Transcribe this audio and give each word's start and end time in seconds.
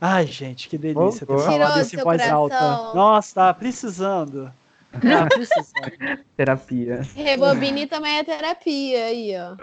Ai, 0.00 0.26
gente, 0.26 0.68
que 0.68 0.78
delícia 0.78 1.26
Oh, 1.28 1.36
ter 1.36 1.42
falado 1.44 1.52
Tirou 1.52 1.82
isso 1.82 1.94
em 1.94 1.98
seu 1.98 2.04
voz 2.04 2.22
alta. 2.30 2.56
coração. 2.58 2.94
Nossa, 2.94 3.34
tá 3.34 3.54
precisando. 3.54 4.52
Tá 4.92 5.26
precisando. 5.30 6.24
Terapia. 6.36 7.02
Rebobine 7.14 7.86
também 7.86 8.18
é 8.18 8.24
terapia 8.24 9.04
aí, 9.04 9.32
ó. 9.36 9.56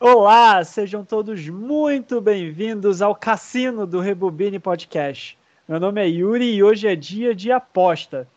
Olá, 0.00 0.62
sejam 0.64 1.04
todos 1.04 1.48
muito 1.48 2.20
bem-vindos 2.20 3.00
ao 3.00 3.14
Cassino 3.14 3.86
do 3.86 4.00
Rebobine 4.00 4.58
Podcast. 4.58 5.38
Meu 5.68 5.78
nome 5.80 6.02
é 6.02 6.08
Yuri 6.08 6.52
e 6.56 6.62
hoje 6.62 6.86
é 6.88 6.96
dia 6.96 7.34
de 7.34 7.50
aposta. 7.52 8.28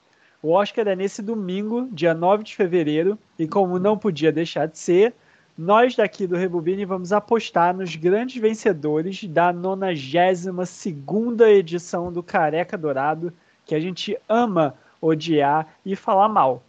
O 0.42 0.52
Oscar 0.52 0.88
é 0.88 0.96
nesse 0.96 1.22
domingo, 1.22 1.90
dia 1.92 2.14
9 2.14 2.44
de 2.44 2.56
fevereiro, 2.56 3.18
e 3.40 3.48
como 3.48 3.80
não 3.80 3.98
podia 3.98 4.32
deixar 4.32 4.68
de 4.68 4.78
ser, 4.78 5.14
nós 5.58 5.96
daqui 5.96 6.28
do 6.28 6.36
Rebobine 6.36 6.86
vamos 6.86 7.12
apostar 7.12 7.76
nos 7.76 7.96
grandes 7.96 8.42
vencedores 8.42 9.24
da 9.24 9.54
92ª 9.54 11.48
edição 11.48 12.12
do 12.12 12.22
Careca 12.22 12.78
Dourado, 12.78 13.34
que 13.66 13.74
a 13.74 13.80
gente 13.80 14.18
ama 14.30 14.76
odiar 15.02 15.68
e 15.86 15.96
falar 15.96 16.30
mal. 16.30 16.64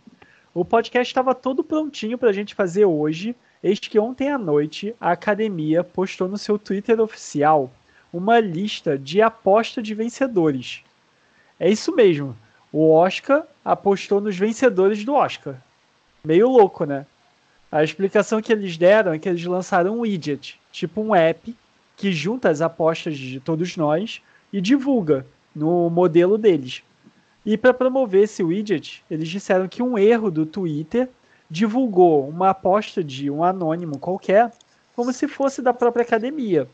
O 0.54 0.64
podcast 0.64 1.10
estava 1.10 1.34
todo 1.34 1.62
prontinho 1.62 2.16
para 2.16 2.30
a 2.30 2.32
gente 2.32 2.54
fazer 2.54 2.84
hoje, 2.84 3.36
Eis 3.62 3.80
que 3.80 3.98
ontem 3.98 4.30
à 4.30 4.38
noite 4.38 4.94
a 5.00 5.10
academia 5.10 5.82
postou 5.82 6.28
no 6.28 6.38
seu 6.38 6.58
Twitter 6.58 7.00
oficial 7.00 7.70
uma 8.12 8.38
lista 8.38 8.96
de 8.96 9.20
aposta 9.20 9.82
de 9.82 9.94
vencedores. 9.94 10.82
É 11.58 11.68
isso 11.68 11.94
mesmo. 11.94 12.36
O 12.72 12.92
Oscar 12.92 13.44
apostou 13.64 14.20
nos 14.20 14.36
vencedores 14.36 15.04
do 15.04 15.14
Oscar. 15.14 15.56
Meio 16.24 16.48
louco, 16.48 16.84
né? 16.84 17.04
A 17.70 17.84
explicação 17.84 18.40
que 18.40 18.50
eles 18.50 18.78
deram 18.78 19.12
é 19.12 19.18
que 19.18 19.28
eles 19.28 19.44
lançaram 19.44 19.98
um 19.98 20.00
widget, 20.00 20.58
tipo 20.72 21.02
um 21.02 21.14
app, 21.14 21.54
que 21.96 22.12
junta 22.12 22.48
as 22.48 22.62
apostas 22.62 23.18
de 23.18 23.40
todos 23.40 23.76
nós 23.76 24.22
e 24.50 24.60
divulga 24.60 25.26
no 25.54 25.90
modelo 25.90 26.38
deles. 26.38 26.82
E 27.44 27.58
para 27.58 27.74
promover 27.74 28.24
esse 28.24 28.42
widget, 28.42 29.04
eles 29.10 29.28
disseram 29.28 29.68
que 29.68 29.82
um 29.82 29.98
erro 29.98 30.30
do 30.30 30.46
Twitter 30.46 31.10
divulgou 31.50 32.28
uma 32.28 32.50
aposta 32.50 33.04
de 33.04 33.30
um 33.30 33.44
anônimo 33.44 33.98
qualquer 33.98 34.50
como 34.96 35.12
se 35.12 35.28
fosse 35.28 35.60
da 35.60 35.74
própria 35.74 36.02
academia. 36.02 36.68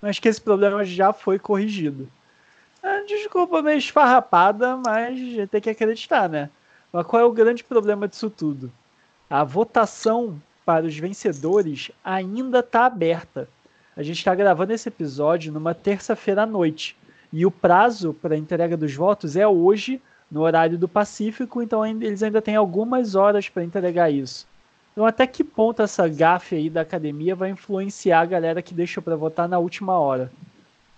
Mas 0.00 0.18
que 0.18 0.28
esse 0.28 0.40
problema 0.40 0.84
já 0.84 1.12
foi 1.12 1.38
corrigido. 1.38 2.08
É, 2.82 3.02
desculpa 3.04 3.62
meio 3.62 3.78
esfarrapada, 3.78 4.76
mas 4.76 5.18
tem 5.50 5.60
que 5.60 5.70
acreditar, 5.70 6.28
né? 6.28 6.50
Mas 6.92 7.06
qual 7.06 7.22
é 7.22 7.24
o 7.24 7.32
grande 7.32 7.64
problema 7.64 8.06
disso 8.06 8.30
tudo? 8.30 8.70
A 9.28 9.42
votação 9.42 10.40
para 10.64 10.86
os 10.86 10.96
vencedores 10.96 11.90
ainda 12.04 12.60
está 12.60 12.86
aberta. 12.86 13.48
A 13.96 14.02
gente 14.02 14.18
está 14.18 14.32
gravando 14.34 14.72
esse 14.72 14.88
episódio 14.88 15.52
numa 15.52 15.74
terça-feira 15.74 16.42
à 16.42 16.46
noite. 16.46 16.96
E 17.32 17.44
o 17.44 17.50
prazo 17.50 18.14
para 18.14 18.36
entrega 18.36 18.76
dos 18.76 18.94
votos 18.94 19.34
é 19.34 19.46
hoje, 19.46 20.00
no 20.30 20.42
horário 20.42 20.78
do 20.78 20.86
Pacífico, 20.86 21.60
então 21.60 21.84
eles 21.84 22.22
ainda 22.22 22.40
têm 22.40 22.54
algumas 22.54 23.16
horas 23.16 23.48
para 23.48 23.64
entregar 23.64 24.10
isso. 24.10 24.46
Então, 24.92 25.04
até 25.04 25.26
que 25.26 25.42
ponto 25.42 25.82
essa 25.82 26.06
gafe 26.08 26.54
aí 26.54 26.70
da 26.70 26.82
academia 26.82 27.34
vai 27.34 27.50
influenciar 27.50 28.20
a 28.20 28.26
galera 28.26 28.62
que 28.62 28.72
deixou 28.72 29.02
para 29.02 29.16
votar 29.16 29.48
na 29.48 29.58
última 29.58 29.98
hora? 29.98 30.32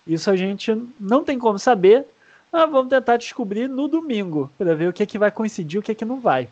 Isso 0.06 0.30
a 0.30 0.36
gente 0.36 0.76
não 1.00 1.24
tem 1.24 1.38
como 1.38 1.58
saber, 1.58 2.06
mas 2.52 2.70
vamos 2.70 2.90
tentar 2.90 3.16
descobrir 3.16 3.68
no 3.68 3.88
domingo, 3.88 4.50
para 4.58 4.74
ver 4.74 4.88
o 4.88 4.92
que, 4.92 5.02
é 5.02 5.06
que 5.06 5.18
vai 5.18 5.30
coincidir 5.30 5.76
e 5.76 5.80
o 5.80 5.82
que, 5.82 5.92
é 5.92 5.94
que 5.94 6.04
não 6.04 6.20
vai. 6.20 6.48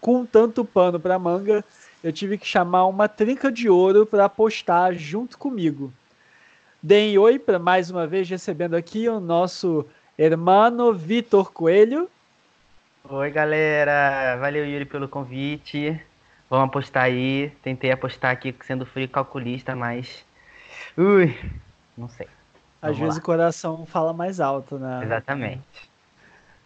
Com 0.00 0.24
tanto 0.24 0.64
pano 0.64 0.98
para 0.98 1.18
manga, 1.18 1.64
eu 2.02 2.12
tive 2.12 2.38
que 2.38 2.46
chamar 2.46 2.86
uma 2.86 3.08
trinca 3.08 3.52
de 3.52 3.68
ouro 3.68 4.06
para 4.06 4.24
apostar 4.24 4.94
junto 4.94 5.36
comigo. 5.36 5.92
Deem 6.82 7.18
oi 7.18 7.38
para 7.38 7.58
mais 7.58 7.90
uma 7.90 8.06
vez 8.06 8.28
recebendo 8.28 8.74
aqui 8.74 9.08
o 9.08 9.20
nosso 9.20 9.86
hermano 10.16 10.94
Vitor 10.94 11.52
Coelho. 11.52 12.08
Oi, 13.08 13.30
galera. 13.30 14.36
Valeu, 14.36 14.64
Yuri, 14.64 14.86
pelo 14.86 15.08
convite. 15.08 16.00
Vamos 16.48 16.66
apostar 16.66 17.04
aí. 17.04 17.52
Tentei 17.62 17.90
apostar 17.90 18.30
aqui 18.30 18.54
sendo 18.64 18.86
frio 18.86 19.08
calculista, 19.08 19.76
mas. 19.76 20.24
Ui, 20.96 21.36
não 21.96 22.08
sei. 22.08 22.26
Às 22.80 22.92
Vamos 22.92 22.98
vezes 22.98 23.16
lá. 23.16 23.20
o 23.20 23.24
coração 23.24 23.86
fala 23.86 24.12
mais 24.12 24.40
alto, 24.40 24.78
né? 24.78 25.00
Exatamente. 25.04 25.89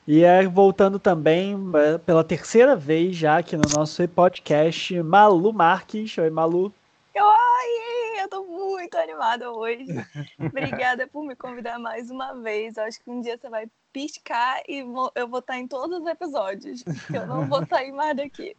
E 0.06 0.22
é 0.22 0.46
voltando 0.46 0.98
também 0.98 1.56
é, 1.76 1.96
pela 1.96 2.22
terceira 2.22 2.76
vez 2.76 3.16
já 3.16 3.38
aqui 3.38 3.56
no 3.56 3.62
nosso 3.74 4.06
podcast, 4.08 5.02
Malu 5.02 5.50
Marques. 5.50 6.18
Oi, 6.18 6.28
Malu. 6.28 6.70
Oi, 7.16 8.22
eu 8.22 8.28
tô 8.28 8.44
muito 8.44 8.94
animada 8.98 9.50
hoje. 9.50 9.86
Obrigada 10.38 11.06
por 11.06 11.24
me 11.24 11.34
convidar 11.34 11.78
mais 11.78 12.10
uma 12.10 12.34
vez. 12.34 12.76
Eu 12.76 12.84
acho 12.84 13.02
que 13.02 13.10
um 13.10 13.22
dia 13.22 13.38
você 13.38 13.48
vai 13.48 13.66
piscar 13.94 14.62
e 14.68 14.80
eu 15.14 15.26
vou 15.26 15.38
estar 15.38 15.58
em 15.58 15.66
todos 15.66 16.02
os 16.02 16.06
episódios. 16.06 16.84
Eu 17.12 17.26
não 17.26 17.46
vou 17.46 17.64
sair 17.68 17.92
mais 17.92 18.14
daqui. 18.14 18.54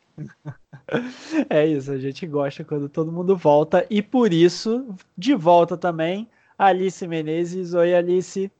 É 1.47 1.63
isso, 1.63 1.91
a 1.91 1.99
gente 1.99 2.25
gosta 2.25 2.63
quando 2.63 2.89
todo 2.89 3.11
mundo 3.11 3.37
volta. 3.37 3.85
E 3.87 4.01
por 4.01 4.33
isso, 4.33 4.95
de 5.15 5.35
volta 5.35 5.77
também, 5.77 6.27
Alice 6.57 7.07
Menezes. 7.07 7.75
Oi, 7.75 7.93
Alice. 7.93 8.51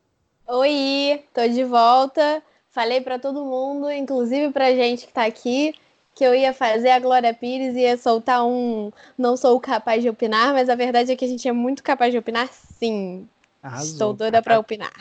Oi, 0.45 1.23
tô 1.33 1.47
de 1.47 1.63
volta. 1.63 2.43
Falei 2.75 2.99
pra 2.99 3.17
todo 3.17 3.45
mundo, 3.45 3.89
inclusive 3.89 4.51
pra 4.51 4.75
gente 4.75 5.07
que 5.07 5.13
tá 5.13 5.23
aqui, 5.23 5.73
que 6.13 6.25
eu 6.25 6.35
ia 6.35 6.51
fazer 6.51 6.89
a 6.89 6.99
Glória 6.99 7.33
Pires 7.33 7.73
e 7.73 7.83
ia 7.83 7.95
soltar 7.95 8.45
um 8.45 8.91
não 9.17 9.37
sou 9.37 9.57
capaz 9.61 10.03
de 10.03 10.09
opinar, 10.09 10.51
mas 10.51 10.67
a 10.67 10.75
verdade 10.75 11.09
é 11.09 11.15
que 11.15 11.23
a 11.23 11.27
gente 11.27 11.47
é 11.47 11.53
muito 11.53 11.81
capaz 11.81 12.11
de 12.11 12.17
opinar, 12.17 12.49
sim. 12.51 13.29
Arrasou. 13.63 13.93
Estou 13.93 14.13
doida 14.13 14.41
pra 14.41 14.59
opinar. 14.59 14.91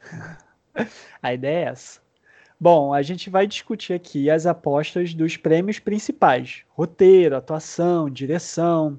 A 1.22 1.32
ideia 1.32 1.66
é 1.66 1.68
essa. 1.70 2.00
Bom, 2.58 2.92
a 2.92 3.00
gente 3.00 3.30
vai 3.30 3.46
discutir 3.46 3.92
aqui 3.92 4.28
as 4.28 4.44
apostas 4.44 5.14
dos 5.14 5.36
prêmios 5.36 5.78
principais: 5.78 6.64
roteiro, 6.70 7.36
atuação, 7.36 8.10
direção. 8.10 8.98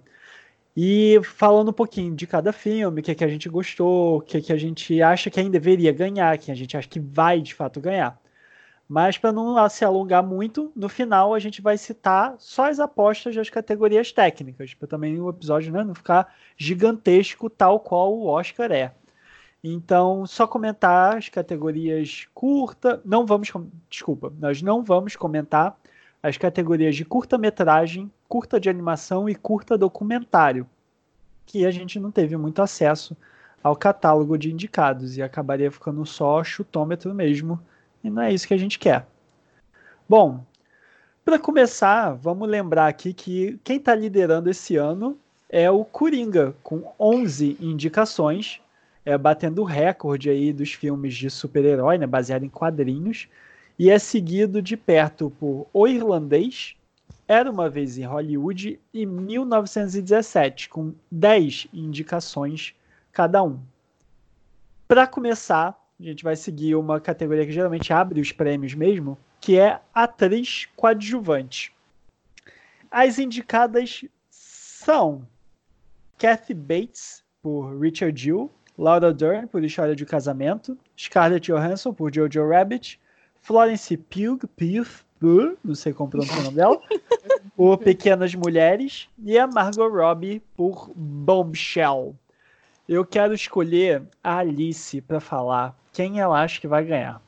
E 0.75 1.19
falando 1.23 1.69
um 1.69 1.73
pouquinho 1.73 2.15
de 2.15 2.25
cada 2.25 2.53
filme, 2.53 3.01
o 3.01 3.03
que, 3.03 3.13
que 3.13 3.25
a 3.25 3.27
gente 3.27 3.49
gostou, 3.49 4.19
o 4.19 4.21
que, 4.21 4.41
que 4.41 4.53
a 4.53 4.57
gente 4.57 5.01
acha 5.01 5.29
que 5.29 5.39
ainda 5.39 5.51
deveria 5.51 5.91
ganhar, 5.91 6.37
quem 6.37 6.53
a 6.53 6.55
gente 6.55 6.77
acha 6.77 6.87
que 6.87 6.99
vai 6.99 7.41
de 7.41 7.53
fato 7.53 7.81
ganhar. 7.81 8.20
Mas 8.91 9.17
para 9.17 9.31
não 9.31 9.69
se 9.69 9.85
alongar 9.85 10.21
muito, 10.21 10.69
no 10.75 10.89
final 10.89 11.33
a 11.33 11.39
gente 11.39 11.61
vai 11.61 11.77
citar 11.77 12.35
só 12.37 12.69
as 12.69 12.77
apostas 12.77 13.33
das 13.33 13.49
categorias 13.49 14.11
técnicas, 14.11 14.73
para 14.73 14.85
também 14.85 15.17
o 15.17 15.29
episódio 15.29 15.71
né, 15.71 15.81
não 15.81 15.95
ficar 15.95 16.35
gigantesco, 16.57 17.49
tal 17.49 17.79
qual 17.79 18.13
o 18.13 18.27
Oscar 18.27 18.69
é. 18.69 18.93
Então, 19.63 20.25
só 20.25 20.45
comentar 20.45 21.15
as 21.15 21.29
categorias 21.29 22.27
curta. 22.33 23.01
Não 23.05 23.25
vamos. 23.25 23.49
Desculpa, 23.89 24.33
nós 24.37 24.61
não 24.61 24.83
vamos 24.83 25.15
comentar 25.15 25.73
as 26.21 26.35
categorias 26.35 26.93
de 26.93 27.05
curta-metragem, 27.05 28.11
curta 28.27 28.59
de 28.59 28.69
animação 28.69 29.29
e 29.29 29.35
curta 29.35 29.77
documentário, 29.77 30.67
que 31.45 31.65
a 31.65 31.71
gente 31.71 31.97
não 31.97 32.11
teve 32.11 32.35
muito 32.35 32.61
acesso 32.61 33.15
ao 33.63 33.73
catálogo 33.73 34.37
de 34.37 34.51
indicados 34.51 35.15
e 35.15 35.21
acabaria 35.21 35.71
ficando 35.71 36.05
só 36.05 36.43
chutômetro 36.43 37.13
mesmo, 37.13 37.57
e 38.03 38.09
não 38.09 38.21
é 38.21 38.33
isso 38.33 38.47
que 38.47 38.53
a 38.53 38.57
gente 38.57 38.79
quer. 38.79 39.05
Bom, 40.07 40.43
para 41.23 41.39
começar, 41.39 42.11
vamos 42.11 42.49
lembrar 42.49 42.87
aqui 42.87 43.13
que 43.13 43.59
quem 43.63 43.77
está 43.77 43.95
liderando 43.95 44.49
esse 44.49 44.75
ano 44.75 45.17
é 45.49 45.69
o 45.69 45.85
Coringa, 45.85 46.55
com 46.63 46.93
11 46.99 47.57
indicações 47.59 48.61
é, 49.05 49.17
batendo 49.17 49.61
o 49.61 49.65
recorde 49.65 50.29
aí 50.29 50.53
dos 50.53 50.73
filmes 50.73 51.15
de 51.15 51.29
super-herói, 51.29 51.97
né, 51.97 52.07
baseado 52.07 52.43
em 52.43 52.49
quadrinhos, 52.49 53.27
e 53.77 53.89
é 53.89 53.97
seguido 53.97 54.61
de 54.61 54.77
perto 54.77 55.31
por 55.39 55.67
O 55.73 55.87
Irlandês, 55.87 56.75
Era 57.27 57.49
Uma 57.49 57.69
Vez 57.69 57.97
em 57.97 58.03
Hollywood 58.03 58.79
e 58.93 59.05
1917, 59.05 60.69
com 60.69 60.93
10 61.09 61.67
indicações 61.73 62.75
cada 63.11 63.41
um. 63.41 63.59
Para 64.87 65.07
começar, 65.07 65.80
a 66.01 66.09
gente 66.09 66.23
vai 66.23 66.35
seguir 66.35 66.75
uma 66.75 66.99
categoria 66.99 67.45
que 67.45 67.51
geralmente 67.51 67.93
abre 67.93 68.19
os 68.19 68.31
prêmios 68.31 68.73
mesmo, 68.73 69.17
que 69.39 69.59
é 69.59 69.79
atriz 69.93 70.67
coadjuvante. 70.75 71.73
As 72.89 73.19
indicadas 73.19 74.03
são 74.29 75.25
Kathy 76.17 76.53
Bates, 76.53 77.23
por 77.41 77.79
Richard 77.79 78.19
Jewell, 78.19 78.51
Laura 78.77 79.13
Dern, 79.13 79.47
por 79.47 79.63
História 79.63 79.95
de 79.95 80.05
Casamento, 80.05 80.77
Scarlett 80.97 81.51
Johansson, 81.51 81.93
por 81.93 82.13
Jojo 82.13 82.47
Rabbit, 82.47 82.99
Florence 83.41 83.95
Pugh, 83.97 84.39
Pugh, 84.55 84.87
Pugh, 85.19 85.57
não 85.63 85.75
sei 85.75 85.93
como 85.93 86.09
pronunciar 86.09 86.39
o 86.39 86.43
nome 86.43 86.55
dela, 86.55 86.81
por 87.55 87.77
Pequenas 87.77 88.33
Mulheres, 88.35 89.07
e 89.23 89.37
a 89.37 89.47
Margot 89.47 89.87
Robbie, 89.87 90.41
por 90.55 90.91
Bombshell. 90.95 92.15
Eu 92.87 93.05
quero 93.05 93.33
escolher 93.33 94.03
a 94.23 94.37
Alice 94.37 94.99
para 95.01 95.19
falar 95.19 95.75
quem 95.93 96.19
ela 96.19 96.41
acha 96.41 96.59
que 96.59 96.67
vai 96.67 96.83
ganhar. 96.83 97.21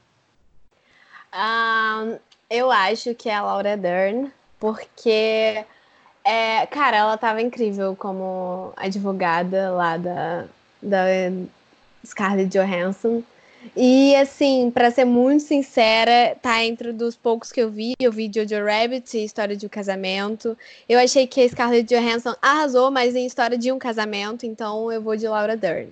Ah, 1.31 2.17
eu 2.49 2.71
acho 2.71 3.15
que 3.15 3.29
é 3.29 3.35
a 3.35 3.41
Laura 3.41 3.75
Dern, 3.75 4.31
porque, 4.59 5.65
é, 6.23 6.65
cara, 6.67 6.97
ela 6.97 7.17
tava 7.17 7.41
incrível 7.41 7.95
como 7.95 8.73
advogada 8.75 9.71
lá 9.71 9.97
da, 9.97 10.45
da 10.81 11.05
Scarlett 12.05 12.49
Johansson. 12.49 13.23
E 13.75 14.15
assim, 14.15 14.69
para 14.69 14.91
ser 14.91 15.05
muito 15.05 15.43
sincera, 15.43 16.35
tá 16.41 16.63
entre 16.63 16.91
dos 16.91 17.15
poucos 17.15 17.51
que 17.51 17.61
eu 17.61 17.71
vi. 17.71 17.93
Eu 17.99 18.11
vi 18.11 18.29
Jojo 18.33 18.63
Rabbit 18.63 19.17
e 19.17 19.23
História 19.23 19.55
de 19.55 19.65
um 19.65 19.69
Casamento. 19.69 20.57
Eu 20.87 20.99
achei 20.99 21.25
que 21.25 21.41
a 21.41 21.49
Scarlett 21.49 21.87
Johansson 21.87 22.35
arrasou, 22.41 22.91
mas 22.91 23.15
em 23.15 23.25
História 23.25 23.57
de 23.57 23.71
um 23.71 23.79
Casamento, 23.79 24.45
então 24.45 24.91
eu 24.91 25.01
vou 25.01 25.15
de 25.15 25.27
Laura 25.27 25.55
Dern. 25.55 25.91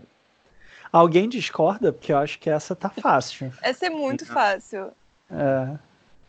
Alguém 0.92 1.30
discorda? 1.30 1.94
Porque 1.94 2.12
eu 2.12 2.18
acho 2.18 2.38
que 2.38 2.50
essa 2.50 2.76
tá 2.76 2.90
fácil. 2.90 3.52
Essa 3.64 3.86
é 3.86 3.90
muito 3.90 4.26
fácil. 4.26 4.92
É. 5.30 5.78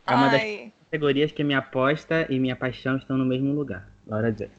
É 0.06 0.14
uma 0.14 0.28
das 0.28 0.40
Ai, 0.40 0.72
categorias 0.84 1.32
que 1.32 1.42
minha 1.42 1.58
aposta 1.58 2.26
e 2.30 2.38
minha 2.38 2.54
paixão 2.54 2.96
estão 2.96 3.16
no 3.16 3.24
mesmo 3.24 3.52
lugar. 3.52 3.88
Laura 4.06 4.30
Dern. 4.30 4.52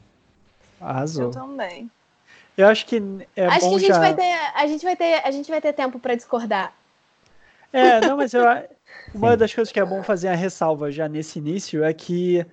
Arrasou. 0.81 1.25
eu 1.25 1.31
também. 1.31 1.89
Eu 2.57 2.67
acho 2.67 2.85
que 2.85 3.01
é 3.35 3.49
Acho 3.49 3.69
que 3.69 3.75
bom 3.75 3.75
a 3.75 3.79
gente 3.79 3.99
já. 3.99 3.99
vai 3.99 4.13
ter, 4.13 4.33
a 4.55 4.67
gente 4.67 4.83
vai 4.83 4.95
ter, 4.97 5.25
a 5.25 5.31
gente 5.31 5.49
vai 5.49 5.61
ter 5.61 5.71
tempo 5.73 5.97
para 5.99 6.15
discordar. 6.15 6.73
É, 7.71 8.01
não, 8.01 8.17
mas 8.17 8.33
eu, 8.33 8.43
uma 9.13 9.35
Sim. 9.35 9.37
das 9.37 9.53
coisas 9.53 9.71
que 9.71 9.79
é 9.79 9.85
bom 9.85 10.03
fazer 10.03 10.27
a 10.29 10.35
ressalva 10.35 10.91
já 10.91 11.07
nesse 11.07 11.39
início 11.39 11.83
é 11.83 11.93
que 11.93 12.45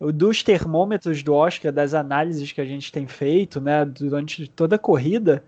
o- 0.00 0.12
dos 0.12 0.42
termômetros 0.42 1.22
do 1.22 1.34
Oscar, 1.34 1.72
das 1.72 1.94
análises 1.94 2.52
que 2.52 2.60
a 2.60 2.64
gente 2.66 2.92
tem 2.92 3.06
feito, 3.06 3.60
né, 3.60 3.84
durante 3.84 4.48
toda 4.48 4.76
a 4.76 4.78
corrida, 4.80 5.44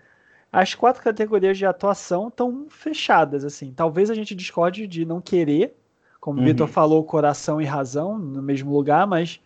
as 0.53 0.75
quatro 0.75 1.03
categorias 1.03 1.59
de 1.59 1.67
atuação 1.67 2.29
estão 2.29 2.67
fechadas, 2.71 3.45
assim. 3.45 3.73
Talvez 3.75 4.11
a 4.11 4.15
gente 4.15 4.35
discorde 4.35 4.87
de 4.87 5.05
não 5.07 5.21
querer, 5.21 5.77
como 6.21 6.41
o 6.41 6.43
Uhum. 6.43 6.45
Vitor 6.45 6.69
falou, 6.69 7.05
coração 7.05 7.61
e 7.61 7.65
razão 7.67 8.19
no 8.19 8.43
mesmo 8.43 8.73
lugar, 8.73 9.07
mas 9.07 9.41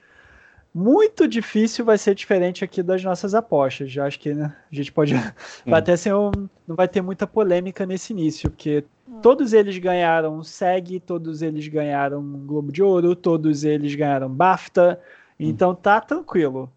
muito 0.75 1.29
difícil 1.29 1.85
vai 1.85 1.97
ser 1.97 2.17
diferente 2.17 2.65
aqui 2.65 2.83
das 2.83 3.03
nossas 3.05 3.33
apostas. 3.33 3.93
Já 3.93 4.07
acho 4.07 4.19
que 4.19 4.35
né, 4.35 4.55
a 4.71 4.75
gente 4.75 4.91
pode 4.91 5.15
vai 5.65 5.79
até 5.79 5.97
ser 5.97 6.15
um, 6.15 6.33
não 6.67 6.75
vai 6.75 6.89
ter 6.89 7.01
muita 7.01 7.27
polêmica 7.27 7.87
nesse 7.87 8.13
início, 8.13 8.51
porque 8.51 8.85
todos 9.23 9.53
eles 9.53 9.79
ganharam 9.79 10.43
SEG, 10.43 10.99
todos 10.99 11.43
eles 11.43 11.69
ganharam 11.69 12.21
Globo 12.45 12.73
de 12.73 12.83
Ouro, 12.83 13.15
todos 13.15 13.63
eles 13.63 13.95
ganharam 13.95 14.29
BAFTA, 14.29 15.01
então 15.39 15.75
tá 15.75 16.01
tranquilo. 16.01 16.71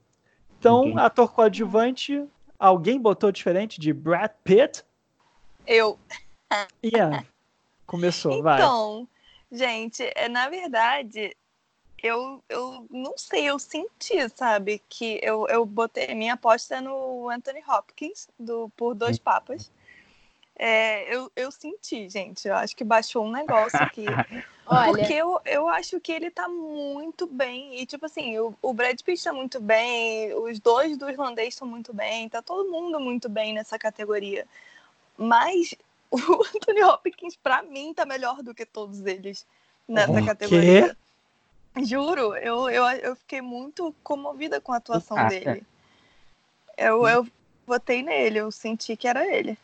Então, 0.60 0.82
Ok. 0.82 0.94
ator 0.98 1.34
coadjuvante, 1.34 2.24
alguém 2.60 3.00
botou 3.00 3.32
diferente 3.32 3.80
de 3.80 3.94
Brad 3.94 4.32
Pitt? 4.44 4.84
Eu. 5.66 5.98
Ian, 6.84 7.24
começou, 7.86 8.42
vai. 8.42 8.62
Então, 8.62 9.08
gente, 9.52 10.04
é, 10.16 10.30
na 10.30 10.50
verdade, 10.50 11.36
eu, 12.02 12.44
eu 12.48 12.86
não 12.90 13.18
sei, 13.18 13.46
eu 13.46 13.58
senti, 13.58 14.30
sabe, 14.30 14.82
que 14.88 15.20
eu, 15.24 15.48
eu 15.48 15.66
botei 15.66 16.14
minha 16.14 16.34
aposta 16.34 16.80
no 16.80 17.30
Anthony 17.30 17.64
Hopkins, 17.68 18.28
do 18.40 18.70
Por 18.76 18.94
Dois 18.94 19.18
Papas. 19.18 19.72
É, 20.56 21.14
eu, 21.14 21.32
eu 21.36 21.52
senti, 21.52 22.10
gente, 22.10 22.48
eu 22.48 22.56
acho 22.56 22.76
que 22.76 22.84
baixou 22.84 23.26
um 23.26 23.32
negócio 23.32 23.82
aqui. 23.82 24.06
Olha, 24.70 24.98
Porque 24.98 25.14
eu, 25.14 25.40
eu 25.46 25.70
acho 25.70 25.98
que 26.00 26.12
ele 26.12 26.30
tá 26.30 26.50
muito 26.50 27.26
bem. 27.26 27.80
E, 27.80 27.86
tipo 27.86 28.06
assim, 28.06 28.38
o, 28.38 28.54
o 28.62 28.74
Brad 28.74 29.00
Pitt 29.02 29.24
tá 29.24 29.32
muito 29.32 29.62
bem, 29.62 30.34
os 30.34 30.60
dois 30.60 30.98
do 30.98 31.10
irlandês 31.10 31.54
estão 31.54 31.66
muito 31.68 31.94
bem, 31.94 32.28
tá 32.28 32.42
todo 32.42 32.70
mundo 32.70 33.00
muito 33.00 33.30
bem 33.30 33.54
nessa 33.54 33.80
categoria. 33.80 34.46
Mas 35.18 35.74
o 36.12 36.18
Anthony 36.18 36.84
Hopkins, 36.84 37.38
pra 37.38 37.64
mim, 37.64 37.94
tá 37.94 38.06
melhor 38.06 38.44
do 38.44 38.54
que 38.54 38.66
todos 38.66 39.06
eles 39.06 39.48
nessa 39.88 40.20
O 40.84 40.90
quê? 40.90 40.98
Juro, 41.84 42.36
eu, 42.36 42.70
eu, 42.70 42.84
eu 43.00 43.16
fiquei 43.16 43.42
muito 43.42 43.94
comovida 44.04 44.60
com 44.62 44.72
a 44.74 44.78
atuação 44.78 45.18
Ah, 45.18 45.30
dele. 45.30 45.64
Eu, 46.78 47.08
eu 47.08 47.28
votei 47.68 48.02
nele, 48.02 48.40
eu 48.40 48.52
senti 48.52 48.96
que 48.98 49.08
era 49.08 49.28
ele. 49.28 49.58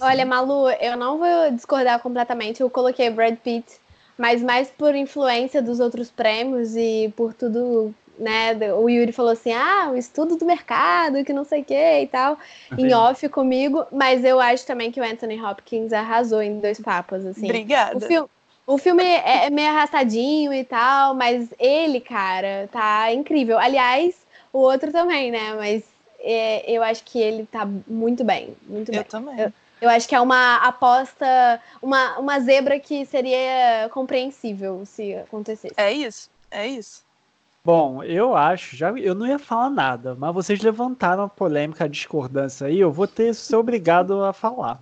olha, 0.00 0.24
Malu, 0.26 0.70
eu 0.70 0.96
não 0.96 1.18
vou 1.18 1.50
discordar 1.52 2.00
completamente. 2.00 2.60
Eu 2.60 2.70
coloquei 2.70 3.10
Brad 3.10 3.36
Pitt, 3.36 3.78
mas 4.18 4.42
mais 4.42 4.68
por 4.70 4.94
influência 4.94 5.62
dos 5.62 5.80
outros 5.80 6.10
prêmios 6.10 6.76
e 6.76 7.12
por 7.16 7.34
tudo, 7.34 7.94
né? 8.18 8.54
O 8.74 8.88
Yuri 8.88 9.12
falou 9.12 9.32
assim: 9.32 9.52
ah, 9.52 9.90
o 9.92 9.96
estudo 9.96 10.36
do 10.36 10.44
mercado, 10.44 11.24
que 11.24 11.32
não 11.32 11.44
sei 11.44 11.62
o 11.62 11.64
que 11.64 11.74
e 12.02 12.06
tal, 12.06 12.38
em 12.76 12.94
off 12.94 13.28
comigo. 13.28 13.86
Mas 13.92 14.24
eu 14.24 14.40
acho 14.40 14.66
também 14.66 14.90
que 14.90 15.00
o 15.00 15.04
Anthony 15.04 15.40
Hopkins 15.42 15.92
arrasou 15.92 16.42
em 16.42 16.60
Dois 16.60 16.80
Papas, 16.80 17.24
assim. 17.26 17.48
Obrigada. 17.48 17.96
O, 17.96 18.00
fil- 18.00 18.30
o 18.66 18.78
filme 18.78 19.02
é 19.04 19.46
é 19.46 19.50
meio 19.50 19.68
arrastadinho 19.70 20.52
e 20.52 20.64
tal, 20.64 21.14
mas 21.14 21.48
ele, 21.58 22.00
cara, 22.00 22.68
tá 22.72 23.12
incrível. 23.12 23.58
Aliás, 23.58 24.14
o 24.52 24.58
outro 24.58 24.90
também, 24.92 25.30
né? 25.30 25.54
Mas 25.54 25.82
é, 26.20 26.70
eu 26.70 26.82
acho 26.82 27.04
que 27.04 27.18
ele 27.18 27.46
tá 27.46 27.66
muito 27.86 28.24
bem, 28.24 28.54
muito 28.68 28.90
bem. 28.90 29.00
Eu 29.00 29.04
também. 29.04 29.40
Eu- 29.40 29.52
Eu 29.78 29.90
acho 29.90 30.08
que 30.08 30.14
é 30.14 30.20
uma 30.20 30.56
aposta, 30.56 31.60
uma, 31.82 32.18
uma 32.18 32.40
zebra 32.40 32.80
que 32.80 33.04
seria 33.04 33.88
compreensível 33.92 34.82
se 34.86 35.14
acontecesse. 35.14 35.74
É 35.76 35.92
isso, 35.92 36.30
é 36.50 36.66
isso. 36.66 37.04
Bom, 37.62 38.02
eu 38.02 38.34
acho, 38.34 38.74
já 38.74 38.90
eu 38.92 39.14
não 39.14 39.26
ia 39.26 39.38
falar 39.38 39.68
nada, 39.68 40.14
mas 40.14 40.32
vocês 40.32 40.62
levantaram 40.62 41.24
a 41.24 41.28
polêmica, 41.28 41.84
a 41.84 41.88
discordância 41.88 42.68
aí, 42.68 42.80
eu 42.80 42.90
vou 42.90 43.06
ter 43.06 43.34
ser 43.34 43.56
obrigado 43.56 44.24
a 44.24 44.32
falar. 44.32 44.80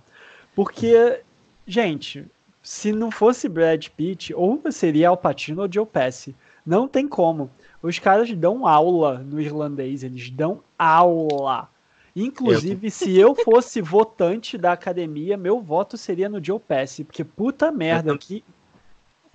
Porque, 0.55 1.19
gente, 1.67 2.25
se 2.65 2.91
não 2.91 3.11
fosse 3.11 3.47
Brad 3.47 3.87
Pitt, 3.89 4.33
ou 4.33 4.59
seria 4.71 5.09
Al 5.09 5.17
Pacino 5.17 5.61
ou 5.61 5.71
Joe 5.71 5.85
Pesci. 5.85 6.35
Não 6.65 6.87
tem 6.87 7.07
como. 7.07 7.47
Os 7.79 7.99
caras 7.99 8.33
dão 8.33 8.65
aula 8.65 9.19
no 9.19 9.39
irlandês, 9.39 10.03
eles 10.03 10.31
dão 10.31 10.63
aula. 10.77 11.69
Inclusive, 12.15 12.89
se 12.89 13.15
eu 13.15 13.35
fosse 13.35 13.81
votante 13.81 14.57
da 14.57 14.71
academia, 14.71 15.37
meu 15.37 15.61
voto 15.61 15.95
seria 15.95 16.27
no 16.27 16.43
Joe 16.43 16.59
Pesci, 16.59 17.03
porque 17.03 17.23
puta 17.23 17.71
merda, 17.71 18.17
que... 18.17 18.43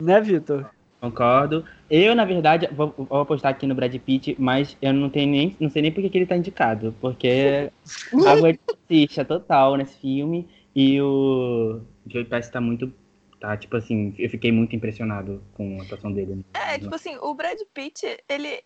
Né, 0.01 0.21
Vitor? 0.21 0.69
Concordo. 1.01 1.65
Eu, 1.89 2.17
na 2.17 2.25
verdade, 2.25 2.69
vou, 2.73 2.93
vou 2.97 3.21
apostar 3.21 3.53
aqui 3.53 3.65
no 3.65 3.77
Brad 3.77 3.95
Pitt, 3.95 4.35
mas 4.41 4.77
eu 4.83 4.93
não 4.93 5.09
tenho 5.09 5.31
nem. 5.31 5.57
não 5.61 5.71
sei 5.71 5.83
nem 5.83 5.93
por 5.93 6.03
que 6.03 6.19
ele 6.19 6.27
tá 6.27 6.37
indicado. 6.37 6.95
Porque 7.01 7.71
água 8.27 8.53
de 8.89 9.25
total 9.25 9.77
nesse 9.77 9.97
filme. 9.99 10.49
E 10.75 11.01
o 11.01 11.81
Joey 12.07 12.25
Pesci 12.25 12.51
tá 12.51 12.61
muito. 12.61 12.93
Tá, 13.41 13.57
tipo 13.57 13.75
assim, 13.77 14.15
eu 14.19 14.29
fiquei 14.29 14.53
muito 14.53 14.77
impressionado 14.77 15.43
com 15.55 15.81
a 15.81 15.83
atuação 15.83 16.13
dele. 16.13 16.45
É, 16.53 16.79
tipo 16.79 16.95
assim, 16.95 17.17
o 17.23 17.33
Brad 17.33 17.59
Pitt, 17.73 18.23
ele 18.29 18.63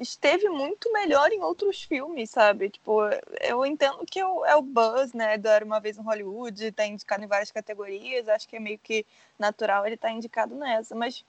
esteve 0.00 0.48
muito 0.48 0.92
melhor 0.92 1.30
em 1.30 1.40
outros 1.40 1.84
filmes, 1.84 2.30
sabe? 2.30 2.68
Tipo, 2.68 3.02
eu 3.40 3.64
entendo 3.64 4.04
que 4.04 4.18
é 4.18 4.26
o, 4.26 4.44
é 4.44 4.56
o 4.56 4.62
Buzz, 4.62 5.12
né, 5.12 5.38
do 5.38 5.48
Era 5.48 5.64
Uma 5.64 5.78
Vez 5.78 5.96
em 5.96 6.02
Hollywood, 6.02 6.72
tá 6.72 6.84
indicado 6.84 7.22
em 7.22 7.28
várias 7.28 7.52
categorias, 7.52 8.28
acho 8.28 8.48
que 8.48 8.56
é 8.56 8.60
meio 8.60 8.78
que 8.78 9.06
natural 9.38 9.86
ele 9.86 9.96
tá 9.96 10.10
indicado 10.10 10.56
nessa, 10.56 10.96
mas 10.96 11.24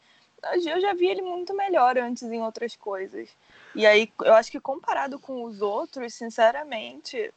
eu 0.65 0.82
já 0.82 0.94
vi 0.94 1.08
ele 1.08 1.22
muito 1.22 1.56
melhor 1.56 1.98
antes 1.98 2.24
em 2.24 2.42
outras 2.42 2.75
coisas. 2.75 3.30
E 3.75 3.86
aí, 3.86 4.12
eu 4.24 4.34
acho 4.34 4.51
que 4.51 4.60
comparado 4.60 5.20
com 5.20 5.44
os 5.44 5.62
outros, 5.62 6.15
sinceramente, 6.15 7.32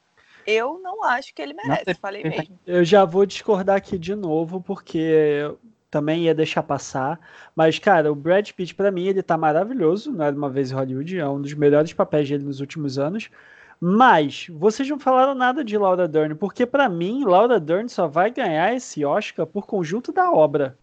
eu 0.47 0.81
não 0.83 1.03
acho 1.03 1.35
que 1.35 1.43
ele 1.43 1.55
merece, 1.55 1.95
falei 1.95 2.23
perfeito. 2.23 2.51
mesmo. 2.51 2.61
Eu 2.67 2.85
já 2.85 3.05
vou 3.05 3.27
discordar 3.27 3.77
aqui 3.77 3.99
de 3.99 4.15
novo, 4.15 4.61
porque 4.61 4.99
eu 4.99 5.59
também 5.91 6.25
ia 6.25 6.35
deixar 6.35 6.63
passar. 6.63 7.19
Mas, 7.55 7.79
cara, 7.79 8.13
o 8.13 8.15
Brad 8.15 8.51
Pitt, 8.53 8.75
pra 8.75 8.91
mim, 8.91 9.07
ele 9.07 9.23
tá 9.23 9.37
maravilhoso. 9.37 10.13
Não 10.13 10.25
era 10.25 10.37
uma 10.37 10.51
vez 10.51 10.71
em 10.71 10.75
Hollywood, 10.75 11.19
é 11.19 11.29
um 11.29 11.41
dos 11.41 11.55
melhores 11.55 11.93
papéis 11.93 12.29
dele 12.29 12.45
nos 12.45 12.61
últimos 12.61 12.99
anos. 12.99 13.31
Mas 13.81 14.47
vocês 14.51 14.89
não 14.89 14.99
falaram 14.99 15.35
nada 15.35 15.63
de 15.63 15.77
Laura 15.77 16.09
Dern, 16.09 16.35
porque 16.35 16.65
pra 16.65 16.89
mim, 16.89 17.25
Laura 17.25 17.61
Dern 17.61 17.89
só 17.89 18.07
vai 18.07 18.31
ganhar 18.31 18.75
esse 18.75 19.05
Oscar 19.05 19.47
por 19.47 19.67
conjunto 19.67 20.13
da 20.13 20.31
obra. 20.31 20.79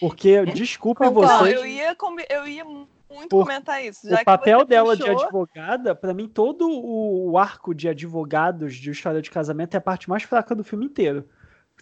Porque, 0.00 0.44
desculpem 0.54 1.08
Concordo. 1.08 1.32
Não, 1.32 1.38
vocês. 1.40 1.54
eu 1.54 1.66
ia, 1.66 1.96
eu 2.30 2.46
ia 2.46 2.64
muito 3.10 3.28
Por- 3.28 3.44
comentar 3.44 3.84
isso. 3.84 4.08
Já 4.08 4.20
O 4.20 4.24
papel 4.24 4.64
dela 4.64 4.96
de 4.96 5.02
puxou, 5.02 5.22
advogada, 5.22 5.94
pra 5.94 6.12
mim, 6.14 6.28
todo 6.28 6.68
o, 6.68 7.30
o 7.30 7.38
arco 7.38 7.74
de 7.74 7.88
advogados 7.88 8.74
de 8.74 8.90
História 8.90 9.22
de 9.22 9.30
Casamento 9.30 9.74
é 9.74 9.78
a 9.78 9.80
parte 9.80 10.08
mais 10.08 10.22
fraca 10.22 10.54
do 10.54 10.64
filme 10.64 10.86
inteiro. 10.86 11.24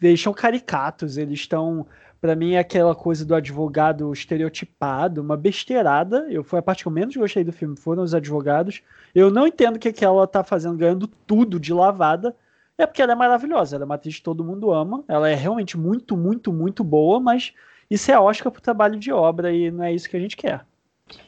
Eles 0.00 0.20
são 0.20 0.32
caricatos, 0.32 1.16
eles 1.16 1.40
estão. 1.40 1.86
Pra 2.20 2.34
mim, 2.34 2.54
é 2.54 2.58
aquela 2.58 2.94
coisa 2.94 3.24
do 3.24 3.34
advogado 3.34 4.10
estereotipado, 4.12 5.20
uma 5.20 5.36
besteirada. 5.36 6.26
Eu, 6.30 6.42
foi 6.42 6.58
a 6.58 6.62
parte 6.62 6.82
que 6.82 6.88
eu 6.88 6.92
menos 6.92 7.14
gostei 7.16 7.44
do 7.44 7.52
filme, 7.52 7.76
foram 7.76 8.02
os 8.02 8.14
advogados. 8.14 8.82
Eu 9.14 9.30
não 9.30 9.46
entendo 9.46 9.76
o 9.76 9.78
que, 9.78 9.92
que 9.92 10.04
ela 10.04 10.26
tá 10.26 10.42
fazendo, 10.42 10.76
ganhando 10.76 11.06
tudo 11.06 11.60
de 11.60 11.72
lavada. 11.72 12.34
É 12.78 12.86
porque 12.86 13.00
ela 13.00 13.12
é 13.12 13.14
maravilhosa, 13.14 13.76
ela 13.76 13.84
é 13.84 13.86
uma 13.86 13.94
atriz 13.94 14.16
que 14.16 14.22
todo 14.22 14.44
mundo 14.44 14.70
ama. 14.72 15.04
Ela 15.08 15.30
é 15.30 15.34
realmente 15.34 15.78
muito, 15.78 16.16
muito, 16.16 16.52
muito 16.52 16.82
boa, 16.84 17.18
mas 17.20 17.52
isso 17.90 18.10
é 18.10 18.18
Oscar 18.18 18.50
pro 18.52 18.60
trabalho 18.60 18.98
de 18.98 19.12
obra 19.12 19.52
e 19.52 19.70
não 19.70 19.84
é 19.84 19.92
isso 19.94 20.08
que 20.08 20.16
a 20.16 20.20
gente 20.20 20.36
quer. 20.36 20.64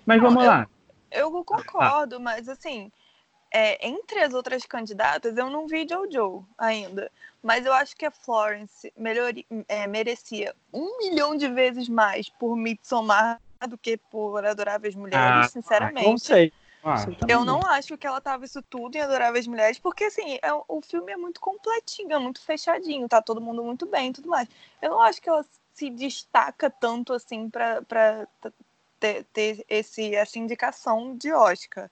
Mas 0.05 0.21
vamos 0.21 0.43
eu- 0.43 0.51
lá. 0.51 0.69
Eu 1.11 1.45
concordo, 1.45 2.21
mas 2.21 2.49
assim, 2.49 2.93
é, 3.51 3.87
entre 3.89 4.21
as 4.21 4.35
outras 4.35 4.65
candidatas, 4.67 5.37
eu 5.37 5.49
não 5.49 5.67
vi 5.67 5.87
Jojo 5.89 6.47
ainda. 6.57 7.11
Mas 7.43 7.65
eu 7.65 7.73
acho 7.73 7.97
que 7.97 8.05
a 8.05 8.11
Florence 8.11 8.93
melhori- 8.97 9.47
é, 9.69 9.87
merecia 9.87 10.55
um 10.73 10.99
milhão 10.99 11.35
de 11.37 11.49
vezes 11.49 11.89
mais 11.89 12.29
por 12.29 12.57
Midsommar 12.57 13.41
do 13.69 13.79
que 13.79 13.97
por 13.97 14.45
Adoráveis 14.45 14.95
Mulheres, 14.95 15.25
Ah, 15.25 15.41
Não 15.41 15.49
sinceramente. 15.49 16.27
sei. 16.27 16.53
Ah, 16.83 17.05
Eu 17.27 17.45
não 17.45 17.65
acho 17.67 17.99
que 17.99 18.07
ela 18.07 18.21
tava 18.21 18.45
isso 18.45 18.63
tudo 18.63 18.97
em 18.97 19.01
Adoráveis 19.01 19.47
Mulheres, 19.47 19.79
porque 19.79 20.05
assim, 20.05 20.39
é, 20.43 20.53
o 20.53 20.81
filme 20.81 21.13
é 21.13 21.17
muito 21.17 21.41
completinho, 21.41 22.13
é 22.13 22.19
muito 22.19 22.41
fechadinho, 22.41 23.09
tá 23.09 23.21
todo 23.21 23.41
mundo 23.41 23.65
muito 23.65 23.85
bem 23.87 24.11
e 24.11 24.13
tudo 24.13 24.29
mais. 24.29 24.49
Eu 24.81 24.91
não 24.91 25.01
acho 25.01 25.21
que 25.21 25.29
ela 25.29 25.45
se 25.75 25.91
destaca 25.91 26.71
tanto 26.71 27.13
assim 27.13 27.49
t- 27.51 28.53
ter, 28.99 29.25
ter 29.33 29.65
esse, 29.69 30.15
essa 30.15 30.39
indicação 30.39 31.17
de 31.17 31.33
Oscar. 31.33 31.91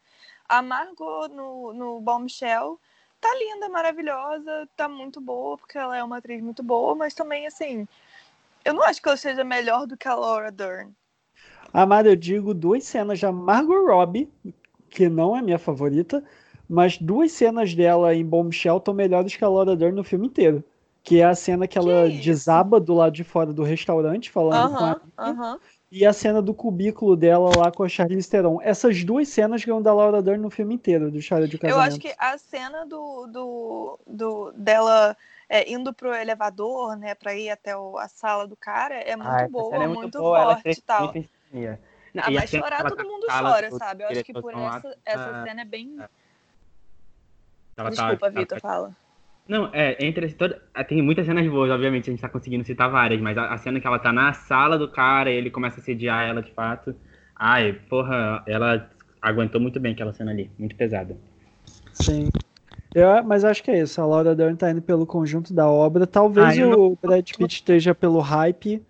A 0.49 0.63
Margot 0.63 1.29
no, 1.29 1.73
no 1.73 2.01
Bombshell 2.01 2.81
tá 3.21 3.29
linda, 3.35 3.69
maravilhosa, 3.69 4.69
tá 4.77 4.89
muito 4.89 5.21
boa, 5.21 5.57
porque 5.57 5.79
ela 5.79 5.97
é 5.97 6.05
uma 6.05 6.19
atriz 6.19 6.41
muito 6.43 6.63
boa, 6.63 6.95
mas 6.95 7.15
também 7.15 7.47
assim, 7.47 7.89
eu 8.65 8.75
não 8.75 8.83
acho 8.83 9.01
que 9.01 9.09
ela 9.09 9.17
seja 9.17 9.45
melhor 9.45 9.87
do 9.87 9.97
que 9.97 10.09
a 10.09 10.15
Laura 10.15 10.51
Dern. 10.51 10.93
Amado, 11.73 12.09
eu 12.09 12.17
digo 12.17 12.55
duas 12.55 12.85
cenas 12.85 13.21
da 13.21 13.33
Margot 13.33 13.87
Robbie, 13.87 14.31
que 14.89 15.09
não 15.09 15.37
é 15.37 15.43
minha 15.43 15.59
favorita, 15.59 16.25
mas 16.69 16.99
duas 16.99 17.33
cenas 17.33 17.75
dela 17.75 18.15
em 18.15 18.25
Bombshell 18.25 18.79
estão 18.79 18.95
melhores 18.95 19.37
que 19.37 19.45
a 19.45 19.49
Laura 19.49 19.77
Dern 19.77 19.95
no 19.95 20.05
filme 20.05 20.27
inteiro. 20.27 20.65
Que 21.03 21.21
é 21.21 21.25
a 21.25 21.35
cena 21.37 21.69
que 21.69 21.79
ela 21.79 22.09
isso? 22.09 22.23
desaba 22.25 22.81
do 22.81 22.95
lado 22.95 23.13
de 23.13 23.23
fora 23.23 23.53
do 23.53 23.63
restaurante, 23.63 24.31
falando 24.31 24.77
com 24.77 24.85
a 24.85 24.93
amiga, 24.93 25.13
aham. 25.19 25.61
E 25.97 26.05
a 26.05 26.13
cena 26.13 26.43
do 26.43 26.53
cubículo 26.53 27.17
dela 27.17 27.57
lá 27.57 27.73
com 27.73 27.83
a 27.83 27.89
Charlize 27.89 28.29
Theron. 28.29 28.61
Essas 28.61 29.03
duas 29.03 29.29
cenas 29.29 29.65
ganham 29.65 29.81
da 29.81 29.95
Laura 29.95 30.21
Dern 30.21 30.43
no 30.43 30.51
filme 30.51 30.75
inteiro, 30.75 31.11
do 31.11 31.19
História 31.19 31.49
de 31.49 31.57
Eu 31.57 31.61
Casamento. 31.61 31.89
acho 31.89 31.99
que 32.01 32.15
a 32.19 32.37
cena 32.37 32.85
do, 32.85 33.27
do, 33.27 33.99
do 34.07 34.53
dela 34.53 35.17
é, 35.49 35.71
indo 35.73 35.95
pro 35.95 36.13
elevador, 36.15 36.97
né, 36.99 37.15
pra 37.15 37.35
ir 37.35 37.49
até 37.49 37.75
o- 37.75 37.97
a 37.97 38.09
sala 38.09 38.47
do 38.47 38.55
cara, 38.57 38.97
é 38.97 39.17
muito 39.17 39.29
Ah, 39.31 39.49
boa, 39.49 39.75
é 39.75 39.87
muito, 39.89 40.19
boa, 40.19 40.39
ela 40.39 40.55
forte 40.57 40.79
e 40.79 40.83
tal. 40.83 41.13
muito. 41.15 41.29
Não, 42.13 42.23
Ah, 42.25 42.31
e 42.31 42.35
mas 42.35 42.51
chorar 42.51 42.83
todo 42.85 42.97
tá 42.97 43.05
mundo 43.05 43.27
chora, 43.29 43.71
sabe? 43.71 44.03
Eu 44.05 44.09
acho 44.09 44.25
que 44.25 44.35
por 44.35 44.53
essa, 44.53 44.97
essa 45.05 45.45
cena 45.45 45.63
é 45.63 45.65
bem. 45.65 45.97
ela 45.99 46.09
tá- 47.75 47.91
Desculpa, 47.91 48.27
ela 48.27 48.35
Vitor, 48.35 48.61
tá- 48.61 48.69
fala. 48.69 48.97
Não, 49.49 49.71
é, 49.73 49.97
entre 50.05 50.29
toda, 50.33 50.61
ah, 50.75 50.83
tem 50.83 51.01
muitas 51.01 51.25
cenas 51.25 51.47
boas, 51.49 51.71
obviamente, 51.71 52.11
a 52.11 52.13
gente 52.13 52.21
tá 52.21 52.29
conseguindo 52.29 52.65
citar 52.65 52.91
várias, 52.91 53.21
mas 53.21 53.39
a, 53.39 53.53
a 53.53 53.59
cena 53.59 53.79
que 53.81 53.87
ela 53.87 53.99
tá 53.99 54.13
na 54.13 54.33
sala 54.33 54.77
do 54.77 54.89
cara 54.89 55.31
e 55.31 55.37
ele 55.37 55.51
começa 55.51 55.81
a 55.81 55.83
sediar 55.83 56.29
ela 56.29 56.43
de 56.43 56.53
fato. 56.53 56.95
Ai, 57.35 57.75
porra, 57.89 58.43
ela 58.47 58.91
aguentou 59.23 59.61
muito 59.61 59.79
bem 59.79 59.93
aquela 59.93 60.13
cena 60.13 60.33
ali, 60.33 60.51
muito 60.59 60.75
pesada. 60.75 61.17
Sim. 61.93 62.29
Eu, 62.95 63.23
mas 63.25 63.45
acho 63.45 63.63
que 63.63 63.71
é 63.71 63.83
isso. 63.83 64.01
A 64.01 64.07
Laura 64.07 64.35
Dern 64.35 64.57
tá 64.57 64.71
indo 64.71 64.81
pelo 64.81 65.07
conjunto 65.07 65.53
da 65.53 65.69
obra. 65.69 66.07
Talvez 66.07 66.59
Ah, 66.59 66.77
o 66.77 66.97
Brad 67.01 67.31
Pitt 67.31 67.57
esteja 67.57 67.95
pelo 67.95 68.21
hype 68.21 68.83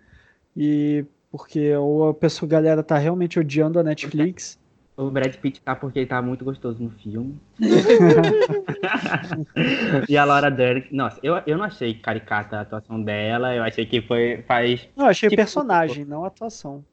e 0.55 1.05
porque 1.29 1.75
ou 1.75 2.09
a 2.09 2.13
pessoa, 2.13 2.47
a 2.47 2.51
galera 2.51 2.81
tá 2.81 2.97
realmente 2.97 3.39
odiando 3.39 3.79
a 3.79 3.83
Netflix. 3.83 4.57
O 4.97 5.11
Brad 5.11 5.33
Pitt 5.35 5.61
tá 5.61 5.75
porque 5.75 5.99
ele 5.99 6.07
tá 6.07 6.19
muito 6.23 6.43
gostoso 6.43 6.81
no 6.83 6.89
filme. 6.89 7.39
e 10.09 10.17
a 10.17 10.25
Laura 10.25 10.49
Dern, 10.49 10.87
nossa, 10.91 11.19
eu, 11.21 11.35
eu 11.45 11.55
não 11.55 11.65
achei 11.65 11.93
caricata 11.93 12.57
a 12.57 12.61
atuação 12.61 12.99
dela, 13.01 13.53
eu 13.55 13.61
achei 13.63 13.85
que 13.85 14.01
foi, 14.01 14.43
faz... 14.47 14.89
Não, 14.95 15.05
achei 15.05 15.29
Tipo, 15.29 15.39
personagem, 15.39 16.03
não 16.03 16.25
atuação. 16.25 16.83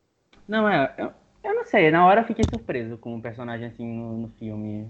Não, 0.46 0.68
é, 0.68 0.92
eu, 0.98 1.10
eu 1.42 1.54
não 1.54 1.64
sei, 1.64 1.90
na 1.90 2.04
hora 2.04 2.20
eu 2.20 2.26
fiquei 2.26 2.44
surpreso 2.44 2.98
com 2.98 3.16
o 3.16 3.22
personagem 3.22 3.68
assim 3.68 3.86
no, 3.86 4.18
no 4.18 4.28
filme. 4.38 4.86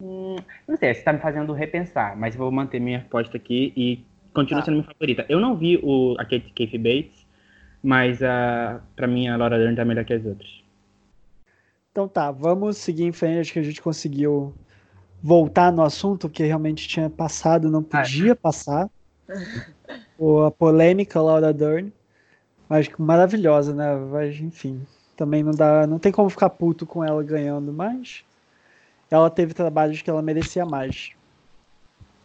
Hum, 0.00 0.36
não 0.66 0.78
sei, 0.78 0.94
você 0.94 1.02
tá 1.02 1.12
me 1.12 1.18
fazendo 1.18 1.52
repensar, 1.52 2.16
mas 2.16 2.34
vou 2.34 2.50
manter 2.50 2.80
minha 2.80 3.00
resposta 3.00 3.36
aqui 3.36 3.70
e 3.76 4.02
continua 4.32 4.62
Tá. 4.62 4.64
sendo 4.64 4.76
minha 4.76 4.86
favorita. 4.86 5.26
Eu 5.28 5.38
não 5.40 5.56
vi 5.56 5.78
o, 5.82 6.14
a 6.18 6.24
Kate 6.24 6.50
Keith 6.54 6.78
Bates, 6.78 7.26
mas 7.82 8.22
a, 8.22 8.80
pra 8.96 9.06
mim 9.06 9.28
a 9.28 9.36
Laura 9.36 9.58
Dern 9.58 9.76
tá 9.76 9.84
melhor 9.84 10.06
que 10.06 10.14
as 10.14 10.24
outras. 10.24 10.63
Então 11.94 12.08
tá, 12.08 12.32
vamos 12.32 12.78
seguir 12.78 13.04
em 13.04 13.12
frente. 13.12 13.38
Acho 13.38 13.52
que 13.52 13.58
a 13.60 13.62
gente 13.62 13.80
conseguiu 13.80 14.52
voltar 15.22 15.70
no 15.70 15.80
assunto 15.80 16.28
que 16.28 16.42
realmente 16.42 16.88
tinha 16.88 17.08
passado, 17.08 17.70
não 17.70 17.84
podia 17.84 18.34
passar. 18.34 18.90
O, 20.18 20.40
a 20.42 20.50
polêmica 20.50 21.22
Laura 21.22 21.52
Dern. 21.52 21.92
Mas 22.68 22.88
maravilhosa, 22.98 23.72
né? 23.72 23.94
Mas, 23.94 24.40
enfim, 24.40 24.84
também 25.16 25.44
não 25.44 25.52
dá, 25.52 25.86
não 25.86 26.00
tem 26.00 26.10
como 26.10 26.28
ficar 26.28 26.50
puto 26.50 26.84
com 26.84 27.04
ela 27.04 27.22
ganhando, 27.22 27.72
mas 27.72 28.24
ela 29.08 29.30
teve 29.30 29.54
trabalhos 29.54 30.02
que 30.02 30.10
ela 30.10 30.20
merecia 30.20 30.66
mais. 30.66 31.12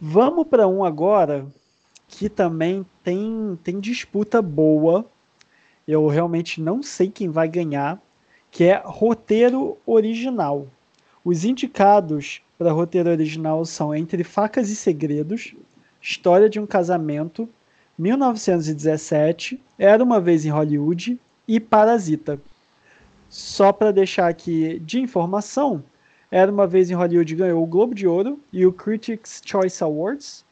Vamos 0.00 0.48
para 0.48 0.66
um 0.66 0.82
agora 0.82 1.46
que 2.08 2.28
também 2.28 2.84
tem, 3.04 3.56
tem 3.62 3.78
disputa 3.78 4.42
boa. 4.42 5.06
Eu 5.86 6.08
realmente 6.08 6.60
não 6.60 6.82
sei 6.82 7.08
quem 7.08 7.28
vai 7.28 7.46
ganhar 7.46 8.02
que 8.50 8.64
é 8.64 8.82
roteiro 8.84 9.78
original. 9.86 10.66
Os 11.24 11.44
indicados 11.44 12.42
para 12.58 12.72
roteiro 12.72 13.10
original 13.10 13.64
são 13.64 13.94
Entre 13.94 14.24
Facas 14.24 14.68
e 14.70 14.76
Segredos, 14.76 15.54
História 16.00 16.48
de 16.48 16.58
um 16.58 16.66
Casamento, 16.66 17.48
1917, 17.98 19.62
Era 19.78 20.02
uma 20.02 20.20
Vez 20.20 20.44
em 20.44 20.50
Hollywood 20.50 21.18
e 21.46 21.60
Parasita. 21.60 22.40
Só 23.28 23.72
para 23.72 23.92
deixar 23.92 24.28
aqui 24.28 24.78
de 24.80 25.00
informação, 25.00 25.84
Era 26.30 26.50
uma 26.50 26.66
Vez 26.66 26.90
em 26.90 26.94
Hollywood 26.94 27.34
ganhou 27.34 27.62
o 27.62 27.66
Globo 27.66 27.94
de 27.94 28.06
Ouro 28.06 28.40
e 28.52 28.66
o 28.66 28.72
Critics' 28.72 29.42
Choice 29.44 29.82
Awards, 29.84 30.44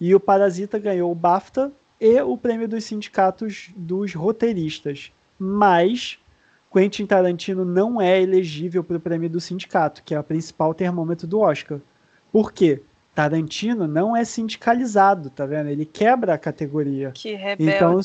e 0.00 0.14
o 0.14 0.20
Parasita 0.20 0.78
ganhou 0.78 1.12
o 1.12 1.14
BAFTA 1.14 1.70
e 2.00 2.20
o 2.20 2.36
prêmio 2.36 2.68
dos 2.68 2.84
sindicatos 2.84 3.70
dos 3.76 4.12
roteiristas. 4.14 5.12
Mas 5.38 6.18
Quentin 6.74 7.06
Tarantino 7.06 7.64
não 7.64 8.00
é 8.00 8.20
elegível 8.20 8.82
para 8.82 8.96
o 8.96 9.00
prêmio 9.00 9.30
do 9.30 9.40
sindicato, 9.40 10.02
que 10.02 10.12
é 10.12 10.18
o 10.18 10.24
principal 10.24 10.74
termômetro 10.74 11.24
do 11.24 11.38
Oscar. 11.38 11.78
Por 12.32 12.52
quê? 12.52 12.82
Tarantino 13.14 13.86
não 13.86 14.16
é 14.16 14.24
sindicalizado, 14.24 15.30
tá 15.30 15.46
vendo? 15.46 15.68
Ele 15.68 15.86
quebra 15.86 16.34
a 16.34 16.38
categoria. 16.38 17.12
Que 17.12 17.34
rebelde. 17.34 17.76
Então, 17.76 18.00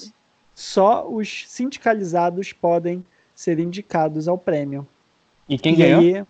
só 0.54 1.10
os 1.10 1.46
sindicalizados 1.48 2.54
podem 2.54 3.04
ser 3.34 3.58
indicados 3.60 4.28
ao 4.28 4.38
prêmio. 4.38 4.88
E 5.48 5.58
quem 5.58 5.74
e 5.74 5.78
ganhou? 5.78 6.00
aí 6.02 6.26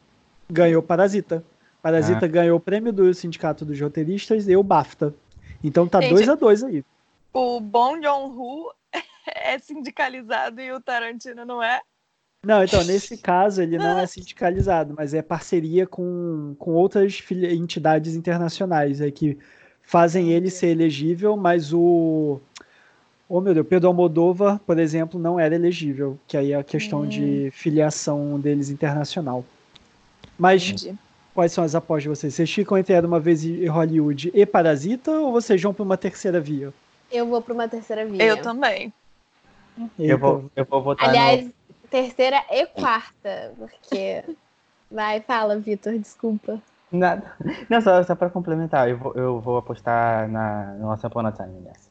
ganhou 0.50 0.81
Parasita. 0.81 1.43
Parasita 1.81 2.25
Ah. 2.25 2.29
ganhou 2.29 2.58
o 2.58 2.62
prêmio 2.62 2.93
do 2.93 3.13
Sindicato 3.13 3.65
dos 3.65 3.79
Roteiristas 3.81 4.48
e 4.48 4.55
o 4.55 4.63
BAFTA. 4.63 5.13
Então 5.62 5.88
tá 5.88 6.00
Gente, 6.00 6.13
2 6.13 6.29
a 6.29 6.36
2 6.36 6.63
aí. 6.63 6.86
O 7.34 7.60
Bong 7.60 8.01
Joon-ho 8.01 8.72
é 9.27 9.60
sindicalizado 9.60 10.62
e 10.62 10.72
o 10.72 10.79
Tarantino 10.79 11.43
não 11.46 11.62
é. 11.62 11.81
Não, 12.46 12.63
então, 12.63 12.84
nesse 12.86 13.17
caso, 13.17 13.62
ele 13.62 13.77
não 13.77 14.00
é 14.00 14.05
sindicalizado, 14.08 14.93
mas 14.96 15.13
é 15.13 15.22
parceria 15.22 15.86
com, 15.86 16.55
com 16.58 16.72
outras 16.72 17.22
entidades 17.31 18.15
internacionais 18.15 19.01
aí 19.01 19.12
que 19.12 19.38
fazem 19.84 20.31
ele 20.31 20.50
ser 20.50 20.67
elegível, 20.67 21.36
mas 21.36 21.74
o. 21.74 22.39
Oh, 23.27 23.41
meu 23.41 23.53
Deus, 23.53 23.67
Pedro 23.67 23.89
Almodóvar, 23.89 24.60
por 24.60 24.79
exemplo, 24.79 25.19
não 25.19 25.39
era 25.39 25.53
elegível, 25.53 26.17
que 26.27 26.36
aí 26.36 26.53
é 26.53 26.55
a 26.55 26.63
questão 26.63 27.05
de 27.05 27.51
filiação 27.51 28.39
deles 28.39 28.69
internacional. 28.69 29.46
Mas 30.38 30.69
Entendi. 30.69 30.98
quais 31.34 31.51
são 31.51 31.63
as 31.63 31.75
apostas 31.75 32.03
de 32.03 32.10
vocês? 32.10 32.34
Vocês 32.34 32.51
ficam 32.51 32.77
entre 32.77 32.93
Era 32.93 33.05
uma 33.05 33.19
vez 33.19 33.43
em 33.43 33.67
Hollywood 33.67 34.31
e 34.34 34.46
Parasita 34.46 35.12
ou 35.12 35.31
vocês 35.31 35.62
vão 35.62 35.74
para 35.74 35.84
uma 35.84 35.98
terceira 35.98 36.39
via? 36.39 36.74
Eu 37.12 37.27
vou 37.27 37.41
para 37.41 37.53
uma 37.53 37.67
terceira 37.67 38.05
via. 38.05 38.24
Eu 38.24 38.41
também. 38.41 38.91
Eu 39.98 40.17
vou, 40.17 40.50
eu 40.55 40.65
vou 40.65 40.81
votar 40.81 41.10
Aliás, 41.10 41.46
no... 41.46 41.53
terceira 41.89 42.43
e 42.50 42.65
quarta, 42.67 43.53
porque. 43.58 44.24
Vai, 44.91 45.22
fala, 45.22 45.58
Vitor, 45.58 45.98
desculpa. 45.98 46.60
Nada. 46.91 47.36
Não, 47.69 47.79
só, 47.81 48.01
só 48.03 48.15
pra 48.15 48.29
complementar, 48.29 48.89
eu 48.89 48.98
vou, 48.98 49.13
eu 49.13 49.39
vou 49.39 49.58
apostar 49.58 50.27
na 50.27 50.74
nossa 50.79 51.08
Upon 51.08 51.25
a 51.27 51.31
Time 51.31 51.60
nessa. 51.62 51.89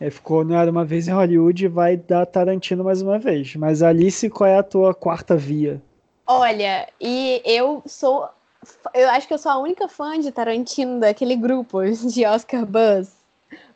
É, 0.00 0.10
ficou 0.10 0.44
Não 0.44 0.58
Era 0.58 0.70
Uma 0.70 0.84
Vez 0.84 1.06
em 1.06 1.12
Hollywood 1.12 1.64
e 1.64 1.68
vai 1.68 1.96
dar 1.96 2.26
Tarantino 2.26 2.82
mais 2.82 3.00
uma 3.00 3.18
vez. 3.18 3.54
Mas 3.54 3.82
Alice, 3.82 4.28
qual 4.28 4.50
é 4.50 4.58
a 4.58 4.62
tua 4.62 4.92
quarta 4.92 5.36
via? 5.36 5.80
Olha, 6.26 6.88
e 7.00 7.40
eu 7.44 7.82
sou. 7.86 8.28
Eu 8.92 9.08
acho 9.10 9.28
que 9.28 9.34
eu 9.34 9.38
sou 9.38 9.52
a 9.52 9.58
única 9.58 9.88
fã 9.88 10.18
de 10.18 10.32
Tarantino 10.32 10.98
daquele 10.98 11.36
grupo 11.36 11.82
de 11.84 12.26
Oscar 12.26 12.66
Buzz. 12.66 13.23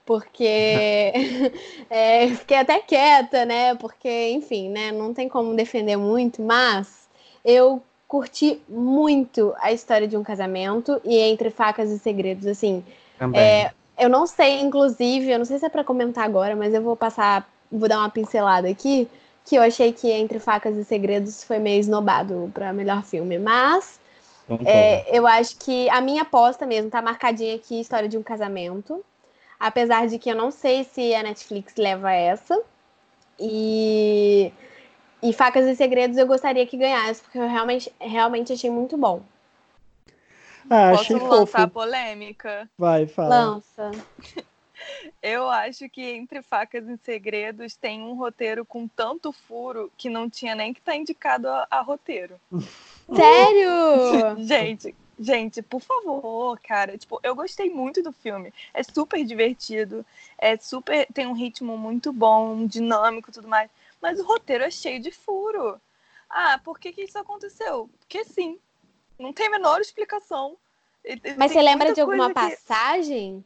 Porque 0.08 1.12
é, 1.90 2.28
fiquei 2.28 2.56
até 2.56 2.78
quieta, 2.78 3.44
né? 3.44 3.74
Porque, 3.74 4.30
enfim, 4.30 4.70
né? 4.70 4.90
Não 4.90 5.12
tem 5.12 5.28
como 5.28 5.54
defender 5.54 5.98
muito, 5.98 6.40
mas 6.40 7.06
eu 7.44 7.82
curti 8.06 8.58
muito 8.66 9.54
a 9.60 9.70
história 9.70 10.08
de 10.08 10.16
um 10.16 10.22
casamento 10.22 10.98
e 11.04 11.18
entre 11.18 11.50
facas 11.50 11.90
e 11.90 11.98
segredos, 11.98 12.46
assim. 12.46 12.82
Também. 13.18 13.38
É, 13.38 13.70
eu 13.98 14.08
não 14.08 14.26
sei, 14.26 14.62
inclusive, 14.62 15.30
eu 15.30 15.36
não 15.36 15.44
sei 15.44 15.58
se 15.58 15.66
é 15.66 15.68
pra 15.68 15.84
comentar 15.84 16.24
agora, 16.24 16.56
mas 16.56 16.72
eu 16.72 16.80
vou 16.80 16.96
passar, 16.96 17.46
vou 17.70 17.86
dar 17.86 17.98
uma 17.98 18.08
pincelada 18.08 18.66
aqui, 18.66 19.06
que 19.44 19.56
eu 19.56 19.62
achei 19.62 19.92
que 19.92 20.10
Entre 20.10 20.38
Facas 20.38 20.74
e 20.78 20.86
Segredos 20.86 21.44
foi 21.44 21.58
meio 21.58 21.80
esnobado 21.80 22.50
pra 22.54 22.72
melhor 22.72 23.04
filme, 23.04 23.38
mas 23.38 24.00
é, 24.64 25.04
eu 25.14 25.26
acho 25.26 25.58
que 25.58 25.86
a 25.90 26.00
minha 26.00 26.22
aposta 26.22 26.64
mesmo 26.64 26.90
tá 26.90 27.02
marcadinha 27.02 27.54
aqui, 27.56 27.78
História 27.78 28.08
de 28.08 28.16
um 28.16 28.22
Casamento, 28.22 29.04
apesar 29.58 30.06
de 30.06 30.18
que 30.18 30.30
eu 30.30 30.36
não 30.36 30.50
sei 30.50 30.84
se 30.84 31.14
a 31.14 31.22
Netflix 31.22 31.74
leva 31.76 32.12
essa, 32.12 32.60
e 33.38 34.52
E 35.22 35.32
Facas 35.32 35.66
e 35.66 35.74
Segredos 35.74 36.16
eu 36.16 36.26
gostaria 36.26 36.66
que 36.66 36.76
ganhasse, 36.76 37.20
porque 37.22 37.38
eu 37.38 37.48
realmente, 37.48 37.92
realmente 38.00 38.52
achei 38.52 38.70
muito 38.70 38.96
bom. 38.96 39.22
Ah, 40.70 40.90
Posso 40.90 41.14
achei 41.14 41.18
lançar 41.18 41.62
fofo. 41.62 41.70
polêmica? 41.70 42.68
Vai, 42.78 43.06
fala. 43.06 43.28
Lança. 43.28 43.90
Eu 45.20 45.48
acho 45.50 45.88
que 45.88 46.02
entre 46.02 46.40
Facas 46.40 46.88
e 46.88 46.96
Segredos 46.98 47.74
tem 47.74 48.00
um 48.00 48.14
roteiro 48.14 48.64
com 48.64 48.86
tanto 48.86 49.32
furo 49.32 49.90
que 49.96 50.08
não 50.08 50.30
tinha 50.30 50.54
nem 50.54 50.72
que 50.72 50.78
estar 50.78 50.94
indicado 50.94 51.48
a, 51.48 51.66
a 51.68 51.80
roteiro. 51.80 52.40
Sério? 53.12 54.38
Gente, 54.46 54.94
gente, 55.18 55.62
por 55.62 55.80
favor, 55.80 56.58
cara. 56.60 56.96
Tipo, 56.96 57.18
eu 57.22 57.34
gostei 57.34 57.70
muito 57.70 58.02
do 58.02 58.12
filme. 58.12 58.52
É 58.72 58.82
super 58.82 59.24
divertido, 59.24 60.04
é 60.36 60.56
super, 60.56 61.06
tem 61.12 61.26
um 61.26 61.32
ritmo 61.32 61.76
muito 61.76 62.12
bom, 62.12 62.66
dinâmico, 62.66 63.30
e 63.30 63.32
tudo 63.32 63.48
mais. 63.48 63.70
Mas 64.00 64.18
o 64.20 64.24
roteiro 64.24 64.64
é 64.64 64.70
cheio 64.70 65.00
de 65.00 65.10
furo. 65.10 65.80
Ah, 66.30 66.60
por 66.62 66.78
que 66.78 66.92
que 66.92 67.02
isso 67.02 67.18
aconteceu? 67.18 67.88
Porque 67.98 68.24
sim. 68.24 68.58
Não 69.18 69.32
tem 69.32 69.46
a 69.46 69.50
menor 69.50 69.80
explicação. 69.80 70.56
Mas 71.04 71.20
tem 71.22 71.48
você 71.48 71.62
lembra 71.62 71.92
de 71.92 72.00
alguma 72.00 72.28
que- 72.28 72.34
passagem? 72.34 73.44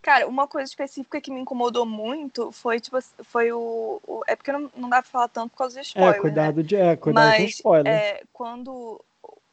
Cara, 0.00 0.28
uma 0.28 0.46
coisa 0.46 0.68
específica 0.68 1.20
que 1.20 1.30
me 1.30 1.40
incomodou 1.40 1.84
muito 1.84 2.52
foi, 2.52 2.78
tipo, 2.78 2.96
foi 3.24 3.50
o. 3.52 4.00
o- 4.06 4.22
é 4.28 4.36
porque 4.36 4.52
não, 4.52 4.70
não 4.76 4.88
dá 4.88 5.02
pra 5.02 5.10
falar 5.10 5.28
tanto 5.28 5.50
por 5.50 5.58
causa 5.58 5.80
de 5.80 5.86
spoiler. 5.88 6.12
É, 6.12 6.16
né? 6.16 6.20
cuidado, 6.20 6.62
de, 6.62 6.76
é, 6.76 6.96
cuidado 6.96 7.36
com 7.36 7.42
Mas 7.42 7.50
spoiler. 7.54 7.92
é, 7.92 8.22
quando 8.32 9.04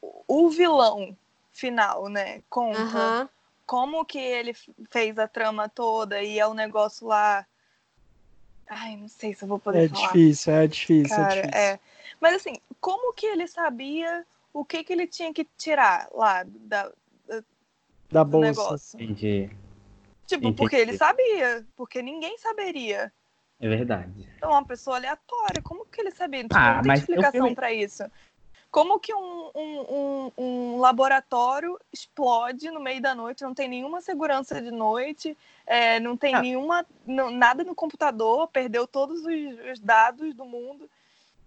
o- 0.01 0.23
o 0.27 0.49
vilão 0.49 1.17
final, 1.51 2.07
né, 2.09 2.41
conta 2.49 3.29
como 3.65 4.03
que 4.05 4.17
ele 4.17 4.53
fez 4.89 5.17
a 5.19 5.27
trama 5.27 5.69
toda 5.69 6.21
e 6.23 6.39
é 6.39 6.47
o 6.47 6.53
negócio 6.53 7.07
lá. 7.07 7.45
Ai, 8.67 8.95
não 8.97 9.07
sei 9.07 9.33
se 9.33 9.43
eu 9.43 9.47
vou 9.47 9.59
poder 9.59 9.85
É 9.85 9.87
falar. 9.89 10.07
difícil, 10.07 10.53
é 10.53 10.67
difícil, 10.67 11.15
é 11.15 11.19
Cara, 11.19 11.41
difícil. 11.41 11.59
é. 11.59 11.79
Mas 12.19 12.35
assim, 12.35 12.53
como 12.79 13.13
que 13.13 13.25
ele 13.25 13.47
sabia 13.47 14.25
o 14.53 14.63
que 14.65 14.83
que 14.83 14.93
ele 14.93 15.07
tinha 15.07 15.33
que 15.33 15.43
tirar 15.57 16.07
lá 16.13 16.43
da, 16.45 16.91
Da 18.11 18.23
do 18.23 18.31
bolsa. 18.31 18.47
negócio? 18.47 19.01
Entendi. 19.01 19.49
Tipo, 20.27 20.47
Entendi. 20.47 20.57
porque 20.57 20.75
ele 20.75 20.97
sabia, 20.97 21.65
porque 21.75 22.01
ninguém 22.01 22.37
saberia. 22.37 23.11
É 23.59 23.67
verdade. 23.67 24.27
Então, 24.37 24.51
uma 24.51 24.65
pessoa 24.65 24.95
aleatória, 24.97 25.61
como 25.61 25.85
que 25.85 25.99
ele 26.01 26.11
sabia? 26.11 26.43
Tipo, 26.43 26.55
Ah, 26.55 26.75
não 26.75 26.83
tem 26.83 26.93
explicação 26.93 27.31
filme- 27.31 27.55
pra 27.55 27.73
isso. 27.73 28.03
Como 28.71 28.99
que 28.99 29.11
um, 29.13 29.49
um, 29.55 29.81
um, 29.89 30.31
um 30.37 30.77
laboratório 30.79 31.79
explode 31.91 32.69
no 32.69 32.79
meio 32.79 33.01
da 33.01 33.15
noite, 33.15 33.41
não 33.43 33.53
tem 33.53 33.67
nenhuma 33.67 33.99
segurança 33.99 34.61
de 34.61 34.69
noite, 34.69 35.35
é, 35.65 35.99
não 35.99 36.15
tem 36.15 36.35
Ah. 36.35 36.41
nenhuma. 36.41 36.85
não- 37.05 37.31
nada 37.31 37.63
no 37.63 37.73
computador, 37.73 38.47
perdeu 38.49 38.85
todos 38.85 39.21
os, 39.25 39.71
os 39.71 39.79
dados 39.79 40.33
do 40.35 40.45
mundo. 40.45 40.87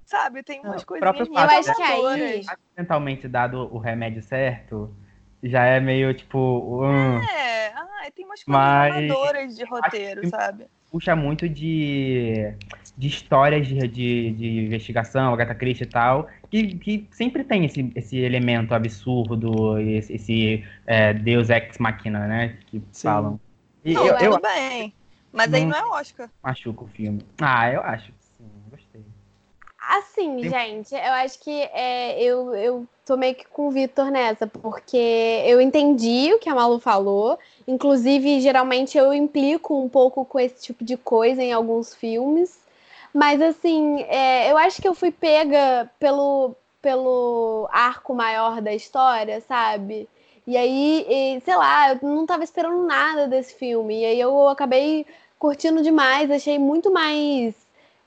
Sabe, 0.04 0.42
tem 0.42 0.60
umas 0.60 0.82
Não, 0.82 0.86
coisinhas 0.86 1.14
Eu 1.14 1.44
acho 1.46 1.74
que 1.76 1.82
aí-. 1.82 2.44
Acidentalmente 2.48 3.28
dado 3.28 3.72
o 3.72 3.78
remédio 3.78 4.20
certo, 4.22 4.92
já 5.42 5.64
é 5.64 5.78
meio 5.78 6.12
tipo. 6.12 6.38
hum, 6.84 7.22
É, 7.22 7.68
ah, 7.68 8.10
tem 8.14 8.24
umas 8.24 8.42
coisas 8.42 8.60
Mas- 8.60 9.56
de 9.56 9.64
roteiro, 9.64 10.20
que- 10.22 10.28
sabe? 10.28 10.66
Puxa 10.92 11.16
muito 11.16 11.48
de, 11.48 12.54
de 12.98 13.08
histórias 13.08 13.66
de, 13.66 13.88
de, 13.88 14.30
de 14.32 14.64
investigação, 14.66 15.32
Agatha 15.32 15.54
Christie 15.54 15.84
e 15.84 15.86
tal, 15.86 16.28
que, 16.50 16.76
que 16.76 17.08
sempre 17.10 17.42
tem 17.42 17.64
esse, 17.64 17.90
esse 17.96 18.18
elemento 18.18 18.74
absurdo, 18.74 19.78
esse, 19.78 20.12
esse, 20.12 20.64
é, 20.86 21.14
Deus 21.14 21.48
Ex 21.48 21.78
Machina, 21.78 22.26
né? 22.28 22.58
Que 22.66 22.82
Sim. 22.92 23.08
falam. 23.08 23.40
E 23.82 23.94
Não, 23.94 24.06
eu, 24.06 24.14
eu 24.18 24.30
tudo 24.32 24.42
bem. 24.42 24.92
Mas 25.32 25.52
aí 25.54 25.64
Não- 25.64 25.74
é 25.74 25.84
Oscar. 25.98 26.28
machuco 26.44 26.84
o 26.84 26.88
filme. 26.88 27.24
Ah, 27.40 27.72
eu 27.72 27.80
acho 27.80 28.12
que 28.12 28.18
sim, 28.36 28.44
gostei. 28.70 29.02
Assim, 29.80 30.42
Tem- 30.42 30.50
gente, 30.50 30.94
eu 30.94 31.12
acho 31.14 31.42
que 31.42 31.50
é, 31.50 32.22
eu, 32.22 32.54
eu 32.54 32.86
tô 33.04 33.16
meio 33.16 33.34
que 33.34 33.46
com 33.46 33.66
o 33.66 33.70
Vitor 33.70 34.10
nessa, 34.10 34.46
porque 34.46 35.42
eu 35.46 35.60
entendi 35.60 36.32
o 36.34 36.38
que 36.38 36.48
a 36.50 36.54
Malu 36.54 36.78
falou. 36.78 37.38
Inclusive, 37.66 38.40
geralmente 38.40 38.98
eu 38.98 39.12
implico 39.14 39.78
um 39.80 39.88
pouco 39.88 40.24
com 40.24 40.38
esse 40.40 40.62
tipo 40.62 40.84
de 40.84 40.96
coisa 40.96 41.42
em 41.42 41.52
alguns 41.52 41.94
filmes. 41.94 42.60
Mas, 43.14 43.40
assim, 43.42 44.02
é, 44.08 44.50
eu 44.50 44.56
acho 44.58 44.80
que 44.80 44.88
eu 44.88 44.94
fui 44.94 45.10
pega 45.10 45.90
pelo, 45.98 46.54
pelo 46.80 47.68
arco 47.72 48.14
maior 48.14 48.60
da 48.60 48.74
história, 48.74 49.40
sabe? 49.42 50.08
E 50.46 50.56
aí, 50.56 51.06
e, 51.08 51.40
sei 51.42 51.56
lá, 51.56 51.90
eu 51.92 51.98
não 52.02 52.26
tava 52.26 52.42
esperando 52.44 52.82
nada 52.86 53.28
desse 53.28 53.54
filme. 53.54 54.00
E 54.02 54.04
aí 54.06 54.20
eu 54.20 54.48
acabei 54.48 55.06
curtindo 55.38 55.82
demais, 55.82 56.30
achei 56.30 56.58
muito 56.58 56.92
mais. 56.92 57.54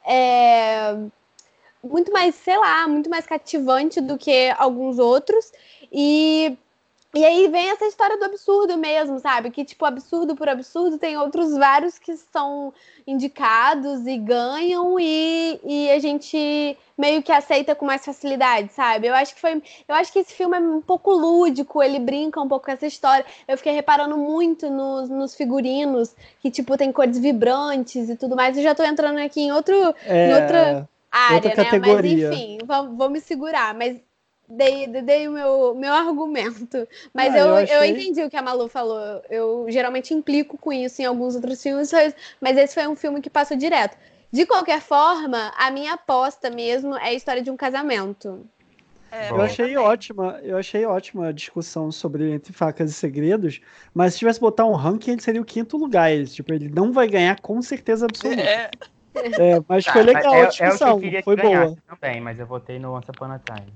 é, 0.05 0.95
muito 1.83 2.11
mais, 2.11 2.35
sei 2.35 2.57
lá, 2.57 2.87
muito 2.87 3.09
mais 3.09 3.25
cativante 3.25 4.01
do 4.01 4.17
que 4.17 4.49
alguns 4.57 4.99
outros. 4.99 5.51
E, 5.91 6.57
e 7.15 7.23
aí 7.23 7.47
vem 7.47 7.69
essa 7.69 7.85
história 7.85 8.17
do 8.17 8.25
absurdo 8.25 8.77
mesmo, 8.77 9.19
sabe? 9.19 9.49
Que, 9.49 9.63
tipo, 9.63 9.85
absurdo 9.85 10.35
por 10.35 10.49
absurdo, 10.49 10.97
tem 10.97 11.17
outros 11.17 11.55
vários 11.57 11.97
que 11.97 12.17
são 12.17 12.73
indicados 13.07 14.05
e 14.05 14.17
ganham 14.17 14.99
e, 14.99 15.57
e 15.63 15.89
a 15.91 15.99
gente 15.99 16.77
meio 16.97 17.23
que 17.23 17.31
aceita 17.31 17.73
com 17.73 17.85
mais 17.85 18.03
facilidade, 18.03 18.73
sabe? 18.73 19.07
Eu 19.07 19.15
acho 19.15 19.33
que 19.33 19.39
foi. 19.39 19.63
Eu 19.87 19.95
acho 19.95 20.11
que 20.11 20.19
esse 20.19 20.33
filme 20.33 20.57
é 20.57 20.59
um 20.59 20.81
pouco 20.81 21.11
lúdico, 21.13 21.81
ele 21.81 21.99
brinca 21.99 22.41
um 22.41 22.49
pouco 22.49 22.65
com 22.65 22.71
essa 22.71 22.85
história. 22.85 23.25
Eu 23.47 23.57
fiquei 23.57 23.71
reparando 23.71 24.17
muito 24.17 24.69
nos, 24.69 25.09
nos 25.09 25.35
figurinos, 25.35 26.13
que, 26.41 26.51
tipo, 26.51 26.77
tem 26.77 26.91
cores 26.91 27.17
vibrantes 27.17 28.09
e 28.09 28.17
tudo 28.17 28.35
mais. 28.35 28.57
Eu 28.57 28.63
já 28.63 28.75
tô 28.75 28.83
entrando 28.83 29.19
aqui 29.19 29.39
em 29.39 29.53
outro, 29.53 29.73
É, 30.05 30.29
em 30.31 30.33
outra 30.33 30.89
área, 31.09 31.35
outra 31.35 31.63
né? 31.63 31.63
categoria. 31.63 32.29
Mas 32.29 32.39
enfim, 32.39 32.57
vou, 32.65 32.89
vou 32.95 33.09
me 33.09 33.21
segurar. 33.21 33.73
Mas 33.73 34.01
dei, 34.49 34.87
dei 34.87 35.27
o 35.27 35.31
meu, 35.31 35.75
meu 35.75 35.93
argumento. 35.93 36.87
Mas 37.13 37.33
Ah, 37.33 37.39
eu, 37.39 37.45
eu 37.47 37.55
eu, 37.67 37.83
achei- 37.83 37.85
entendi 37.85 38.23
o 38.23 38.29
que 38.29 38.37
a 38.37 38.41
Malu 38.41 38.67
falou. 38.69 38.99
Eu 39.29 39.65
geralmente 39.69 40.13
implico 40.13 40.57
com 40.57 40.71
isso 40.73 41.01
em 41.01 41.05
alguns 41.05 41.35
outros 41.35 41.61
filmes, 41.61 41.91
mas 42.41 42.57
esse 42.57 42.73
foi 42.73 42.87
um 42.87 42.95
filme 42.95 43.21
que 43.21 43.29
passou 43.29 43.57
direto. 43.57 43.97
De 44.31 44.45
qualquer 44.45 44.81
forma, 44.81 45.53
a 45.57 45.71
minha 45.71 45.93
aposta 45.93 46.49
mesmo 46.49 46.95
é 46.95 47.05
a 47.09 47.13
história 47.13 47.41
de 47.41 47.49
um 47.51 47.57
casamento. 47.57 48.45
É, 49.11 49.31
Eu 49.31 49.41
achei 49.41 49.75
também. 49.75 49.77
ótima, 49.77 50.39
eu 50.43 50.57
achei 50.57 50.85
ótima 50.85 51.27
a 51.27 51.31
discussão 51.31 51.91
sobre 51.91 52.31
entre 52.33 52.53
facas 52.53 52.91
e 52.91 52.93
segredos, 52.93 53.59
mas 53.93 54.13
se 54.13 54.19
tivesse 54.19 54.39
botar 54.39 54.65
um 54.65 54.73
ranking, 54.73 55.11
ele 55.11 55.21
seria 55.21 55.41
o 55.41 55.45
quinto 55.45 55.77
lugar. 55.77 56.11
Ele, 56.11 56.27
tipo, 56.27 56.53
ele 56.53 56.69
não 56.69 56.91
vai 56.91 57.07
ganhar 57.07 57.39
com 57.41 57.61
certeza 57.61 58.05
absoluta. 58.05 58.53
É, 58.57 58.71
É, 59.37 59.59
mas 59.69 59.87
foi 59.87 60.03
Ah, 60.03 60.03
legal 60.03 60.39
é, 60.39 60.41
a 60.41 60.45
é 60.59 60.73
o 60.73 60.79
que 60.79 60.89
discussão, 60.89 60.89
eu 60.89 60.95
queria 60.95 61.23
foi 61.23 61.35
que 61.35 61.37
boa. 61.37 61.77
também, 61.87 62.21
mas 62.21 62.39
eu 62.39 62.47
votei 62.47 62.79
no 62.79 62.93
Once 62.93 63.09
Upon 63.11 63.31
a 63.31 63.39
Time. 63.39 63.73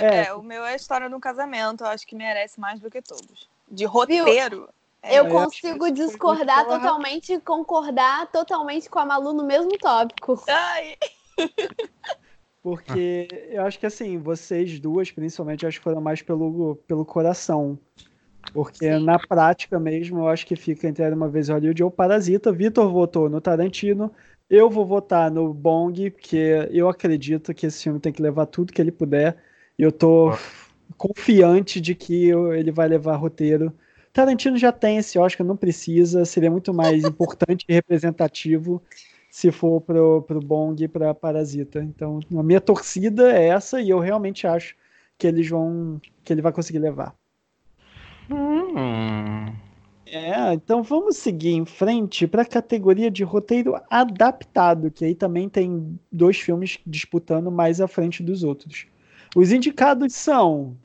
É, 0.00 0.16
É. 0.16 0.26
é, 0.26 0.34
o 0.34 0.42
meu 0.42 0.64
é 0.64 0.72
a 0.72 0.76
história 0.76 1.08
de 1.08 1.14
um 1.14 1.20
casamento. 1.20 1.84
Eu 1.84 1.88
acho 1.88 2.06
que 2.06 2.14
merece 2.14 2.60
mais 2.60 2.80
do 2.80 2.90
que 2.90 3.00
todos. 3.02 3.48
De 3.70 3.84
roteiro. 3.84 4.68
é, 5.02 5.18
Eu 5.18 5.28
consigo 5.28 5.90
discordar 5.90 6.66
totalmente 6.66 7.32
e 7.34 7.40
concordar 7.40 8.26
totalmente 8.30 8.88
com 8.88 8.98
a 8.98 9.04
Malu 9.04 9.32
no 9.32 9.44
mesmo 9.44 9.76
tópico. 9.78 10.42
Ai, 10.48 10.96
Porque 12.62 13.28
eu 13.50 13.62
acho 13.62 13.78
que 13.78 13.84
assim, 13.84 14.16
vocês 14.16 14.80
duas, 14.80 15.10
principalmente, 15.10 15.66
acho 15.66 15.78
que 15.78 15.84
foram 15.84 16.00
mais 16.00 16.22
pelo, 16.22 16.76
pelo 16.86 17.04
coração. 17.04 17.78
Porque 18.54 18.90
Sim. 18.90 19.04
na 19.04 19.18
prática 19.18 19.78
mesmo, 19.78 20.20
eu 20.20 20.28
acho 20.28 20.46
que 20.46 20.56
fica 20.56 20.88
entre 20.88 21.02
Era 21.04 21.14
Uma 21.14 21.28
Vez 21.28 21.50
Hollywood 21.50 21.82
ou 21.82 21.90
Parasita. 21.90 22.50
Vitor 22.52 22.90
votou 22.90 23.28
no 23.28 23.38
Tarantino. 23.40 24.10
Eu 24.48 24.70
vou 24.70 24.86
votar 24.86 25.30
no 25.30 25.52
Bong, 25.52 26.10
porque 26.10 26.68
eu 26.70 26.88
acredito 26.88 27.52
que 27.52 27.66
esse 27.66 27.82
filme 27.82 28.00
tem 28.00 28.12
que 28.12 28.22
levar 28.22 28.46
tudo 28.46 28.72
que 28.72 28.80
ele 28.80 28.92
puder. 28.92 29.36
E 29.78 29.82
eu 29.82 29.92
tô 29.92 30.30
Ó. 30.30 30.38
confiante 30.96 31.80
de 31.80 31.94
que 31.94 32.30
ele 32.30 32.70
vai 32.70 32.88
levar 32.88 33.16
roteiro. 33.16 33.72
Tarantino 34.12 34.56
já 34.56 34.70
tem 34.70 34.98
esse 34.98 35.18
Oscar, 35.18 35.46
não 35.46 35.56
precisa. 35.56 36.24
Seria 36.24 36.50
muito 36.50 36.72
mais 36.72 37.02
importante 37.04 37.64
e 37.68 37.72
representativo 37.72 38.82
se 39.30 39.50
for 39.50 39.80
pro, 39.80 40.22
pro 40.22 40.38
Bong 40.38 40.84
e 40.84 40.86
pra 40.86 41.12
Parasita. 41.12 41.82
Então, 41.82 42.20
a 42.36 42.42
minha 42.42 42.60
torcida 42.60 43.32
é 43.32 43.48
essa 43.48 43.80
e 43.80 43.90
eu 43.90 43.98
realmente 43.98 44.46
acho 44.46 44.76
que 45.18 45.26
eles 45.26 45.48
vão 45.48 46.00
que 46.22 46.32
ele 46.32 46.40
vai 46.40 46.52
conseguir 46.52 46.78
levar. 46.78 47.14
Hum. 48.30 49.52
É, 50.06 50.54
então 50.54 50.82
vamos 50.82 51.16
seguir 51.16 51.50
em 51.50 51.66
frente 51.66 52.26
para 52.28 52.42
a 52.42 52.46
categoria 52.46 53.10
de 53.10 53.24
roteiro 53.24 53.74
adaptado, 53.90 54.88
que 54.88 55.04
aí 55.04 55.14
também 55.14 55.48
tem 55.48 55.98
dois 56.12 56.38
filmes 56.38 56.78
disputando 56.86 57.50
mais 57.50 57.80
à 57.80 57.88
frente 57.88 58.22
dos 58.22 58.44
outros. 58.44 58.86
Os 59.34 59.52
indicados 59.52 60.14
são 60.14 60.76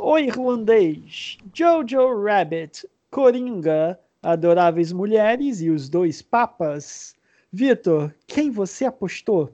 O 0.00 0.18
Irlandês, 0.18 1.38
Jojo 1.54 2.22
Rabbit, 2.22 2.86
Coringa, 3.10 3.98
Adoráveis 4.22 4.92
Mulheres 4.92 5.60
e 5.62 5.70
Os 5.70 5.88
Dois 5.88 6.20
Papas. 6.20 7.14
Vitor, 7.52 8.14
quem 8.26 8.50
você 8.50 8.84
apostou? 8.84 9.50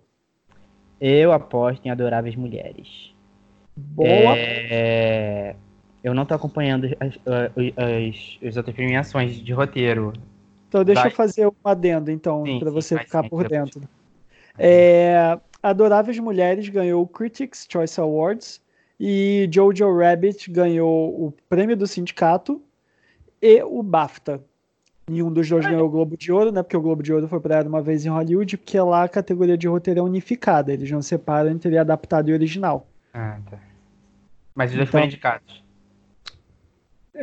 Eu 1.00 1.33
aposto 1.33 1.85
em 1.87 1.90
Adoráveis 1.90 2.35
Mulheres. 2.35 3.12
Boa. 3.76 4.35
É, 4.37 5.55
Eu 6.02 6.12
não 6.14 6.26
tô 6.26 6.35
acompanhando 6.35 6.87
as, 6.98 7.11
as, 7.26 7.50
as- 7.76 8.38
as 8.48 8.57
outras 8.57 8.74
premiações 8.74 9.37
de 9.37 9.52
roteiro. 9.52 10.12
Então 10.68 10.85
deixa 10.85 11.02
Vai. 11.02 11.11
eu 11.11 11.14
fazer 11.14 11.46
um 11.46 11.52
adendo, 11.64 12.11
então, 12.11 12.59
para 12.59 12.70
você 12.70 12.98
ficar 12.98 13.22
sim, 13.22 13.28
por 13.28 13.46
dentro. 13.48 13.83
É, 14.59 15.38
Adoráveis 15.62 16.18
Mulheres 16.18 16.68
ganhou 16.68 17.03
o 17.03 17.07
Critics' 17.07 17.66
Choice 17.70 18.01
Awards 18.01 18.61
e 18.98 19.48
Jojo 19.53 19.96
Rabbit 19.96 20.51
ganhou 20.51 21.27
o 21.27 21.33
prêmio 21.48 21.77
do 21.77 21.87
sindicato 21.87 22.61
e 23.40 23.62
o 23.62 23.83
BAFTA. 23.83 24.42
E 25.11 25.22
um 25.22 25.33
dos 25.33 25.48
dois 25.48 25.66
ganhou 25.66 25.87
o 25.87 25.90
Globo 25.90 26.16
de 26.16 26.31
Ouro, 26.33 26.53
né? 26.53 26.62
Porque 26.62 26.77
o 26.77 26.81
Globo 26.81 27.03
de 27.03 27.12
Ouro 27.12 27.27
foi 27.29 27.40
para 27.40 27.62
uma 27.68 27.83
vez 27.83 28.07
em 28.07 28.09
Hollywood, 28.09 28.57
porque 28.57 28.79
lá 28.81 29.03
a 29.05 29.09
categoria 29.09 29.59
de 29.59 29.66
roteiro 29.66 30.01
é 30.01 30.03
unificada. 30.03 30.72
Eles 30.72 30.90
não 30.90 31.03
separam 31.03 31.51
entre 31.51 31.77
adaptado 31.77 32.29
e 32.31 32.33
original. 32.33 32.87
Ah, 33.12 33.38
tá. 33.51 33.59
Mas 34.55 34.70
os 34.70 34.77
dois 34.77 34.88
Então- 34.88 35.01
foram 35.01 35.07
indicados. 35.07 35.62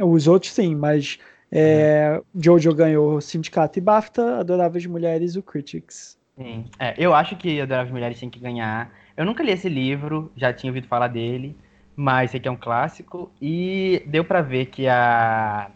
Os 0.04 0.28
outros 0.28 0.52
sim, 0.52 0.76
mas 0.76 1.18
é, 1.52 2.22
Jojo 2.36 2.74
ganhou 2.76 3.16
o 3.16 3.22
Sindicato 3.22 3.80
e 3.80 3.82
BAFTA, 3.82 4.40
Adoráveis 4.40 4.86
Mulheres 4.86 5.36
o 5.36 5.42
Critics. 5.42 6.19
Sim. 6.40 6.66
É, 6.80 6.96
eu 6.98 7.14
acho 7.14 7.36
que 7.36 7.60
Adoráveis 7.60 7.92
Mulheres 7.92 8.20
tem 8.20 8.30
que 8.30 8.40
ganhar. 8.40 8.92
Eu 9.18 9.26
nunca 9.26 9.44
li 9.44 9.52
esse 9.52 9.68
livro, 9.68 10.32
já 10.38 10.54
tinha 10.54 10.70
ouvido 10.72 10.88
falar 10.88 11.08
dele, 11.10 11.58
mas 11.96 12.32
sei 12.32 12.40
que 12.40 12.48
é 12.48 12.52
um 12.52 12.56
clássico. 12.56 13.30
E 13.42 14.02
deu 14.08 14.24
pra 14.24 14.42
ver 14.42 14.68
que 14.68 14.88
a. 14.88 15.70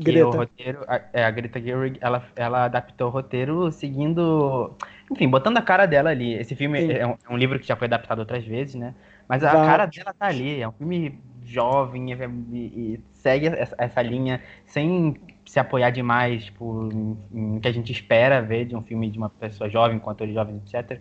Que 0.00 0.22
o 0.22 0.32
roteiro, 0.32 0.84
a, 0.88 1.00
é, 1.12 1.24
a 1.24 1.30
Greta 1.30 1.60
Gerwig, 1.60 1.98
ela, 2.00 2.26
ela 2.36 2.64
adaptou 2.64 3.08
o 3.08 3.10
roteiro 3.10 3.72
seguindo. 3.72 4.76
Enfim, 5.10 5.28
botando 5.28 5.58
a 5.58 5.62
cara 5.62 5.86
dela 5.86 6.10
ali. 6.10 6.34
Esse 6.34 6.56
filme 6.56 6.84
é 6.88 7.06
um, 7.06 7.12
é 7.12 7.32
um 7.32 7.36
livro 7.36 7.58
que 7.60 7.66
já 7.66 7.76
foi 7.76 7.86
adaptado 7.86 8.20
outras 8.20 8.44
vezes, 8.44 8.74
né? 8.76 8.94
Mas 9.28 9.44
a 9.44 9.56
Vai. 9.56 9.58
cara 9.58 9.86
dela 9.86 10.14
tá 10.14 10.26
ali. 10.28 10.60
É 10.60 10.68
um 10.68 10.72
filme 10.72 11.20
jovem 11.44 12.12
e, 12.12 12.14
e- 12.52 12.94
e 12.94 13.00
segue 13.14 13.46
essa, 13.48 13.74
essa 13.78 14.02
linha 14.02 14.42
sem 14.66 15.14
se 15.46 15.58
apoiar 15.60 15.90
demais, 15.90 16.44
tipo, 16.46 16.88
em, 16.92 17.56
em 17.56 17.60
que 17.60 17.68
a 17.68 17.72
gente 17.72 17.92
espera 17.92 18.40
ver 18.42 18.66
de 18.66 18.76
um 18.76 18.82
filme 18.82 19.10
de 19.10 19.18
uma 19.18 19.28
pessoa 19.30 19.68
jovem, 19.68 19.98
com 19.98 20.10
atores 20.10 20.34
jovens, 20.34 20.62
etc. 20.64 21.00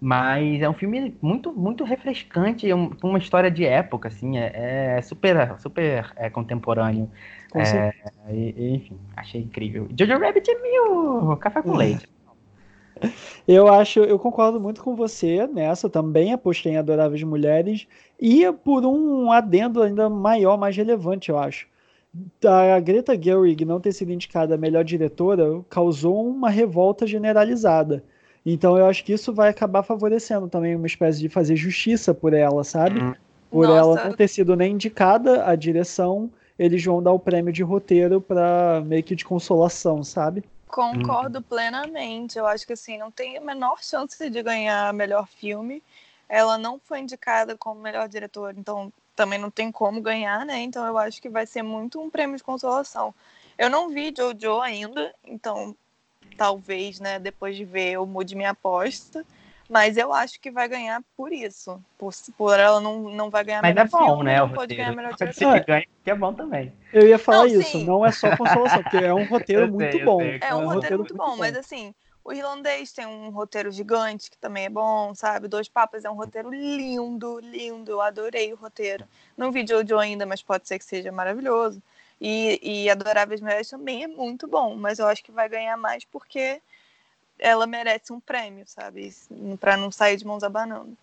Mas 0.00 0.60
é 0.60 0.68
um 0.68 0.74
filme 0.74 1.16
muito, 1.22 1.52
muito 1.52 1.82
refrescante, 1.84 2.68
é 2.68 2.74
um- 2.74 2.90
uma 3.02 3.18
história 3.18 3.50
de 3.50 3.64
época, 3.64 4.08
assim, 4.08 4.36
é, 4.38 4.96
é 4.98 5.02
super, 5.02 5.58
super 5.58 6.12
é, 6.16 6.28
contemporâneo. 6.28 7.10
Com 7.50 7.60
É, 7.60 7.92
e- 8.30 8.74
enfim, 8.74 8.98
achei 9.16 9.40
incrível. 9.40 9.88
Jojo 9.98 10.18
Rabbit 10.18 10.50
é 10.50 10.62
meio 10.62 11.36
café 11.38 11.62
com 11.62 11.74
leite. 11.74 12.06
Eu 13.46 13.68
acho, 13.68 14.00
eu 14.00 14.18
concordo 14.18 14.60
muito 14.60 14.82
com 14.82 14.94
você 14.94 15.46
nessa, 15.46 15.88
também 15.88 16.32
apostei 16.32 16.72
em 16.72 16.76
Adoráveis 16.76 17.22
Mulheres, 17.22 17.86
e 18.20 18.50
por 18.52 18.84
um 18.84 19.30
adendo 19.32 19.82
ainda 19.82 20.08
maior, 20.08 20.56
mais 20.58 20.76
relevante, 20.76 21.30
eu 21.30 21.38
acho. 21.38 21.66
A 22.44 22.80
Greta 22.80 23.20
Gerwig 23.20 23.64
não 23.64 23.80
ter 23.80 23.92
sido 23.92 24.12
indicada 24.12 24.54
a 24.54 24.58
melhor 24.58 24.84
diretora 24.84 25.62
causou 25.68 26.28
uma 26.28 26.50
revolta 26.50 27.06
generalizada. 27.06 28.02
Então 28.44 28.78
eu 28.78 28.86
acho 28.86 29.04
que 29.04 29.12
isso 29.12 29.32
vai 29.32 29.48
acabar 29.48 29.82
favorecendo 29.82 30.48
também 30.48 30.76
uma 30.76 30.86
espécie 30.86 31.18
de 31.18 31.28
fazer 31.28 31.56
justiça 31.56 32.14
por 32.14 32.32
ela, 32.32 32.62
sabe? 32.62 33.00
Uhum. 33.00 33.14
Por 33.50 33.66
Nossa. 33.66 33.78
ela 33.78 34.08
não 34.08 34.16
ter 34.16 34.28
sido 34.28 34.54
nem 34.54 34.74
indicada 34.74 35.44
a 35.46 35.56
direção, 35.56 36.30
eles 36.58 36.84
vão 36.84 37.02
dar 37.02 37.12
o 37.12 37.18
prêmio 37.18 37.52
de 37.52 37.62
roteiro 37.62 38.20
para 38.20 38.82
meio 38.84 39.02
que 39.02 39.16
de 39.16 39.24
consolação, 39.24 40.04
sabe? 40.04 40.44
Concordo 40.68 41.42
plenamente. 41.42 42.38
Eu 42.38 42.46
acho 42.46 42.66
que 42.66 42.72
assim, 42.72 42.98
não 42.98 43.10
tem 43.10 43.36
a 43.36 43.40
menor 43.40 43.82
chance 43.82 44.28
de 44.28 44.42
ganhar 44.42 44.92
melhor 44.92 45.26
filme. 45.26 45.82
Ela 46.28 46.58
não 46.58 46.78
foi 46.78 47.00
indicada 47.00 47.56
como 47.56 47.80
melhor 47.80 48.08
diretora, 48.08 48.54
então 48.56 48.92
também 49.16 49.38
não 49.38 49.50
tem 49.50 49.72
como 49.72 50.00
ganhar, 50.00 50.44
né? 50.44 50.60
Então 50.60 50.86
eu 50.86 50.98
acho 50.98 51.20
que 51.20 51.28
vai 51.28 51.46
ser 51.46 51.62
muito 51.62 52.00
um 52.00 52.10
prêmio 52.10 52.36
de 52.36 52.44
consolação. 52.44 53.14
Eu 53.58 53.70
não 53.70 53.88
vi 53.88 54.14
Jojo 54.16 54.60
ainda, 54.60 55.14
então 55.24 55.74
talvez, 56.36 57.00
né, 57.00 57.18
depois 57.18 57.56
de 57.56 57.64
ver 57.64 57.92
eu 57.92 58.06
mude 58.06 58.36
minha 58.36 58.50
aposta. 58.50 59.24
Mas 59.68 59.96
eu 59.96 60.12
acho 60.12 60.40
que 60.40 60.48
vai 60.48 60.68
ganhar 60.68 61.02
por 61.16 61.32
isso. 61.32 61.82
Por, 61.98 62.12
por 62.38 62.56
ela 62.56 62.80
não, 62.80 63.10
não 63.10 63.30
vai 63.30 63.42
ganhar 63.42 63.62
Mas 63.62 63.76
é 63.76 63.84
bom, 63.84 63.98
filme, 63.98 64.24
né, 64.24 64.40
o 64.40 64.46
não 64.46 64.54
pode 64.54 64.60
roteiro. 64.60 64.82
ganhar 64.84 64.96
melhor 64.96 65.16
Pode 65.16 65.34
diretor. 65.34 65.64
ser 65.64 65.88
que 66.04 66.10
é 66.10 66.14
bom 66.14 66.32
também. 66.32 66.72
Eu 66.92 67.08
ia 67.08 67.18
falar 67.18 67.38
Não, 67.38 67.46
isso, 67.46 67.72
sim. 67.72 67.84
não 67.84 68.06
é 68.06 68.12
só 68.12 68.36
consolação, 68.36 68.80
porque 68.82 68.96
é 68.98 69.12
um 69.12 69.24
roteiro 69.24 69.62
sei, 69.62 69.72
muito 69.72 70.04
bom. 70.04 70.20
sei. 70.20 70.38
É 70.40 70.54
um 70.54 70.68
roteiro 70.72 70.98
muito 70.98 71.16
bom, 71.16 71.36
mas 71.36 71.56
assim, 71.56 71.92
o 72.26 72.32
irlandês 72.32 72.90
tem 72.90 73.06
um 73.06 73.30
roteiro 73.30 73.70
gigante 73.70 74.28
que 74.28 74.36
também 74.36 74.64
é 74.64 74.68
bom, 74.68 75.14
sabe? 75.14 75.46
Dois 75.46 75.68
Papas 75.68 76.04
é 76.04 76.10
um 76.10 76.14
roteiro 76.14 76.50
lindo, 76.50 77.38
lindo. 77.38 77.92
Eu 77.92 78.00
adorei 78.00 78.52
o 78.52 78.56
roteiro. 78.56 79.06
Não 79.36 79.52
vi 79.52 79.64
Jojo 79.64 79.96
ainda, 79.96 80.26
mas 80.26 80.42
pode 80.42 80.66
ser 80.66 80.76
que 80.76 80.84
seja 80.84 81.12
maravilhoso. 81.12 81.80
E, 82.20 82.58
e 82.60 82.90
Adoráveis 82.90 83.40
Mulheres 83.40 83.70
também 83.70 84.02
é 84.02 84.08
muito 84.08 84.48
bom, 84.48 84.74
mas 84.74 84.98
eu 84.98 85.06
acho 85.06 85.22
que 85.22 85.30
vai 85.30 85.48
ganhar 85.48 85.76
mais 85.76 86.04
porque 86.04 86.60
ela 87.38 87.64
merece 87.64 88.12
um 88.12 88.18
prêmio, 88.18 88.64
sabe? 88.66 89.14
Pra 89.60 89.76
não 89.76 89.92
sair 89.92 90.16
de 90.16 90.26
mãos 90.26 90.42
abanando. 90.42 90.96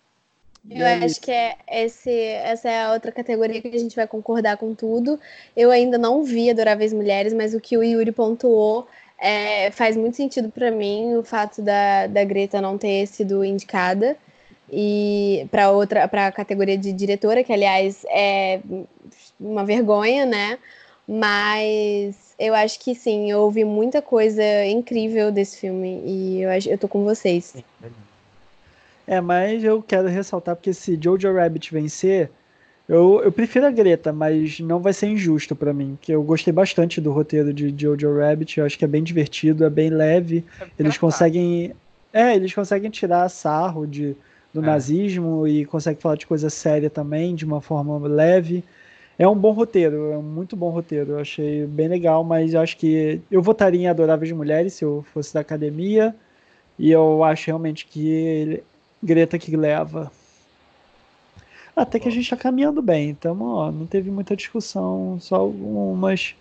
Eu 0.70 0.86
acho 1.04 1.20
que 1.20 1.30
é 1.30 1.56
esse, 1.68 2.10
essa 2.10 2.70
é 2.70 2.84
a 2.84 2.92
outra 2.92 3.12
categoria 3.12 3.60
que 3.60 3.68
a 3.68 3.78
gente 3.78 3.96
vai 3.96 4.06
concordar 4.06 4.56
com 4.56 4.74
tudo. 4.74 5.20
Eu 5.56 5.70
ainda 5.70 5.96
não 5.96 6.22
vi 6.22 6.50
Adoráveis 6.50 6.92
Mulheres, 6.92 7.32
mas 7.32 7.54
o 7.54 7.60
que 7.60 7.76
o 7.76 7.82
Yuri 7.82 8.12
pontuou 8.12 8.88
é, 9.18 9.70
faz 9.70 9.96
muito 9.96 10.16
sentido 10.16 10.50
pra 10.50 10.70
mim 10.70 11.14
o 11.16 11.22
fato 11.22 11.62
da, 11.62 12.06
da 12.06 12.24
Greta 12.24 12.60
não 12.60 12.76
ter 12.76 13.06
sido 13.06 13.44
indicada 13.44 14.16
e 14.70 15.46
para 15.50 15.70
outra 15.70 16.08
para 16.08 16.26
a 16.26 16.32
categoria 16.32 16.76
de 16.76 16.92
diretora, 16.92 17.44
que 17.44 17.52
aliás 17.52 18.04
é 18.08 18.60
uma 19.38 19.64
vergonha, 19.64 20.24
né? 20.26 20.58
Mas 21.06 22.34
eu 22.38 22.54
acho 22.54 22.80
que 22.80 22.94
sim, 22.94 23.30
eu 23.30 23.40
ouvi 23.40 23.64
muita 23.64 24.00
coisa 24.02 24.42
incrível 24.66 25.30
desse 25.30 25.58
filme 25.58 26.02
e 26.04 26.42
eu, 26.42 26.50
acho- 26.50 26.68
eu 26.68 26.78
tô 26.78 26.88
com 26.88 27.04
vocês. 27.04 27.54
É, 29.06 29.20
mas 29.20 29.62
eu 29.62 29.82
quero 29.82 30.08
ressaltar 30.08 30.56
porque 30.56 30.72
se 30.72 30.98
Jojo 31.00 31.32
Rabbit 31.34 31.72
vencer, 31.72 32.30
eu, 32.88 33.22
eu 33.24 33.32
prefiro 33.32 33.66
a 33.66 33.70
Greta, 33.70 34.12
mas 34.12 34.60
não 34.60 34.80
vai 34.80 34.92
ser 34.92 35.06
injusto 35.08 35.56
pra 35.56 35.72
mim, 35.72 35.98
que 36.00 36.12
eu 36.12 36.22
gostei 36.22 36.52
bastante 36.52 37.00
do 37.00 37.12
roteiro 37.12 37.52
de 37.52 37.74
Jojo 37.76 38.18
Rabbit, 38.18 38.58
eu 38.58 38.66
acho 38.66 38.78
que 38.78 38.84
é 38.84 38.88
bem 38.88 39.02
divertido, 39.02 39.64
é 39.64 39.70
bem 39.70 39.88
leve, 39.90 40.44
eles 40.78 40.98
conseguem, 40.98 41.72
é, 42.12 42.34
eles 42.36 42.52
conseguem 42.54 42.90
tirar 42.90 43.28
sarro 43.28 43.86
de, 43.86 44.14
do 44.52 44.60
É. 44.62 44.66
nazismo 44.66 45.46
e 45.48 45.64
conseguem 45.64 46.00
falar 46.00 46.16
de 46.16 46.26
coisa 46.26 46.50
séria 46.50 46.90
também, 46.90 47.34
de 47.34 47.44
uma 47.44 47.60
forma 47.60 47.98
leve. 48.06 48.62
É 49.18 49.26
um 49.28 49.36
bom 49.36 49.52
roteiro, 49.52 50.10
é 50.12 50.18
um 50.18 50.22
muito 50.22 50.56
bom 50.56 50.70
roteiro. 50.70 51.12
Eu 51.12 51.18
achei 51.20 51.64
bem 51.66 51.86
legal, 51.88 52.24
mas 52.24 52.52
eu 52.52 52.60
acho 52.60 52.76
que 52.76 53.20
eu 53.30 53.40
votaria 53.40 53.80
em 53.80 53.86
Adoráveis 53.88 54.30
Mulheres 54.32 54.74
se 54.74 54.84
eu 54.84 55.04
fosse 55.14 55.32
da 55.32 55.40
academia. 55.40 56.14
E 56.76 56.90
eu 56.90 57.22
acho 57.22 57.46
realmente 57.46 57.86
que 57.86 58.08
ele- 58.08 58.64
Greta 59.00 59.38
que 59.38 59.56
leva. 59.56 60.10
Até 61.76 61.98
que 61.98 62.08
a 62.08 62.10
gente 62.10 62.30
tá 62.30 62.36
caminhando 62.36 62.80
bem, 62.80 63.10
então, 63.10 63.40
ó, 63.42 63.70
não 63.70 63.86
teve 63.86 64.10
muita 64.10 64.36
discussão, 64.36 65.18
só 65.20 65.36
algumas. 65.36 66.36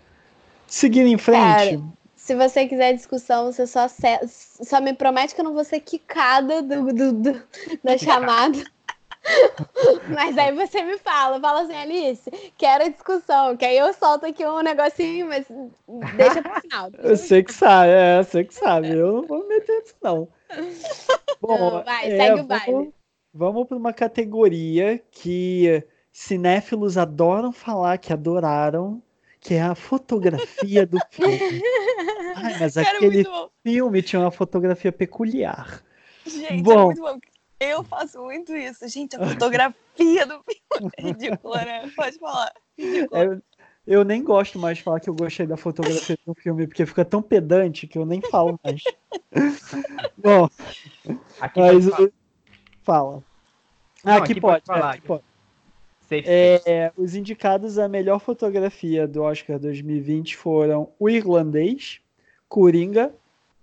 Seguindo 0.67 1.07
em 1.07 1.17
frente. 1.17 1.75
Cara, 1.75 1.81
Se 2.15 2.35
você 2.35 2.67
quiser 2.67 2.93
discussão, 2.93 3.51
você 3.51 3.65
só, 3.67 3.87
só 4.27 4.79
me 4.79 4.93
promete 4.93 5.33
que 5.35 5.41
eu 5.41 5.45
não 5.45 5.53
vou 5.53 5.63
ser 5.63 5.79
quicada 5.79 6.61
do, 6.61 6.85
do- 6.93 7.13
do- 7.13 7.43
da 7.83 7.97
chamada. 7.99 8.57
mas 10.09 10.37
aí 10.37 10.51
você 10.53 10.83
me 10.83 10.97
fala, 10.97 11.39
fala 11.39 11.61
assim, 11.61 11.73
Alice, 11.75 12.29
quero 12.57 12.85
a 12.85 12.89
discussão, 12.89 13.55
que 13.57 13.65
aí 13.65 13.77
eu 13.77 13.93
solto 13.93 14.25
aqui 14.25 14.45
um 14.45 14.61
negocinho, 14.61 15.27
mas 15.27 15.45
deixa 16.17 16.41
pro 16.41 16.61
final. 16.61 16.89
Eu 17.03 17.17
sei 17.17 17.43
que 17.43 17.53
sabe, 17.53 17.89
é, 17.91 18.19
eu 18.19 18.23
sei 18.23 18.43
que 18.43 18.53
sabe. 18.53 18.89
Eu 18.89 19.13
não 19.13 19.27
vou 19.27 19.39
me 19.39 19.47
meter 19.55 19.79
nisso, 19.81 19.95
não. 20.01 20.27
Bom, 21.41 21.57
Não, 21.57 21.83
vai, 21.83 22.05
é, 22.11 22.17
segue 22.17 22.41
o 22.41 22.43
baile. 22.45 22.93
Vamos 23.33 23.67
para 23.67 23.77
uma 23.77 23.93
categoria 23.93 25.01
que 25.11 25.83
cinéfilos 26.11 26.97
adoram 26.97 27.51
falar 27.51 27.97
que 27.97 28.13
adoraram, 28.13 29.01
que 29.39 29.55
é 29.55 29.61
a 29.61 29.75
fotografia 29.75 30.85
do 30.85 30.99
filme. 31.09 31.61
Ai, 32.35 32.59
mas 32.59 32.75
Cara, 32.75 32.97
aquele 32.97 33.25
filme 33.63 34.01
tinha 34.01 34.21
uma 34.21 34.31
fotografia 34.31 34.91
peculiar. 34.91 35.83
Gente, 36.25 36.61
Bom. 36.61 36.81
é 36.81 36.85
muito 36.85 37.01
bom. 37.01 37.19
Eu 37.59 37.83
faço 37.83 38.21
muito 38.21 38.55
isso. 38.55 38.87
Gente, 38.87 39.15
a 39.15 39.25
fotografia 39.25 40.25
do 40.25 40.43
filme 40.43 40.91
é 40.97 41.01
ridícula, 41.01 41.63
né? 41.63 41.91
Pode 41.95 42.19
falar. 42.19 42.51
Ridícula. 42.77 43.35
É, 43.35 43.41
eu 43.85 44.03
nem 44.03 44.23
gosto 44.23 44.59
mais 44.59 44.77
de 44.77 44.83
falar 44.83 44.99
que 44.99 45.09
eu 45.09 45.15
gostei 45.15 45.45
da 45.45 45.57
fotografia 45.57 46.17
do 46.25 46.33
filme, 46.35 46.67
porque 46.67 46.85
fica 46.85 47.03
tão 47.03 47.21
pedante 47.21 47.87
que 47.87 47.97
eu 47.97 48.05
nem 48.05 48.21
falo 48.21 48.59
mais. 48.63 48.81
Bom, 50.17 50.49
Aqui 51.39 51.59
mas. 51.59 51.85
Fala. 52.83 53.23
Não, 54.03 54.13
Ah, 54.13 54.17
aqui, 54.17 54.33
aqui 54.33 54.41
pode, 54.41 54.63
pode 54.63 54.65
falar, 54.65 54.93
é, 54.93 54.97
aqui 54.97 55.07
pode. 55.07 55.23
Safe 56.01 56.23
É, 56.25 56.61
é, 56.65 56.91
os 56.97 57.15
indicados 57.15 57.79
à 57.79 57.87
melhor 57.87 58.19
fotografia 58.19 59.07
do 59.07 59.23
Oscar 59.23 59.57
2020 59.57 60.35
foram 60.35 60.89
O 60.99 61.09
Irlandês, 61.09 61.99
Coringa, 62.47 63.13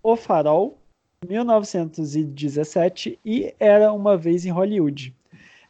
O 0.03 0.17
Farol, 0.17 0.79
1917 1.27 3.19
e 3.25 3.55
Era 3.61 3.93
Uma 3.93 4.17
Vez 4.17 4.47
em 4.47 4.51
Hollywood. 4.51 5.15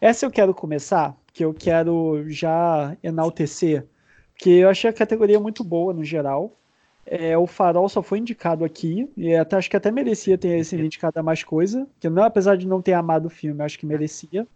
Essa 0.00 0.24
eu 0.24 0.30
quero 0.30 0.54
começar, 0.54 1.16
que 1.32 1.44
eu 1.44 1.52
quero 1.52 2.24
já 2.28 2.96
enaltecer, 3.02 3.84
porque 4.32 4.50
eu 4.50 4.68
achei 4.70 4.88
a 4.88 4.94
categoria 4.94 5.38
muito 5.40 5.62
boa 5.62 5.92
no 5.92 6.04
geral. 6.04 6.56
É, 7.06 7.36
o 7.36 7.46
Farol 7.46 7.88
só 7.88 8.02
foi 8.02 8.18
indicado 8.18 8.64
aqui, 8.64 9.10
e 9.16 9.34
até, 9.34 9.56
acho 9.56 9.70
que 9.70 9.76
até 9.76 9.90
merecia 9.90 10.38
ter 10.38 10.64
sido 10.64 10.84
indicado 10.84 11.18
a 11.18 11.22
mais 11.22 11.42
coisa, 11.42 11.86
que 11.98 12.08
não, 12.08 12.22
apesar 12.22 12.56
de 12.56 12.66
não 12.66 12.80
ter 12.82 12.92
amado 12.92 13.26
o 13.26 13.30
filme, 13.30 13.62
acho 13.62 13.78
que 13.78 13.86
merecia. 13.86 14.46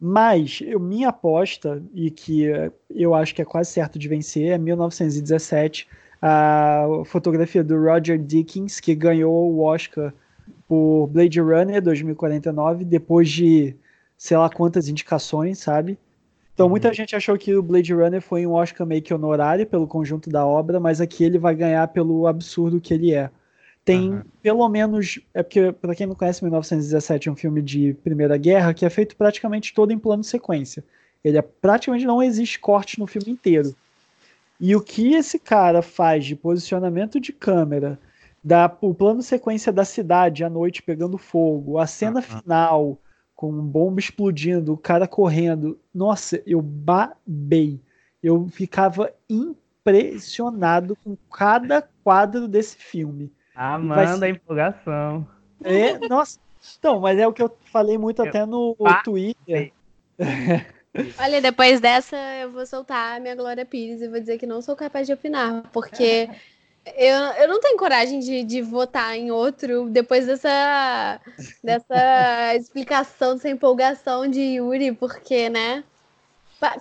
Mas 0.00 0.60
eu, 0.64 0.78
minha 0.78 1.08
aposta, 1.08 1.82
e 1.92 2.10
que 2.10 2.44
eu 2.90 3.14
acho 3.14 3.34
que 3.34 3.42
é 3.42 3.44
quase 3.44 3.70
certo 3.70 3.98
de 3.98 4.08
vencer, 4.08 4.52
é 4.52 4.58
1917, 4.58 5.88
a 6.22 6.86
fotografia 7.04 7.62
do 7.64 7.80
Roger 7.80 8.18
Dickens, 8.18 8.80
que 8.80 8.94
ganhou 8.94 9.52
o 9.52 9.60
Oscar 9.60 10.12
por 10.68 11.08
Blade 11.08 11.40
Runner 11.40 11.82
2049, 11.82 12.84
depois 12.84 13.28
de 13.28 13.76
sei 14.16 14.36
lá 14.36 14.50
quantas 14.50 14.88
indicações, 14.88 15.58
sabe? 15.58 15.98
Então 16.58 16.66
uhum. 16.66 16.70
muita 16.70 16.92
gente 16.92 17.14
achou 17.14 17.38
que 17.38 17.54
o 17.54 17.62
Blade 17.62 17.94
Runner 17.94 18.20
foi 18.20 18.44
um 18.44 18.50
Oscar 18.50 18.84
meio 18.84 19.00
que 19.00 19.14
honorário 19.14 19.64
pelo 19.64 19.86
conjunto 19.86 20.28
da 20.28 20.44
obra, 20.44 20.80
mas 20.80 21.00
aqui 21.00 21.22
ele 21.22 21.38
vai 21.38 21.54
ganhar 21.54 21.86
pelo 21.86 22.26
absurdo 22.26 22.80
que 22.80 22.92
ele 22.92 23.14
é. 23.14 23.30
Tem 23.84 24.10
uhum. 24.10 24.22
pelo 24.42 24.68
menos, 24.68 25.20
é 25.32 25.40
porque 25.40 25.70
para 25.70 25.94
quem 25.94 26.08
não 26.08 26.16
conhece 26.16 26.42
1917 26.42 27.28
é 27.28 27.32
um 27.32 27.36
filme 27.36 27.62
de 27.62 27.94
Primeira 28.02 28.36
Guerra 28.36 28.74
que 28.74 28.84
é 28.84 28.90
feito 28.90 29.14
praticamente 29.14 29.72
todo 29.72 29.92
em 29.92 29.98
plano 30.00 30.24
sequência. 30.24 30.82
Ele 31.22 31.38
é 31.38 31.42
praticamente 31.42 32.04
não 32.04 32.20
existe 32.20 32.58
corte 32.58 32.98
no 32.98 33.06
filme 33.06 33.30
inteiro. 33.30 33.72
E 34.58 34.74
o 34.74 34.80
que 34.80 35.14
esse 35.14 35.38
cara 35.38 35.80
faz 35.80 36.24
de 36.24 36.34
posicionamento 36.34 37.20
de 37.20 37.32
câmera, 37.32 38.00
da, 38.42 38.68
o 38.80 38.92
plano 38.92 39.22
sequência 39.22 39.72
da 39.72 39.84
cidade 39.84 40.42
à 40.42 40.50
noite 40.50 40.82
pegando 40.82 41.16
fogo, 41.18 41.78
a 41.78 41.86
cena 41.86 42.18
uhum. 42.18 42.40
final 42.40 42.98
com 43.38 43.52
bomba 43.52 44.00
explodindo, 44.00 44.72
o 44.72 44.76
cara 44.76 45.06
correndo. 45.06 45.78
Nossa, 45.94 46.42
eu 46.44 46.60
babei. 46.60 47.80
Eu 48.20 48.48
ficava 48.48 49.14
impressionado 49.30 50.98
com 51.04 51.16
cada 51.30 51.88
quadro 52.02 52.48
desse 52.48 52.76
filme. 52.76 53.32
Ah, 53.54 53.78
manda 53.78 54.26
a 54.26 54.28
empolgação. 54.28 55.24
É, 55.62 56.08
nossa. 56.08 56.40
Então, 56.80 56.98
mas 56.98 57.16
é 57.16 57.28
o 57.28 57.32
que 57.32 57.40
eu 57.40 57.56
falei 57.66 57.96
muito 57.96 58.20
eu... 58.22 58.28
até 58.28 58.44
no 58.44 58.76
Twitter. 59.04 59.72
Olha, 61.20 61.40
depois 61.40 61.80
dessa 61.80 62.16
eu 62.40 62.50
vou 62.50 62.66
soltar 62.66 63.18
a 63.18 63.20
minha 63.20 63.36
Glória 63.36 63.64
Pires 63.64 64.02
e 64.02 64.08
vou 64.08 64.18
dizer 64.18 64.38
que 64.38 64.48
não 64.48 64.60
sou 64.60 64.74
capaz 64.74 65.06
de 65.06 65.12
opinar, 65.12 65.62
porque 65.72 66.28
eu, 66.96 67.16
eu 67.42 67.48
não 67.48 67.60
tenho 67.60 67.76
coragem 67.76 68.20
de, 68.20 68.44
de 68.44 68.62
votar 68.62 69.16
em 69.16 69.30
outro 69.30 69.88
depois 69.90 70.26
dessa, 70.26 71.20
dessa 71.62 72.54
explicação, 72.56 73.34
dessa 73.34 73.48
empolgação 73.48 74.26
de 74.28 74.40
Yuri, 74.40 74.92
porque, 74.92 75.48
né? 75.48 75.84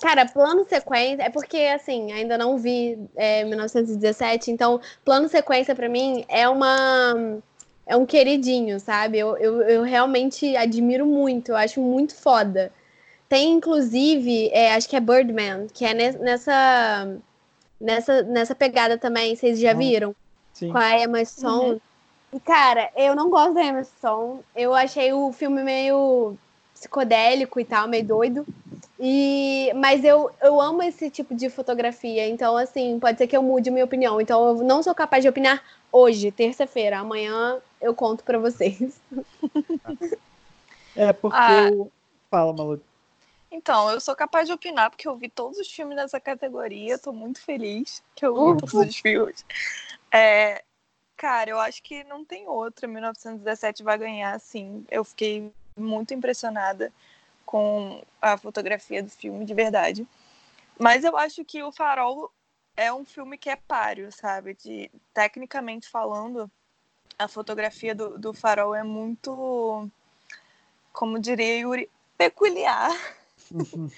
Cara, 0.01 0.25
plano 0.25 0.65
sequência, 0.67 1.21
é 1.23 1.29
porque, 1.29 1.57
assim, 1.57 2.11
ainda 2.11 2.37
não 2.37 2.57
vi 2.57 2.97
é, 3.15 3.43
1917, 3.43 4.49
então, 4.49 4.81
plano 5.05 5.29
sequência 5.29 5.75
para 5.75 5.87
mim 5.87 6.25
é 6.27 6.49
uma. 6.49 7.39
É 7.85 7.95
um 7.95 8.05
queridinho, 8.05 8.79
sabe? 8.79 9.17
Eu, 9.19 9.37
eu, 9.37 9.61
eu 9.61 9.83
realmente 9.83 10.57
admiro 10.57 11.05
muito, 11.05 11.49
eu 11.49 11.55
acho 11.55 11.79
muito 11.79 12.15
foda. 12.15 12.71
Tem, 13.29 13.51
inclusive, 13.51 14.49
é, 14.51 14.73
acho 14.73 14.89
que 14.89 14.95
é 14.95 14.99
Birdman, 14.99 15.67
que 15.73 15.85
é 15.85 15.93
nessa, 15.93 17.17
nessa, 17.79 18.21
nessa 18.23 18.55
pegada 18.55 18.97
também. 18.97 19.35
Vocês 19.35 19.59
já 19.59 19.73
viram? 19.73 20.15
Sim. 20.53 20.71
Com 20.71 20.77
a 20.77 20.99
Emma 20.99 21.23
Stone. 21.23 21.71
Uhum. 21.73 21.81
E, 22.33 22.39
cara, 22.39 22.89
eu 22.95 23.15
não 23.15 23.29
gosto 23.29 23.53
da 23.53 23.63
Emma 23.63 23.83
Stone. 23.83 24.41
Eu 24.55 24.73
achei 24.73 25.13
o 25.13 25.31
filme 25.31 25.63
meio 25.63 26.35
psicodélico 26.73 27.59
e 27.59 27.65
tal, 27.65 27.87
meio 27.87 28.05
doido. 28.05 28.45
E, 28.99 29.71
mas 29.75 30.03
eu, 30.03 30.31
eu 30.41 30.59
amo 30.59 30.81
esse 30.81 31.09
tipo 31.09 31.35
de 31.35 31.49
fotografia, 31.49 32.27
então 32.27 32.57
assim, 32.57 32.99
pode 32.99 33.17
ser 33.17 33.27
que 33.27 33.37
eu 33.37 33.43
mude 33.43 33.69
minha 33.69 33.85
opinião. 33.85 34.19
Então 34.19 34.47
eu 34.47 34.63
não 34.63 34.81
sou 34.81 34.93
capaz 34.93 35.23
de 35.23 35.29
opinar 35.29 35.61
hoje, 35.91 36.31
terça-feira. 36.31 36.99
Amanhã 36.99 37.57
eu 37.81 37.93
conto 37.93 38.23
para 38.23 38.37
vocês. 38.37 38.99
É 40.97 41.13
porque 41.13 41.37
ah, 41.39 41.69
eu... 41.69 41.91
fala, 42.31 42.51
Malu. 42.51 42.81
Então, 43.57 43.89
eu 43.89 43.99
sou 43.99 44.15
capaz 44.15 44.47
de 44.47 44.53
opinar, 44.53 44.91
porque 44.91 45.07
eu 45.07 45.17
vi 45.17 45.29
todos 45.29 45.57
os 45.57 45.71
filmes 45.71 45.97
dessa 45.97 46.19
categoria, 46.19 46.99
tô 46.99 47.11
muito 47.11 47.41
feliz 47.41 48.03
que 48.15 48.23
eu 48.23 48.35
vi 48.35 48.39
uhum. 48.39 48.57
todos 48.57 48.73
os 48.75 48.95
filmes. 48.95 49.43
É, 50.11 50.63
cara, 51.17 51.49
eu 51.49 51.59
acho 51.59 51.81
que 51.81 52.03
não 52.03 52.23
tem 52.23 52.47
outra. 52.47 52.87
1917 52.87 53.81
vai 53.81 53.97
ganhar, 53.97 54.35
assim. 54.35 54.85
Eu 54.91 55.03
fiquei 55.03 55.51
muito 55.75 56.13
impressionada 56.13 56.93
com 57.47 58.03
a 58.21 58.37
fotografia 58.37 59.01
do 59.01 59.09
filme, 59.09 59.43
de 59.43 59.55
verdade. 59.55 60.07
Mas 60.77 61.03
eu 61.03 61.17
acho 61.17 61.43
que 61.43 61.63
o 61.63 61.71
Farol 61.71 62.31
é 62.75 62.93
um 62.93 63.03
filme 63.03 63.39
que 63.39 63.49
é 63.49 63.55
páreo, 63.55 64.11
sabe? 64.11 64.53
De, 64.53 64.91
tecnicamente 65.15 65.89
falando, 65.89 66.49
a 67.17 67.27
fotografia 67.27 67.95
do, 67.95 68.19
do 68.19 68.35
Farol 68.35 68.75
é 68.75 68.83
muito, 68.83 69.89
como 70.93 71.17
diria 71.17 71.57
Yuri, 71.57 71.89
peculiar. 72.15 72.91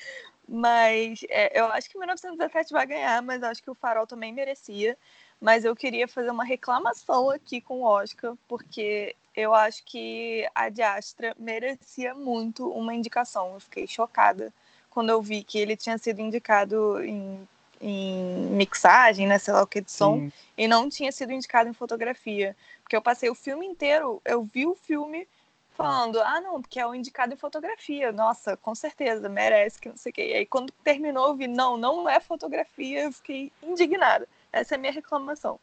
mas 0.48 1.22
é, 1.30 1.60
eu 1.60 1.66
acho 1.68 1.90
que 1.90 1.98
1917 1.98 2.74
vai 2.74 2.86
ganhar, 2.86 3.22
mas 3.22 3.44
acho 3.44 3.62
que 3.62 3.70
o 3.70 3.76
Farol 3.76 4.08
também 4.08 4.34
merecia. 4.34 4.98
Mas 5.40 5.64
eu 5.64 5.76
queria 5.76 6.08
fazer 6.08 6.32
uma 6.32 6.44
reclamação 6.44 7.30
aqui 7.30 7.62
com 7.62 7.82
o 7.82 7.86
Oscar, 7.86 8.36
porque 8.48 9.16
eu 9.36 9.54
acho 9.54 9.84
que 9.86 10.46
a 10.54 10.68
Diastra 10.68 11.34
merecia 11.40 12.14
muito 12.14 12.70
uma 12.70 12.94
indicação. 12.94 13.54
Eu 13.54 13.60
fiquei 13.60 13.88
chocada 13.88 14.54
quando 14.90 15.12
eu 15.12 15.22
vi 15.22 15.44
que 15.44 15.58
ele 15.58 15.78
tinha 15.78 15.98
sido 15.98 16.20
indicado 16.20 17.02
em, 17.02 17.48
em 17.80 18.48
mixagem, 18.50 19.28
né, 19.28 19.40
sei 19.40 19.54
lá 19.54 19.64
o 19.64 19.68
que 19.68 19.80
de 19.80 19.92
som, 19.92 20.18
Sim. 20.18 20.32
e 20.58 20.68
não 20.68 20.90
tinha 20.90 21.12
sido 21.12 21.32
indicado 21.32 21.70
em 21.70 21.74
fotografia. 21.74 22.56
Porque 22.82 22.96
eu 22.96 23.02
passei 23.02 23.30
o 23.30 23.36
filme 23.36 23.66
inteiro, 23.66 24.22
eu 24.26 24.44
vi 24.44 24.66
o 24.66 24.76
filme 24.76 25.26
falando, 25.80 26.20
ah, 26.20 26.42
não, 26.42 26.62
porque 26.62 26.78
é 26.78 26.86
o 26.86 26.94
indicado 26.94 27.34
em 27.34 27.38
fotografia. 27.38 28.12
Nossa, 28.12 28.58
com 28.58 28.76
certeza, 28.76 29.30
merece, 29.30 29.80
que 29.80 29.88
não 29.88 29.96
sei 29.96 30.10
o 30.10 30.14
quê. 30.14 30.28
E 30.28 30.34
aí, 30.34 30.46
quando 30.46 30.74
terminou, 30.84 31.30
eu 31.30 31.36
vi, 31.36 31.48
não, 31.48 31.78
não 31.78 32.10
é 32.10 32.20
fotografia, 32.20 33.04
eu 33.04 33.14
fiquei 33.14 33.50
indignada. 33.64 34.28
Essa 34.52 34.76
é 34.76 34.78
a 34.78 34.80
minha 34.80 34.92
reclamação. 34.92 35.58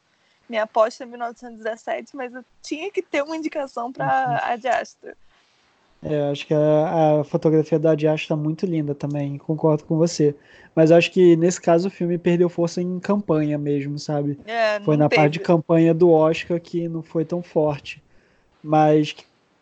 Minha 0.49 0.63
aposta 0.63 1.03
é 1.03 1.05
1917, 1.05 2.15
mas 2.15 2.33
eu 2.33 2.43
tinha 2.63 2.89
que 2.89 3.03
ter 3.03 3.21
uma 3.21 3.37
indicação 3.37 3.91
para 3.93 4.05
uhum. 4.05 4.51
a 4.53 4.55
Diastra. 4.55 5.15
É, 6.01 6.31
acho 6.31 6.47
que 6.47 6.53
a, 6.53 7.19
a 7.19 7.23
fotografia 7.23 7.77
da 7.77 7.93
Diastra 7.93 8.23
está 8.23 8.35
muito 8.35 8.65
linda 8.65 8.95
também, 8.95 9.37
concordo 9.37 9.83
com 9.83 9.97
você. 9.97 10.35
Mas 10.73 10.91
acho 10.91 11.11
que 11.11 11.35
nesse 11.35 11.61
caso 11.61 11.89
o 11.89 11.91
filme 11.91 12.17
perdeu 12.17 12.49
força 12.49 12.81
em 12.81 12.99
campanha 12.99 13.57
mesmo, 13.57 13.99
sabe? 13.99 14.39
É, 14.45 14.79
foi 14.79 14.97
na 14.97 15.09
teve. 15.09 15.21
parte 15.21 15.33
de 15.33 15.39
campanha 15.41 15.93
do 15.93 16.09
Oscar 16.09 16.59
que 16.59 16.87
não 16.87 17.03
foi 17.03 17.23
tão 17.23 17.43
forte. 17.43 18.01
Mas 18.63 19.15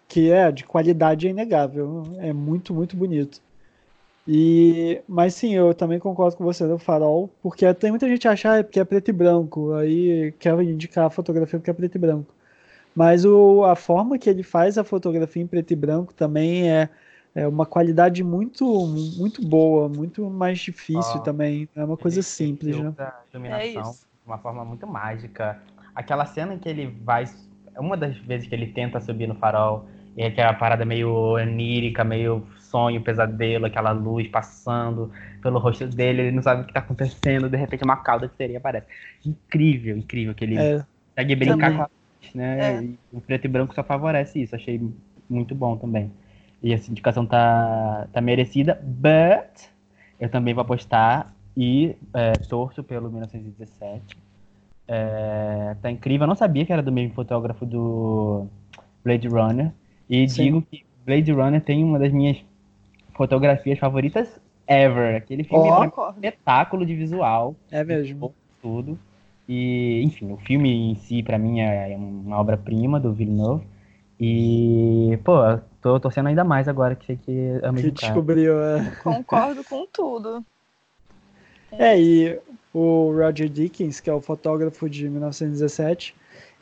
que 0.08 0.32
é 0.32 0.52
de 0.52 0.64
qualidade 0.64 1.28
é 1.28 1.30
inegável. 1.30 2.04
É 2.18 2.32
muito, 2.34 2.74
muito 2.74 2.96
bonito. 2.96 3.42
E, 4.28 5.02
mas 5.08 5.36
sim, 5.36 5.54
eu 5.54 5.74
também 5.74 6.00
concordo 6.00 6.36
com 6.36 6.44
você 6.44 6.68
do 6.68 6.80
farol, 6.80 7.30
porque 7.44 7.72
tem 7.76 7.92
muita 7.92 8.08
gente 8.08 8.28
achar 8.28 8.64
que 8.64 8.80
é 8.80 8.84
preto 8.84 9.10
e 9.10 9.14
branco, 9.14 9.74
aí 9.74 10.34
quer 10.40 10.60
indicar 10.62 11.06
a 11.06 11.10
fotografia 11.12 11.60
porque 11.60 11.70
é 11.70 11.74
preto 11.74 11.96
e 11.96 12.00
branco. 12.00 12.34
Mas 12.96 13.24
o, 13.24 13.64
a 13.66 13.76
forma 13.76 14.18
que 14.18 14.30
ele 14.30 14.42
faz 14.42 14.78
a 14.78 14.84
fotografia 14.84 15.44
em 15.44 15.48
preto 15.48 15.72
e 15.72 15.76
branco 15.76 16.14
também 16.14 16.72
é, 16.72 16.90
é 17.36 17.48
uma 17.48 17.66
qualidade 17.66 18.24
muito 18.24 18.66
muito 19.18 19.46
boa, 19.46 19.88
muito 19.90 20.28
mais 20.28 20.58
difícil 20.60 21.18
oh, 21.18 21.20
também. 21.20 21.70
É 21.76 21.84
uma 21.84 21.98
coisa 21.98 22.22
simples, 22.24 22.80
né? 22.80 22.94
iluminação, 23.32 23.92
é 23.92 24.28
uma 24.28 24.38
forma 24.40 24.66
muito 24.66 24.88
mágica. 24.88 25.62
Aquela 25.94 26.26
cena 26.26 26.58
que 26.58 26.68
ele 26.68 26.88
vai, 27.04 27.26
uma 27.78 27.96
das 27.96 28.18
vezes 28.18 28.48
que 28.48 28.56
ele 28.56 28.68
tenta 28.68 29.00
subir 29.00 29.28
no 29.28 29.36
farol, 29.36 29.86
e 30.16 30.24
aquela 30.24 30.54
parada 30.54 30.86
meio 30.86 31.12
onírica, 31.12 32.04
meio 32.04 32.48
sonho, 32.58 33.02
pesadelo, 33.02 33.66
aquela 33.66 33.92
luz 33.92 34.28
passando 34.28 35.12
pelo 35.42 35.60
rosto 35.60 35.88
dele, 35.88 36.24
ele 36.24 36.32
não 36.32 36.42
sabe 36.42 36.62
o 36.62 36.64
que 36.64 36.72
está 36.72 36.80
acontecendo, 36.80 37.50
de 37.50 37.58
repente 37.58 37.84
uma 37.84 37.98
cauda 37.98 38.28
de 38.28 38.36
sereia 38.36 38.58
aparece. 38.58 38.88
Incrível, 39.26 39.98
incrível 39.98 40.34
que 40.34 40.46
ele 40.46 40.58
é, 40.58 40.84
consegue 41.10 41.36
brincar 41.36 41.58
também. 41.58 41.78
com 41.78 41.84
a 41.84 41.86
luz, 41.88 42.34
né? 42.34 42.60
É. 42.60 42.84
E 42.84 42.98
o 43.12 43.22
preto 43.22 43.46
e 43.46 43.48
branco 43.48 43.76
só 43.76 43.84
favorece 43.84 44.42
isso, 44.42 44.56
achei 44.56 44.82
muito 45.30 45.54
bom 45.54 45.76
também. 45.78 46.12
E 46.64 46.74
essa 46.74 46.90
indicação 46.90 47.26
tá, 47.26 48.08
tá 48.12 48.22
merecida, 48.22 48.80
but 48.82 49.70
eu 50.20 50.30
também 50.30 50.54
vou 50.54 50.62
apostar 50.62 51.34
e 51.56 51.96
é, 52.14 52.32
torço 52.34 52.84
pelo 52.84 53.10
1917. 53.10 54.18
É, 54.88 55.76
tá 55.82 55.92
incrível, 55.92 56.24
eu 56.24 56.30
não 56.30 56.36
sabia 56.36 56.66
que 56.66 56.72
era 56.72 56.82
do 56.82 56.92
mesmo 56.92 57.14
fotógrafo 57.14 57.66
do 57.66 58.48
Blade 59.04 59.28
Runner. 59.28 59.72
E 60.10 60.28
Sim. 60.30 60.44
digo 60.44 60.62
que 60.62 60.86
Blade 61.06 61.32
Runner 61.32 61.62
tem 61.62 61.84
uma 61.84 62.00
das 62.00 62.12
minhas 62.12 62.38
fotografias 63.14 63.80
favoritas 63.80 64.40
ever. 64.68 65.16
Aquele 65.16 65.44
filme 65.44 65.70
oh. 65.70 65.84
é 65.84 65.88
um 65.88 66.10
espetáculo 66.12 66.86
de 66.86 66.96
visual. 66.96 67.56
É 67.72 67.84
mesmo. 67.84 68.34
Tudo. 68.62 68.98
E, 69.48 70.02
enfim, 70.04 70.32
o 70.32 70.38
filme 70.38 70.92
em 70.92 70.96
si, 70.96 71.22
para 71.22 71.38
mim, 71.38 71.60
é 71.60 71.96
uma 71.96 72.38
obra-prima 72.40 73.00
do 73.00 73.14
Villeneuve. 73.14 73.64
E, 74.20 75.20
pô, 75.24 75.36
tô 75.82 76.00
torcendo 76.00 76.28
ainda 76.28 76.44
mais 76.44 76.68
agora 76.68 76.96
que 76.96 77.06
sei 77.06 77.18
que 77.18 77.60
é 77.62 77.70
o 77.70 77.74
mesmo 77.74 77.92
Que 77.92 78.02
descobriu, 78.02 78.60
é. 78.60 78.92
Concordo 79.04 79.64
com 79.64 79.86
tudo. 79.86 80.44
É, 81.72 82.00
e 82.00 82.40
o 82.74 83.12
Roger 83.12 83.50
Dickens, 83.50 84.00
que 84.00 84.10
é 84.10 84.14
o 84.14 84.22
fotógrafo 84.22 84.90
de 84.90 85.10
1917, 85.10 86.16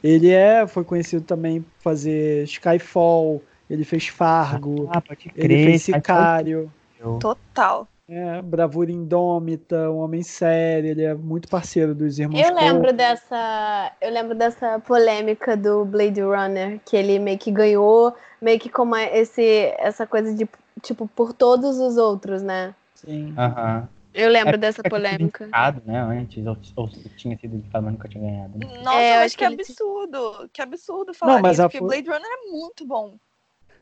ele 0.04 0.30
é, 0.30 0.68
foi 0.68 0.84
conhecido 0.84 1.24
também 1.24 1.62
por 1.62 1.72
fazer 1.82 2.44
Skyfall, 2.44 3.42
ele 3.70 3.86
fez 3.86 4.08
Fargo, 4.08 4.90
Ah, 4.92 5.00
pode 5.00 5.30
crer. 5.30 5.46
ele 5.52 5.64
fez 5.64 5.84
Sicário, 5.84 6.72
Total. 7.20 7.88
é, 8.08 8.42
Bravura 8.42 8.92
Indômita, 8.92 9.90
Um 9.90 9.98
Homem 9.98 10.22
Sério, 10.22 10.90
ele 10.92 11.04
é 11.04 11.14
muito 11.14 11.48
parceiro 11.48 11.96
dos 11.96 12.20
irmãos 12.20 12.46
Eu 12.46 12.54
lembro 12.54 12.92
dessa. 12.94 13.92
Eu 14.02 14.12
lembro 14.12 14.36
dessa 14.36 14.80
polêmica 14.80 15.56
do 15.56 15.86
Blade 15.86 16.22
Runner, 16.22 16.80
que 16.86 16.96
ele 16.96 17.18
meio 17.20 17.38
que 17.38 17.52
ganhou, 17.52 18.14
meio 18.42 18.60
que 18.60 18.70
como 18.70 18.96
esse, 18.96 19.74
essa 19.78 20.06
coisa 20.06 20.34
de, 20.34 20.48
tipo, 20.82 21.08
por 21.08 21.34
todos 21.34 21.80
os 21.80 21.98
outros, 21.98 22.42
né? 22.42 22.76
Sim. 22.96 23.34
Aham. 23.38 23.88
Eu 24.14 24.30
lembro 24.30 24.56
É, 24.56 24.58
dessa 24.58 24.82
Tinha 24.84 24.90
sido 24.92 25.02
polêmica. 25.02 25.44
indicado, 25.44 25.82
né, 25.86 26.00
antes, 26.00 26.46
ou, 26.46 26.58
ou 26.76 26.90
tinha 27.18 27.38
sido 27.38 27.56
indicado, 27.56 27.84
mas 27.86 27.94
nunca 27.94 28.08
tinha 28.08 28.24
ganhado. 28.24 28.58
né? 28.60 28.68
Nossa, 28.84 29.00
É, 29.02 29.16
mas 29.16 29.26
acho 29.26 29.38
que 29.38 29.48
que 29.48 29.54
absurdo. 29.54 30.50
Que 30.54 30.62
absurdo 30.62 31.14
falar 31.14 31.42
mas 31.42 31.54
isso, 31.54 31.62
a 31.64 31.70
porque 31.70 31.80
Blade 31.82 32.10
Runner 32.10 32.32
é 32.32 32.52
muito 32.52 32.86
bom. 32.86 33.16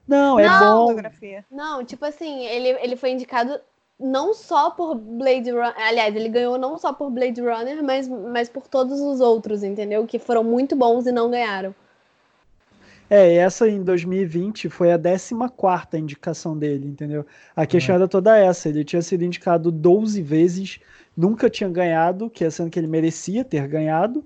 Não, 0.08 0.39
é 0.39 0.48
Não, 0.48 0.88
bom. 0.88 1.02
Não, 1.50 1.86
tipo 1.86 2.06
assim, 2.06 2.46
ele, 2.46 2.70
ele 2.82 2.96
foi 2.96 3.12
indicado 3.12 3.60
não 4.00 4.34
só 4.34 4.72
por 4.72 4.96
Blade 4.96 5.52
Runner. 5.52 5.74
Aliás, 5.78 6.15
ele 6.15 6.28
ganhou 6.30 6.58
não 6.58 6.78
só 6.78 6.91
por 6.91 7.10
Blade 7.12 7.39
Runner, 7.39 7.84
mas, 7.84 8.08
mas 8.08 8.50
por 8.50 8.67
todos 8.67 9.00
os 9.00 9.20
outros, 9.22 9.63
entendeu? 9.63 10.06
Que 10.08 10.17
foram 10.17 10.44
muito 10.44 10.76
bons 10.76 11.06
e 11.06 11.12
não 11.12 11.30
ganharam. 11.30 11.76
É, 13.13 13.34
essa 13.36 13.67
em 13.67 13.84
2020 13.84 14.69
foi 14.69 14.89
a 14.93 14.97
14 14.97 15.36
indicação 16.00 16.58
dele, 16.58 16.88
entendeu? 16.88 17.26
A 17.54 17.65
questão 17.67 17.93
era 17.93 18.08
toda 18.08 18.38
essa. 18.38 18.69
Ele 18.69 18.86
tinha 18.86 19.02
sido 19.02 19.26
indicado 19.26 19.69
12 19.69 20.21
vezes, 20.21 20.80
nunca 21.15 21.50
tinha 21.50 21.69
ganhado, 21.69 22.30
que 22.30 22.45
é 22.45 22.50
sendo 22.50 22.69
que 22.69 22.80
ele 22.80 22.88
merecia 22.88 23.43
ter 23.43 23.67
ganhado. 23.67 24.26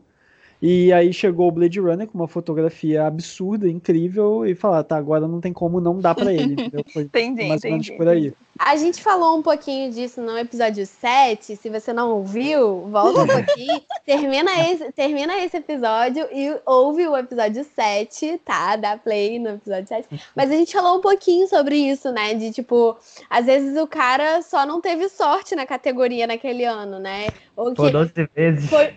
E 0.67 0.91
aí 0.91 1.13
chegou 1.13 1.47
o 1.47 1.51
Blade 1.51 1.79
Runner 1.79 2.07
com 2.07 2.17
uma 2.17 2.27
fotografia 2.27 3.05
absurda, 3.05 3.69
incrível, 3.69 4.47
e 4.47 4.55
falar, 4.55 4.83
tá, 4.83 4.97
agora 4.97 5.27
não 5.27 5.39
tem 5.39 5.53
como 5.53 5.79
não 5.79 5.99
dar 5.99 6.15
pra 6.15 6.33
ele, 6.33 6.53
entendeu? 6.53 6.83
Foi 6.91 7.03
Entendi, 7.03 7.47
mais 7.47 7.63
ou 7.63 7.69
menos 7.69 7.85
entendi. 7.85 7.97
por 7.99 8.07
aí. 8.07 8.33
A 8.57 8.75
gente 8.75 8.99
falou 8.99 9.37
um 9.37 9.43
pouquinho 9.43 9.91
disso 9.91 10.19
no 10.23 10.35
episódio 10.35 10.83
7. 10.83 11.55
Se 11.55 11.69
você 11.69 11.93
não 11.93 12.13
ouviu, 12.13 12.87
volta 12.89 13.21
um 13.21 13.27
pouquinho, 13.27 13.79
termina 14.07 14.67
esse, 14.71 14.91
termina 14.93 15.37
esse 15.43 15.55
episódio 15.55 16.27
e 16.31 16.57
ouve 16.65 17.07
o 17.07 17.15
episódio 17.15 17.63
7, 17.63 18.39
tá? 18.43 18.75
Dá 18.75 18.97
play 18.97 19.37
no 19.37 19.49
episódio 19.49 19.87
7. 19.87 20.07
Mas 20.35 20.49
a 20.49 20.53
gente 20.55 20.73
falou 20.73 20.97
um 20.97 21.01
pouquinho 21.01 21.47
sobre 21.47 21.75
isso, 21.75 22.11
né? 22.11 22.33
De 22.33 22.51
tipo, 22.51 22.97
às 23.29 23.45
vezes 23.45 23.77
o 23.79 23.85
cara 23.85 24.41
só 24.41 24.65
não 24.65 24.81
teve 24.81 25.09
sorte 25.09 25.53
na 25.55 25.67
categoria 25.67 26.25
naquele 26.25 26.63
ano, 26.65 26.97
né? 26.97 27.27
Ou 27.55 27.69
que 27.69 27.75
Pô, 27.75 27.91
12 27.91 28.13
vezes. 28.33 28.67
foi- 28.67 28.95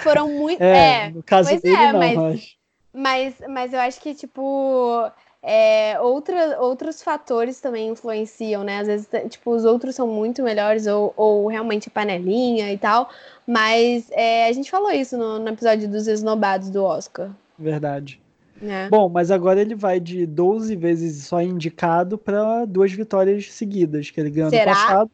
foram 0.00 0.28
muito. 0.28 0.62
É, 0.62 1.06
É, 1.06 1.10
no 1.10 1.22
caso 1.22 1.48
pois 1.48 1.62
dele 1.62 1.76
é, 1.76 1.92
não, 1.92 1.98
mas- 1.98 2.16
mas... 2.16 2.56
mas, 2.92 3.34
mas 3.48 3.72
eu 3.72 3.80
acho 3.80 4.00
que, 4.00 4.14
tipo, 4.14 5.10
é, 5.42 6.00
outra, 6.00 6.60
outros 6.60 7.02
fatores 7.02 7.60
também 7.60 7.88
influenciam, 7.90 8.64
né? 8.64 8.80
Às 8.80 8.86
vezes, 8.86 9.08
tipo, 9.30 9.50
os 9.52 9.64
outros 9.64 9.94
são 9.94 10.06
muito 10.08 10.42
melhores, 10.42 10.86
ou, 10.86 11.12
ou 11.16 11.46
realmente 11.46 11.88
panelinha 11.88 12.72
e 12.72 12.78
tal. 12.78 13.08
Mas 13.46 14.10
é, 14.10 14.48
a 14.48 14.52
gente 14.52 14.70
falou 14.70 14.90
isso 14.90 15.16
no, 15.16 15.38
no 15.38 15.48
episódio 15.48 15.88
dos 15.88 16.06
esnobados 16.08 16.68
do 16.70 16.82
Oscar. 16.82 17.30
Verdade. 17.58 18.20
Né? 18.60 18.88
Bom, 18.90 19.08
mas 19.08 19.30
agora 19.30 19.60
ele 19.60 19.74
vai 19.74 20.00
de 20.00 20.24
12 20.26 20.74
vezes 20.76 21.26
só 21.26 21.40
indicado 21.42 22.16
para 22.16 22.64
duas 22.64 22.90
vitórias 22.90 23.52
seguidas, 23.52 24.10
que 24.10 24.18
ele 24.18 24.30
ganhou 24.30 24.50
Será? 24.50 24.72
ano 24.72 24.80
passado. 24.80 25.10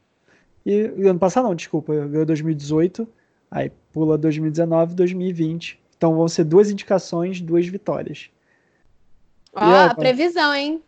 E 0.64 0.80
ano 1.08 1.18
passado 1.18 1.44
não, 1.48 1.54
desculpa, 1.54 1.92
ganhou 2.06 2.24
2018, 2.24 3.06
aí 3.50 3.70
pula 3.92 4.16
2019, 4.18 4.94
2020. 4.94 5.80
Então 5.96 6.16
vão 6.16 6.26
ser 6.28 6.44
duas 6.44 6.70
indicações, 6.70 7.40
duas 7.40 7.66
vitórias. 7.66 8.30
Ó, 9.54 9.62
a 9.62 9.94
previsão, 9.94 10.54
hein? 10.54 10.82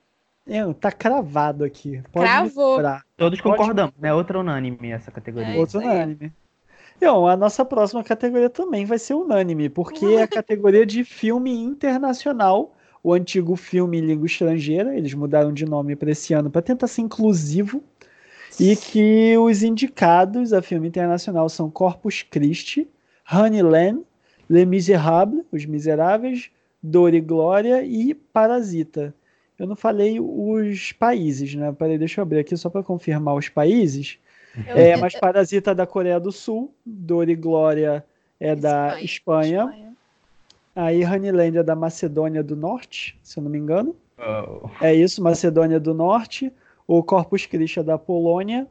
É, 0.46 0.60
tá 0.74 0.92
cravado 0.92 1.64
aqui. 1.64 2.02
Pode 2.12 2.26
Cravou. 2.26 2.78
Todos 3.16 3.40
Pode- 3.40 3.42
concordamos, 3.42 3.94
né? 3.98 4.12
Outra 4.12 4.38
unânime 4.38 4.90
essa 4.90 5.10
categoria. 5.10 5.48
É 5.48 5.52
aí. 5.52 5.66
unânime. 5.74 6.32
Então, 6.96 7.26
a 7.26 7.36
nossa 7.36 7.64
próxima 7.64 8.04
categoria 8.04 8.48
também 8.48 8.84
vai 8.84 8.98
ser 8.98 9.14
unânime, 9.14 9.68
porque 9.68 10.06
é 10.06 10.22
a 10.22 10.28
categoria 10.28 10.86
de 10.86 11.04
filme 11.04 11.52
internacional, 11.52 12.74
o 13.02 13.12
antigo 13.12 13.56
filme 13.56 13.98
em 13.98 14.06
língua 14.06 14.26
estrangeira, 14.26 14.96
eles 14.96 15.12
mudaram 15.12 15.52
de 15.52 15.64
nome 15.64 15.96
para 15.96 16.12
esse 16.12 16.32
ano 16.32 16.50
para 16.50 16.62
tentar 16.62 16.86
ser 16.86 17.02
inclusivo, 17.02 17.82
e 18.60 18.76
que 18.76 19.36
os 19.38 19.62
indicados 19.62 20.52
a 20.52 20.62
filme 20.62 20.86
internacional 20.86 21.48
são 21.48 21.68
Corpus 21.68 22.22
Christi, 22.22 22.88
Honeyland, 23.30 24.02
Les 24.48 24.66
Miserables, 24.66 25.44
Os 25.52 25.64
Miseráveis, 25.66 26.50
Dor 26.82 27.14
e 27.14 27.20
Glória 27.20 27.82
e 27.82 28.14
Parasita. 28.14 29.14
Eu 29.58 29.66
não 29.66 29.76
falei 29.76 30.18
os 30.20 30.92
países, 30.92 31.54
né? 31.54 31.72
Peraí, 31.72 31.96
deixa 31.96 32.20
eu 32.20 32.22
abrir 32.22 32.40
aqui 32.40 32.56
só 32.56 32.68
para 32.68 32.82
confirmar 32.82 33.34
os 33.36 33.48
países. 33.48 34.18
Eu- 34.66 34.76
É, 34.76 34.96
mas 34.96 35.14
Parasita 35.18 35.70
é 35.70 35.74
da 35.74 35.86
Coreia 35.86 36.18
do 36.20 36.30
Sul, 36.32 36.72
Dor 36.84 37.28
e 37.28 37.34
Glória 37.34 38.04
é 38.38 38.54
da 38.54 39.00
Espanha. 39.00 39.60
Espanha, 39.64 39.92
aí 40.74 41.04
Honeyland 41.04 41.58
é 41.58 41.62
da 41.62 41.74
Macedônia 41.74 42.42
do 42.42 42.54
Norte, 42.56 43.18
se 43.22 43.38
eu 43.38 43.44
não 43.44 43.50
me 43.50 43.58
engano. 43.58 43.94
Oh. 44.18 44.68
É 44.84 44.94
isso, 44.94 45.22
Macedônia 45.22 45.80
do 45.80 45.94
Norte, 45.94 46.52
o 46.86 47.02
Corpus 47.02 47.46
Christi 47.46 47.80
é 47.80 47.82
da 47.82 47.96
Polônia 47.98 48.66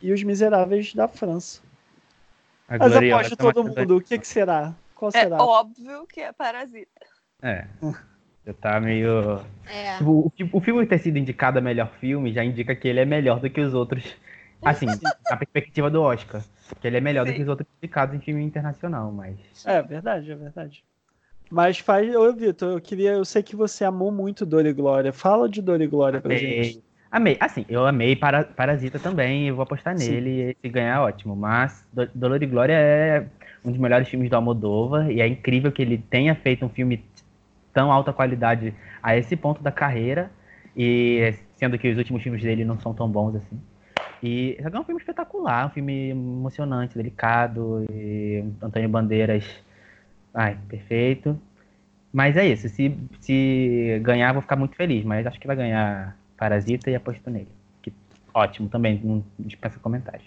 e 0.00 0.12
os 0.12 0.22
Miseráveis 0.22 0.94
da 0.94 1.08
França. 1.08 1.60
A 2.68 2.78
Mas 2.78 2.92
gloriosa 2.92 3.26
aposto 3.26 3.36
todo 3.36 3.64
Macedônia. 3.64 3.80
mundo, 3.88 3.96
o 3.96 4.00
que, 4.02 4.18
que 4.18 4.26
será? 4.26 4.74
Qual 4.94 5.08
É 5.14 5.20
será? 5.22 5.42
óbvio 5.42 6.06
que 6.06 6.20
é 6.20 6.32
Parasita. 6.32 7.00
É. 7.42 7.66
Já 8.46 8.52
tá 8.54 8.80
meio. 8.80 9.40
É. 9.66 10.02
O, 10.02 10.26
o, 10.26 10.32
o 10.52 10.60
filme 10.60 10.86
ter 10.86 10.98
sido 10.98 11.16
indicado 11.18 11.58
a 11.58 11.62
melhor 11.62 11.90
filme 12.00 12.32
já 12.32 12.44
indica 12.44 12.74
que 12.74 12.88
ele 12.88 13.00
é 13.00 13.04
melhor 13.04 13.40
do 13.40 13.48
que 13.48 13.60
os 13.60 13.74
outros. 13.74 14.04
Assim, 14.60 14.86
na 15.30 15.36
perspectiva 15.36 15.88
do 15.88 16.02
Oscar. 16.02 16.42
Que 16.80 16.88
ele 16.88 16.96
é 16.96 17.00
melhor 17.00 17.24
do 17.24 17.30
Sim. 17.30 17.36
que 17.36 17.42
os 17.42 17.48
outros 17.48 17.68
indicados 17.80 18.14
em 18.16 18.20
filme 18.20 18.42
internacional, 18.42 19.12
mas. 19.12 19.38
É 19.64 19.80
verdade, 19.80 20.30
é 20.32 20.34
verdade. 20.34 20.84
Mas 21.50 21.78
faz, 21.78 22.14
ô 22.14 22.30
Vitor, 22.34 22.72
eu 22.72 22.80
queria, 22.80 23.12
eu 23.12 23.24
sei 23.24 23.42
que 23.42 23.56
você 23.56 23.84
amou 23.84 24.10
muito 24.12 24.44
Dor 24.44 24.66
e 24.66 24.72
Glória. 24.72 25.12
Fala 25.12 25.48
de 25.48 25.62
Dor 25.62 25.80
e 25.80 25.86
Glória 25.86 26.20
pra 26.20 26.34
gente. 26.34 26.82
Amei. 27.10 27.36
Assim, 27.40 27.64
eu 27.68 27.86
amei 27.86 28.14
para, 28.14 28.44
Parasita 28.44 28.98
também, 28.98 29.48
eu 29.48 29.56
vou 29.56 29.62
apostar 29.62 29.94
nele, 29.96 30.54
se 30.60 30.68
ganhar, 30.68 31.02
ótimo. 31.02 31.34
Mas 31.34 31.86
Do- 31.92 32.08
Dolor 32.14 32.42
e 32.42 32.46
Glória 32.46 32.74
é 32.74 33.26
um 33.64 33.70
dos 33.70 33.80
melhores 33.80 34.08
filmes 34.08 34.28
do 34.28 34.36
Almodóvar, 34.36 35.10
e 35.10 35.20
é 35.20 35.26
incrível 35.26 35.72
que 35.72 35.80
ele 35.80 35.98
tenha 35.98 36.34
feito 36.34 36.64
um 36.66 36.68
filme 36.68 37.02
tão 37.72 37.90
alta 37.90 38.12
qualidade 38.12 38.74
a 39.02 39.16
esse 39.16 39.36
ponto 39.36 39.62
da 39.62 39.72
carreira, 39.72 40.30
e 40.76 41.34
sendo 41.56 41.78
que 41.78 41.88
os 41.88 41.96
últimos 41.98 42.22
filmes 42.22 42.42
dele 42.42 42.64
não 42.64 42.78
são 42.78 42.92
tão 42.92 43.08
bons 43.08 43.36
assim. 43.36 43.60
E 44.22 44.58
só 44.62 44.68
que 44.68 44.76
é 44.76 44.80
um 44.80 44.84
filme 44.84 45.00
espetacular, 45.00 45.66
um 45.66 45.70
filme 45.70 46.10
emocionante, 46.10 46.96
delicado, 46.96 47.84
e 47.90 48.44
Antônio 48.60 48.88
Bandeiras, 48.88 49.44
ai, 50.34 50.58
perfeito. 50.68 51.40
Mas 52.12 52.36
é 52.36 52.46
isso, 52.46 52.68
se, 52.68 52.96
se 53.20 54.00
ganhar, 54.02 54.32
vou 54.32 54.42
ficar 54.42 54.56
muito 54.56 54.76
feliz, 54.76 55.04
mas 55.04 55.26
acho 55.26 55.38
que 55.40 55.46
vai 55.46 55.56
ganhar 55.56 56.16
Parasita 56.38 56.90
e 56.90 56.94
aposto 56.94 57.28
nele. 57.28 57.48
Que, 57.82 57.92
ótimo 58.32 58.68
também, 58.68 59.00
não 59.02 59.24
dispensa 59.38 59.78
comentários. 59.80 60.26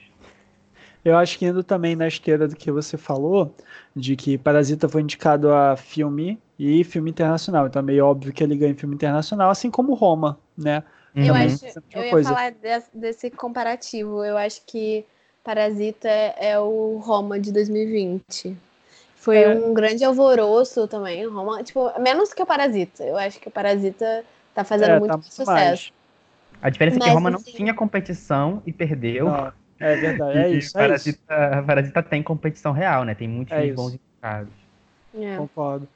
Eu 1.03 1.17
acho 1.17 1.39
que 1.39 1.45
indo 1.47 1.63
também 1.63 1.95
na 1.95 2.07
esteira 2.07 2.47
do 2.47 2.55
que 2.55 2.71
você 2.71 2.95
falou, 2.95 3.55
de 3.95 4.15
que 4.15 4.37
Parasita 4.37 4.87
foi 4.87 5.01
indicado 5.01 5.51
a 5.51 5.75
filme 5.75 6.37
e 6.59 6.83
filme 6.83 7.09
internacional. 7.09 7.65
Então 7.65 7.79
é 7.81 7.85
meio 7.85 8.05
óbvio 8.05 8.31
que 8.31 8.43
ele 8.43 8.55
ganha 8.55 8.75
filme 8.75 8.93
internacional, 8.93 9.49
assim 9.49 9.71
como 9.71 9.95
Roma, 9.95 10.37
né? 10.55 10.83
Eu 11.15 11.33
Uhum. 11.33 11.39
acho, 11.41 11.57
Sempre 11.57 11.81
eu 11.93 12.03
ia 12.03 12.11
coisa. 12.11 12.29
falar 12.29 12.51
des- 12.51 12.89
desse 12.93 13.31
comparativo. 13.31 14.23
Eu 14.23 14.37
acho 14.37 14.61
que 14.67 15.03
Parasita 15.43 16.07
é 16.07 16.59
o 16.59 16.99
Roma 17.03 17.39
de 17.39 17.51
2020. 17.51 18.55
Foi 19.15 19.37
É. 19.41 19.49
um 19.49 19.73
grande 19.73 20.03
alvoroço 20.05 20.87
também. 20.87 21.25
Roma, 21.27 21.63
tipo, 21.63 21.91
menos 21.99 22.31
que 22.31 22.41
o 22.43 22.45
Parasita. 22.45 23.03
Eu 23.03 23.17
acho 23.17 23.39
que 23.39 23.47
o 23.47 23.51
Parasita 23.51 24.23
tá 24.53 24.63
fazendo 24.63 24.91
É, 24.91 24.99
muito 24.99 25.11
tá 25.17 25.21
sucesso. 25.23 25.45
mais. 25.51 25.91
A 26.61 26.69
diferença 26.69 26.97
é 26.97 26.99
que 26.99 27.05
Mas, 27.07 27.13
Roma 27.15 27.29
não 27.29 27.39
assim- 27.39 27.51
tinha 27.51 27.73
competição 27.73 28.61
e 28.65 28.71
perdeu. 28.71 29.25
Não, 29.25 29.51
é 29.79 29.95
verdade, 29.95 30.37
é 30.37 30.51
e 30.51 30.57
isso, 30.59 30.77
é 30.77 30.95
isso. 30.95 31.17
Parasita, 31.27 31.63
Parasita 31.65 32.03
tem 32.03 32.21
competição 32.21 32.71
real, 32.71 33.03
né? 33.03 33.15
Tem 33.15 33.27
muitos 33.27 33.53
É 33.57 33.71
bons 33.73 33.93
indicados. 33.95 34.53
É. 35.17 35.35
Concordo. 35.37 35.87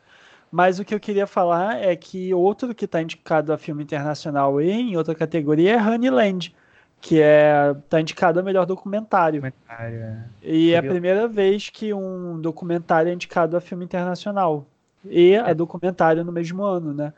Mas 0.52 0.80
o 0.80 0.86
que 0.86 0.94
eu 0.96 1.00
queria 1.00 1.28
falar 1.28 1.78
é 1.82 1.96
que 1.96 2.34
outro 2.34 2.74
que 2.74 2.86
está 2.86 3.02
indicado 3.02 3.52
a 3.52 3.58
filme 3.58 3.84
internacional 3.84 4.62
e 4.62 4.72
em 4.72 4.96
outra 4.98 5.14
categoria 5.14 5.74
é 5.76 5.82
Honeyland, 5.82 6.56
que 7.02 7.22
é 7.22 7.76
tá 7.90 8.00
indicado 8.00 8.40
a 8.40 8.44
melhor 8.44 8.66
documentário. 8.66 9.42
Comentário, 9.42 9.98
é. 10.02 10.18
E 10.42 10.74
é 10.74 10.78
a 10.78 10.84
primeira 10.84 11.28
vez 11.28 11.70
que 11.70 11.94
um 11.94 12.40
documentário 12.40 13.10
é 13.10 13.14
indicado 13.14 13.58
a 13.58 13.62
filme 13.62 13.84
internacional 13.86 14.66
e 15.04 15.36
a 15.36 15.50
É. 15.50 15.54
documentário 15.54 16.24
no 16.24 16.32
mesmo 16.32 16.64
ano, 16.64 16.94
né? 16.94 17.14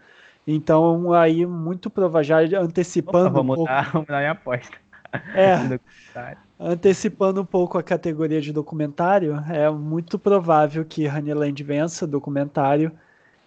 Então 0.48 1.12
aí 1.14 1.46
muito 1.46 1.90
provável, 1.90 2.48
já 2.48 2.60
Opa, 2.62 2.66
antecipando 2.66 3.30
vou 3.30 3.44
um 3.44 3.48
pouco. 3.48 3.62
mudar, 3.62 3.92
vou 3.92 4.02
mudar 4.02 4.20
minha 4.20 4.32
aposta. 4.32 4.78
É, 5.34 5.80
antecipando 6.60 7.42
um 7.42 7.46
pouco 7.46 7.78
a 7.78 7.84
categoria 7.84 8.42
de 8.42 8.54
documentário, 8.54 9.36
é 9.50 9.70
muito 9.70 10.18
provável 10.18 10.86
que 10.86 11.08
Honeyland 11.08 11.62
vença 11.64 12.08
documentário 12.08 12.92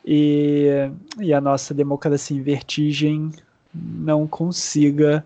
e, 0.05 0.91
e 1.19 1.33
a 1.33 1.41
nossa 1.41 1.75
democracia 1.75 2.37
em 2.37 2.43
vertigem 2.43 3.31
não 3.75 4.27
consiga 4.27 5.25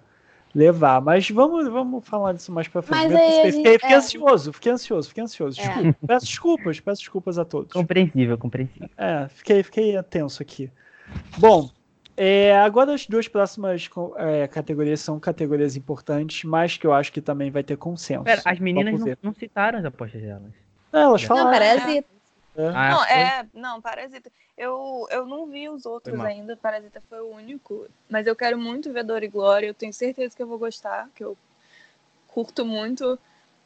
levar. 0.54 1.00
Mas 1.00 1.28
vamos, 1.30 1.68
vamos 1.68 2.06
falar 2.06 2.32
disso 2.32 2.52
mais 2.52 2.68
pra 2.68 2.82
frente. 2.82 3.02
Mas 3.02 3.14
aí 3.14 3.26
a 3.26 3.30
fiquei, 3.30 3.50
gente- 3.52 3.56
fiquei, 3.56 3.72
fiquei 3.78 3.94
é. 3.94 3.98
ansioso, 3.98 4.52
fiquei 4.52 4.72
ansioso, 4.72 5.08
fiquei 5.08 5.24
ansioso. 5.24 5.60
É. 5.60 5.64
Desculpa, 5.64 5.98
peço 6.06 6.26
desculpas, 6.26 6.80
peço 6.80 7.00
desculpas 7.02 7.38
a 7.38 7.44
todos. 7.44 7.72
Compreensível, 7.72 8.38
compreensível. 8.38 8.88
É, 8.96 9.28
fiquei, 9.28 9.62
fiquei 9.62 10.02
tenso 10.04 10.42
aqui. 10.42 10.70
Bom, 11.38 11.70
é, 12.16 12.56
agora 12.56 12.94
as 12.94 13.06
duas 13.06 13.26
próximas 13.26 13.88
é, 14.16 14.46
categorias 14.46 15.00
são 15.00 15.18
categorias 15.18 15.76
importantes, 15.76 16.44
mas 16.44 16.76
que 16.76 16.86
eu 16.86 16.92
acho 16.92 17.12
que 17.12 17.20
também 17.20 17.50
vai 17.50 17.62
ter 17.62 17.76
consenso. 17.76 18.24
Pera, 18.24 18.42
as 18.44 18.58
meninas 18.58 19.00
não, 19.00 19.16
não 19.22 19.34
citaram 19.34 19.78
as 19.78 19.84
apostas 19.84 20.22
delas. 20.22 20.52
É, 20.92 21.00
elas 21.00 21.22
Não, 21.22 21.28
falaram. 21.28 21.50
parasita. 21.50 22.14
Ah, 22.56 22.90
não, 22.90 23.04
é, 23.06 23.46
não, 23.52 23.82
Parasita. 23.82 24.30
Eu, 24.56 25.08
eu 25.10 25.26
não 25.26 25.46
vi 25.46 25.68
os 25.68 25.84
outros 25.84 26.20
ainda. 26.20 26.56
Parasita 26.56 27.02
foi 27.08 27.20
o 27.20 27.34
único. 27.34 27.88
Mas 28.08 28.28
eu 28.28 28.36
quero 28.36 28.56
muito 28.56 28.92
ver 28.92 29.02
Dor 29.02 29.24
e 29.24 29.28
Glória. 29.28 29.66
Eu 29.66 29.74
tenho 29.74 29.92
certeza 29.92 30.36
que 30.36 30.42
eu 30.42 30.46
vou 30.46 30.58
gostar, 30.58 31.08
que 31.16 31.24
eu 31.24 31.36
curto 32.28 32.64
muito 32.64 33.18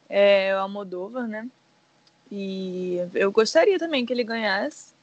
é, 0.08 0.54
o 0.56 0.60
Almodóvar, 0.60 1.28
né? 1.28 1.46
E 2.30 2.96
eu 3.14 3.30
gostaria 3.30 3.78
também 3.78 4.04
que 4.06 4.12
ele 4.12 4.24
ganhasse, 4.24 4.94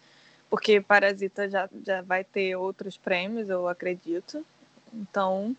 porque 0.49 0.79
Parasita 0.81 1.49
já, 1.49 1.67
já 1.85 2.01
vai 2.01 2.23
ter 2.23 2.55
outros 2.55 2.97
prêmios, 2.97 3.49
eu 3.49 3.67
acredito. 3.67 4.45
Então. 4.93 5.55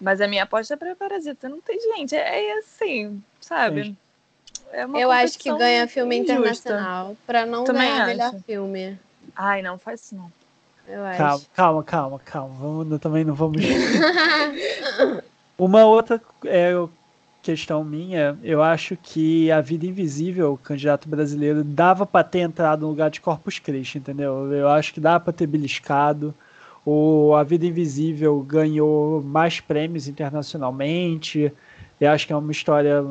Mas 0.00 0.20
a 0.20 0.28
minha 0.28 0.42
aposta 0.42 0.74
é 0.74 0.76
pra 0.76 0.94
Parasita. 0.94 1.48
Não 1.48 1.60
tem 1.60 1.80
gente. 1.80 2.14
É, 2.14 2.48
é 2.50 2.58
assim, 2.58 3.22
sabe? 3.40 3.96
É 4.72 4.84
uma 4.84 4.98
Eu 4.98 5.10
acho 5.10 5.38
que 5.38 5.48
ganha 5.56 5.86
filme 5.88 6.16
injusta. 6.16 6.34
internacional. 6.34 7.16
Pra 7.26 7.46
não 7.46 7.64
Também 7.64 7.88
ganhar 7.88 8.02
acho. 8.02 8.06
melhor 8.06 8.34
filme. 8.44 8.98
Ai, 9.34 9.62
não 9.62 9.78
faz 9.78 10.02
isso 10.02 10.14
não. 10.14 10.30
Eu 10.86 11.04
acho. 11.04 11.18
Calma, 11.18 11.44
calma, 11.54 11.84
calma, 11.84 12.18
calma. 12.24 12.54
Vamos, 12.58 12.86
não- 12.86 12.98
também 12.98 13.24
não 13.24 13.34
vamos. 13.34 13.56
Uma 15.58 15.84
outra 15.86 16.20
é, 16.44 16.72
questão 17.46 17.84
minha, 17.84 18.38
eu 18.42 18.62
acho 18.62 18.96
que 18.96 19.50
a 19.50 19.60
Vida 19.60 19.86
Invisível, 19.86 20.52
o 20.54 20.58
candidato 20.58 21.08
brasileiro, 21.08 21.62
dava 21.62 22.04
pra 22.04 22.24
ter 22.24 22.40
entrado 22.40 22.80
no 22.82 22.88
lugar 22.88 23.10
de 23.10 23.20
Corpus 23.20 23.58
Christi, 23.58 23.98
entendeu? 23.98 24.52
Eu 24.52 24.68
acho 24.68 24.92
que 24.92 25.00
dava 25.00 25.20
pra 25.20 25.32
ter 25.32 25.46
beliscado. 25.46 26.34
O 26.84 27.34
A 27.34 27.42
Vida 27.42 27.66
Invisível 27.66 28.40
ganhou 28.40 29.22
mais 29.22 29.60
prêmios 29.60 30.08
internacionalmente. 30.08 31.52
Eu 32.00 32.10
acho 32.10 32.26
que 32.26 32.32
é 32.32 32.36
uma 32.36 32.52
história 32.52 33.04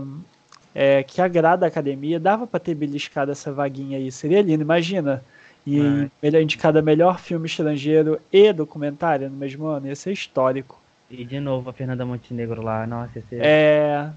é, 0.74 1.04
que 1.04 1.22
agrada 1.22 1.66
a 1.66 1.70
academia. 1.70 2.20
Dava 2.20 2.46
pra 2.46 2.60
ter 2.60 2.76
beliscado 2.76 3.32
essa 3.32 3.52
vaguinha 3.52 3.98
aí. 3.98 4.12
Seria 4.12 4.42
lindo, 4.42 4.62
imagina. 4.62 5.24
E 5.66 5.80
É. 5.80 6.12
melhor, 6.22 6.42
indicada 6.42 6.82
melhor 6.82 7.20
filme 7.20 7.48
estrangeiro 7.48 8.20
e 8.32 8.54
documentário 8.54 9.30
no 9.30 9.36
mesmo 9.36 9.66
ano. 9.66 9.88
Ia 9.88 9.96
ser 9.96 10.12
histórico. 10.12 10.80
E 11.10 11.24
de 11.24 11.40
novo 11.40 11.70
a 11.70 11.74
Fernanda 11.74 12.06
Montenegro 12.06 12.62
lá. 12.62 12.86
Nossa, 12.86 13.20
esse... 13.20 13.36
É. 13.40 14.10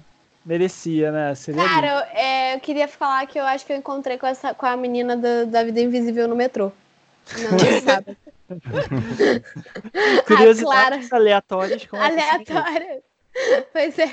Merecia, 0.45 1.11
né? 1.11 1.35
Seria. 1.35 1.63
Cara, 1.63 1.87
eu, 1.87 2.19
é, 2.19 2.55
eu 2.55 2.59
queria 2.59 2.87
falar 2.87 3.27
que 3.27 3.39
eu 3.39 3.45
acho 3.45 3.65
que 3.65 3.73
eu 3.73 3.77
encontrei 3.77 4.17
com, 4.17 4.25
essa, 4.25 4.53
com 4.53 4.65
a 4.65 4.75
menina 4.75 5.15
da, 5.15 5.43
da 5.43 5.63
Vida 5.63 5.81
Invisível 5.81 6.27
no 6.27 6.35
metrô. 6.35 6.71
Não, 7.37 7.51
não 7.51 7.59
sabe. 7.81 8.17
Curiosidades 10.25 11.09
Clara. 11.09 11.21
aleatórias 11.23 11.85
com 11.85 11.97
a 11.97 12.05
Aleatória. 12.05 13.03
Pois 13.71 13.97
é. 13.99 14.09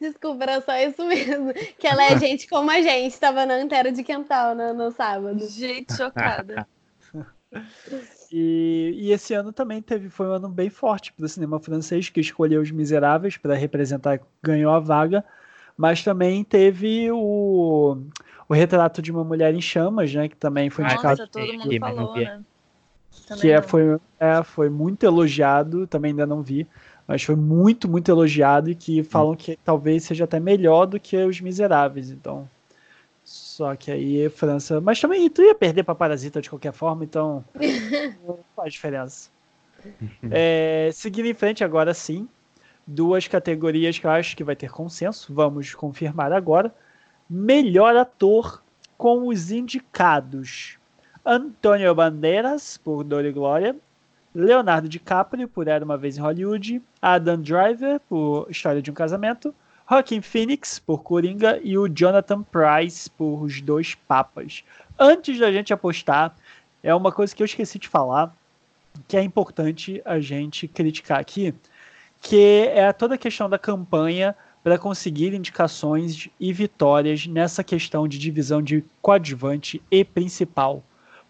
Desculpa, 0.00 0.44
era 0.44 0.60
só 0.60 0.76
isso 0.76 1.04
mesmo. 1.04 1.52
Que 1.78 1.86
ela 1.86 2.04
é 2.04 2.16
gente 2.20 2.48
como 2.48 2.70
a 2.70 2.80
gente. 2.80 3.18
Tava 3.18 3.44
na 3.44 3.54
Antero 3.54 3.92
de 3.92 4.02
Quental 4.02 4.54
no, 4.54 4.72
no 4.72 4.90
sábado. 4.92 5.46
Gente, 5.48 5.94
chocada. 5.96 6.66
E, 8.32 8.92
e 8.96 9.12
esse 9.12 9.34
ano 9.34 9.52
também 9.52 9.80
teve, 9.80 10.08
foi 10.08 10.26
um 10.26 10.32
ano 10.32 10.48
bem 10.48 10.70
forte 10.70 11.12
para 11.12 11.24
o 11.24 11.28
cinema 11.28 11.60
francês, 11.60 12.08
que 12.08 12.20
escolheu 12.20 12.60
Os 12.60 12.70
Miseráveis 12.70 13.36
para 13.36 13.54
representar, 13.54 14.20
ganhou 14.42 14.72
a 14.72 14.80
vaga, 14.80 15.24
mas 15.76 16.02
também 16.02 16.44
teve 16.44 17.10
o, 17.10 17.96
o 18.48 18.54
Retrato 18.54 19.02
de 19.02 19.10
uma 19.10 19.24
Mulher 19.24 19.54
em 19.54 19.60
Chamas, 19.60 20.12
né, 20.12 20.28
que 20.28 20.36
também 20.36 20.70
foi 20.70 20.84
indicado, 20.84 21.18
Nossa, 21.18 21.26
todo 21.26 21.52
mundo 21.52 21.70
não 21.70 21.78
falou, 21.78 22.16
né? 22.16 22.42
Também 23.26 23.40
que 23.40 23.50
é, 23.50 23.62
foi, 23.62 23.98
é, 24.18 24.42
foi 24.42 24.68
muito 24.68 25.04
elogiado, 25.04 25.86
também 25.86 26.10
ainda 26.10 26.26
não 26.26 26.42
vi, 26.42 26.66
mas 27.06 27.22
foi 27.22 27.36
muito, 27.36 27.88
muito 27.88 28.10
elogiado 28.10 28.70
e 28.70 28.74
que 28.74 29.02
falam 29.02 29.36
que 29.36 29.56
talvez 29.64 30.04
seja 30.04 30.24
até 30.24 30.40
melhor 30.40 30.86
do 30.86 30.98
que 30.98 31.16
Os 31.16 31.40
Miseráveis, 31.40 32.10
então... 32.10 32.48
Só 33.24 33.74
que 33.74 33.90
aí 33.90 34.28
França. 34.28 34.82
Mas 34.82 35.00
também 35.00 35.30
tu 35.30 35.40
ia 35.40 35.54
perder 35.54 35.82
pra 35.82 35.94
Parasita 35.94 36.42
de 36.42 36.50
qualquer 36.50 36.72
forma, 36.72 37.04
então. 37.04 37.42
não 38.26 38.38
faz 38.54 38.74
diferença. 38.74 39.30
É, 40.30 40.90
seguindo 40.92 41.26
em 41.26 41.34
frente, 41.34 41.64
agora 41.64 41.94
sim. 41.94 42.28
Duas 42.86 43.26
categorias 43.26 43.98
que 43.98 44.06
eu 44.06 44.10
acho 44.10 44.36
que 44.36 44.44
vai 44.44 44.54
ter 44.54 44.70
consenso. 44.70 45.32
Vamos 45.32 45.74
confirmar 45.74 46.32
agora. 46.32 46.74
Melhor 47.28 47.96
ator 47.96 48.62
com 48.98 49.28
os 49.28 49.50
indicados: 49.50 50.78
Antônio 51.24 51.94
Bandeiras, 51.94 52.76
por 52.76 53.02
Dor 53.02 53.24
e 53.24 53.32
Glória. 53.32 53.74
Leonardo 54.34 54.88
DiCaprio, 54.88 55.46
por 55.48 55.68
Era 55.68 55.84
uma 55.84 55.96
Vez 55.96 56.18
em 56.18 56.20
Hollywood. 56.20 56.82
Adam 57.00 57.40
Driver, 57.40 58.00
por 58.08 58.46
História 58.50 58.82
de 58.82 58.90
um 58.90 58.94
Casamento. 58.94 59.54
Joaquin 59.88 60.22
Phoenix 60.22 60.78
por 60.78 61.02
Coringa 61.02 61.60
e 61.62 61.76
o 61.76 61.88
Jonathan 61.88 62.42
Price 62.42 63.08
por 63.10 63.42
Os 63.42 63.60
Dois 63.60 63.94
Papas. 63.94 64.64
Antes 64.98 65.38
da 65.38 65.52
gente 65.52 65.72
apostar, 65.74 66.34
é 66.82 66.94
uma 66.94 67.12
coisa 67.12 67.34
que 67.36 67.42
eu 67.42 67.44
esqueci 67.44 67.78
de 67.78 67.86
falar, 67.86 68.34
que 69.06 69.16
é 69.16 69.22
importante 69.22 70.00
a 70.04 70.18
gente 70.20 70.66
criticar 70.66 71.20
aqui, 71.20 71.54
que 72.24 72.70
é 72.72 72.90
toda 72.90 73.16
a 73.16 73.18
questão 73.18 73.50
da 73.50 73.58
campanha 73.58 74.34
para 74.62 74.78
conseguir 74.78 75.34
indicações 75.34 76.26
e 76.40 76.54
vitórias 76.54 77.26
nessa 77.26 77.62
questão 77.62 78.08
de 78.08 78.18
divisão 78.18 78.62
de 78.62 78.82
coadjuvante 79.02 79.82
e 79.90 80.02
principal. 80.02 80.82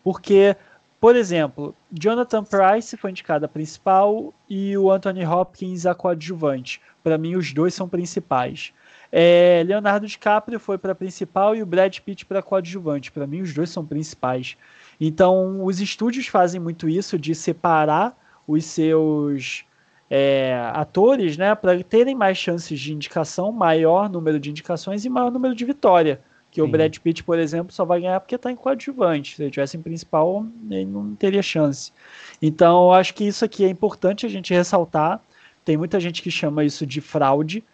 Porque, 0.05 0.57
por 1.01 1.17
exemplo, 1.17 1.75
Jonathan 1.93 2.45
Price 2.45 2.97
foi 2.97 3.11
indicado 3.11 3.45
a 3.45 3.49
principal 3.49 4.33
e 4.49 4.79
o 4.79 4.89
Anthony 4.89 5.27
Hopkins 5.27 5.85
a 5.85 5.97
coadjuvante. 5.97 6.81
Para 7.03 7.19
mim, 7.19 7.35
os 7.35 7.53
dois 7.53 7.75
são 7.75 7.89
principais. 7.89 8.73
É, 9.11 9.65
Leonardo 9.67 10.07
DiCaprio 10.07 10.61
foi 10.61 10.79
para 10.79 10.95
principal 10.95 11.57
e 11.57 11.63
o 11.63 11.67
Brad 11.67 11.99
Pitt 11.99 12.25
para 12.25 12.41
coadjuvante. 12.41 13.11
Para 13.11 13.27
mim, 13.27 13.41
os 13.41 13.53
dois 13.53 13.69
são 13.69 13.85
principais. 13.85 14.57
Então, 15.01 15.65
os 15.65 15.81
estúdios 15.81 16.29
fazem 16.29 16.61
muito 16.61 16.89
isso 16.89 17.19
de 17.19 17.35
separar 17.35 18.17
os 18.47 18.65
seus 18.65 19.65
é, 20.11 20.55
atores, 20.73 21.37
né, 21.37 21.55
para 21.55 21.83
terem 21.83 22.15
mais 22.15 22.39
chances 22.39 22.79
de 22.79 22.93
indicação, 22.93 23.51
maior 23.51 24.09
número 24.09 24.39
de 24.39 24.51
indicações 24.51 25.05
e 25.05 25.11
maior 25.11 25.31
número 25.31 25.55
de 25.55 25.65
vitória. 25.65 26.21
Que 26.51 26.63
o 26.63 26.67
Sim. 26.67 26.71
Brad 26.71 26.97
Pitt, 26.99 27.25
por 27.25 27.39
exemplo, 27.39 27.73
só 27.73 27.85
vai 27.85 28.01
ganhar 28.01 28.21
porque 28.21 28.37
está 28.37 28.51
em 28.51 28.55
coadjuvante. 28.55 29.35
Se 29.35 29.43
ele 29.43 29.51
tivesse 29.51 29.77
em 29.77 29.83
principal, 29.83 30.47
ele 30.71 30.85
não 30.85 31.15
teria 31.17 31.43
chance. 31.43 31.93
Então, 32.41 32.85
eu 32.85 32.93
acho 32.93 33.13
que 33.13 33.25
isso 33.25 33.45
aqui 33.45 33.65
é 33.65 33.69
importante 33.69 34.25
a 34.25 34.29
gente 34.29 34.55
ressaltar. 34.55 35.21
Tem 35.65 35.77
muita 35.77 35.99
gente 35.99 36.23
que 36.23 36.31
chama 36.31 36.65
isso 36.65 36.87
de 36.87 37.01
fraude 37.01 37.65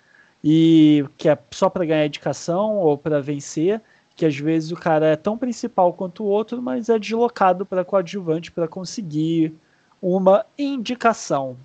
e 0.42 1.04
que 1.18 1.28
é 1.28 1.36
só 1.50 1.68
para 1.68 1.84
ganhar 1.84 2.06
indicação 2.06 2.78
ou 2.78 2.96
para 2.96 3.20
vencer, 3.20 3.82
que 4.16 4.24
às 4.24 4.36
vezes 4.36 4.72
o 4.72 4.76
cara 4.76 5.08
é 5.08 5.16
tão 5.16 5.36
principal 5.36 5.92
quanto 5.92 6.24
o 6.24 6.26
outro, 6.26 6.62
mas 6.62 6.88
é 6.88 6.98
deslocado 6.98 7.66
para 7.66 7.84
coadjuvante 7.84 8.50
para 8.50 8.66
conseguir 8.66 9.52
uma 10.00 10.46
indicação. 10.58 11.56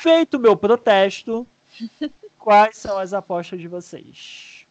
Feito 0.00 0.36
o 0.36 0.40
meu 0.40 0.56
protesto, 0.56 1.46
quais 2.38 2.76
são 2.76 2.98
as 2.98 3.12
apostas 3.12 3.60
de 3.60 3.68
vocês? 3.68 4.66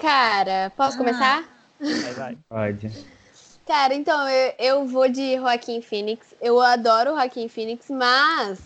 Cara, 0.00 0.72
posso 0.76 0.96
começar? 0.96 1.44
Vai, 1.80 2.14
vai. 2.14 2.38
Pode. 2.48 3.06
Cara, 3.66 3.94
então 3.94 4.28
eu, 4.28 4.54
eu 4.58 4.86
vou 4.86 5.08
de 5.08 5.36
Joaquim 5.36 5.82
Phoenix. 5.82 6.34
Eu 6.40 6.60
adoro 6.60 7.12
o 7.12 7.14
Joaquim 7.16 7.48
Phoenix, 7.48 7.90
mas 7.90 8.58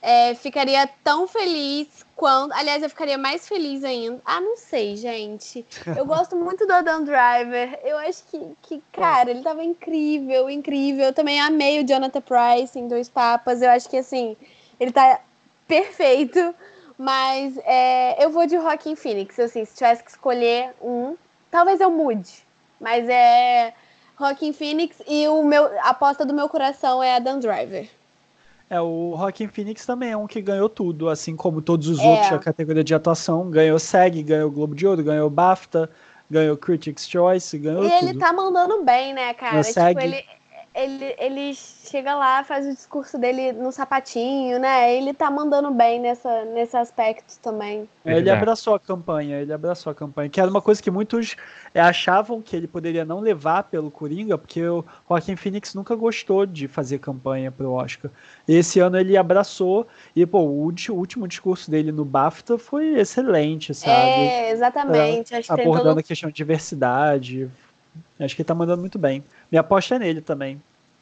é, 0.00 0.34
ficaria 0.34 0.88
tão 1.02 1.26
feliz 1.26 2.06
quando. 2.14 2.52
Aliás, 2.52 2.82
eu 2.82 2.88
ficaria 2.88 3.18
mais 3.18 3.48
feliz 3.48 3.82
ainda. 3.84 4.20
Ah, 4.24 4.40
não 4.40 4.56
sei, 4.56 4.96
gente. 4.96 5.64
Eu 5.96 6.04
gosto 6.06 6.36
muito 6.36 6.66
do 6.66 6.72
Adam 6.72 7.04
Driver. 7.04 7.78
Eu 7.82 7.98
acho 7.98 8.24
que, 8.24 8.40
que, 8.62 8.82
cara, 8.92 9.30
ele 9.30 9.42
tava 9.42 9.62
incrível, 9.64 10.48
incrível. 10.48 11.06
Eu 11.06 11.12
também 11.12 11.40
amei 11.40 11.80
o 11.80 11.86
Jonathan 11.86 12.20
Price 12.20 12.78
em 12.78 12.88
Dois 12.88 13.08
Papas. 13.08 13.60
Eu 13.60 13.70
acho 13.70 13.88
que, 13.88 13.96
assim, 13.96 14.36
ele 14.78 14.92
tá 14.92 15.20
perfeito. 15.66 16.54
Mas 16.96 17.56
é, 17.58 18.24
eu 18.24 18.30
vou 18.30 18.46
de 18.46 18.56
Joaquim 18.56 18.96
Phoenix. 18.96 19.38
Assim, 19.38 19.64
se 19.64 19.74
tivesse 19.74 20.02
que 20.02 20.10
escolher 20.10 20.74
um, 20.80 21.16
talvez 21.50 21.80
eu 21.80 21.90
mude. 21.90 22.44
Mas 22.80 23.08
é 23.08 23.72
Joaquim 24.18 24.52
Phoenix 24.52 25.00
e 25.06 25.28
o 25.28 25.44
meu, 25.44 25.66
a 25.80 25.90
aposta 25.90 26.24
do 26.24 26.34
meu 26.34 26.48
coração 26.48 27.02
é 27.02 27.14
Adam 27.14 27.38
Driver. 27.38 27.88
É, 28.70 28.80
o 28.80 29.14
Rockin' 29.14 29.48
Phoenix 29.48 29.86
também 29.86 30.10
é 30.10 30.16
um 30.16 30.26
que 30.26 30.42
ganhou 30.42 30.68
tudo, 30.68 31.08
assim 31.08 31.34
como 31.34 31.62
todos 31.62 31.88
os 31.88 31.98
É. 32.00 32.06
outros 32.06 32.30
da 32.30 32.38
categoria 32.38 32.84
de 32.84 32.94
atuação. 32.94 33.50
Ganhou 33.50 33.78
SEG, 33.78 34.22
ganhou 34.22 34.50
Globo 34.50 34.74
de 34.74 34.86
Ouro, 34.86 35.02
ganhou 35.02 35.30
BAFTA, 35.30 35.90
ganhou 36.30 36.56
Critics' 36.56 37.08
Choice, 37.08 37.56
ganhou 37.58 37.84
E 37.86 37.90
tudo. 37.90 38.10
ele 38.10 38.18
tá 38.18 38.32
mandando 38.32 38.84
bem, 38.84 39.14
né, 39.14 39.32
cara? 39.32 39.62
Tipo, 39.62 39.98
ele, 40.00 40.22
ele, 40.78 41.14
ele 41.18 41.54
chega 41.54 42.14
lá, 42.14 42.44
faz 42.44 42.64
o 42.64 42.70
discurso 42.70 43.18
dele 43.18 43.52
no 43.52 43.72
sapatinho, 43.72 44.60
né? 44.60 44.94
Ele 44.94 45.12
tá 45.12 45.28
mandando 45.28 45.72
bem 45.72 46.00
nessa, 46.00 46.44
nesse 46.44 46.76
aspecto 46.76 47.38
também. 47.40 47.88
É, 48.04 48.18
Ele 48.18 48.30
abraçou 48.30 48.74
a 48.76 48.80
campanha, 48.80 49.40
ele 49.40 49.52
abraçou 49.52 49.90
a 49.90 49.94
campanha, 49.94 50.28
que 50.28 50.40
era 50.40 50.48
uma 50.48 50.62
coisa 50.62 50.80
que 50.80 50.90
muitos 50.90 51.34
é, 51.74 51.80
achavam 51.80 52.40
que 52.40 52.54
ele 52.54 52.68
poderia 52.68 53.04
não 53.04 53.18
levar 53.18 53.64
pelo 53.64 53.90
Coringa, 53.90 54.38
porque 54.38 54.64
o 54.64 54.84
Joaquin 55.08 55.34
Phoenix 55.34 55.74
nunca 55.74 55.96
gostou 55.96 56.46
de 56.46 56.68
fazer 56.68 56.98
campanha 56.98 57.50
pro 57.50 57.72
Oscar. 57.72 58.10
Esse 58.46 58.78
ano 58.78 58.96
ele 58.96 59.16
abraçou, 59.16 59.86
e 60.14 60.24
pô, 60.24 60.38
o 60.40 60.72
último 60.90 61.26
discurso 61.26 61.68
dele 61.68 61.90
no 61.90 62.04
BAFTA 62.04 62.56
foi 62.56 63.00
excelente, 63.00 63.74
sabe? 63.74 63.92
É, 63.92 64.50
exatamente. 64.52 65.34
Acho 65.34 65.52
Abordando 65.52 65.88
todo... 65.88 65.98
a 65.98 66.02
questão 66.02 66.30
de 66.30 66.36
diversidade. 66.36 67.50
Acho 68.18 68.34
que 68.34 68.42
ele 68.42 68.46
tá 68.46 68.54
mandando 68.54 68.80
muito 68.80 68.98
bem. 68.98 69.22
Minha 69.50 69.60
aposta 69.60 69.96
é 69.96 69.98
nele 69.98 70.20
também. 70.20 70.60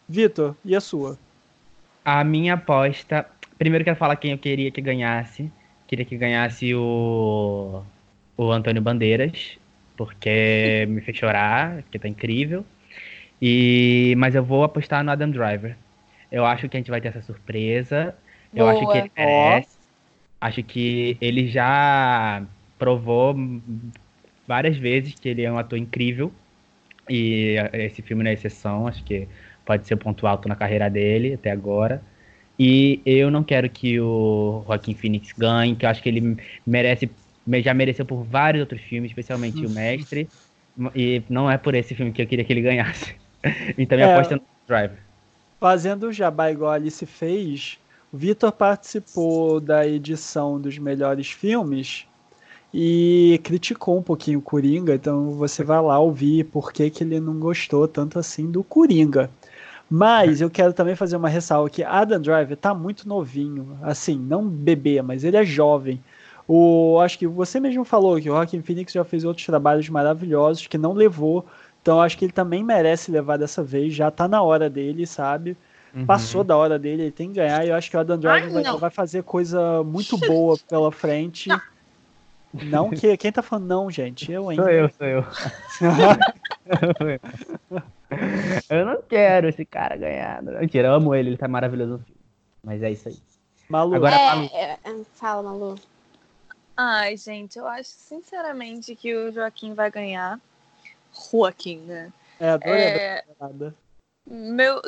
Vitor, 0.09 0.55
e 0.65 0.75
a 0.75 0.81
sua? 0.81 1.19
A 2.05 2.23
minha 2.23 2.55
aposta. 2.55 3.27
Primeiro 3.59 3.85
quero 3.85 3.97
falar 3.97 4.17
quem 4.17 4.33
eu 4.33 4.39
queria 4.39 4.71
que 4.71 4.81
ganhasse. 4.81 5.51
Queria 5.87 6.05
que 6.05 6.17
ganhasse 6.17 6.75
o. 6.75 7.83
O 8.37 8.51
Antônio 8.51 8.83
Bandeiras. 8.83 9.59
Porque 9.97 10.87
me 10.91 11.01
fez 11.01 11.17
chorar, 11.17 11.83
porque 11.83 11.99
tá 11.99 12.09
incrível. 12.09 12.65
E, 13.41 14.15
mas 14.17 14.35
eu 14.35 14.45
vou 14.45 14.65
apostar 14.65 15.03
no 15.05 15.11
Adam 15.11 15.31
Driver. 15.31 15.77
Eu 16.31 16.45
acho 16.45 16.69
que 16.69 16.77
a 16.77 16.81
gente 16.81 16.91
vai 16.91 17.01
ter 17.01 17.09
essa 17.09 17.23
surpresa. 17.23 18.15
Eu 18.55 18.67
Boa. 18.67 18.73
acho 18.73 18.93
que 18.93 18.99
ele 18.99 19.11
merece. 19.17 19.77
Acho 20.41 20.63
que 20.63 21.17
ele 21.21 21.49
já 21.49 22.45
provou 22.79 23.35
várias 24.47 24.77
vezes 24.77 25.15
que 25.15 25.29
ele 25.29 25.43
é 25.43 25.51
um 25.51 25.59
ator 25.59 25.79
incrível. 25.79 26.33
E 27.09 27.57
esse 27.73 28.03
filme 28.03 28.23
não 28.25 28.31
é 28.31 28.35
exceção. 28.35 28.87
Acho 28.87 29.05
que 29.05 29.29
pode 29.65 29.87
ser 29.87 29.95
o 29.95 29.99
ponto 29.99 30.27
alto 30.27 30.49
na 30.49 30.57
carreira 30.57 30.89
dele 30.91 31.35
até 31.35 31.51
agora. 31.51 32.07
E 32.59 33.03
eu 33.05 33.31
não 33.31 33.45
quero 33.45 33.69
que 33.71 34.01
o 34.01 34.65
Joaquim 34.67 34.95
Phoenix 34.95 35.33
ganhe, 35.37 35.77
que 35.77 35.85
eu 35.87 35.91
acho 35.91 36.03
que 36.03 36.09
ele 36.09 36.37
merece, 36.67 37.11
já 37.63 37.75
mereceu 37.75 38.07
por 38.07 38.25
vários 38.25 38.61
outros 38.63 38.81
filmes, 38.83 39.11
especialmente 39.11 39.67
o 39.67 39.71
Mestre. 39.71 40.31
E 40.95 41.25
não 41.29 41.51
é 41.51 41.59
por 41.59 41.75
esse 41.75 41.95
filme 41.95 42.13
que 42.13 42.23
eu 42.23 42.27
queria 42.27 42.45
que 42.45 42.53
ele 42.53 42.63
ganhasse. 42.63 43.17
Então 43.79 43.97
minha 43.97 44.07
É. 44.07 44.07
aposta 44.07 44.35
é 44.35 44.37
no 44.39 44.43
Driver. 44.67 44.99
Fazendo 45.61 46.05
o 46.09 46.13
jabá 46.13 46.51
igual 46.51 46.71
a 46.71 46.75
Alice 46.75 47.05
fez, 47.07 47.79
o 48.13 48.17
Vitor 48.19 48.53
participou 48.53 49.61
da 49.61 49.87
edição 49.87 50.61
dos 50.61 50.79
melhores 50.79 51.31
filmes 51.31 52.07
e 52.73 53.41
criticou 53.43 53.99
um 53.99 54.03
pouquinho 54.03 54.39
o 54.39 54.43
Coringa, 54.43 54.95
então 54.95 55.31
você 55.31 55.65
vai 55.65 55.81
lá 55.81 55.99
ouvir 55.99 56.45
por 56.45 56.73
que, 56.73 56.91
que 56.91 57.05
ele 57.05 57.21
não 57.21 57.39
gostou 57.39 57.87
tanto 57.89 58.19
assim 58.19 58.51
do 58.51 58.63
Coringa. 58.63 59.31
Mas 59.89 60.41
eu 60.41 60.51
quero 60.51 60.73
também 60.73 60.97
fazer 60.97 61.17
uma 61.17 61.29
ressalva 61.29 61.71
que 61.71 61.83
Adam 61.83 62.21
Driver 62.21 62.57
tá 62.57 62.75
muito 62.75 63.09
novinho, 63.09 63.79
assim, 63.83 64.19
não 64.19 64.47
bebê, 64.47 65.01
mas 65.01 65.23
ele 65.23 65.37
é 65.37 65.45
jovem. 65.45 66.03
O, 66.49 66.99
acho 67.01 67.19
que 67.19 67.27
você 67.27 67.59
mesmo 67.61 67.85
falou 67.85 68.21
que 68.21 68.29
o 68.29 68.35
Joaquin 68.35 68.63
Phoenix 68.63 68.93
já 68.93 69.05
fez 69.05 69.25
outros 69.25 69.47
trabalhos 69.47 69.89
maravilhosos 69.89 70.67
que 70.67 70.77
não 70.77 70.93
levou, 70.93 71.47
então 71.81 72.01
acho 72.01 72.19
que 72.19 72.25
ele 72.25 72.33
também 72.33 72.65
merece 72.65 73.11
levar 73.11 73.37
dessa 73.37 73.63
vez, 73.63 73.95
já 73.95 74.11
tá 74.11 74.27
na 74.27 74.43
hora 74.43 74.69
dele, 74.69 75.07
sabe? 75.07 75.57
Passou 76.05 76.45
da 76.45 76.57
hora 76.57 76.79
dele, 76.79 77.05
ele 77.05 77.11
tem 77.11 77.29
que 77.29 77.37
ganhar. 77.37 77.65
E 77.65 77.71
eu 77.71 77.75
acho 77.75 77.91
que 77.91 77.97
o 77.97 78.01
Adam 78.01 78.19
Driver 78.19 78.55
Ai, 78.55 78.63
vai, 78.63 78.79
vai 78.79 78.91
fazer 78.91 79.23
coisa 79.23 79.83
muito 79.83 80.19
boa 80.19 80.59
pela 80.69 80.93
frente. 80.93 81.49
Não, 81.49 81.61
que 82.99 83.17
quem 83.17 83.33
tá 83.33 83.43
falando 83.43 83.67
não, 83.67 83.91
gente? 83.91 84.31
Eu, 84.31 84.51
hein? 84.51 84.57
Sou 84.57 84.69
eu, 84.69 84.91
sou 84.91 85.07
eu. 85.07 85.25
eu 88.71 88.87
não 88.87 89.03
quero 89.03 89.49
esse 89.49 89.65
cara 89.65 89.97
ganhar. 89.97 90.43
Mentira, 90.43 90.89
eu 90.89 90.95
amo 90.95 91.15
ele, 91.15 91.31
ele 91.31 91.37
tá 91.37 91.49
maravilhoso 91.49 91.93
no 91.93 91.99
filme. 91.99 92.21
Mas 92.63 92.83
é 92.83 92.91
isso 92.91 93.09
aí. 93.09 93.17
Malu, 93.69 93.97
Agora-. 93.97 94.17
É, 94.17 94.47
é, 94.53 94.79
é, 94.85 95.05
fala, 95.15 95.43
Malu. 95.43 95.77
Ai, 96.77 97.17
gente, 97.17 97.59
eu 97.59 97.67
acho 97.67 97.89
sinceramente 97.89 98.95
que 98.95 99.15
o 99.15 99.33
Joaquim 99.33 99.75
vai 99.75 99.91
ganhar. 99.91 100.39
Joaquim, 101.31 101.79
né? 101.79 102.13
é, 102.39 102.51
adorei 102.51 102.83
É, 102.83 103.25
a 103.41 103.49
meu, 104.27 104.83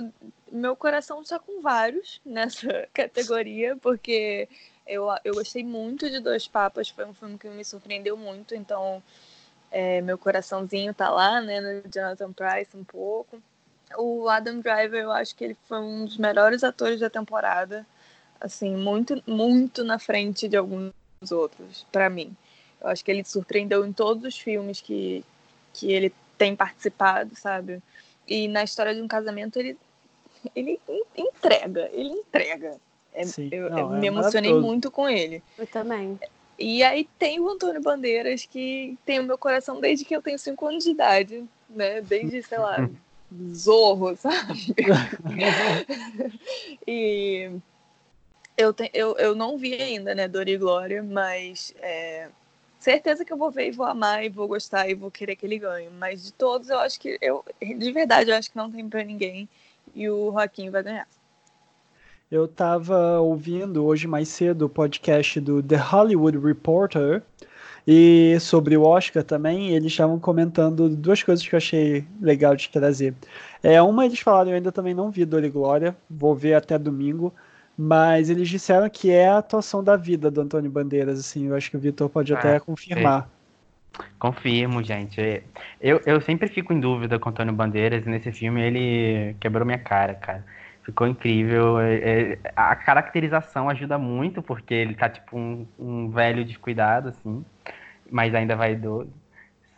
meu 0.51 0.75
coração 0.75 1.23
está 1.23 1.39
com 1.39 1.63
vários 1.63 2.21
nessa 2.25 2.89
categoria, 2.93 3.77
porque 3.77 4.49
eu, 4.89 5.07
eu 5.25 5.35
gostei 5.35 5.63
muito 5.63 6.11
de 6.11 6.19
Dois 6.21 6.49
Papas, 6.49 6.89
foi 6.89 7.05
um 7.05 7.15
filme 7.15 7.39
que 7.39 7.49
me 7.49 7.65
surpreendeu 7.65 8.17
muito, 8.17 8.55
então 8.55 9.03
é, 9.71 10.01
meu 10.01 10.17
coraçãozinho 10.19 10.95
tá 10.95 11.11
lá, 11.11 11.41
né, 11.41 11.61
no 11.61 11.83
Jonathan 11.93 12.33
Price 12.33 12.77
um 12.77 12.85
pouco. 12.85 13.41
O 13.97 14.29
Adam 14.29 14.61
Driver, 14.61 15.03
eu 15.03 15.13
acho 15.13 15.35
que 15.35 15.45
ele 15.45 15.57
foi 15.67 15.79
um 15.79 16.05
dos 16.05 16.17
melhores 16.19 16.63
atores 16.65 17.01
da 17.01 17.09
temporada, 17.09 17.87
assim, 18.41 18.77
muito, 18.77 19.23
muito 19.27 19.83
na 19.85 19.99
frente 19.99 20.49
de 20.49 20.57
alguns 20.57 20.93
outros, 21.31 21.87
pra 21.91 22.11
mim. 22.11 22.37
Eu 22.81 22.89
acho 22.89 23.05
que 23.05 23.11
ele 23.11 23.25
surpreendeu 23.25 23.85
em 23.87 23.93
todos 23.93 24.25
os 24.25 24.39
filmes 24.39 24.81
que, 24.81 25.25
que 25.73 25.91
ele 25.93 26.13
tem 26.37 26.55
participado, 26.55 27.35
sabe? 27.35 27.83
E 28.27 28.47
na 28.49 28.63
história 28.63 28.95
de 28.95 29.01
um 29.01 29.09
casamento 29.09 29.59
ele, 29.59 29.77
ele 30.55 30.79
en- 30.89 31.05
entrega, 31.17 31.89
ele 31.93 32.11
entrega. 32.11 32.77
É- 33.13 33.25
eu, 33.51 33.71
Não, 33.71 33.79
eu 33.79 33.95
é 33.95 34.01
me 34.01 34.07
emocionei 34.07 34.55
muito 34.55 34.91
com 34.91 35.09
ele. 35.09 35.43
Eu 35.57 35.67
também. 35.67 36.19
E 36.59 36.83
aí 36.83 37.09
tem 37.19 37.39
o 37.39 37.49
Antônio 37.49 37.81
Bandeiras, 37.81 38.45
que 38.45 38.99
tem 39.05 39.21
o 39.21 39.25
meu 39.25 39.39
coração 39.39 39.81
desde 39.81 40.05
que 40.05 40.15
eu 40.15 40.21
tenho 40.21 40.39
5 40.39 40.67
anos 40.67 40.85
de 40.85 40.91
idade, 40.91 41.45
né? 41.69 42.01
Desde, 42.01 42.43
sei 42.43 42.59
lá, 42.59 42.79
Zorro, 43.55 44.17
sabe? 44.17 44.75
e 46.87 47.51
eu, 48.57 48.73
te, 48.73 48.91
eu, 48.93 49.17
eu 49.19 49.37
não 49.37 49.57
vi 49.57 49.81
ainda, 49.81 50.17
né, 50.17 50.27
Dor 50.27 50.49
e 50.49 50.57
Glória, 50.57 51.01
mas 51.01 51.73
é, 51.77 52.29
certeza 52.81 53.25
que 53.25 53.33
eu 53.33 53.37
vou 53.37 53.53
ver 53.53 53.69
e 53.69 53.73
vou 53.73 53.87
amar 53.87 54.25
e 54.25 54.29
vou 54.29 54.49
gostar 54.49 54.89
e 54.89 54.95
vou 54.95 55.13
querer 55.13 55.37
que 55.37 55.47
ele 55.47 55.59
ganhe. 55.59 55.89
Mas 55.91 56.25
de 56.25 56.33
todos, 56.33 56.69
eu 56.69 56.81
acho 56.81 56.99
que 56.99 57.17
eu, 57.21 57.45
de 57.61 57.93
verdade, 57.93 58.31
eu 58.31 58.37
acho 58.37 58.51
que 58.51 58.57
não 58.57 58.71
tem 58.71 58.89
pra 58.89 59.05
ninguém 59.05 59.49
e 59.95 60.11
o 60.11 60.33
Joaquim 60.33 60.71
vai 60.71 60.83
ganhar. 60.83 61.07
Eu 62.31 62.47
tava 62.47 63.21
ouvindo 63.21 63.85
hoje 63.85 64.07
mais 64.07 64.29
cedo 64.29 64.67
o 64.67 64.69
podcast 64.69 65.41
do 65.41 65.63
The 65.63 65.77
Hollywood 65.77 66.39
Reporter 66.39 67.23
e 67.87 68.39
sobre 68.39 68.77
o 68.77 68.83
Oscar 68.83 69.25
também, 69.25 69.71
eles 69.71 69.93
estavam 69.93 70.19
comentando 70.21 70.91
duas 70.91 71.23
coisas 71.23 71.47
que 71.47 71.55
eu 71.55 71.57
achei 71.57 72.05
legal 72.21 72.55
de 72.55 72.69
trazer. 72.69 73.15
É, 73.63 73.81
uma 73.81 74.05
eles 74.05 74.21
falaram, 74.21 74.51
eu 74.51 74.57
ainda 74.57 74.71
também 74.71 74.93
não 74.93 75.11
vi 75.11 75.25
Dor 75.25 75.43
e 75.43 75.49
Glória, 75.49 75.97
vou 76.09 76.35
ver 76.35 76.53
até 76.53 76.79
domingo, 76.79 77.33
mas 77.77 78.29
eles 78.29 78.49
disseram 78.51 78.91
que 78.91 79.11
é 79.11 79.29
a 79.29 79.39
atuação 79.39 79.83
da 79.83 79.97
vida 79.97 80.31
do 80.31 80.43
Antônio 80.43 80.71
Bandeiras, 80.71 81.19
assim, 81.19 81.47
eu 81.47 81.57
acho 81.57 81.71
que 81.71 81.79
o 81.79 81.81
Vitor 81.81 82.11
pode 82.11 82.35
Ah, 82.35 82.39
até 82.39 82.61
confirmar. 82.61 83.31
Confirmo, 84.19 84.83
gente. 84.83 85.43
Eu, 85.81 86.01
eu 86.05 86.21
sempre 86.21 86.47
fico 86.49 86.73
em 86.75 86.81
dúvida 86.81 87.19
com 87.19 87.31
o 87.31 87.33
Antônio 87.33 87.55
Bandeiras. 87.55 88.05
e 88.05 88.09
Nesse 88.09 88.31
filme 88.33 88.61
ele 88.61 89.35
quebrou 89.41 89.65
minha 89.65 89.79
cara, 89.79 90.15
cara. 90.15 90.45
Ficou 90.89 91.07
incrível. 91.07 91.79
É, 91.79 92.33
é, 92.33 92.39
a 92.57 92.75
caracterização 92.75 93.69
ajuda 93.69 93.99
muito, 93.99 94.41
porque 94.43 94.73
ele 94.73 94.95
tá 94.95 95.07
tipo 95.11 95.37
um, 95.39 95.67
um 95.79 96.09
velho 96.11 96.43
descuidado, 96.47 97.11
assim, 97.11 97.45
mas 98.11 98.35
ainda 98.35 98.57
vaidoso. 98.57 99.13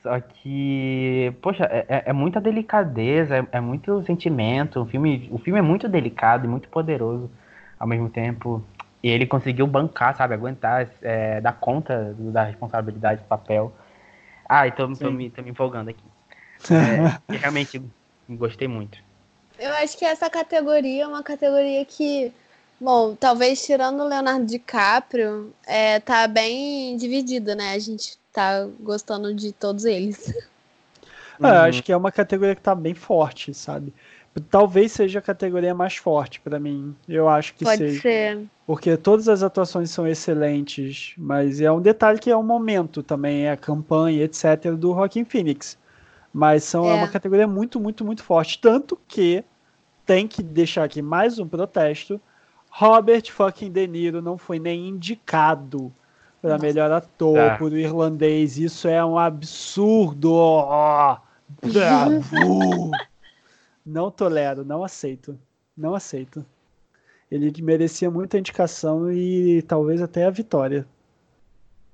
Só 0.02 0.20
que, 0.20 1.32
poxa, 1.42 1.64
é, 1.64 1.84
é- 1.88 2.02
é 2.06 2.12
muita 2.12 2.40
delicadeza, 2.40 3.38
é, 3.38 3.46
é 3.52 3.60
muito 3.60 4.02
sentimento. 4.04 4.80
O 4.82 4.86
filme, 4.86 5.28
o 5.32 5.38
filme 5.38 5.58
é 5.58 5.62
muito 5.62 5.88
delicado 5.88 6.46
e 6.46 6.48
muito 6.48 6.68
poderoso 6.68 7.30
ao 7.78 7.88
mesmo 7.88 8.08
tempo. 8.08 8.64
E 9.02 9.08
ele 9.10 9.26
conseguiu 9.26 9.66
bancar, 9.66 10.16
sabe, 10.16 10.34
aguentar, 10.34 10.88
dar 11.42 11.54
conta 11.60 12.14
da 12.18 12.44
responsabilidade 12.44 13.22
do 13.22 13.26
papel. 13.28 13.74
Ah, 14.48 14.66
então 14.68 14.96
tô, 14.96 15.10
Sim. 15.10 15.16
me, 15.16 15.30
tô 15.30 15.42
me 15.42 15.50
empolgando 15.50 15.90
aqui. 15.90 16.04
Realmente 17.30 17.80
gostei 18.28 18.68
muito. 18.68 18.98
Eu 19.60 19.72
acho 19.74 19.96
que 19.98 20.04
essa 20.06 20.30
categoria 20.30 21.04
é 21.04 21.06
uma 21.06 21.22
categoria 21.22 21.84
que, 21.84 22.32
bom, 22.80 23.14
talvez 23.14 23.62
tirando 23.64 24.00
o 24.00 24.08
Leonardo 24.08 24.46
DiCaprio, 24.46 25.52
é, 25.66 26.00
tá 26.00 26.26
bem 26.26 26.96
dividida, 26.96 27.54
né? 27.54 27.74
A 27.74 27.78
gente 27.78 28.18
tá 28.32 28.66
gostando 28.80 29.34
de 29.34 29.52
todos 29.52 29.84
eles. 29.84 30.32
Ah, 31.42 31.48
Uhum. 31.62 31.68
acho 31.68 31.82
que 31.82 31.92
é 31.92 31.96
uma 31.96 32.12
categoria 32.12 32.54
que 32.54 32.60
tá 32.62 32.74
bem 32.74 32.94
forte, 32.94 33.54
sabe? 33.54 33.94
Talvez 34.50 34.92
seja 34.92 35.18
a 35.18 35.22
categoria 35.22 35.74
mais 35.74 35.96
forte 35.96 36.40
pra 36.40 36.58
mim. 36.60 36.94
Eu 37.08 37.28
acho 37.28 37.54
que 37.54 37.64
Pode 37.64 37.78
seja. 37.78 38.00
ser. 38.00 38.46
Porque 38.66 38.96
todas 38.96 39.28
as 39.28 39.42
atuações 39.42 39.90
são 39.90 40.06
excelentes, 40.06 41.14
mas 41.18 41.60
é 41.60 41.70
um 41.72 41.80
detalhe 41.80 42.18
que 42.18 42.30
é 42.30 42.36
o 42.36 42.42
momento 42.42 43.02
também, 43.02 43.46
é 43.46 43.50
a 43.52 43.56
campanha, 43.56 44.22
etc., 44.24 44.74
do 44.76 44.94
Joaquin 44.94 45.24
Phoenix. 45.24 45.76
Mas 46.32 46.62
são, 46.64 46.86
é. 46.86 46.90
É. 46.90 46.94
uma 46.94 47.08
categoria 47.08 47.46
muito, 47.48 47.80
muito, 47.80 48.04
muito 48.04 48.22
forte. 48.22 48.58
Tanto 48.60 48.96
que 49.08 49.42
tem 50.10 50.26
que 50.26 50.42
deixar 50.42 50.82
aqui 50.82 51.00
mais 51.00 51.38
um 51.38 51.46
protesto. 51.46 52.20
Robert 52.68 53.30
fucking 53.30 53.70
De 53.70 53.86
Niro 53.86 54.20
não 54.20 54.36
foi 54.36 54.58
nem 54.58 54.88
indicado 54.88 55.92
para 56.42 56.58
melhor 56.58 56.90
ator 56.90 57.36
Tá. 57.36 57.56
por 57.56 57.70
o 57.70 57.78
irlandês. 57.78 58.58
Isso 58.58 58.88
é 58.88 59.04
um 59.04 59.16
absurdo. 59.16 60.32
Ó, 60.34 61.16
Bravo. 61.62 62.90
não 63.86 64.10
tolero, 64.10 64.64
não 64.64 64.82
aceito. 64.82 65.38
Não 65.76 65.94
aceito. 65.94 66.44
Ele 67.30 67.52
merecia 67.62 68.10
muita 68.10 68.36
indicação 68.36 69.12
e 69.12 69.62
talvez 69.62 70.02
até 70.02 70.24
a 70.24 70.30
vitória. 70.30 70.84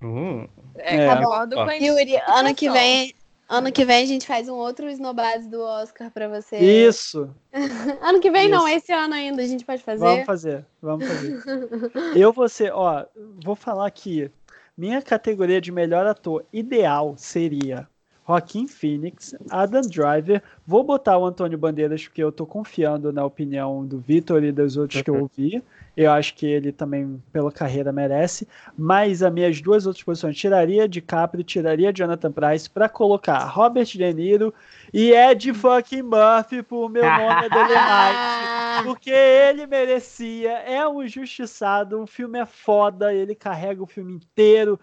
Hum. 0.01 0.49
É, 0.75 1.05
É. 1.05 1.17
concordo 1.17 1.55
com 1.55 1.61
a 1.61 1.75
Yuri, 1.75 2.17
ano 2.29 2.55
que 2.55 2.71
vem, 2.71 3.15
ano 3.49 3.73
que 3.73 3.85
vem 3.85 4.03
a 4.03 4.07
gente 4.07 4.27
faz 4.27 4.49
um 4.49 4.55
outro 4.55 4.89
Snobase 4.91 5.49
do 5.49 5.61
Oscar 5.61 6.11
pra 6.11 6.29
você. 6.29 6.57
Isso. 6.59 7.31
Ano 8.03 8.21
que 8.21 8.31
vem 8.31 8.49
não, 8.49 8.69
Isso. 8.69 8.77
esse 8.77 8.93
ano 8.93 9.15
ainda 9.15 9.43
a 9.43 9.47
gente 9.47 9.65
pode 9.65 9.83
fazer. 9.83 10.05
Vamos 10.05 10.27
fazer, 10.27 10.67
vamos 10.83 11.07
fazer. 11.07 11.43
Eu 12.15 12.33
vou 12.33 12.49
ser, 12.49 12.71
ó, 12.73 13.07
vou 13.43 13.57
falar 13.57 13.87
aqui. 13.87 14.31
Minha 14.77 15.01
categoria 15.01 15.61
de 15.61 15.73
melhor 15.73 16.07
ator 16.07 16.45
ideal 16.53 17.15
seria 17.17 17.89
Joaquin 18.27 18.67
Phoenix, 18.67 19.35
Adam 19.51 19.83
Driver. 19.83 20.43
Vou 20.67 20.83
botar 20.83 21.17
o 21.17 21.25
Antônio 21.25 21.57
Bandeiras 21.57 22.05
porque 22.05 22.23
eu 22.23 22.33
tô 22.33 22.45
confiando 22.45 23.13
na 23.13 23.25
opinião 23.25 23.87
do 23.87 23.99
Vitor 23.99 24.43
e 24.43 24.51
dos 24.51 24.77
outros 24.77 25.01
que 25.01 25.11
eu 25.11 25.21
ouvi. 25.21 25.63
Eu 25.97 26.11
acho 26.11 26.35
que 26.35 26.45
ele 26.45 26.73
também, 26.73 27.23
pela 27.33 27.51
carreira, 27.51 27.93
merece. 27.93 28.47
Mas 28.77 29.23
as 29.23 29.33
minhas 29.33 29.61
duas 29.63 29.87
outras 29.87 30.05
posições, 30.05 30.37
tiraria 30.37 30.89
DiCaprio, 30.89 31.45
tiraria 31.45 31.93
Jonathan 31.93 32.33
Price 32.33 32.69
para 32.69 32.89
colocar 32.89 33.39
Robert 33.47 33.87
De 33.87 34.13
Niro 34.13 34.53
e 34.93 35.13
Ed 35.13 35.55
fucking 35.55 36.03
Murphy 36.03 36.63
por 36.63 36.91
meu 36.91 37.05
nome 37.05 37.47
é 37.47 37.49
Dolemite. 37.49 38.57
Porque 38.85 39.11
ele 39.11 39.67
merecia, 39.67 40.53
é 40.59 40.87
um 40.87 41.03
injustiçado, 41.03 42.03
o 42.03 42.07
filme 42.07 42.39
é 42.39 42.45
foda, 42.45 43.15
ele 43.15 43.35
carrega 43.35 43.83
o 43.83 43.87
filme 43.87 44.13
inteiro. 44.13 44.79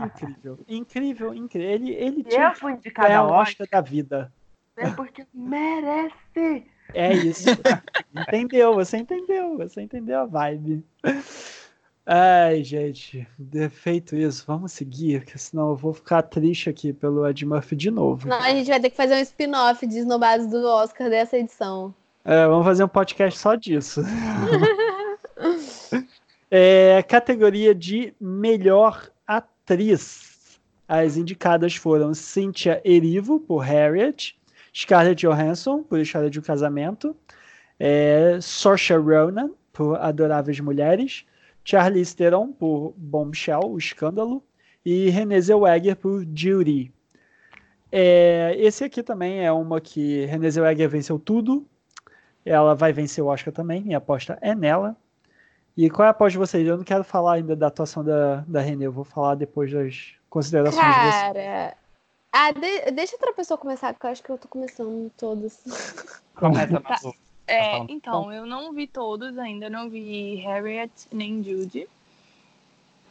Incrível, 0.00 0.58
incrível, 0.68 1.34
incrível. 1.34 1.70
Ele, 1.70 1.90
ele 1.92 2.24
tinha 2.24 2.48
Eu 2.48 2.54
fui 2.54 2.72
indicada 2.72 3.08
ganhar 3.08 3.20
a 3.20 3.26
o 3.26 3.30
Oscar 3.32 3.66
da 3.70 3.80
vida. 3.80 4.32
é 4.76 4.90
porque 4.90 5.26
merece. 5.34 6.66
É 6.94 7.12
isso. 7.12 7.48
entendeu? 8.14 8.74
Você 8.74 8.96
entendeu? 8.98 9.56
Você 9.58 9.82
entendeu 9.82 10.20
a 10.20 10.26
vibe. 10.26 10.84
Ai, 12.04 12.64
gente, 12.64 13.26
de- 13.38 13.68
feito 13.68 14.16
isso, 14.16 14.44
vamos 14.46 14.72
seguir, 14.72 15.20
porque 15.24 15.38
senão 15.38 15.70
eu 15.70 15.76
vou 15.76 15.92
ficar 15.92 16.22
triste 16.22 16.68
aqui 16.68 16.92
pelo 16.92 17.26
Ed 17.28 17.46
Murphy 17.46 17.76
de 17.76 17.90
novo. 17.92 18.26
não, 18.26 18.38
a 18.38 18.50
gente 18.50 18.68
vai 18.68 18.80
ter 18.80 18.90
que 18.90 18.96
fazer 18.96 19.14
um 19.14 19.20
spin-off 19.20 19.86
de 19.86 19.98
Snobase 19.98 20.48
do 20.50 20.66
Oscar 20.66 21.08
dessa 21.08 21.38
edição. 21.38 21.94
É, 22.24 22.46
vamos 22.46 22.64
fazer 22.64 22.82
um 22.84 22.88
podcast 22.88 23.38
só 23.38 23.54
disso. 23.54 24.02
É, 26.54 27.02
categoria 27.04 27.74
de 27.74 28.12
melhor 28.20 29.10
atriz. 29.64 30.60
As 30.88 31.16
indicadas 31.16 31.76
foram 31.76 32.12
Cynthia 32.12 32.82
Erivo, 32.84 33.40
por 33.40 33.58
Harriet, 33.58 34.36
Scarlett 34.74 35.26
Johansson, 35.26 35.82
por 35.82 35.98
História 35.98 36.28
de 36.28 36.38
um 36.38 36.42
Casamento, 36.42 37.16
é, 37.78 38.38
Saoirse 38.40 38.92
Ronan, 38.94 39.50
por 39.72 39.96
Adoráveis 39.96 40.60
Mulheres, 40.60 41.24
Charlize 41.64 42.14
Theron, 42.14 42.52
por 42.52 42.92
Bombshell, 42.96 43.60
O 43.64 43.78
Escândalo, 43.78 44.42
e 44.84 45.08
Renée 45.08 45.40
Zellweger, 45.40 45.96
por 45.96 46.26
Judy. 46.34 46.92
É, 47.90 48.54
esse 48.58 48.84
aqui 48.84 49.02
também 49.02 49.44
é 49.44 49.52
uma 49.52 49.80
que 49.80 50.24
Renée 50.26 50.50
Zellweger 50.50 50.88
venceu 50.88 51.18
tudo, 51.18 51.66
ela 52.44 52.74
vai 52.74 52.92
vencer 52.92 53.22
o 53.22 53.28
Oscar 53.28 53.52
também, 53.52 53.82
minha 53.82 53.98
aposta 53.98 54.36
é 54.42 54.54
nela. 54.54 54.96
E 55.76 55.88
qual 55.88 56.04
é 56.04 56.08
a 56.08 56.10
aposta 56.10 56.32
de 56.32 56.38
vocês? 56.38 56.66
Eu 56.66 56.76
não 56.76 56.84
quero 56.84 57.02
falar 57.04 57.34
ainda 57.34 57.56
da 57.56 57.68
atuação 57.68 58.04
da, 58.04 58.44
da 58.46 58.60
Renée, 58.60 58.86
eu 58.86 58.92
vou 58.92 59.04
falar 59.04 59.34
depois 59.34 59.72
das 59.72 60.12
considerações 60.28 60.84
de 60.84 61.00
vocês. 61.00 61.22
Cara. 61.22 61.76
Ah, 62.32 62.52
de- 62.52 62.90
deixa 62.92 63.14
outra 63.16 63.32
pessoa 63.32 63.56
começar, 63.58 63.92
porque 63.92 64.06
eu 64.06 64.10
acho 64.10 64.22
que 64.22 64.30
eu 64.30 64.38
tô 64.38 64.48
começando 64.48 65.10
todos. 65.16 65.58
Começa, 66.34 66.80
Tá. 66.80 66.98
É, 67.46 67.72
falando. 67.72 67.90
então, 67.90 68.32
eu 68.32 68.46
não 68.46 68.72
vi 68.72 68.86
todos 68.86 69.36
ainda, 69.36 69.68
não 69.68 69.90
vi 69.90 70.36
Harriet 70.36 70.90
nem 71.12 71.42
Judy. 71.42 71.88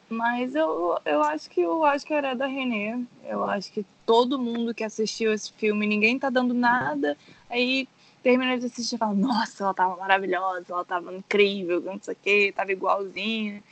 Mas 0.09 0.55
eu, 0.55 0.97
eu 1.05 1.21
acho 1.23 1.49
que 1.49 1.65
o 1.65 1.81
Oscar 1.81 2.25
é 2.25 2.35
da 2.35 2.45
Renée. 2.45 3.05
Eu 3.23 3.43
acho 3.45 3.71
que 3.71 3.85
todo 4.05 4.37
mundo 4.39 4.73
que 4.73 4.83
assistiu 4.83 5.31
esse 5.33 5.51
filme, 5.53 5.87
ninguém 5.87 6.19
tá 6.19 6.29
dando 6.29 6.53
nada. 6.53 7.17
Aí 7.49 7.87
termina 8.23 8.57
de 8.57 8.65
assistir 8.67 8.95
e 8.95 8.97
fala, 8.97 9.13
nossa, 9.13 9.63
ela 9.63 9.73
tava 9.73 9.95
maravilhosa, 9.97 10.65
ela 10.69 10.85
tava 10.85 11.13
incrível, 11.15 11.81
não 11.81 11.99
sei 12.01 12.13
o 12.13 12.17
que, 12.17 12.51
tava 12.53 12.71
igualzinha. 12.71 13.63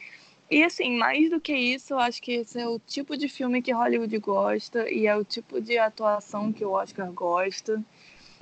E 0.49 0.63
assim, 0.63 0.97
mais 0.97 1.29
do 1.29 1.39
que 1.39 1.53
isso, 1.55 1.93
eu 1.93 1.99
acho 1.99 2.21
que 2.21 2.31
esse 2.33 2.59
é 2.59 2.67
o 2.67 2.79
tipo 2.79 3.15
de 3.15 3.29
filme 3.29 3.61
que 3.61 3.71
Hollywood 3.71 4.17
gosta 4.19 4.89
e 4.89 5.05
é 5.05 5.15
o 5.15 5.23
tipo 5.23 5.61
de 5.61 5.77
atuação 5.77 6.51
que 6.51 6.65
o 6.65 6.71
Oscar 6.71 7.11
gosta. 7.11 7.83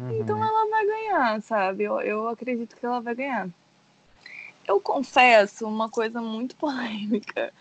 Então 0.10 0.38
Uhum. 0.38 0.44
ela 0.44 0.70
vai 0.70 0.86
ganhar, 0.86 1.42
sabe? 1.42 1.84
Eu, 1.84 2.00
eu 2.02 2.28
acredito 2.30 2.76
que 2.78 2.86
ela 2.86 3.02
vai 3.02 3.14
ganhar. 3.16 3.50
Eu 4.68 4.82
confesso 4.82 5.66
uma 5.68 5.90
coisa 5.90 6.22
muito 6.22 6.56
polêmica. 6.58 7.54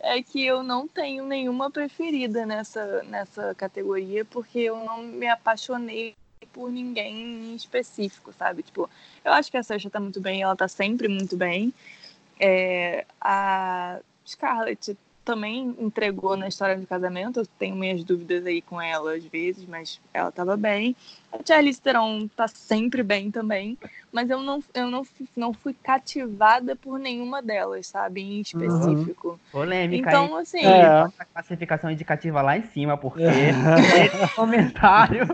É 0.00 0.22
que 0.22 0.44
eu 0.44 0.62
não 0.62 0.88
tenho 0.88 1.24
nenhuma 1.24 1.70
preferida 1.70 2.44
nessa, 2.46 3.02
nessa 3.04 3.54
categoria, 3.54 4.24
porque 4.24 4.58
eu 4.60 4.76
não 4.84 5.02
me 5.02 5.28
apaixonei 5.28 6.14
por 6.58 6.72
ninguém 6.72 7.52
em 7.52 7.54
específico, 7.54 8.32
sabe? 8.36 8.64
Tipo, 8.64 8.90
eu 9.24 9.32
acho 9.32 9.48
que 9.48 9.56
a 9.56 9.62
Saoirse 9.62 9.88
tá 9.88 10.00
muito 10.00 10.20
bem, 10.20 10.42
ela 10.42 10.56
tá 10.56 10.66
sempre 10.66 11.06
muito 11.06 11.36
bem. 11.36 11.72
É, 12.40 13.06
a 13.20 14.00
Scarlett 14.26 14.98
também 15.28 15.76
entregou 15.78 16.38
na 16.38 16.48
história 16.48 16.74
de 16.74 16.86
casamento. 16.86 17.40
Eu 17.40 17.46
tenho 17.58 17.76
minhas 17.76 18.02
dúvidas 18.02 18.46
aí 18.46 18.62
com 18.62 18.80
ela 18.80 19.14
às 19.14 19.24
vezes, 19.26 19.66
mas 19.66 20.00
ela 20.14 20.32
tava 20.32 20.56
bem. 20.56 20.96
A 21.30 21.36
Charlize 21.46 21.78
Theron 21.82 22.26
tá 22.28 22.48
sempre 22.48 23.02
bem 23.02 23.30
também, 23.30 23.76
mas 24.10 24.30
eu 24.30 24.42
não, 24.42 24.64
eu 24.72 24.90
não, 24.90 25.04
fui- 25.04 25.28
não 25.36 25.52
fui 25.52 25.74
cativada 25.82 26.74
por 26.74 26.98
nenhuma 26.98 27.42
delas, 27.42 27.86
sabe, 27.88 28.22
em 28.22 28.40
específico. 28.40 29.38
Polêmica, 29.52 30.08
Então, 30.10 30.24
hein? 30.28 30.38
assim, 30.40 30.66
É. 30.66 30.86
A 31.18 31.24
classificação 31.34 31.90
indicativa 31.90 32.40
lá 32.40 32.56
em 32.56 32.62
cima, 32.62 32.96
porque 32.96 33.20
esse 33.22 34.32
comentário 34.34 35.26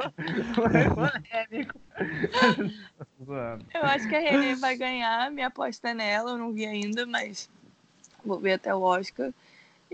foi 0.54 0.72
polêmico. 0.90 1.78
Eu 3.72 3.84
acho 3.84 4.08
que 4.08 4.16
a 4.16 4.20
Renée 4.20 4.56
vai 4.56 4.76
ganhar, 4.76 5.30
minha 5.30 5.46
aposta 5.46 5.90
é 5.90 5.94
nela, 5.94 6.32
eu 6.32 6.38
não 6.38 6.52
vi 6.52 6.66
ainda, 6.66 7.06
mas 7.06 7.48
vou 8.24 8.40
ver 8.40 8.54
até 8.54 8.74
o 8.74 8.80
Oscar. 8.82 9.32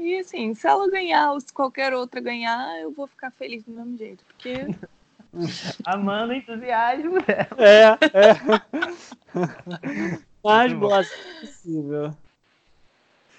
E 0.01 0.19
assim, 0.19 0.55
se 0.55 0.67
ela 0.67 0.91
ganhar 0.91 1.33
ou 1.33 1.41
se 1.41 1.53
qualquer 1.53 1.93
outra 1.93 2.21
ganhar, 2.21 2.81
eu 2.81 2.91
vou 2.93 3.07
ficar 3.07 3.31
feliz 3.33 3.63
do 3.65 3.73
mesmo 3.73 3.97
jeito, 3.99 4.25
porque 4.25 4.67
Amando 5.87 6.33
o 6.33 6.37
entusiasmo 6.37 7.21
dela. 7.23 7.49
É, 7.59 8.19
é. 8.19 8.33
Mais 10.43 10.73
bosta 10.73 11.15
possível. 11.41 12.11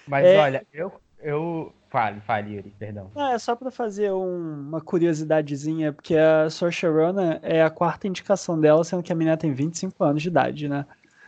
Mas 0.06 0.26
É. 0.26 0.36
olha, 0.38 0.66
eu, 0.72 0.92
eu. 1.20 1.72
Fale, 1.90 2.20
fale, 2.22 2.54
Yuri, 2.54 2.70
perdão. 2.78 3.10
Ah, 3.14 3.32
é 3.32 3.38
só 3.38 3.54
para 3.54 3.70
fazer 3.70 4.10
um- 4.12 4.68
uma 4.68 4.80
curiosidadezinha, 4.80 5.92
porque 5.92 6.16
a 6.16 6.48
Saoirse 6.48 6.86
Ronan 6.86 7.38
é 7.42 7.62
a 7.62 7.68
quarta 7.68 8.06
indicação 8.08 8.58
dela, 8.58 8.82
sendo 8.82 9.02
que 9.02 9.12
a 9.12 9.16
menina 9.16 9.36
tem 9.36 9.52
25 9.52 10.02
anos 10.02 10.22
de 10.22 10.28
idade, 10.28 10.68
né? 10.68 10.86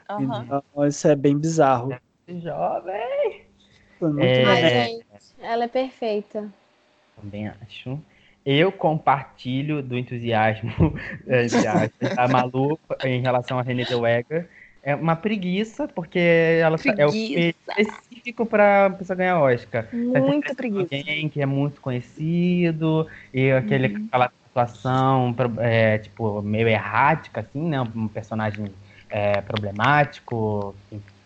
aham. 0.08 0.44
Então 0.46 0.86
isso 0.86 1.06
é 1.06 1.14
bem 1.14 1.36
bizarro. 1.36 1.94
Jovem. 2.26 3.46
Foi 3.98 4.08
muito 4.10 4.24
É. 4.24 4.44
Ai, 4.46 4.62
legal. 4.62 4.86
gente, 4.86 5.03
ela 5.44 5.64
é 5.64 5.68
perfeita. 5.68 6.52
Também 7.16 7.48
acho. 7.48 8.04
Eu 8.44 8.70
compartilho 8.72 9.82
do 9.82 9.96
entusiasmo 9.96 10.70
eh, 11.26 11.46
da 12.14 12.28
Malu 12.28 12.78
em 13.02 13.20
relação 13.22 13.58
a 13.58 13.62
Renée 13.62 13.86
Zellweger. 13.86 14.50
É 14.82 14.94
uma 14.94 15.16
preguiça, 15.16 15.88
porque 15.88 16.18
ela 16.18 16.76
tá- 16.76 16.94
é 16.98 17.06
o 17.06 17.12
filme 17.12 17.54
Preguiça. 17.56 17.64
específico 17.78 18.44
para 18.44 18.90
pessoa 18.90 19.16
ganhar 19.16 19.40
Oscar. 19.40 19.88
Muita 19.94 20.54
preguiça. 20.54 20.94
Alguém 20.94 21.28
que 21.30 21.40
é 21.40 21.46
muito 21.46 21.80
conhecido 21.80 23.08
e 23.32 23.50
aquele, 23.50 23.86
Uhum. 23.86 24.06
aquela 24.08 24.30
atuação 24.50 25.32
pro- 25.32 25.58
é, 25.60 25.98
tipo, 25.98 26.42
meio 26.42 26.68
errática, 26.68 27.40
assim, 27.40 27.62
né? 27.66 27.80
Um 27.80 28.08
personagem 28.08 28.74
é, 29.08 29.40
problemático, 29.40 30.76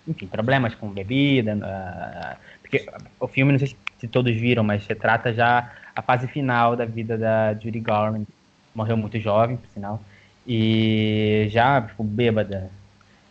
enfim, 0.07 0.29
problemas 0.29 0.75
com 0.77 0.93
bebida. 0.93 1.59
ah, 1.63 2.39
porque 2.63 2.87
o 3.19 3.27
filme, 3.29 3.53
não 3.53 3.59
sei 3.59 3.69
se 3.69 3.77
todos 4.07 4.35
viram, 4.35 4.63
mas 4.63 4.87
retrata 4.87 5.33
já 5.33 5.73
a 5.95 6.03
fase 6.03 6.29
final 6.29 6.77
da 6.77 6.85
vida 6.85 7.19
da 7.19 7.55
Judy 7.55 7.81
Garland. 7.81 8.27
Morreu 8.75 8.97
muito 8.97 9.19
jovem, 9.19 9.57
por 9.57 9.69
sinal. 9.75 10.01
E 10.47 11.49
já, 11.51 11.83
tipo, 11.83 12.05
bêbada. 12.05 12.71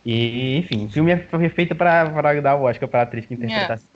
E, 0.04 0.58
enfim, 0.58 0.86
o 0.86 0.88
filme 0.90 1.12
é 1.12 1.48
feito 1.48 1.74
para 1.74 2.40
dar 2.40 2.56
o 2.56 2.64
Oscar 2.64 2.88
para 2.88 3.02
atriz 3.02 3.24
que 3.24 3.34
interpreta 3.34 3.74
assim. 3.74 3.86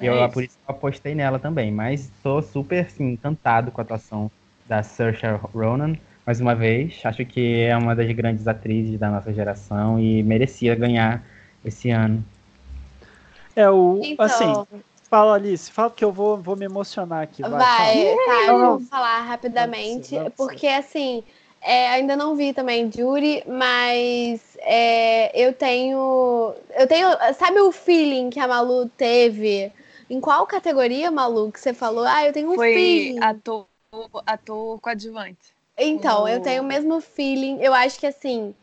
E 0.00 0.06
eu, 0.06 0.14
É 0.14 0.28
por 0.28 0.42
isso 0.42 0.56
que 0.56 0.70
eu 0.70 0.74
apostei 0.74 1.14
nela 1.14 1.38
também. 1.38 1.72
Mas 1.72 2.10
tô 2.22 2.40
super 2.42 2.84
assim, 2.84 3.12
encantado 3.12 3.70
com 3.70 3.80
a 3.80 3.84
atuação 3.84 4.30
da 4.68 4.82
Saoirse 4.82 5.26
Ronan. 5.54 5.96
Mais 6.26 6.40
uma 6.40 6.54
vez, 6.54 7.00
acho 7.04 7.24
que 7.24 7.60
é 7.60 7.76
uma 7.76 7.94
das 7.94 8.10
grandes 8.12 8.48
atrizes 8.48 8.98
da 8.98 9.10
nossa 9.10 9.32
geração 9.32 10.00
e 10.00 10.22
merecia 10.22 10.74
ganhar 10.74 11.24
esse 11.64 11.90
ano. 11.90 12.24
É 13.54 13.70
o. 13.70 14.00
Então... 14.02 14.24
Assim, 14.24 14.66
fala 15.08 15.34
Alice, 15.34 15.70
fala 15.70 15.90
que 15.90 16.04
eu 16.04 16.12
vou, 16.12 16.36
vou 16.36 16.56
me 16.56 16.64
emocionar 16.64 17.22
aqui. 17.22 17.42
Vai, 17.42 17.50
vai 17.50 18.16
tá, 18.24 18.44
eu 18.46 18.58
vou 18.58 18.80
falar 18.80 19.20
rapidamente, 19.22 19.94
vai 19.96 20.02
ser, 20.02 20.16
vai 20.16 20.24
ser. 20.24 20.30
porque 20.30 20.66
assim. 20.66 21.24
É, 21.62 21.88
ainda 21.88 22.14
não 22.14 22.36
vi 22.36 22.52
também 22.52 22.88
Jury, 22.92 23.42
mas 23.44 24.56
é, 24.60 25.32
eu 25.34 25.52
tenho. 25.52 26.54
Eu 26.78 26.86
tenho. 26.86 27.08
Sabe 27.36 27.58
o 27.60 27.72
feeling 27.72 28.30
que 28.30 28.38
a 28.38 28.46
Malu 28.46 28.88
teve? 28.90 29.72
Em 30.08 30.20
qual 30.20 30.46
categoria, 30.46 31.10
Malu, 31.10 31.50
que 31.50 31.58
você 31.58 31.74
falou? 31.74 32.04
Ah, 32.04 32.24
eu 32.24 32.32
tenho 32.32 32.52
um 32.52 32.54
Foi 32.54 32.72
feeling. 32.72 33.18
Ator, 33.20 33.66
ator 34.24 34.80
coadjuvante. 34.80 35.56
Então, 35.76 36.28
eu 36.28 36.40
tenho 36.40 36.62
o 36.62 36.66
mesmo 36.66 37.00
feeling. 37.00 37.58
Eu 37.60 37.74
acho 37.74 37.98
que 37.98 38.06
assim 38.06 38.54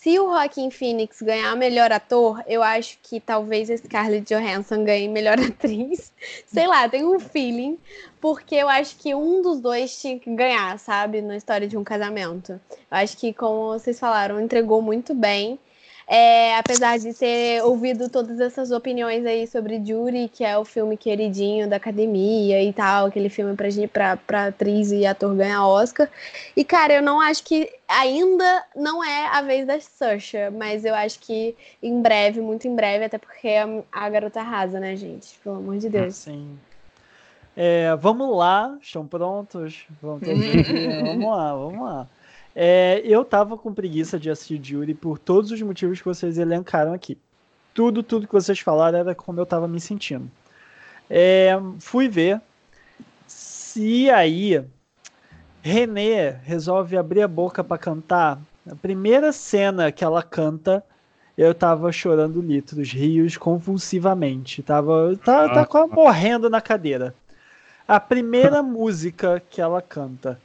se 0.00 0.16
o 0.16 0.26
Joaquim 0.26 0.70
Phoenix 0.70 1.20
ganhar 1.20 1.56
melhor 1.56 1.90
ator, 1.90 2.40
eu 2.46 2.62
acho 2.62 2.96
que 3.02 3.18
talvez 3.18 3.68
a 3.68 3.76
Scarlett 3.76 4.32
Johansson 4.32 4.84
ganhe 4.84 5.08
melhor 5.08 5.38
atriz. 5.42 6.12
Sei 6.46 6.68
lá, 6.68 6.88
tenho 6.88 7.16
um 7.16 7.18
feeling, 7.18 7.76
porque 8.20 8.54
eu 8.54 8.68
acho 8.68 8.96
que 8.96 9.12
um 9.12 9.42
dos 9.42 9.60
dois 9.60 10.00
tinha 10.00 10.16
que 10.16 10.32
ganhar, 10.32 10.78
sabe? 10.78 11.20
Na 11.20 11.36
história 11.36 11.66
de 11.66 11.76
um 11.76 11.82
casamento. 11.82 12.52
Eu 12.52 12.60
acho 12.90 13.16
que, 13.16 13.32
como 13.32 13.72
vocês 13.72 13.98
falaram, 13.98 14.40
entregou 14.40 14.80
muito 14.80 15.14
bem. 15.16 15.58
É, 16.10 16.56
apesar 16.56 16.98
de 16.98 17.12
ter 17.12 17.62
ouvido 17.62 18.08
todas 18.08 18.40
essas 18.40 18.70
opiniões 18.70 19.26
aí 19.26 19.46
sobre 19.46 19.84
Jury, 19.84 20.30
que 20.32 20.42
é 20.42 20.56
o 20.56 20.64
filme 20.64 20.96
queridinho 20.96 21.68
da 21.68 21.76
academia 21.76 22.62
e 22.62 22.72
tal, 22.72 23.06
aquele 23.06 23.28
filme 23.28 23.54
pra, 23.54 23.68
pra, 23.92 24.16
pra 24.16 24.46
atriz 24.46 24.90
e 24.90 25.04
ator 25.04 25.34
ganhar 25.34 25.66
Oscar. 25.66 26.08
E, 26.56 26.64
cara, 26.64 26.94
eu 26.94 27.02
não 27.02 27.20
acho 27.20 27.44
que 27.44 27.70
ainda 27.86 28.64
não 28.74 29.04
é 29.04 29.26
a 29.26 29.42
vez 29.42 29.66
da 29.66 29.78
Saoirse, 29.78 30.48
mas 30.56 30.86
eu 30.86 30.94
acho 30.94 31.20
que 31.20 31.54
em 31.82 32.00
breve, 32.00 32.40
muito 32.40 32.66
em 32.66 32.74
breve, 32.74 33.04
até 33.04 33.18
porque 33.18 33.48
a, 33.48 33.66
a 33.92 34.08
garota 34.08 34.40
arrasa, 34.40 34.80
né, 34.80 34.96
gente? 34.96 35.38
Pelo 35.44 35.56
amor 35.56 35.76
de 35.76 35.90
Deus. 35.90 36.16
Sim. 36.16 36.58
É, 37.54 37.94
vamos 37.96 38.34
lá, 38.34 38.78
estão 38.80 39.06
prontos? 39.06 39.84
Vamos, 40.00 40.22
vamos 41.04 41.30
lá, 41.30 41.54
vamos 41.54 41.80
lá. 41.82 42.06
É, 42.60 43.00
eu 43.04 43.24
tava 43.24 43.56
com 43.56 43.72
preguiça 43.72 44.18
de 44.18 44.28
assistir 44.28 44.60
Jury 44.60 44.92
por 44.92 45.16
todos 45.16 45.52
os 45.52 45.62
motivos 45.62 46.00
que 46.00 46.04
vocês 46.04 46.38
elencaram 46.38 46.92
aqui. 46.92 47.16
Tudo, 47.72 48.02
tudo 48.02 48.26
que 48.26 48.32
vocês 48.32 48.58
falaram 48.58 48.98
era 48.98 49.14
como 49.14 49.38
eu 49.38 49.46
tava 49.46 49.68
me 49.68 49.80
sentindo. 49.80 50.28
É, 51.08 51.52
fui 51.78 52.08
ver. 52.08 52.40
Se 53.28 54.10
aí 54.10 54.60
René 55.62 56.40
resolve 56.42 56.96
abrir 56.96 57.22
a 57.22 57.28
boca 57.28 57.62
para 57.62 57.78
cantar, 57.78 58.40
a 58.68 58.74
primeira 58.74 59.30
cena 59.30 59.92
que 59.92 60.02
ela 60.02 60.20
canta, 60.20 60.84
eu 61.36 61.54
tava 61.54 61.92
chorando 61.92 62.42
litros, 62.42 62.90
rios 62.90 63.36
convulsivamente. 63.36 64.64
Tava, 64.64 65.16
tava, 65.24 65.48
tava 65.54 65.66
quase 65.66 65.92
morrendo 65.92 66.50
na 66.50 66.60
cadeira. 66.60 67.14
A 67.86 68.00
primeira 68.00 68.64
música 68.64 69.40
que 69.48 69.60
ela 69.60 69.80
canta 69.80 70.40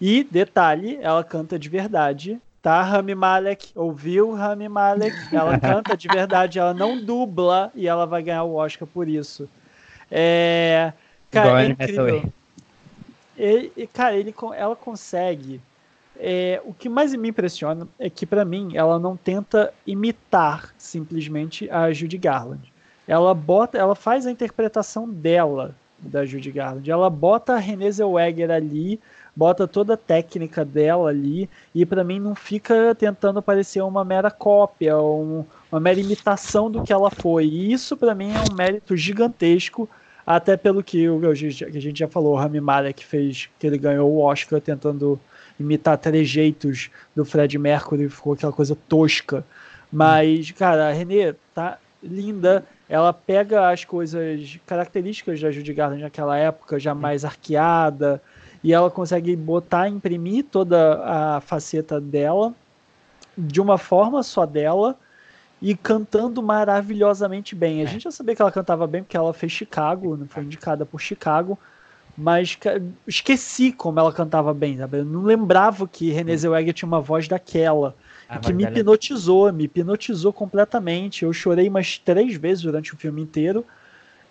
e, 0.00 0.24
detalhe, 0.24 0.98
ela 1.00 1.24
canta 1.24 1.58
de 1.58 1.68
verdade, 1.68 2.40
tá? 2.60 2.82
Rami 2.82 3.14
Malek, 3.14 3.70
ouviu 3.74 4.32
Rami 4.32 4.68
Malek? 4.68 5.16
Ela 5.32 5.58
canta 5.60 5.96
de 5.96 6.08
verdade, 6.08 6.58
ela 6.58 6.74
não 6.74 6.98
dubla 6.98 7.70
e 7.74 7.88
ela 7.88 8.06
vai 8.06 8.22
ganhar 8.22 8.44
o 8.44 8.54
Oscar 8.54 8.86
por 8.86 9.08
isso. 9.08 9.48
É, 10.10 10.92
cara, 11.30 11.64
é 11.64 11.68
incrível. 11.68 12.30
Ele, 13.36 13.88
cara, 13.92 14.16
ele, 14.16 14.34
ela 14.54 14.76
consegue. 14.76 15.60
É, 16.18 16.60
o 16.64 16.72
que 16.72 16.88
mais 16.88 17.14
me 17.14 17.28
impressiona 17.28 17.86
é 17.98 18.08
que, 18.08 18.24
para 18.24 18.44
mim, 18.44 18.70
ela 18.74 18.98
não 18.98 19.16
tenta 19.16 19.72
imitar 19.86 20.74
simplesmente 20.78 21.70
a 21.70 21.92
Judy 21.92 22.16
Garland. 22.16 22.72
Ela 23.06 23.34
bota, 23.34 23.78
ela 23.78 23.94
faz 23.94 24.26
a 24.26 24.30
interpretação 24.30 25.08
dela 25.08 25.74
da 25.98 26.24
Judy 26.24 26.50
Garland. 26.50 26.90
Ela 26.90 27.10
bota 27.10 27.54
a 27.54 27.58
Renée 27.58 27.90
Zellweger 27.90 28.50
ali 28.50 29.00
bota 29.36 29.68
toda 29.68 29.94
a 29.94 29.98
técnica 29.98 30.64
dela 30.64 31.10
ali 31.10 31.48
e 31.74 31.84
para 31.84 32.02
mim 32.02 32.18
não 32.18 32.34
fica 32.34 32.94
tentando 32.94 33.42
parecer 33.42 33.82
uma 33.82 34.02
mera 34.02 34.30
cópia, 34.30 34.98
um, 34.98 35.44
uma 35.70 35.78
mera 35.78 36.00
imitação 36.00 36.70
do 36.70 36.82
que 36.82 36.92
ela 36.92 37.10
foi. 37.10 37.44
E 37.44 37.70
isso 37.70 37.96
para 37.96 38.14
mim 38.14 38.32
é 38.32 38.50
um 38.50 38.56
mérito 38.56 38.96
gigantesco, 38.96 39.86
até 40.26 40.56
pelo 40.56 40.82
que, 40.82 41.06
o, 41.08 41.20
que 41.20 41.26
a 41.26 41.80
gente 41.80 41.98
já 41.98 42.08
falou, 42.08 42.32
o 42.32 42.36
Rami 42.36 42.60
Malek 42.60 43.04
fez, 43.04 43.48
que 43.58 43.66
ele 43.66 43.76
ganhou 43.76 44.10
o 44.10 44.20
Oscar 44.20 44.60
tentando 44.60 45.20
imitar 45.60 45.98
trejeitos 45.98 46.90
do 47.14 47.24
Fred 47.24 47.56
Mercury, 47.58 48.08
ficou 48.08 48.32
aquela 48.32 48.52
coisa 48.52 48.76
tosca. 48.88 49.44
Mas, 49.92 50.50
cara, 50.50 50.88
a 50.88 50.92
Renê 50.92 51.34
tá 51.54 51.78
linda. 52.02 52.64
Ela 52.88 53.12
pega 53.12 53.70
as 53.70 53.84
coisas 53.84 54.58
características 54.66 55.40
da 55.40 55.50
Judy 55.50 55.72
Garland 55.72 56.02
naquela 56.02 56.36
época, 56.36 56.78
já 56.78 56.94
mais 56.94 57.24
arqueada, 57.24 58.22
e 58.62 58.72
ela 58.72 58.90
consegue 58.90 59.34
botar, 59.34 59.88
imprimir 59.88 60.44
toda 60.44 61.02
a 61.04 61.40
faceta 61.40 62.00
dela 62.00 62.52
de 63.36 63.60
uma 63.60 63.76
forma 63.76 64.22
só 64.22 64.46
dela 64.46 64.96
e 65.60 65.74
cantando 65.76 66.42
maravilhosamente 66.42 67.54
bem. 67.54 67.80
A 67.80 67.84
é. 67.84 67.86
gente 67.86 68.04
já 68.04 68.10
sabia 68.10 68.34
que 68.34 68.42
ela 68.42 68.52
cantava 68.52 68.86
bem 68.86 69.02
porque 69.02 69.16
ela 69.16 69.32
fez 69.32 69.52
Chicago, 69.52 70.18
foi 70.28 70.44
indicada 70.44 70.86
por 70.86 71.00
Chicago, 71.00 71.58
mas 72.16 72.58
esqueci 73.06 73.72
como 73.72 74.00
ela 74.00 74.12
cantava 74.12 74.54
bem, 74.54 74.78
sabe? 74.78 74.98
Eu 74.98 75.04
não 75.04 75.22
lembrava 75.22 75.86
que 75.86 76.10
Renée 76.10 76.36
Zellweger 76.36 76.72
tinha 76.72 76.86
uma 76.86 77.00
voz 77.00 77.28
daquela. 77.28 77.94
Ah, 78.28 78.38
que 78.38 78.52
me 78.52 78.64
é 78.64 78.68
hipnotizou, 78.68 79.52
me 79.52 79.64
hipnotizou 79.64 80.32
completamente. 80.32 81.24
Eu 81.24 81.32
chorei 81.32 81.68
umas 81.68 81.98
três 81.98 82.34
vezes 82.34 82.62
durante 82.62 82.94
o 82.94 82.96
filme 82.96 83.22
inteiro. 83.22 83.64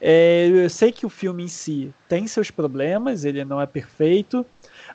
É, 0.01 0.47
eu 0.47 0.69
sei 0.69 0.91
que 0.91 1.05
o 1.05 1.09
filme 1.09 1.43
em 1.43 1.47
si 1.47 1.93
tem 2.07 2.27
seus 2.27 2.51
problemas, 2.51 3.23
ele 3.23 3.45
não 3.45 3.61
é 3.61 3.65
perfeito, 3.65 4.45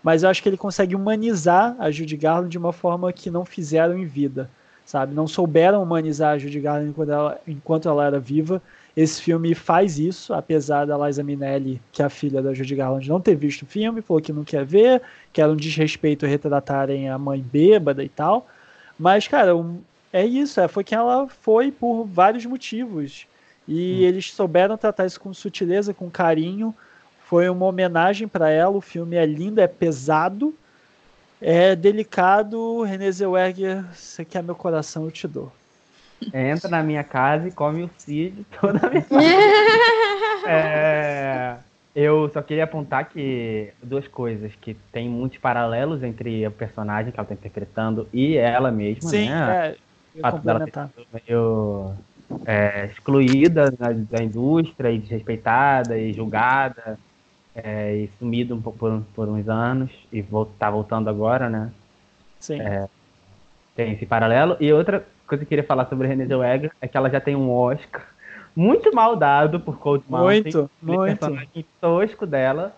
mas 0.02 0.22
eu 0.22 0.28
acho 0.28 0.42
que 0.42 0.48
ele 0.48 0.56
consegue 0.56 0.94
humanizar 0.94 1.74
a 1.78 1.90
Judy 1.90 2.16
Garland 2.16 2.50
de 2.50 2.58
uma 2.58 2.72
forma 2.72 3.12
que 3.12 3.30
não 3.30 3.44
fizeram 3.44 3.96
em 3.96 4.04
vida, 4.04 4.50
sabe? 4.84 5.14
Não 5.14 5.26
souberam 5.26 5.82
humanizar 5.82 6.34
a 6.34 6.38
Judy 6.38 6.60
Garland 6.60 6.90
enquanto 6.90 7.10
ela, 7.10 7.40
enquanto 7.46 7.88
ela 7.88 8.04
era 8.04 8.20
viva. 8.20 8.62
Esse 8.96 9.22
filme 9.22 9.54
faz 9.54 9.98
isso, 9.98 10.34
apesar 10.34 10.84
da 10.84 11.06
Liza 11.06 11.22
Minnelli, 11.22 11.80
que 11.92 12.02
é 12.02 12.04
a 12.04 12.10
filha 12.10 12.42
da 12.42 12.52
Judy 12.52 12.74
Garland, 12.74 13.08
não 13.08 13.20
ter 13.20 13.36
visto 13.36 13.62
o 13.62 13.66
filme, 13.66 14.02
falou 14.02 14.20
que 14.20 14.32
não 14.32 14.44
quer 14.44 14.64
ver, 14.64 15.00
que 15.32 15.40
era 15.40 15.50
um 15.50 15.56
desrespeito 15.56 16.26
retratarem 16.26 17.08
a 17.08 17.16
mãe 17.16 17.40
bêbada 17.40 18.02
e 18.02 18.08
tal. 18.08 18.46
Mas, 18.98 19.28
cara, 19.28 19.56
um, 19.56 19.80
é 20.12 20.26
isso, 20.26 20.60
é, 20.60 20.66
foi 20.66 20.82
que 20.82 20.94
ela 20.94 21.28
foi 21.28 21.70
por 21.70 22.04
vários 22.04 22.44
motivos. 22.44 23.26
E 23.66 24.00
hum. 24.00 24.02
eles 24.02 24.32
souberam 24.32 24.76
tratar 24.76 25.06
isso 25.06 25.20
com 25.20 25.32
sutileza, 25.32 25.94
com 25.94 26.10
carinho. 26.10 26.74
Foi 27.24 27.48
uma 27.48 27.66
homenagem 27.66 28.26
para 28.26 28.50
ela. 28.50 28.76
O 28.76 28.80
filme 28.80 29.14
é 29.16 29.24
lindo, 29.24 29.60
é 29.60 29.68
pesado, 29.68 30.52
é 31.40 31.76
delicado. 31.76 32.82
Renée 32.82 33.12
Zellweger, 33.12 33.84
você 33.94 34.24
quer 34.24 34.42
meu 34.42 34.56
coração, 34.56 35.04
eu 35.04 35.10
te 35.12 35.28
dou. 35.28 35.52
Entra 36.32 36.68
na 36.68 36.82
minha 36.82 37.02
casa 37.02 37.48
e 37.48 37.52
come 37.52 37.84
o 37.84 37.90
Cid 37.96 38.46
toda 38.60 38.78
a 38.86 38.90
minha 38.90 39.04
é, 40.46 41.56
Eu 41.94 42.30
só 42.32 42.42
queria 42.42 42.64
apontar 42.64 43.08
que 43.08 43.72
duas 43.82 44.06
coisas, 44.06 44.52
que 44.60 44.74
tem 44.92 45.08
muitos 45.08 45.38
paralelos 45.38 46.02
entre 46.02 46.46
o 46.46 46.50
personagem 46.50 47.12
que 47.12 47.18
ela 47.18 47.24
está 47.24 47.34
interpretando 47.34 48.08
e 48.12 48.36
ela 48.36 48.70
mesma, 48.70 49.08
Sim, 49.08 49.30
né? 49.30 49.68
É, 49.68 49.76
eu 50.14 50.30
complementar. 50.30 50.90
Meio 51.12 51.94
é, 52.44 52.86
excluída 52.86 53.70
da, 53.70 53.92
da, 53.92 54.22
indústria 54.22 54.90
e 54.90 54.98
desrespeitada 54.98 55.98
e 55.98 56.12
julgada 56.12 56.98
é, 57.54 57.96
e 57.96 58.10
sumida 58.18 58.54
um 58.54 58.62
pouco 58.62 58.78
por, 58.78 59.02
por 59.14 59.28
uns 59.28 59.48
anos 59.48 59.90
e 60.12 60.24
tá 60.58 60.70
voltando 60.70 61.08
agora, 61.08 61.48
né? 61.48 61.70
Sim. 62.38 62.60
É, 62.60 62.88
tem 63.74 63.92
esse 63.92 64.06
paralelo. 64.06 64.56
E 64.60 64.72
outra 64.72 65.04
coisa 65.30 65.44
que 65.44 65.46
eu 65.46 65.48
queria 65.48 65.64
falar 65.64 65.86
sobre 65.86 66.08
Renée 66.08 66.26
Zellweger 66.26 66.72
é 66.80 66.88
que 66.88 66.96
ela 66.96 67.08
já 67.08 67.20
tem 67.20 67.36
um 67.36 67.50
Oscar 67.50 68.04
muito 68.54 68.92
mal 68.92 69.14
dado 69.14 69.60
por 69.60 69.78
Cold 69.78 70.04
Mountain. 70.08 70.42
Muito, 70.42 70.70
muito. 70.82 71.18
personagem 71.18 71.64
tosco 71.80 72.26
dela. 72.26 72.74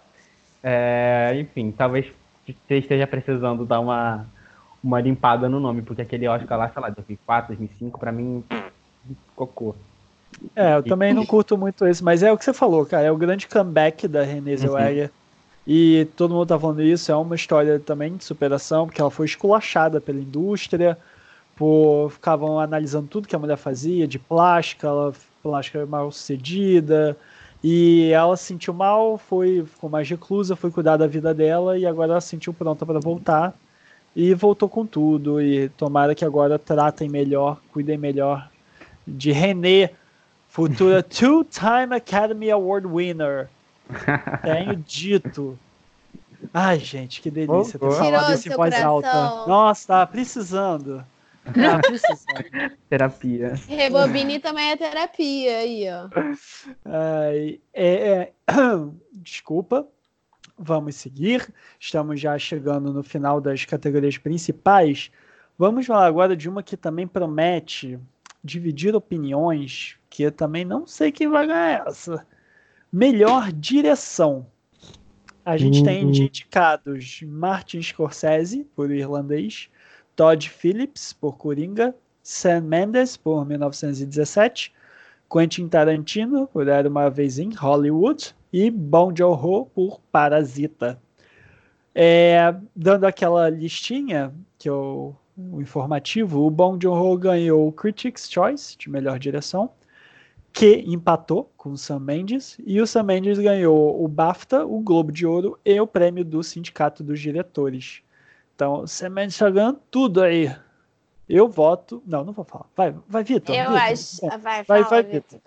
É, 0.63 1.33
enfim, 1.41 1.73
talvez 1.73 2.07
você 2.47 2.77
esteja 2.77 3.07
precisando 3.07 3.65
dar 3.65 3.81
uma, 3.81 4.27
uma 4.85 5.01
limpada 5.01 5.49
no 5.49 5.59
nome, 5.59 5.81
porque 5.81 6.03
aquele 6.03 6.29
Oscar 6.29 6.59
lá, 6.59 6.69
sei 6.69 6.83
lá, 6.83 6.91
2004, 6.91 7.57
2005, 7.57 7.99
pra 7.99 8.13
mim 8.13 8.45
cocô. 9.35 9.75
É, 10.55 10.77
eu 10.77 10.83
também 10.83 11.15
não 11.15 11.25
curto 11.25 11.57
muito 11.57 11.87
esse, 11.87 12.05
mas 12.05 12.23
é 12.23 12.31
o 12.31 12.37
que 12.37 12.45
você 12.45 12.53
falou, 12.53 12.85
cara. 12.85 13.07
É 13.07 13.11
o 13.11 13.17
grande 13.17 13.49
comeback 13.49 14.07
da 14.07 14.23
Renée 14.23 14.55
uhum. 14.55 14.61
Zellweger. 14.61 15.07
Uhum. 15.07 15.13
E 15.67 16.07
todo 16.17 16.35
mundo 16.35 16.47
tá 16.47 16.59
falando 16.59 16.83
isso. 16.83 17.11
É 17.11 17.17
uma 17.17 17.35
história 17.35 17.81
também 17.81 18.15
de 18.15 18.25
superação, 18.25 18.87
porque 18.87 19.01
ela 19.01 19.11
foi 19.11 19.25
esculachada 19.25 20.01
pela 20.01 20.19
indústria, 20.19 20.99
por 21.57 22.11
ficavam 22.11 22.59
analisando 22.59 23.07
tudo 23.07 23.29
que 23.29 23.37
a 23.37 23.39
mulher 23.39 23.57
fazia, 23.57 24.07
de 24.07 24.19
plástica, 24.19 24.87
ela 24.87 25.13
plástica 25.43 25.85
mal 25.87 26.11
sucedida. 26.11 27.17
E 27.63 28.11
ela 28.11 28.37
se 28.37 28.45
sentiu 28.45 28.75
mal, 28.75 29.17
foi, 29.17 29.65
ficou 29.65 29.89
mais 29.89 30.09
reclusa, 30.09 30.57
foi 30.57 30.71
cuidar 30.71 30.97
da 30.97 31.07
vida 31.07 31.33
dela 31.33 31.79
e 31.79 31.87
agora 31.87 32.13
ela 32.13 32.21
se 32.21 32.29
sentiu 32.29 32.53
pronta 32.53 32.85
para 32.85 32.99
voltar. 32.99 33.55
E 34.15 34.35
voltou 34.35 34.69
com 34.69 34.85
tudo. 34.85 35.41
E 35.41 35.69
tomara 35.71 36.15
que 36.15 36.25
agora 36.25 36.59
tratem 36.59 37.09
melhor, 37.09 37.59
cuidem 37.73 37.97
melhor 37.97 38.51
de 39.07 39.31
René 39.31 39.91
futura 40.49 41.03
two-time 41.05 41.95
Academy 41.95 42.51
Award 42.51 42.87
winner. 42.87 43.49
Tenho 44.43 44.77
dito. 44.77 45.59
Ai, 46.53 46.79
gente, 46.79 47.21
que 47.23 47.31
delícia 47.31 47.79
ter 47.79 47.87
Oh, 47.87 47.93
falado 47.93 48.25
Tirou 48.25 48.35
isso 48.35 48.49
em 48.49 48.51
seu 48.51 48.57
voz 48.57 48.75
alta. 48.83 49.47
Nossa, 49.47 49.87
tá 49.87 50.07
precisando. 50.07 51.05
Terapia. 52.89 53.55
Rebobine 53.69 54.39
também 54.39 54.71
é 54.71 54.77
terapia 54.77 55.59
aí, 55.59 55.85
ó. 55.91 56.09
Ai, 56.85 57.61
é, 57.73 57.95
é, 57.95 58.33
desculpa, 59.15 59.87
vamos 60.57 60.97
seguir. 60.97 61.53
Estamos 61.79 62.21
já 62.21 62.39
chegando 62.39 62.93
no 62.93 63.03
final 63.03 63.41
das 63.41 63.65
categorias 63.65 64.17
principais. 64.19 65.11
Vamos 65.59 65.87
falar 65.87 66.07
agora 66.07 66.37
de 66.37 66.49
uma 66.49 66.63
que 66.63 66.77
também 66.77 67.07
promete 67.07 67.99
dividir 68.43 68.95
opiniões, 68.95 69.97
que 70.09 70.23
eu 70.23 70.33
também 70.33 70.65
não 70.65 70.87
sei 70.87 71.13
quem 71.13 71.29
vai 71.29 71.47
ganhar 71.47 71.87
essa. 71.87 72.27
Melhor 72.93 73.53
direção. 73.53 74.47
A 75.45 75.57
gente 75.57 75.83
tem 75.83 76.09
de 76.11 76.23
indicados 76.23 77.21
Martin 77.23 77.83
Scorsese, 77.83 78.65
por 78.77 78.93
irlandês, 78.93 79.69
Todd 80.17 80.49
Phillips, 80.49 81.13
por 81.13 81.37
Coringa, 81.37 81.95
Sam 82.23 82.63
Mendes, 82.63 83.17
por 83.17 83.45
1917, 83.47 84.73
Quentin 85.31 85.69
Tarantino, 85.69 86.47
por 86.47 86.69
Era 86.69 86.89
Uma 86.89 87.09
Vez 87.09 87.39
em 87.39 87.53
Hollywood, 87.55 88.35
e 88.53 88.71
Bong 88.71 89.17
Joon-ho, 89.17 89.67
por 89.67 90.01
Parasita. 90.13 91.01
É, 91.95 92.55
dando 92.77 93.05
aquela 93.05 93.49
listinha, 93.49 94.33
que 94.59 94.69
eu, 94.69 95.17
o 95.37 95.61
informativo, 95.61 96.47
o 96.47 96.51
Bong 96.51 96.79
Joon-ho 96.81 97.17
ganhou 97.17 97.67
o 97.67 97.73
Critics' 97.73 98.31
Choice, 98.31 98.77
de 98.77 98.91
melhor 98.91 99.19
direção, 99.19 99.71
que 100.53 100.85
empatou 100.87 101.51
com 101.57 101.71
o 101.71 101.79
Sam 101.79 102.01
Mendes, 102.01 102.59
e 102.67 102.81
o 102.81 102.87
Sam 102.87 103.05
Mendes 103.05 103.39
ganhou 103.39 104.05
o 104.05 104.07
BAFTA, 104.07 104.67
o 104.67 104.81
Globo 104.81 105.11
de 105.11 105.27
Ouro 105.27 105.59
e 105.65 105.81
o 105.81 105.87
prêmio 105.87 106.25
do 106.25 106.43
Sindicato 106.43 107.03
dos 107.03 107.19
Diretores. 107.19 108.03
Então, 108.55 108.83
o 108.83 108.87
Sam 108.87 109.11
Mendes 109.11 109.35
está 109.35 109.51
ganhando 109.51 109.81
tudo 109.91 110.23
aí. 110.23 110.55
Eu 111.29 111.49
voto... 111.49 112.03
Não, 112.07 112.25
não 112.25 112.33
vou 112.33 112.45
falar. 112.45 112.67
Vai, 112.77 112.95
vai 113.09 113.25
Vitor. 113.25 113.55
Eu 113.55 113.71
Vitor. 113.71 113.81
acho. 113.81 114.21
Bom, 114.21 114.29
Vai, 114.29 114.39
vai, 114.39 114.65
fala, 114.65 114.83
vai, 114.85 115.03
Vitor. 115.03 115.41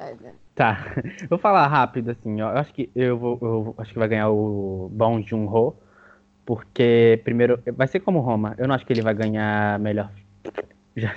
Tá, 0.55 0.93
vou 1.29 1.37
falar 1.37 1.67
rápido 1.67 2.11
assim, 2.11 2.41
ó. 2.41 2.51
Eu 2.51 2.57
acho 2.57 2.73
que 2.73 2.89
eu 2.95 3.17
vou, 3.17 3.37
eu 3.41 3.75
acho 3.77 3.91
que 3.91 3.99
vai 3.99 4.07
ganhar 4.07 4.29
o 4.29 4.89
Bong 4.91 5.21
Joon-ho, 5.27 5.75
porque 6.45 7.21
primeiro 7.23 7.61
vai 7.73 7.87
ser 7.87 7.99
como 7.99 8.19
Roma. 8.21 8.55
Eu 8.57 8.67
não 8.67 8.75
acho 8.75 8.85
que 8.85 8.93
ele 8.93 9.01
vai 9.01 9.13
ganhar 9.13 9.77
melhor. 9.79 10.11
Já 10.95 11.13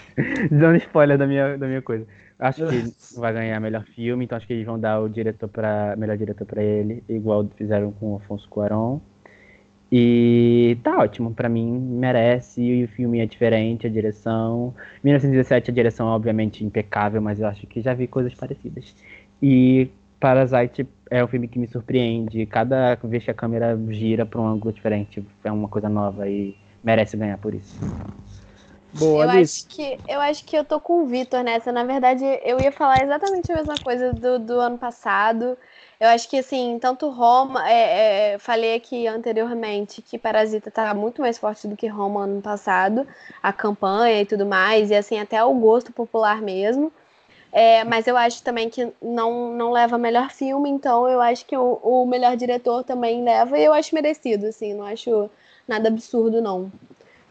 dando 0.51 0.77
spoiler 0.77 1.17
da 1.17 1.27
minha, 1.27 1.57
da 1.57 1.67
minha 1.69 1.81
coisa. 1.81 2.05
Acho 2.39 2.67
que 2.67 2.75
ele 2.75 2.95
vai 3.17 3.33
ganhar 3.33 3.61
melhor 3.61 3.85
filme, 3.85 4.25
então 4.25 4.37
acho 4.37 4.47
que 4.47 4.53
eles 4.53 4.67
vão 4.67 4.79
dar 4.79 5.01
o 5.01 5.09
diretor 5.09 5.49
para 5.49 5.97
melhor 5.97 6.17
diretor 6.17 6.45
para 6.45 6.63
ele, 6.63 7.03
igual 7.09 7.49
fizeram 7.57 7.91
com 7.93 8.15
o 8.15 8.17
Afonso 8.17 8.49
Cuarón. 8.49 9.01
E 9.91 10.77
tá 10.83 10.99
ótimo, 10.99 11.33
pra 11.35 11.49
mim 11.49 11.67
merece, 11.79 12.61
e 12.61 12.85
o 12.85 12.89
filme 12.89 13.21
é 13.21 13.27
diferente, 13.27 13.87
a 13.87 13.91
direção. 13.91 14.75
1917 15.03 15.71
a 15.71 15.75
direção 15.75 16.09
é 16.09 16.11
obviamente 16.13 16.63
impecável, 16.65 17.23
mas 17.23 17.41
eu 17.41 17.47
acho 17.47 17.67
que 17.67 17.81
já 17.81 17.95
vi 17.95 18.07
coisas 18.07 18.35
parecidas. 18.35 18.95
E 19.43 19.89
Parasite 20.21 20.87
é 21.11 21.25
um 21.25 21.29
filme 21.29 21.49
que 21.49 21.59
me 21.59 21.67
surpreende, 21.69 22.45
cada 22.47 22.97
vez 23.05 23.25
que 23.25 23.31
a 23.31 23.35
câmera 23.35 23.79
gira 23.89 24.27
pra 24.27 24.41
um 24.41 24.47
ângulo 24.47 24.73
diferente, 24.73 25.25
é 25.43 25.51
uma 25.51 25.69
coisa 25.69 25.89
nova 25.89 26.29
e 26.29 26.55
merece 26.85 27.17
ganhar 27.17 27.39
por 27.39 27.55
isso. 27.55 27.79
Boa, 28.93 29.25
Eu 29.25 29.31
Alice. 29.31 29.65
acho, 29.67 29.77
que, 29.77 30.01
eu 30.09 30.21
acho 30.21 30.45
que 30.45 30.57
eu 30.57 30.65
tô 30.65 30.81
com 30.81 31.03
o 31.03 31.07
Vitor 31.07 31.43
nessa. 31.43 31.71
Na 31.71 31.85
verdade, 31.85 32.25
eu 32.43 32.61
ia 32.61 32.73
falar 32.73 33.03
exatamente 33.03 33.51
a 33.53 33.55
mesma 33.55 33.79
coisa 33.79 34.13
do, 34.13 34.39
do 34.39 34.61
ano 34.61 34.79
passado. 34.79 35.57
Eu 36.01 36.09
acho 36.09 36.29
que, 36.29 36.39
assim, 36.39 36.79
tanto 36.81 37.09
Roma. 37.11 37.69
é, 37.69 38.35
é, 38.35 38.39
falei 38.39 38.75
aqui 38.75 39.07
anteriormente 39.07 40.01
que 40.01 40.19
Parasita 40.19 40.71
tá 40.71 40.95
muito 40.95 41.21
mais 41.21 41.39
forte 41.39 41.67
do 41.67 41.77
que 41.77 41.89
Roma 41.89 42.23
ano 42.25 42.41
passado. 42.41 43.07
A 43.43 43.53
campanha 43.53 44.23
e 44.23 44.27
tudo 44.27 44.47
mais. 44.47 44.91
E, 44.91 44.95
assim, 44.95 45.19
até 45.19 45.43
o 45.45 45.53
gosto 45.55 45.93
popular 45.93 46.41
mesmo. 46.41 46.93
É, 47.53 47.83
mas 47.85 48.07
eu 48.07 48.17
acho 48.17 48.43
também 48.43 48.71
que 48.71 48.93
não, 49.03 49.53
não 49.55 49.73
leva 49.73 49.99
melhor 49.99 50.31
filme. 50.31 50.71
Então, 50.71 51.09
eu 51.09 51.21
acho 51.21 51.45
que 51.47 51.57
o, 51.57 51.81
o 51.83 52.07
melhor 52.07 52.37
diretor 52.37 52.85
também 52.85 53.25
leva. 53.25 53.59
E 53.59 53.65
eu 53.65 53.73
acho 53.73 53.95
merecido, 53.95 54.47
assim. 54.47 54.75
Não 54.75 54.85
acho 54.85 55.29
nada 55.67 55.89
absurdo, 55.89 56.41
não. 56.41 56.71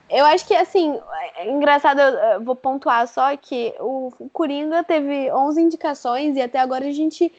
Eu 0.09 0.25
acho 0.25 0.47
que, 0.47 0.55
assim, 0.55 0.97
é 1.35 1.49
engraçado, 1.49 1.99
eu, 1.99 2.41
vou 2.41 2.55
pontuar 2.55 3.05
só 3.07 3.35
que 3.35 3.73
o 3.79 4.11
Coringa 4.31 4.83
teve 4.83 5.29
11 5.31 5.61
indicações 5.61 6.37
e 6.37 6.41
até 6.41 6.59
agora 6.59 6.85
a 6.85 6.91
gente, 6.91 7.31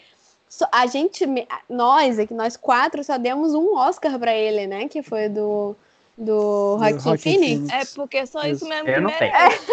a 0.72 0.86
gente, 0.86 1.24
nós 1.68 2.18
aqui, 2.18 2.34
nós 2.34 2.57
quatro, 2.57 3.03
só 3.05 3.18
demos 3.18 3.55
um 3.55 3.74
Oscar 3.76 4.18
pra 4.18 4.34
ele, 4.34 4.66
né? 4.66 4.88
Que 4.88 5.03
foi 5.03 5.28
do, 5.28 5.76
do 6.16 6.78
Joaquin 6.78 6.99
Joaquin 7.01 7.32
Phoenix. 7.38 7.72
É 7.72 7.84
porque 7.94 8.26
só 8.26 8.42
isso 8.44 8.64
Isso. 8.64 8.68
mesmo 8.68 8.88
Eu 8.88 8.94
que 8.94 9.01
não 9.01 9.11
tenho. 9.11 9.32
merece. 9.32 9.66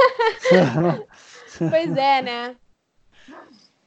Pois 1.57 1.95
é, 1.95 2.21
né? 2.21 2.55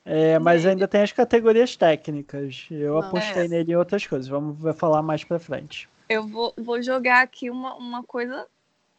É, 0.03 0.39
mas 0.39 0.65
ainda 0.65 0.89
tem 0.89 1.03
as 1.03 1.13
categorias 1.13 1.77
técnicas. 1.77 2.67
Eu 2.71 2.95
Vamos. 2.95 3.09
apostei 3.09 3.45
É. 3.45 3.49
nele 3.49 3.73
em 3.73 3.77
outras 3.77 4.07
coisas. 4.07 4.27
Vamos 4.27 4.57
falar 4.79 5.03
mais 5.03 5.23
pra 5.23 5.39
frente. 5.39 5.87
Eu 6.09 6.27
vou, 6.27 6.55
vou 6.57 6.83
jogar 6.83 7.21
aqui 7.23 7.51
uma, 7.51 7.75
uma 7.75 8.03
coisa 8.03 8.47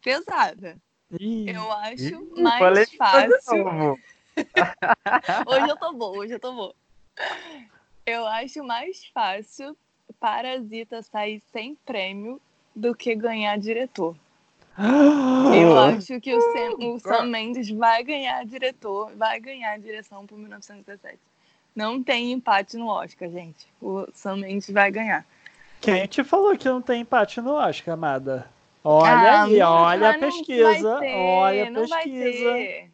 pesada. 0.04 0.78
Ih, 1.20 1.50
Eu 1.50 1.72
acho 1.72 2.04
Ih, 2.36 2.42
mais 2.44 2.94
fácil. 2.94 3.98
Hoje 5.48 5.68
eu 5.70 5.76
tô 5.78 5.92
boa, 5.94 6.18
hoje 6.20 6.34
eu 6.34 6.40
tô 6.40 6.54
boa. 6.54 6.76
Eu 8.10 8.26
acho 8.26 8.64
mais 8.64 9.06
fácil 9.14 9.78
Parasita 10.20 11.04
sair 11.04 11.40
sem 11.52 11.76
prêmio 11.86 12.42
do 12.76 12.96
que 12.96 13.14
ganhar 13.16 13.56
diretor. 13.58 14.16
Eu 15.54 15.78
acho 15.78 16.20
que 16.20 16.34
o 16.34 16.42
Sam, 16.42 16.88
o 16.88 17.00
Sam 17.00 17.24
Mendes 17.26 17.70
vai 17.70 18.04
ganhar 18.04 18.44
diretor, 18.46 19.12
vai 19.16 19.40
ganhar 19.40 19.78
direção 19.78 20.26
por 20.26 20.38
1917. 20.40 21.20
Não 21.76 22.02
tem 22.02 22.32
empate 22.32 22.78
no 22.78 22.88
Oscar, 22.88 23.30
gente. 23.30 23.68
O 23.80 24.08
Sam 24.14 24.38
Mendes 24.38 24.70
vai 24.72 24.90
ganhar. 24.90 25.24
Quem 25.80 26.08
te 26.08 26.24
falou 26.24 26.58
que 26.58 26.68
não 26.68 26.82
tem 26.82 27.02
empate 27.02 27.40
no 27.40 27.54
Oscar, 27.54 27.94
amada? 27.94 28.50
Olha 28.84 29.12
Ah, 29.12 29.44
aí, 29.44 29.62
olha 29.62 30.10
a 30.10 30.14
pesquisa. 30.18 30.98
ter, 31.00 31.16
olha 31.16 31.68
a 31.68 31.72
não 31.72 31.88
vai 31.88 32.04
pesquisa. 32.04 32.54
ter. 32.54 32.92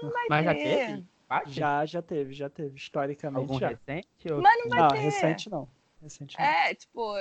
Não 0.00 0.10
vai 0.10 0.26
Mas 0.30 0.44
já 0.44 0.54
ter. 0.54 0.86
teve? 0.86 1.04
Empate? 1.40 1.50
Já, 1.52 1.86
já 1.86 2.02
teve, 2.02 2.32
já 2.34 2.48
teve. 2.50 2.76
Historicamente 2.76 3.38
Algum 3.40 3.58
já. 3.58 3.68
recente? 3.68 4.32
Ou... 4.32 4.42
Mas 4.42 4.58
não 4.60 4.68
vai 4.68 4.80
Não, 4.80 4.88
ter. 4.88 4.98
recente 4.98 5.50
não. 5.50 5.68
Recente 6.02 6.38
não. 6.38 6.44
É, 6.44 6.74
tipo, 6.74 7.14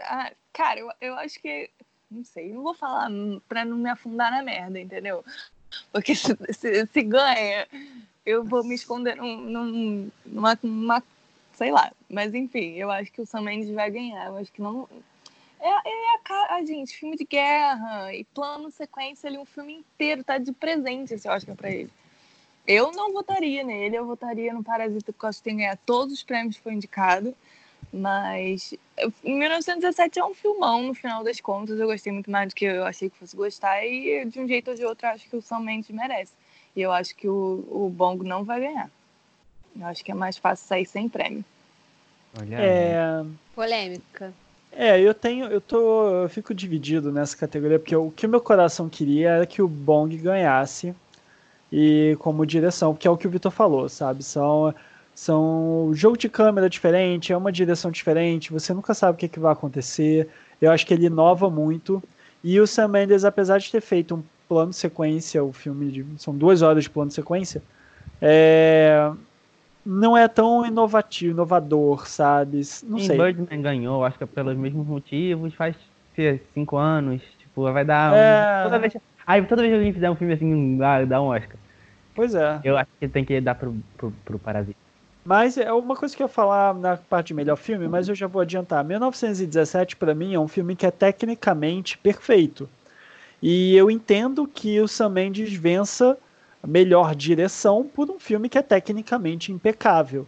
ah, 0.00 0.32
cara, 0.52 0.80
eu, 0.80 0.90
eu 1.00 1.14
acho 1.14 1.40
que. 1.40 1.70
Não 2.10 2.24
sei, 2.24 2.52
não 2.52 2.62
vou 2.62 2.74
falar 2.74 3.10
pra 3.48 3.64
não 3.64 3.76
me 3.76 3.90
afundar 3.90 4.30
na 4.30 4.42
merda, 4.42 4.80
entendeu? 4.80 5.24
Porque 5.92 6.14
se, 6.16 6.34
se, 6.52 6.86
se 6.86 7.02
ganha, 7.02 7.66
eu 8.24 8.44
vou 8.44 8.64
me 8.64 8.74
esconder 8.74 9.16
num, 9.16 9.36
num- 9.38 10.10
numa, 10.24 10.58
numa- 10.62 11.02
Sei 11.52 11.72
lá. 11.72 11.92
Mas 12.08 12.32
enfim, 12.34 12.74
eu 12.74 12.90
acho 12.90 13.10
que 13.12 13.20
o 13.20 13.26
Sam 13.26 13.42
Mendes 13.42 13.68
vai 13.70 13.90
ganhar. 13.90 14.26
Eu 14.28 14.36
acho 14.36 14.52
que 14.52 14.62
não. 14.62 14.88
É, 15.60 15.68
é 15.68 16.14
a 16.14 16.18
cara. 16.22 16.54
ah, 16.54 16.64
gente, 16.64 16.96
filme 16.96 17.16
de 17.16 17.24
guerra 17.24 18.14
e 18.14 18.22
plano 18.24 18.70
sequência 18.70 19.28
ali, 19.28 19.36
um 19.38 19.44
filme 19.44 19.74
inteiro, 19.74 20.22
tá 20.22 20.38
de 20.38 20.52
presente 20.52 21.14
esse 21.14 21.28
Oscar 21.28 21.56
pra 21.56 21.68
ele. 21.70 21.90
Eu 22.68 22.92
não 22.92 23.14
votaria 23.14 23.64
nele, 23.64 23.96
eu 23.96 24.04
votaria 24.04 24.52
no 24.52 24.62
Parasita, 24.62 25.10
porque 25.10 25.24
eu 25.24 25.28
acho 25.30 25.38
que 25.38 25.44
tem 25.44 25.54
que 25.56 25.62
ganhar 25.62 25.78
todos 25.86 26.12
os 26.12 26.22
prêmios 26.22 26.56
que 26.58 26.62
foi 26.62 26.74
indicado. 26.74 27.34
Mas 27.90 28.74
eu- 28.98 29.10
1917 29.24 30.18
é 30.18 30.24
um 30.24 30.34
filmão, 30.34 30.82
no 30.82 30.92
final 30.94 31.24
das 31.24 31.40
contas. 31.40 31.80
Eu 31.80 31.86
gostei 31.86 32.12
muito 32.12 32.30
mais 32.30 32.48
do 32.50 32.54
que 32.54 32.66
eu 32.66 32.84
achei 32.84 33.08
que 33.08 33.16
fosse 33.16 33.34
gostar. 33.34 33.82
E 33.86 34.26
de 34.26 34.38
um 34.38 34.46
jeito 34.46 34.70
ou 34.70 34.76
de 34.76 34.84
outro, 34.84 35.06
eu 35.06 35.10
acho 35.12 35.26
que 35.30 35.34
o 35.34 35.40
Sam 35.40 35.60
Mendes 35.60 35.88
merece. 35.88 36.32
E 36.76 36.82
eu 36.82 36.92
acho 36.92 37.16
que 37.16 37.26
o, 37.26 37.66
o 37.70 37.88
Bongo 37.88 38.22
não 38.22 38.44
vai 38.44 38.60
ganhar. 38.60 38.90
Eu 39.74 39.86
acho 39.86 40.04
que 40.04 40.12
é 40.12 40.14
mais 40.14 40.36
fácil 40.36 40.66
sair 40.66 40.84
sem 40.84 41.08
prêmio. 41.08 41.42
Olha, 42.38 42.56
É, 42.60 43.24
Polêmica. 43.54 44.34
é, 44.70 45.00
eu 45.00 45.14
tenho, 45.14 45.46
eu 45.46 45.60
tô, 45.62 46.24
eu 46.24 46.28
fico 46.28 46.52
dividido 46.52 47.10
nessa 47.10 47.34
categoria 47.34 47.78
porque 47.78 47.96
o 47.96 48.10
que 48.10 48.26
o 48.26 48.28
meu 48.28 48.40
coração 48.42 48.90
queria 48.90 49.30
era 49.30 49.46
que 49.46 49.62
o 49.62 49.68
Bong 49.68 50.14
ganhasse 50.18 50.94
e 51.72 52.16
como 52.20 52.46
direção, 52.46 52.92
porque 52.94 53.06
é 53.08 53.10
o 53.10 53.16
que 53.16 53.26
o 53.26 53.30
Vitor 53.30 53.52
falou, 53.52 53.88
sabe? 53.88 54.22
São 54.22 54.74
são 55.14 55.90
jogo 55.94 56.16
de 56.16 56.28
câmera 56.28 56.70
diferente, 56.70 57.32
é 57.32 57.36
uma 57.36 57.50
direção 57.50 57.90
diferente, 57.90 58.52
você 58.52 58.72
nunca 58.72 58.94
sabe 58.94 59.16
o 59.16 59.18
que, 59.18 59.28
que 59.28 59.40
vai 59.40 59.52
acontecer. 59.52 60.28
Eu 60.60 60.70
acho 60.70 60.86
que 60.86 60.94
ele 60.94 61.06
inova 61.06 61.50
muito. 61.50 62.00
E 62.42 62.60
o 62.60 62.66
Sam 62.68 62.88
Mendes, 62.88 63.24
apesar 63.24 63.58
de 63.58 63.68
ter 63.70 63.80
feito 63.80 64.14
um 64.14 64.22
plano 64.48 64.72
sequência, 64.72 65.42
o 65.42 65.52
filme 65.52 65.90
de, 65.90 66.06
são 66.18 66.32
duas 66.36 66.62
horas 66.62 66.84
de 66.84 66.90
plano 66.90 67.10
sequência, 67.10 67.60
é, 68.22 69.10
não 69.84 70.16
é 70.16 70.28
tão 70.28 70.64
inovativo, 70.64 71.32
inovador, 71.32 72.06
sabe? 72.06 72.58
Não 72.84 72.98
Sim, 72.98 73.06
sei. 73.06 73.16
Birdman 73.18 73.60
ganhou, 73.62 74.04
acho 74.04 74.18
que 74.18 74.24
é 74.24 74.26
pelos 74.26 74.56
mesmos 74.56 74.86
motivos, 74.86 75.52
faz 75.54 75.74
sei, 76.14 76.40
cinco 76.52 76.76
anos, 76.76 77.22
tipo, 77.38 77.62
vai 77.72 77.84
dar 77.84 78.12
um- 78.12 78.16
É. 78.16 78.62
toda 78.64 78.78
vez, 78.78 78.94
aí 79.28 79.42
toda 79.46 79.62
vez 79.62 79.72
que 79.72 79.76
alguém 79.76 79.92
fizer 79.92 80.10
um 80.10 80.16
filme 80.16 80.34
assim, 80.34 80.76
dá, 80.78 81.04
dá 81.04 81.22
um 81.22 81.26
Oscar. 81.26 81.56
Pois 82.14 82.34
é. 82.34 82.60
Eu 82.64 82.76
acho 82.76 82.90
que 82.98 83.06
tem 83.06 83.24
que 83.24 83.40
dar 83.40 83.54
pro, 83.54 83.76
pro, 83.96 84.10
pro 84.24 84.38
Parasita. 84.38 84.76
Mas 85.24 85.58
é 85.58 85.70
uma 85.72 85.94
coisa 85.94 86.16
que 86.16 86.22
eu 86.22 86.24
ia 86.24 86.32
falar 86.32 86.74
na 86.74 86.96
parte 86.96 87.28
de 87.28 87.34
melhor 87.34 87.56
filme, 87.56 87.86
mas 87.86 88.08
eu 88.08 88.14
já 88.14 88.26
vou 88.26 88.40
adiantar. 88.40 88.82
1917, 88.82 89.94
para 89.94 90.14
mim, 90.14 90.34
é 90.34 90.40
um 90.40 90.48
filme 90.48 90.74
que 90.74 90.86
é 90.86 90.90
tecnicamente 90.90 91.98
perfeito. 91.98 92.68
E 93.42 93.76
eu 93.76 93.90
entendo 93.90 94.48
que 94.48 94.80
o 94.80 94.88
Sam 94.88 95.10
Mendes 95.10 95.52
vença 95.52 96.16
melhor 96.66 97.14
direção 97.14 97.84
por 97.84 98.10
um 98.10 98.18
filme 98.18 98.48
que 98.48 98.58
é 98.58 98.62
tecnicamente 98.62 99.52
impecável. 99.52 100.26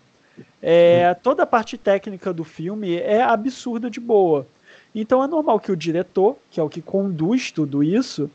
É, 0.62 1.14
toda 1.14 1.42
a 1.42 1.46
parte 1.46 1.76
técnica 1.76 2.32
do 2.32 2.44
filme 2.44 2.96
é 2.96 3.22
absurda 3.22 3.90
de 3.90 3.98
boa. 3.98 4.46
Então 4.94 5.24
é 5.24 5.26
normal 5.26 5.58
que 5.58 5.72
o 5.72 5.76
diretor, 5.76 6.36
que 6.50 6.60
é 6.60 6.62
o 6.62 6.68
que 6.68 6.82
conduz 6.82 7.50
tudo 7.50 7.82
isso, 7.82 8.30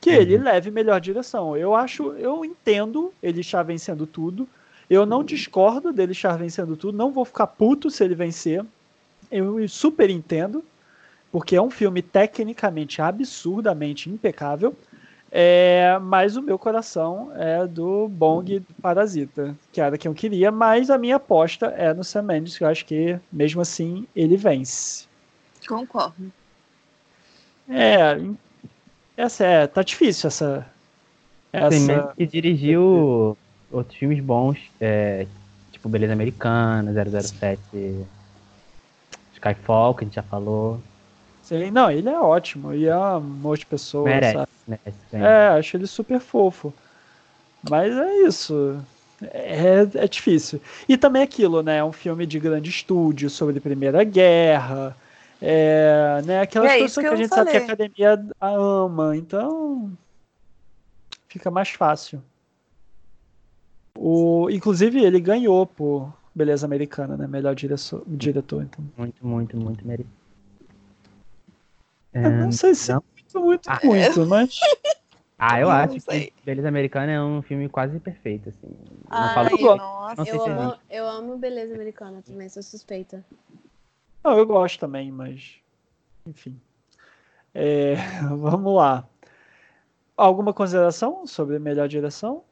que 0.00 0.10
ele 0.10 0.36
Uhum. 0.36 0.42
leve 0.44 0.70
melhor 0.70 1.00
direção. 1.00 1.56
Eu 1.56 1.74
acho, 1.74 2.12
eu 2.14 2.44
entendo 2.44 3.12
ele 3.22 3.40
estar 3.40 3.62
vencendo 3.62 4.06
tudo. 4.06 4.48
Eu 4.88 5.04
não 5.06 5.22
discordo 5.22 5.92
dele 5.92 6.12
estar 6.12 6.36
vencendo 6.36 6.76
tudo. 6.76 6.96
Não 6.96 7.12
vou 7.12 7.24
ficar 7.24 7.46
puto 7.46 7.90
se 7.90 8.02
ele 8.02 8.14
vencer. 8.14 8.64
Eu 9.30 9.68
super 9.68 10.10
entendo, 10.10 10.64
porque 11.30 11.54
é 11.54 11.62
um 11.62 11.70
filme 11.70 12.02
tecnicamente 12.02 13.00
absurdamente 13.00 14.10
impecável. 14.10 14.74
É, 15.32 15.96
mas 16.02 16.34
o 16.36 16.42
meu 16.42 16.58
coração 16.58 17.30
é 17.36 17.64
do 17.64 18.08
Bong 18.08 18.60
Parasita, 18.82 19.54
que 19.70 19.80
era 19.80 19.96
quem 19.96 20.08
eu 20.10 20.14
queria, 20.14 20.50
mas 20.50 20.90
a 20.90 20.98
minha 20.98 21.16
aposta 21.16 21.66
é 21.66 21.94
no 21.94 22.02
Sam 22.02 22.22
Mendes, 22.22 22.58
que 22.58 22.64
eu 22.64 22.68
acho 22.68 22.84
que 22.84 23.16
mesmo 23.30 23.60
assim 23.60 24.08
ele 24.16 24.36
vence. 24.36 25.06
Concordo. 25.68 26.32
É, 27.68 28.18
essa 29.16 29.44
é, 29.44 29.66
tá 29.66 29.82
difícil 29.82 30.28
essa 30.28 30.66
Tem 31.52 31.62
mesmo 31.62 31.92
essa 31.92 32.14
que 32.16 32.26
dirigiu 32.26 33.36
outros 33.70 33.96
filmes 33.96 34.20
bons, 34.20 34.58
é, 34.80 35.26
tipo 35.72 35.88
Beleza 35.88 36.12
Americana, 36.12 36.92
007, 36.92 37.60
Skyfall, 39.34 39.94
que 39.94 40.04
a 40.04 40.06
gente 40.06 40.14
já 40.14 40.22
falou. 40.22 40.80
Sim, 41.42 41.70
não, 41.70 41.90
ele 41.90 42.08
é 42.08 42.18
ótimo 42.18 42.72
e 42.74 42.86
é 42.86 42.96
uma 42.96 43.48
outra 43.48 43.66
pessoa, 43.66 44.04
merece, 44.04 44.34
sabe? 44.34 44.48
merece. 44.66 44.98
sim. 45.10 45.16
É, 45.16 45.48
acho 45.48 45.76
ele 45.76 45.86
super 45.86 46.20
fofo. 46.20 46.72
Mas 47.68 47.96
é 47.96 48.16
isso. 48.26 48.80
É, 49.22 49.86
é 49.94 50.08
difícil. 50.08 50.60
E 50.88 50.96
também 50.96 51.22
aquilo, 51.22 51.62
né? 51.62 51.78
É 51.78 51.84
um 51.84 51.92
filme 51.92 52.26
de 52.26 52.38
grande 52.38 52.70
estúdio 52.70 53.28
sobre 53.28 53.58
a 53.58 53.60
Primeira 53.60 54.02
Guerra. 54.04 54.96
É, 55.42 56.20
né, 56.24 56.40
aquelas 56.40 56.70
É 56.72 56.78
isso 56.78 57.00
que, 57.00 57.00
que 57.00 57.06
a 57.06 57.10
eu 57.12 57.16
gente 57.16 57.28
sabe 57.28 57.50
que 57.50 57.56
a 57.56 57.60
falei. 57.60 57.66
academia 57.74 58.26
ama, 58.40 59.16
então 59.16 59.96
fica 61.28 61.50
mais 61.50 61.70
fácil. 61.70 62.22
O, 63.96 64.48
inclusive, 64.50 65.02
ele 65.02 65.20
ganhou 65.20 65.66
por 65.66 66.12
Beleza 66.34 66.66
Americana, 66.66 67.16
né? 67.16 67.26
Melhor 67.26 67.54
diretor, 67.54 68.02
diretor 68.06 68.62
então. 68.62 68.84
Muito, 68.96 69.26
muito, 69.26 69.56
muito 69.56 69.86
merecido. 69.86 70.14
Eu 72.12 72.30
não 72.30 72.52
sei 72.52 72.74
se 72.74 72.90
é 72.90 72.94
não? 72.94 73.04
muito, 73.34 73.40
muito, 73.40 73.70
Ah, 73.70 73.80
muito, 73.84 74.26
mas. 74.26 74.58
Ah, 75.42 75.58
eu 75.58 75.68
Não 75.68 75.74
acho 75.74 75.98
sei. 76.02 76.26
que 76.26 76.44
Beleza 76.44 76.68
Americana 76.68 77.12
é 77.12 77.22
um 77.22 77.40
filme 77.40 77.66
quase 77.66 77.98
perfeito, 77.98 78.50
assim. 78.50 78.68
Não 79.10 79.10
Ai, 79.10 79.34
falo 79.34 79.48
eu- 79.58 79.76
nossa. 79.76 80.16
não 80.20 80.26
Eu 80.26 80.38
se 80.38 80.50
amo, 80.50 80.76
eu 80.90 81.08
amo 81.08 81.38
beleza 81.38 81.74
americana 81.74 82.20
também, 82.20 82.46
sou 82.50 82.62
suspeita. 82.62 83.24
Não, 84.22 84.36
eu 84.36 84.46
gosto 84.46 84.78
também, 84.78 85.10
mas. 85.10 85.56
Enfim. 86.26 86.60
É, 87.54 87.96
vamos 88.36 88.74
lá. 88.74 89.04
Alguma 90.16 90.52
consideração 90.52 91.26
sobre 91.26 91.58
melhor 91.58 91.88
direção? 91.88 92.42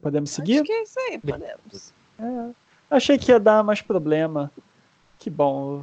Podemos 0.00 0.30
seguir? 0.30 0.56
Acho 0.56 0.64
que 0.64 0.72
é 0.72 0.82
isso 0.82 1.00
aí, 1.00 1.18
podemos. 1.18 1.94
É, 2.18 2.50
achei 2.90 3.18
que 3.18 3.32
ia 3.32 3.40
dar 3.40 3.64
mais 3.64 3.80
problema. 3.80 4.50
Que 5.18 5.28
bom. 5.28 5.82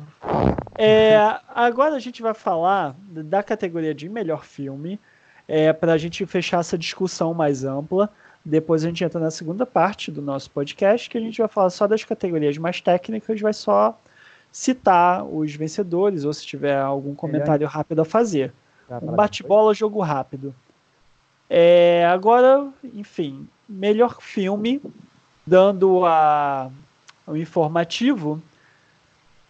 É, 0.78 1.18
agora 1.50 1.96
a 1.96 2.00
gente 2.00 2.22
vai 2.22 2.34
falar 2.34 2.96
da 3.00 3.44
categoria 3.44 3.94
de 3.94 4.08
melhor 4.08 4.46
filme, 4.46 5.00
é, 5.48 5.74
para 5.74 5.94
a 5.94 5.98
gente 5.98 6.26
fechar 6.26 6.60
essa 6.60 6.78
discussão 6.78 7.34
mais 7.34 7.64
ampla. 7.64 8.10
Depois 8.44 8.84
a 8.84 8.88
gente 8.88 9.04
entra 9.04 9.20
na 9.20 9.30
segunda 9.30 9.66
parte 9.66 10.12
do 10.12 10.22
nosso 10.22 10.50
podcast, 10.52 11.10
que 11.10 11.18
a 11.18 11.22
gente 11.22 11.40
vai 11.40 11.48
falar 11.48 11.70
só 11.70 11.86
das 11.86 12.04
categorias 12.04 12.58
mais 12.58 12.80
técnicas, 12.80 13.42
vai 13.42 13.54
só 13.54 14.00
citar 14.52 15.26
os 15.26 15.54
vencedores, 15.54 16.26
ou 16.26 16.34
se 16.34 16.46
tiver 16.46 16.80
algum 16.80 17.14
comentário 17.14 17.68
rápido 17.68 18.02
a 18.02 18.06
fazer. 18.06 18.54
Um 19.02 19.14
bate-bola, 19.14 19.74
jogo 19.74 20.02
rápido. 20.02 20.56
É, 21.50 22.06
agora, 22.06 22.68
enfim, 22.94 23.48
melhor 23.68 24.22
filme, 24.22 24.82
dando 25.46 26.06
a, 26.06 26.70
o 27.26 27.36
informativo. 27.36 28.42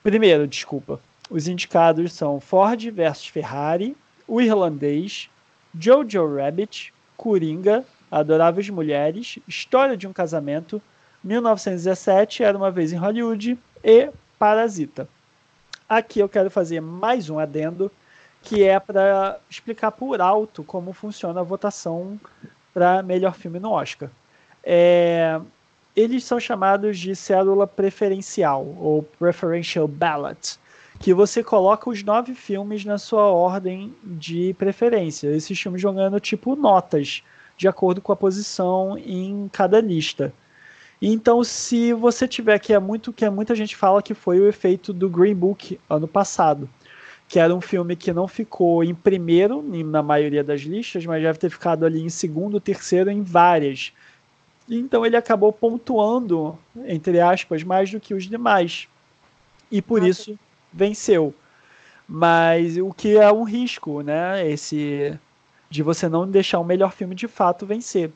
Primeiro, 0.03 0.47
desculpa. 0.47 0.99
Os 1.29 1.47
indicados 1.47 2.13
são 2.13 2.39
Ford 2.39 2.81
versus 2.91 3.27
Ferrari, 3.27 3.95
O 4.27 4.41
Irlandês, 4.41 5.29
Jojo 5.77 6.35
Rabbit, 6.35 6.93
Coringa, 7.15 7.83
Adoráveis 8.09 8.69
Mulheres, 8.69 9.37
História 9.47 9.97
de 9.97 10.07
um 10.07 10.13
Casamento, 10.13 10.81
1917, 11.23 12.43
Era 12.43 12.57
uma 12.57 12.71
Vez 12.71 12.93
em 12.93 12.97
Hollywood 12.97 13.57
e 13.83 14.09
Parasita. 14.37 15.07
Aqui 15.87 16.19
eu 16.19 16.29
quero 16.29 16.49
fazer 16.49 16.81
mais 16.81 17.29
um 17.29 17.39
adendo 17.39 17.91
que 18.41 18.63
é 18.63 18.79
para 18.79 19.39
explicar 19.49 19.91
por 19.91 20.21
alto 20.21 20.63
como 20.63 20.93
funciona 20.93 21.39
a 21.39 21.43
votação 21.43 22.19
para 22.73 23.01
melhor 23.01 23.35
filme 23.35 23.59
no 23.59 23.71
Oscar. 23.71 24.09
É, 24.63 25.39
eles 25.95 26.23
são 26.23 26.39
chamados 26.39 26.99
de 26.99 27.15
cédula 27.15 27.65
preferencial 27.65 28.63
ou 28.79 29.01
preferential 29.01 29.87
ballot, 29.87 30.59
que 30.99 31.13
você 31.13 31.43
coloca 31.43 31.89
os 31.89 32.03
nove 32.03 32.35
filmes 32.35 32.85
na 32.85 32.97
sua 32.97 33.23
ordem 33.23 33.95
de 34.03 34.53
preferência. 34.59 35.27
Esses 35.29 35.59
filmes 35.59 35.81
vão 35.81 35.95
ganhando 35.95 36.19
tipo 36.19 36.55
notas 36.55 37.23
de 37.57 37.67
acordo 37.67 37.99
com 37.99 38.11
a 38.11 38.15
posição 38.15 38.97
em 38.97 39.49
cada 39.51 39.81
lista. 39.81 40.31
Então, 41.01 41.43
se 41.43 41.93
você 41.93 42.27
tiver 42.27 42.57
que 42.59 42.73
é 42.73 42.79
muito 42.79 43.13
que 43.13 43.29
muita 43.29 43.53
gente 43.53 43.75
fala 43.75 44.01
que 44.01 44.13
foi 44.13 44.39
o 44.39 44.47
efeito 44.47 44.91
do 44.91 45.09
Green 45.09 45.35
Book 45.35 45.79
ano 45.89 46.07
passado, 46.07 46.67
que 47.27 47.39
era 47.39 47.53
um 47.53 47.61
filme 47.61 47.95
que 47.95 48.11
não 48.11 48.27
ficou 48.27 48.83
em 48.83 48.95
primeiro 48.95 49.61
na 49.61 50.01
maioria 50.01 50.43
das 50.43 50.61
listas, 50.61 51.05
mas 51.05 51.21
deve 51.21 51.37
ter 51.37 51.49
ficado 51.49 51.85
ali 51.85 52.01
em 52.01 52.09
segundo, 52.09 52.59
terceiro 52.59 53.11
em 53.11 53.21
várias. 53.21 53.91
Então 54.69 55.05
ele 55.05 55.15
acabou 55.15 55.51
pontuando, 55.53 56.57
entre 56.85 57.19
aspas, 57.19 57.63
mais 57.63 57.91
do 57.91 57.99
que 57.99 58.13
os 58.13 58.25
demais. 58.25 58.87
E 59.71 59.81
por 59.81 59.99
Nossa. 59.99 60.09
isso 60.09 60.39
venceu. 60.73 61.33
Mas 62.07 62.77
o 62.77 62.93
que 62.93 63.17
é 63.17 63.31
um 63.31 63.43
risco, 63.43 64.01
né? 64.01 64.49
Esse 64.49 65.17
de 65.69 65.83
você 65.83 66.07
não 66.07 66.25
deixar 66.25 66.59
o 66.59 66.63
melhor 66.63 66.93
filme 66.93 67.13
de 67.13 67.27
fato 67.27 67.65
vencer. 67.65 68.09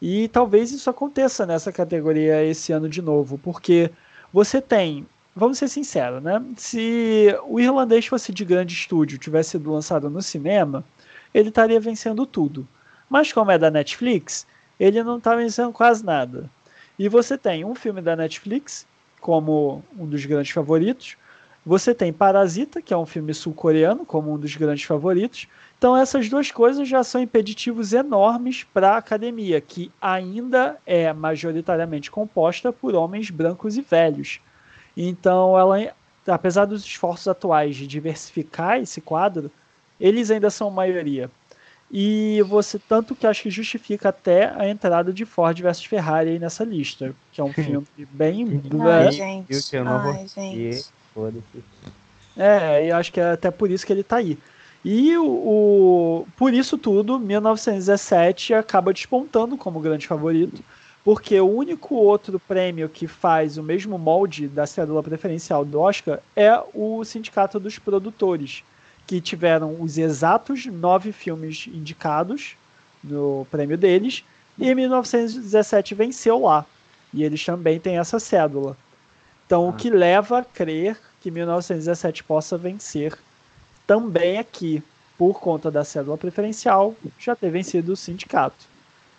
E 0.00 0.28
talvez 0.28 0.72
isso 0.72 0.90
aconteça 0.90 1.46
nessa 1.46 1.72
categoria 1.72 2.44
esse 2.44 2.72
ano 2.72 2.88
de 2.88 3.00
novo, 3.00 3.38
porque 3.38 3.90
você 4.32 4.60
tem, 4.60 5.06
vamos 5.34 5.58
ser 5.58 5.68
sinceros, 5.68 6.22
né? 6.22 6.42
Se 6.56 7.34
o 7.46 7.58
irlandês 7.58 8.06
fosse 8.06 8.32
de 8.32 8.44
grande 8.44 8.74
estúdio, 8.74 9.18
tivesse 9.18 9.50
sido 9.50 9.72
lançado 9.72 10.10
no 10.10 10.20
cinema, 10.20 10.84
ele 11.32 11.48
estaria 11.48 11.80
vencendo 11.80 12.26
tudo. 12.26 12.66
Mas 13.08 13.32
como 13.32 13.50
é 13.50 13.58
da 13.58 13.70
Netflix, 13.70 14.46
ele 14.78 15.02
não 15.02 15.18
está 15.18 15.34
vencendo 15.34 15.72
quase 15.72 16.04
nada. 16.04 16.50
E 16.98 17.08
você 17.08 17.36
tem 17.38 17.64
um 17.64 17.74
filme 17.74 18.00
da 18.02 18.16
Netflix 18.16 18.86
como 19.20 19.82
um 19.98 20.06
dos 20.06 20.24
grandes 20.24 20.52
favoritos. 20.52 21.16
Você 21.64 21.94
tem 21.94 22.12
Parasita, 22.12 22.80
que 22.80 22.94
é 22.94 22.96
um 22.96 23.06
filme 23.06 23.34
sul-coreano, 23.34 24.06
como 24.06 24.32
um 24.32 24.38
dos 24.38 24.54
grandes 24.54 24.84
favoritos. 24.84 25.48
Então, 25.78 25.96
essas 25.96 26.28
duas 26.28 26.50
coisas 26.50 26.88
já 26.88 27.04
são 27.04 27.20
impeditivos 27.20 27.92
enormes 27.92 28.64
para 28.64 28.92
a 28.92 28.96
academia, 28.96 29.60
que 29.60 29.92
ainda 30.00 30.78
é 30.86 31.12
majoritariamente 31.12 32.10
composta 32.10 32.72
por 32.72 32.94
homens 32.94 33.28
brancos 33.28 33.76
e 33.76 33.82
velhos. 33.82 34.40
Então, 34.96 35.58
ela, 35.58 35.92
apesar 36.26 36.64
dos 36.64 36.82
esforços 36.82 37.28
atuais 37.28 37.76
de 37.76 37.86
diversificar 37.86 38.80
esse 38.80 39.02
quadro, 39.02 39.50
eles 40.00 40.30
ainda 40.30 40.48
são 40.48 40.70
maioria. 40.70 41.30
E 41.90 42.42
você, 42.48 42.78
tanto 42.78 43.14
que 43.14 43.26
acho 43.26 43.42
que 43.42 43.50
justifica 43.50 44.08
até 44.08 44.52
a 44.56 44.68
entrada 44.68 45.12
de 45.12 45.24
Ford 45.24 45.56
versus 45.60 45.84
Ferrari 45.84 46.30
aí 46.30 46.38
nessa 46.38 46.64
lista, 46.64 47.14
que 47.30 47.40
é 47.40 47.44
um 47.44 47.52
filme 47.52 47.86
bem. 48.10 48.60
Ai, 48.80 49.06
é, 49.06 49.12
gente. 49.12 49.76
Eu 49.76 49.84
não 49.84 50.02
vou 50.02 50.12
Ai, 50.12 50.26
gente. 50.26 50.86
É, 52.36 52.86
e 52.88 52.92
acho 52.92 53.12
que 53.12 53.20
é 53.20 53.32
até 53.32 53.50
por 53.50 53.70
isso 53.70 53.86
que 53.86 53.92
ele 53.92 54.02
tá 54.02 54.16
aí. 54.16 54.36
E 54.88 55.16
o, 55.18 55.26
o- 55.26 56.26
por 56.36 56.54
isso 56.54 56.78
tudo, 56.78 57.18
1917 57.18 58.54
acaba 58.54 58.92
despontando 58.92 59.56
como 59.56 59.80
grande 59.80 60.06
favorito, 60.06 60.62
porque 61.04 61.40
o 61.40 61.50
único 61.50 61.96
outro 61.96 62.38
prêmio 62.38 62.88
que 62.88 63.08
faz 63.08 63.58
o 63.58 63.64
mesmo 63.64 63.98
molde 63.98 64.46
da 64.46 64.64
cédula 64.64 65.02
preferencial 65.02 65.64
do 65.64 65.80
Oscar 65.80 66.20
é 66.36 66.56
o 66.72 67.04
Sindicato 67.04 67.58
dos 67.58 67.80
Produtores, 67.80 68.62
que 69.08 69.20
tiveram 69.20 69.76
os 69.80 69.98
exatos 69.98 70.66
nove 70.66 71.10
filmes 71.10 71.66
indicados 71.66 72.56
no 73.02 73.44
prêmio 73.50 73.76
deles, 73.76 74.22
e 74.56 74.70
em 74.70 74.74
1917 74.76 75.96
venceu 75.96 76.42
lá. 76.42 76.64
E 77.12 77.24
eles 77.24 77.44
também 77.44 77.80
têm 77.80 77.98
essa 77.98 78.20
cédula. 78.20 78.76
Então, 79.46 79.66
Ah. 79.66 79.70
o 79.70 79.72
que 79.72 79.90
leva 79.90 80.38
a 80.38 80.44
crer 80.44 80.96
que 81.20 81.30
1917 81.30 82.22
possa 82.22 82.56
vencer 82.56 83.16
também 83.86 84.38
aqui, 84.38 84.82
por 85.16 85.40
conta 85.40 85.70
da 85.70 85.84
cédula 85.84 86.18
preferencial, 86.18 86.94
já 87.18 87.34
ter 87.36 87.50
vencido 87.50 87.92
o 87.92 87.96
sindicato. 87.96 88.66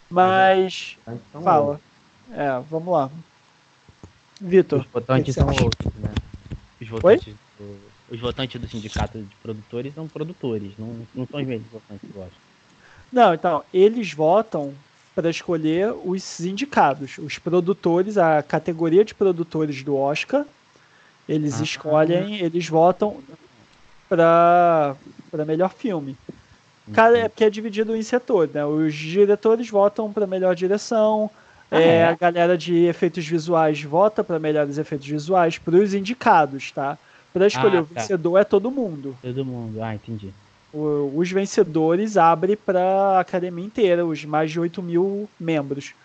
Mas, 0.10 0.98
Então, 1.08 1.42
fala. 1.42 1.82
É, 2.32 2.62
vamos 2.70 2.92
lá. 2.94 3.10
Vitor, 4.40 4.80
Os 4.82 4.86
votantes 4.88 5.36
que 5.36 5.42
são 5.42 5.48
outros, 5.50 5.94
né? 5.96 6.10
Os 6.80 6.88
votantes, 6.88 7.34
do, 7.60 7.80
os 8.12 8.20
votantes 8.20 8.62
do 8.62 8.68
sindicato 8.68 9.18
de 9.20 9.36
produtores 9.42 9.94
são 9.96 10.08
produtores, 10.08 10.72
não, 10.78 11.08
não 11.16 11.26
são 11.26 11.40
os 11.40 11.48
mesmos 11.48 11.68
votantes 11.72 12.10
do 12.10 12.20
Oscar. 12.20 12.40
Não, 13.12 13.34
então, 13.34 13.64
eles 13.74 14.14
votam 14.14 14.74
para 15.16 15.30
escolher 15.30 15.92
os 16.06 16.22
sindicados, 16.22 17.18
os 17.18 17.40
produtores, 17.40 18.18
a 18.18 18.44
categoria 18.44 19.04
de 19.04 19.16
produtores 19.16 19.82
do 19.82 19.96
Oscar. 19.96 20.46
Eles 21.28 21.60
Ah. 21.60 21.64
escolhem, 21.64 22.36
eles 22.36 22.68
votam 22.70 23.18
para 24.08 25.00
melhor 25.46 25.70
filme. 25.74 26.20
Cada, 26.92 27.18
é 27.20 27.30
porque 27.30 27.44
é 27.46 27.50
dividido 27.50 27.96
em 27.96 28.02
setor, 28.04 28.50
né? 28.54 28.66
Os 28.66 28.94
diretores 28.96 29.70
votam 29.70 30.12
para 30.14 30.28
melhor 30.28 30.56
direção, 30.56 31.32
Ah, 31.72 31.82
é, 31.82 32.04
é? 32.04 32.06
a 32.06 32.16
galera 32.16 32.58
de 32.58 32.86
efeitos 32.86 33.28
visuais 33.28 33.82
vota 33.84 34.24
para 34.24 34.40
melhores 34.40 34.78
efeitos 34.78 35.08
visuais, 35.08 35.58
para 35.60 35.76
os 35.78 35.94
indicados, 35.94 36.72
tá? 36.72 37.00
Para 37.34 37.48
escolher 37.48 37.80
Ah, 37.80 37.84
o 37.84 37.86
tá. 37.94 38.12
vencedor 38.12 38.38
é 38.40 38.44
todo 38.46 38.72
mundo. 38.72 39.22
Todo 39.22 39.46
mundo, 39.46 39.80
ah, 39.84 39.94
entendi. 39.96 40.36
O- 40.72 41.18
os 41.18 41.32
vencedores 41.32 42.18
abrem 42.18 42.58
para 42.58 42.82
a 43.18 43.20
academia 43.22 43.66
inteira, 43.66 44.06
os 44.06 44.24
mais 44.26 44.52
de 44.52 44.60
8 44.60 44.82
mil 44.84 45.32
membros. 45.40 45.96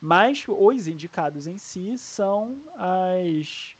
Mas 0.00 0.44
os 0.48 0.86
indicados 0.88 1.46
em 1.46 1.58
si 1.58 1.96
são 1.98 2.64
as, 2.76 3.76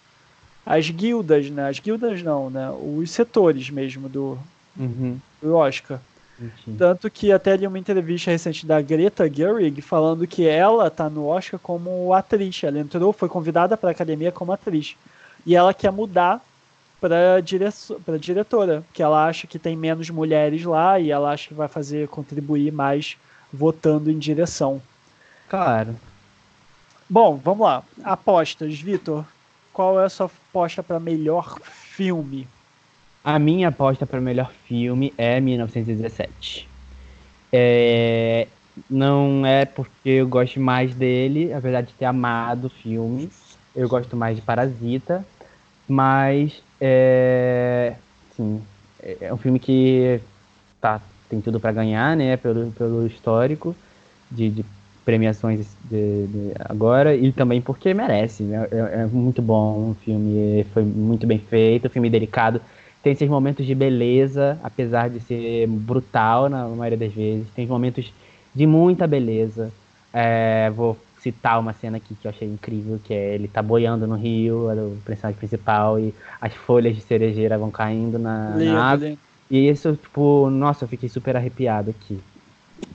as 0.65 0.89
guildas, 0.91 1.51
né? 1.51 1.69
As 1.69 1.79
guildas 1.79 2.23
não, 2.23 2.51
né? 2.51 2.71
Os 2.71 3.11
setores 3.11 3.69
mesmo 3.71 4.09
do, 4.09 4.39
Uhum, 4.77 5.19
do 5.41 5.55
Oscar. 5.55 6.01
Tanto 6.77 7.09
que 7.11 7.31
até 7.31 7.57
li 7.57 7.67
uma 7.67 7.79
entrevista 7.79 8.31
recente 8.31 8.67
da 8.67 8.81
Greta 8.81 9.33
Gerwig 9.33 9.81
falando 9.81 10.27
que 10.27 10.47
ela 10.47 10.91
tá 10.91 11.09
no 11.09 11.27
Oscar 11.27 11.61
como 11.61 12.13
atriz. 12.13 12.65
Ela 12.65 12.81
entrou, 12.81 13.13
foi 13.13 13.29
convidada 13.29 13.77
para 13.77 13.91
a 13.91 13.93
academia 13.93 14.33
como 14.33 14.53
atriz. 14.53 14.97
E 15.47 15.55
ela 15.55 15.73
quer 15.73 15.93
mudar 15.93 16.45
para 17.01 17.43
para 18.05 18.19
diretora, 18.19 18.83
que 18.93 19.03
ela 19.03 19.27
acha 19.27 19.47
que 19.47 19.59
tem 19.59 19.77
menos 19.77 20.09
mulheres 20.11 20.65
lá 20.65 20.99
e 20.99 21.11
ela 21.11 21.33
acha 21.33 21.49
que 21.49 21.55
vai 21.55 21.69
fazer 21.69 22.09
contribuir 22.09 22.73
mais 22.73 23.17
votando 23.53 24.11
em 24.11 24.19
direção. 24.19 24.81
Claro. 25.49 25.95
Bom, 27.09 27.37
vamos 27.37 27.65
lá. 27.67 27.85
Apostas, 28.03 28.81
Vitor. 28.81 29.25
Qual 29.73 30.01
é 30.01 30.05
a 30.05 30.09
sua 30.09 30.27
aposta 30.27 30.83
para 30.83 31.01
melhor 31.01 31.59
filme? 31.63 32.47
A 33.25 33.39
minha 33.39 33.69
aposta 33.69 34.05
para 34.07 34.21
melhor 34.21 34.51
filme 34.67 35.13
é 35.17 35.41
1917. 35.41 36.69
É, 37.53 38.49
não 38.91 39.47
é 39.47 39.65
porque 39.65 40.09
eu 40.09 40.29
gosto 40.29 40.59
mais 40.61 40.95
dele, 40.95 41.53
apesar 41.53 41.83
de 41.83 41.93
ter 41.95 42.05
amado 42.05 42.67
o 42.67 42.71
filme. 42.71 43.31
Eu 43.75 43.89
gosto 43.89 44.17
mais 44.17 44.37
de 44.37 44.43
Parasita, 44.43 45.25
mas 45.89 46.63
é, 46.81 47.95
sim, 48.37 48.63
é 49.03 49.17
é 49.23 49.35
um 49.35 49.39
filme 49.39 49.59
que 49.59 50.21
tá, 50.81 51.01
tem 51.29 51.41
tudo 51.41 51.61
para 51.61 51.73
ganhar, 51.73 52.17
né? 52.17 52.37
Pelo, 52.37 52.71
pelo 52.73 53.07
histórico 53.07 53.75
de, 54.31 54.51
de 54.51 54.65
premiações 55.05 55.77
de- 55.81 56.27
de 56.29 56.53
agora 56.61 57.15
e 57.17 57.33
também 57.33 57.61
porque 57.63 57.93
merece. 57.95 58.45
né? 58.45 58.67
É, 58.71 59.03
é 59.03 59.07
muito 59.07 59.43
bom 59.43 59.91
o 59.91 59.95
filme, 59.95 60.65
foi 60.73 60.85
muito 60.85 61.27
bem 61.27 61.39
feito, 61.41 61.91
filme 61.91 62.09
delicado 62.11 62.61
tem 63.03 63.13
esses 63.13 63.29
momentos 63.29 63.67
de 63.67 63.75
beleza, 63.75 64.61
apesar 64.63 65.11
de 65.11 65.19
ser 65.21 65.67
brutal 65.67 66.49
na 66.49 66.69
maioria 66.69 66.97
das 66.99 67.13
vezes. 67.13 67.51
Tem 67.53 67.67
momentos 67.67 68.15
de 68.55 68.67
muita 68.67 69.07
beleza. 69.07 69.75
É, 70.13 70.71
vou 70.71 71.09
citar 71.19 71.59
uma 71.59 71.73
cena 71.73 71.97
aqui 71.97 72.15
que 72.17 72.27
eu 72.27 72.31
achei 72.31 72.47
incrível, 72.49 72.99
que 73.01 73.13
é 73.15 73.35
ele 73.35 73.49
tá 73.49 73.63
boiando 73.63 74.07
no 74.07 74.15
rio, 74.17 74.71
é 74.71 74.85
o 74.85 75.01
personagem 75.03 75.39
principal, 75.39 75.99
e 75.99 76.15
as 76.41 76.55
folhas 76.55 76.95
de 76.95 77.01
cerejeira 77.03 77.59
vão 77.59 77.71
caindo 77.71 78.19
na, 78.19 78.61
na 78.61 78.75
água. 78.91 79.09
lindo. 79.09 79.19
E 79.51 79.69
isso, 79.69 79.97
tipo, 79.97 80.49
nossa, 80.51 80.85
eu 80.85 80.89
fiquei 80.89 81.09
super 81.09 81.37
arrepiado 81.37 81.91
aqui. 81.91 82.25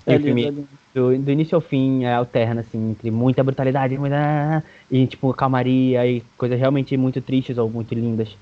E 0.07 0.15
É 0.15 0.17
o 0.17 0.19
lindo, 0.19 0.21
filme, 0.21 0.47
é 0.47 0.51
lindo. 0.51 0.79
do, 0.93 1.17
do 1.21 1.31
início 1.31 1.55
ao 1.55 1.61
fim 1.61 2.03
é 2.05 2.13
alterna, 2.13 2.61
assim, 2.61 2.91
entre 2.91 3.11
muita 3.11 3.43
brutalidade 3.43 3.97
muita... 3.97 4.63
e, 4.89 5.05
tipo, 5.07 5.33
calmaria 5.33 6.05
e 6.07 6.21
coisas 6.37 6.57
realmente 6.59 6.95
muito 6.97 7.21
tristes 7.21 7.57
ou 7.57 7.69
muito 7.69 7.93
lindas. 7.93 8.37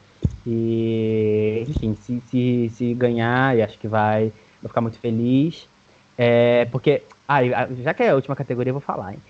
E, 0.45 1.65
enfim, 1.67 1.95
se, 1.95 2.21
se, 2.21 2.69
se 2.69 2.93
ganhar, 2.93 3.57
e 3.57 3.61
acho 3.63 3.79
que 3.79 3.87
vai, 3.87 4.29
vou 4.61 4.69
ficar 4.69 4.81
muito 4.81 4.99
feliz. 4.99 5.69
É, 6.17 6.65
porque, 6.65 7.09
ah, 7.27 7.41
já 7.81 7.93
que 7.93 8.03
é 8.03 8.09
a 8.09 8.15
última 8.15 8.35
categoria, 8.35 8.69
eu 8.69 8.75
vou 8.75 8.81
falar, 8.81 9.13
hein? 9.13 9.23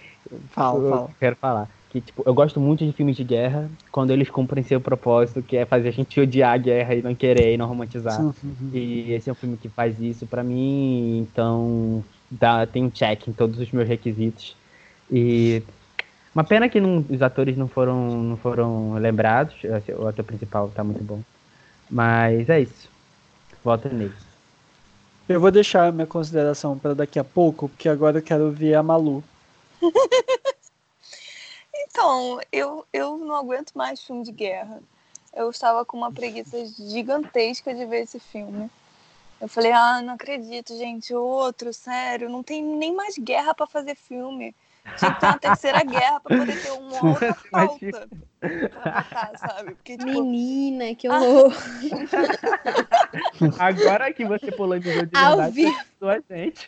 Fala, 0.49 0.83
eu 0.83 1.01
fala. 1.03 1.15
quero 1.19 1.35
falar. 1.37 1.69
Que, 1.95 2.01
tipo, 2.01 2.23
eu 2.25 2.33
gosto 2.33 2.59
muito 2.59 2.85
de 2.85 2.91
filmes 2.91 3.15
de 3.15 3.23
guerra 3.23 3.71
quando 3.89 4.11
eles 4.11 4.29
cumprem 4.29 4.61
seu 4.61 4.81
propósito, 4.81 5.41
que 5.41 5.55
é 5.55 5.65
fazer 5.65 5.87
a 5.87 5.91
gente 5.91 6.19
odiar 6.19 6.51
a 6.53 6.57
guerra 6.57 6.93
e 6.93 7.01
não 7.01 7.15
querer 7.15 7.53
e 7.53 7.57
não 7.57 7.67
romantizar. 7.67 8.19
E 8.73 9.13
esse 9.13 9.29
é 9.29 9.31
um 9.31 9.35
filme 9.35 9.55
que 9.55 9.69
faz 9.69 9.97
isso 10.01 10.27
pra 10.27 10.43
mim, 10.43 11.19
então 11.19 12.03
dá, 12.29 12.65
tem 12.67 12.83
um 12.83 12.89
check 12.89 13.29
em 13.29 13.31
todos 13.31 13.57
os 13.61 13.71
meus 13.71 13.87
requisitos. 13.87 14.57
E 15.09 15.61
uma 16.35 16.43
pena 16.43 16.67
que 16.67 16.81
não- 16.81 17.05
os 17.09 17.21
atores 17.21 17.55
não 17.55 17.69
foram, 17.69 18.23
não 18.23 18.35
foram 18.35 18.95
lembrados, 18.95 19.55
o 19.97 20.05
ator 20.05 20.25
principal 20.25 20.67
tá 20.75 20.83
muito 20.83 21.01
bom. 21.01 21.21
Mas 21.89 22.49
é 22.49 22.59
isso. 22.59 22.89
Volta 23.63 23.87
nele. 23.87 24.11
Eu 25.29 25.39
vou 25.39 25.49
deixar 25.49 25.87
a 25.87 25.91
minha 25.93 26.05
consideração 26.05 26.77
para 26.77 26.93
daqui 26.93 27.19
a 27.19 27.23
pouco, 27.23 27.69
porque 27.69 27.87
agora 27.87 28.17
eu 28.17 28.21
quero 28.21 28.51
ver 28.51 28.73
a 28.73 28.83
Malu. 28.83 29.23
Então, 31.95 32.41
eu, 32.51 32.85
eu 32.91 33.17
não 33.17 33.35
aguento 33.35 33.71
mais 33.73 34.03
filme 34.03 34.21
de 34.21 34.31
guerra. 34.33 34.81
Eu 35.33 35.49
estava 35.49 35.85
com 35.85 35.95
uma 35.95 36.11
preguiça 36.11 36.57
gigantesca 36.65 37.73
de 37.73 37.85
ver 37.85 38.01
esse 38.01 38.19
filme. 38.19 38.69
Eu 39.39 39.47
falei, 39.47 39.71
ah, 39.71 40.01
não 40.01 40.15
acredito, 40.15 40.77
gente, 40.77 41.13
outro, 41.15 41.73
sério, 41.73 42.27
não 42.27 42.43
tem 42.43 42.61
nem 42.61 42.93
mais 42.93 43.17
guerra 43.17 43.55
para 43.55 43.65
fazer 43.65 43.95
filme. 43.95 44.53
Tinha 44.97 45.13
que 45.13 45.19
ter 45.21 45.25
uma 45.25 45.39
terceira 45.39 45.83
guerra 45.83 46.19
para 46.19 46.37
poder 46.37 46.61
ter 46.61 46.71
uma 46.71 46.99
outra 47.07 47.37
pauta 47.49 48.09
pra 48.41 48.79
botar, 48.91 49.37
sabe? 49.37 49.75
Porque, 49.75 49.97
tipo, 49.97 50.11
Menina, 50.11 50.93
que 50.95 51.07
horror. 51.09 51.53
Agora 53.57 54.11
que 54.11 54.25
você 54.25 54.51
polemizou 54.51 55.05
de 55.05 55.11
verdade, 55.11 55.51
vivo. 55.53 55.71
você 55.71 55.79
ajudou 55.79 56.09
a 56.09 56.19
gente. 56.35 56.67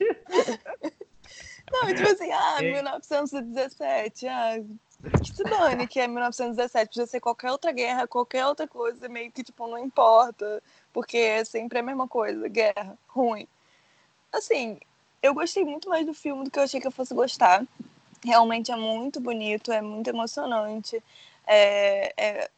Não, 1.69 1.93
tipo 1.93 2.09
assim, 2.09 2.31
ah, 2.31 2.57
É. 2.59 2.71
1917, 2.71 4.27
ah, 4.27 4.63
que 5.01 5.35
se 5.35 5.43
dane 5.43 5.87
que 5.87 5.99
é 5.99 6.07
1917, 6.07 6.89
podia 6.89 7.05
ser 7.05 7.19
qualquer 7.19 7.51
outra 7.51 7.71
guerra, 7.71 8.07
qualquer 8.07 8.45
outra 8.45 8.67
coisa, 8.67 9.07
meio 9.07 9.31
que, 9.31 9.43
tipo, 9.43 9.67
não 9.67 9.77
importa, 9.77 10.61
porque 10.91 11.17
é 11.17 11.45
sempre 11.45 11.79
a 11.79 11.83
mesma 11.83 12.07
coisa, 12.07 12.47
guerra, 12.47 12.97
ruim. 13.07 13.47
Assim, 14.31 14.77
eu 15.21 15.33
gostei 15.33 15.63
muito 15.63 15.89
mais 15.89 16.05
do 16.05 16.13
filme 16.13 16.43
do 16.43 16.51
que 16.51 16.59
eu 16.59 16.63
achei 16.63 16.81
que 16.81 16.87
eu 16.87 16.91
fosse 16.91 17.13
gostar. 17.13 17.65
Realmente 18.23 18.71
é 18.71 18.75
muito 18.75 19.19
bonito, 19.19 19.71
é 19.71 19.81
muito 19.81 20.07
emocionante, 20.07 21.01
é, 21.45 22.13
é 22.17 22.49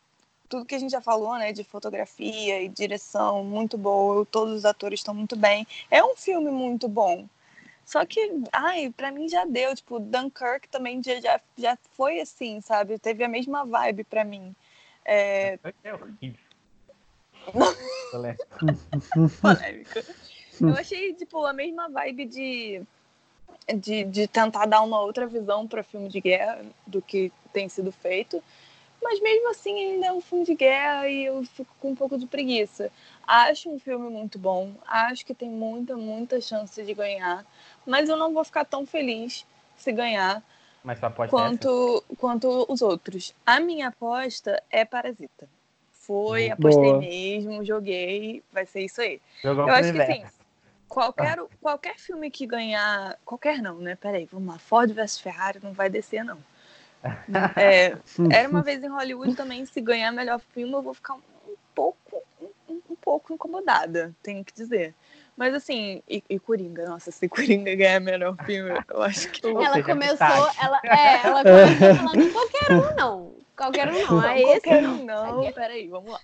tudo 0.49 0.65
que 0.65 0.73
a 0.73 0.80
gente 0.80 0.91
já 0.91 0.99
falou, 1.01 1.38
né, 1.38 1.53
de 1.53 1.64
fotografia 1.64 2.61
e 2.61 2.68
direção, 2.68 3.43
muito 3.43 3.77
boa, 3.77 4.26
todos 4.26 4.55
os 4.55 4.65
atores 4.65 4.99
estão 4.99 5.14
muito 5.14 5.35
bem. 5.35 5.65
É 5.91 6.03
um 6.03 6.15
filme 6.15 6.49
muito 6.49 6.88
bom. 6.88 7.27
Só 7.90 8.06
que, 8.06 8.20
ai, 8.53 8.94
pra 8.95 9.11
mim 9.11 9.28
já 9.28 9.45
deu. 9.45 9.76
Tipo, 9.76 9.99
Dunkirk 9.99 10.70
também 10.70 11.02
já, 11.02 11.20
já, 11.20 11.41
já 11.57 11.76
foi 11.94 12.20
assim, 12.20 12.61
sabe? 12.61 12.99
Teve 12.99 13.24
a 13.24 13.28
mesma 13.28 13.66
vibe 13.66 14.03
pra 14.03 14.24
mim. 14.24 14.56
É, 15.03 15.57
É 15.84 15.95
horrível. 15.95 16.40
Eu 20.61 20.76
achei, 20.76 21.16
tipo, 21.16 21.44
a 21.44 21.52
mesma 21.52 21.90
vibe 21.90 22.26
de, 22.26 22.84
de, 23.76 24.03
de 24.03 24.28
tentar 24.28 24.68
dar 24.68 24.82
uma 24.82 25.02
outra 25.02 25.26
visão 25.26 25.68
para 25.68 25.82
filme 25.82 26.10
de 26.10 26.22
guerra 26.22 26.64
do 26.86 27.02
que 27.02 27.32
tem 27.52 27.68
sido 27.68 27.91
feito. 27.91 28.44
Mas 29.02 29.20
mesmo 29.22 29.49
assim, 29.49 29.80
ainda 29.80 30.07
é 30.07 30.11
um 30.14 30.22
filme 30.22 30.45
de 30.45 30.53
guerra 30.56 31.07
e 31.07 31.26
eu 31.26 31.44
fico 31.44 31.74
com 31.80 31.91
um 31.91 31.95
pouco 31.95 32.18
de 32.18 32.28
preguiça. 32.28 32.91
Acho 33.26 33.70
um 33.70 33.80
filme 33.80 34.10
muito 34.10 34.38
bom, 34.38 34.74
acho 34.86 35.26
que 35.26 35.34
tem 35.34 35.49
muita, 35.49 35.95
muita 35.95 36.41
chance 36.41 36.84
de 36.84 36.94
ganhar, 36.94 37.45
mas 37.90 38.07
eu 38.07 38.16
não 38.16 38.34
vou 38.34 38.44
ficar 38.44 38.64
tão 38.64 38.86
feliz 38.86 39.45
se 39.76 39.91
ganhar 39.91 40.44
é 40.88 41.28
quanto, 41.28 42.03
quanto 42.18 42.66
os 42.70 42.82
outros. 42.82 43.34
A 43.45 43.60
minha 43.60 43.90
aposta 43.90 44.61
é 44.70 44.86
Parasita. 44.86 45.48
Foi, 45.91 46.49
Boa. 46.49 46.53
apostei 46.53 46.94
mesmo, 46.98 47.64
joguei, 47.64 48.41
vai 48.52 48.66
ser 48.66 48.82
isso 48.82 49.02
aí. 49.02 49.22
Jogou 49.44 49.68
Eu 49.68 49.74
acho 49.74 49.91
que 49.91 50.02
assim, 50.02 50.24
qualquer, 50.88 51.38
qualquer 51.61 51.99
filme 51.99 52.32
que 52.32 52.48
ganhar. 52.48 53.18
Qualquer 53.26 53.61
não, 53.61 53.78
né? 53.80 53.95
Peraí, 53.95 54.26
vamos 54.32 54.53
lá. 54.53 54.60
Ford 54.60 54.91
vs 54.91 55.20
Ferrari 55.20 55.60
não 55.61 55.74
vai 55.74 55.90
descer, 55.90 56.24
não. 56.24 56.38
É, 57.56 57.95
era 58.32 58.49
uma 58.49 58.64
vez 58.64 58.84
em 58.84 58.88
Hollywood 58.88 59.36
também, 59.36 59.66
se 59.66 59.80
ganhar 59.80 60.11
melhor 60.11 60.40
filme, 60.40 60.74
eu 60.74 60.82
vou 60.82 60.94
ficar 60.94 61.14
um 61.14 61.22
pouco, 61.76 62.24
um, 62.68 62.82
um 62.90 62.95
pouco 62.95 63.34
incomodada, 63.34 64.14
tenho 64.24 64.44
que 64.44 64.53
dizer. 64.53 64.94
Mas 65.40 65.53
assim, 65.53 66.03
e, 66.06 66.22
e, 66.30 66.38
Coringa, 66.38 66.86
nossa, 66.86 67.11
se 67.11 67.30
Coringa 67.30 67.74
ganhar 67.74 68.02
melhor 68.02 68.36
filme, 68.44 68.72
eu 68.90 69.02
acho 69.02 69.32
que. 69.32 69.48
Ela 69.48 69.82
começou, 69.82 70.52
ela, 70.61 70.82
é, 70.84 71.26
ela 71.26 71.44
começou 71.44 71.95
falando 71.95 72.34
qualquer 72.34 72.72
um, 72.74 72.95
não. 72.98 73.36
Qualquer 73.56 73.88
um 73.88 74.06
não. 74.06 74.22
É 74.22 74.41
qualquer 74.41 74.84
um 74.86 75.06
não. 75.06 75.53
Peraí, 75.53 75.88
vamos 75.88 76.11
lá. 76.11 76.20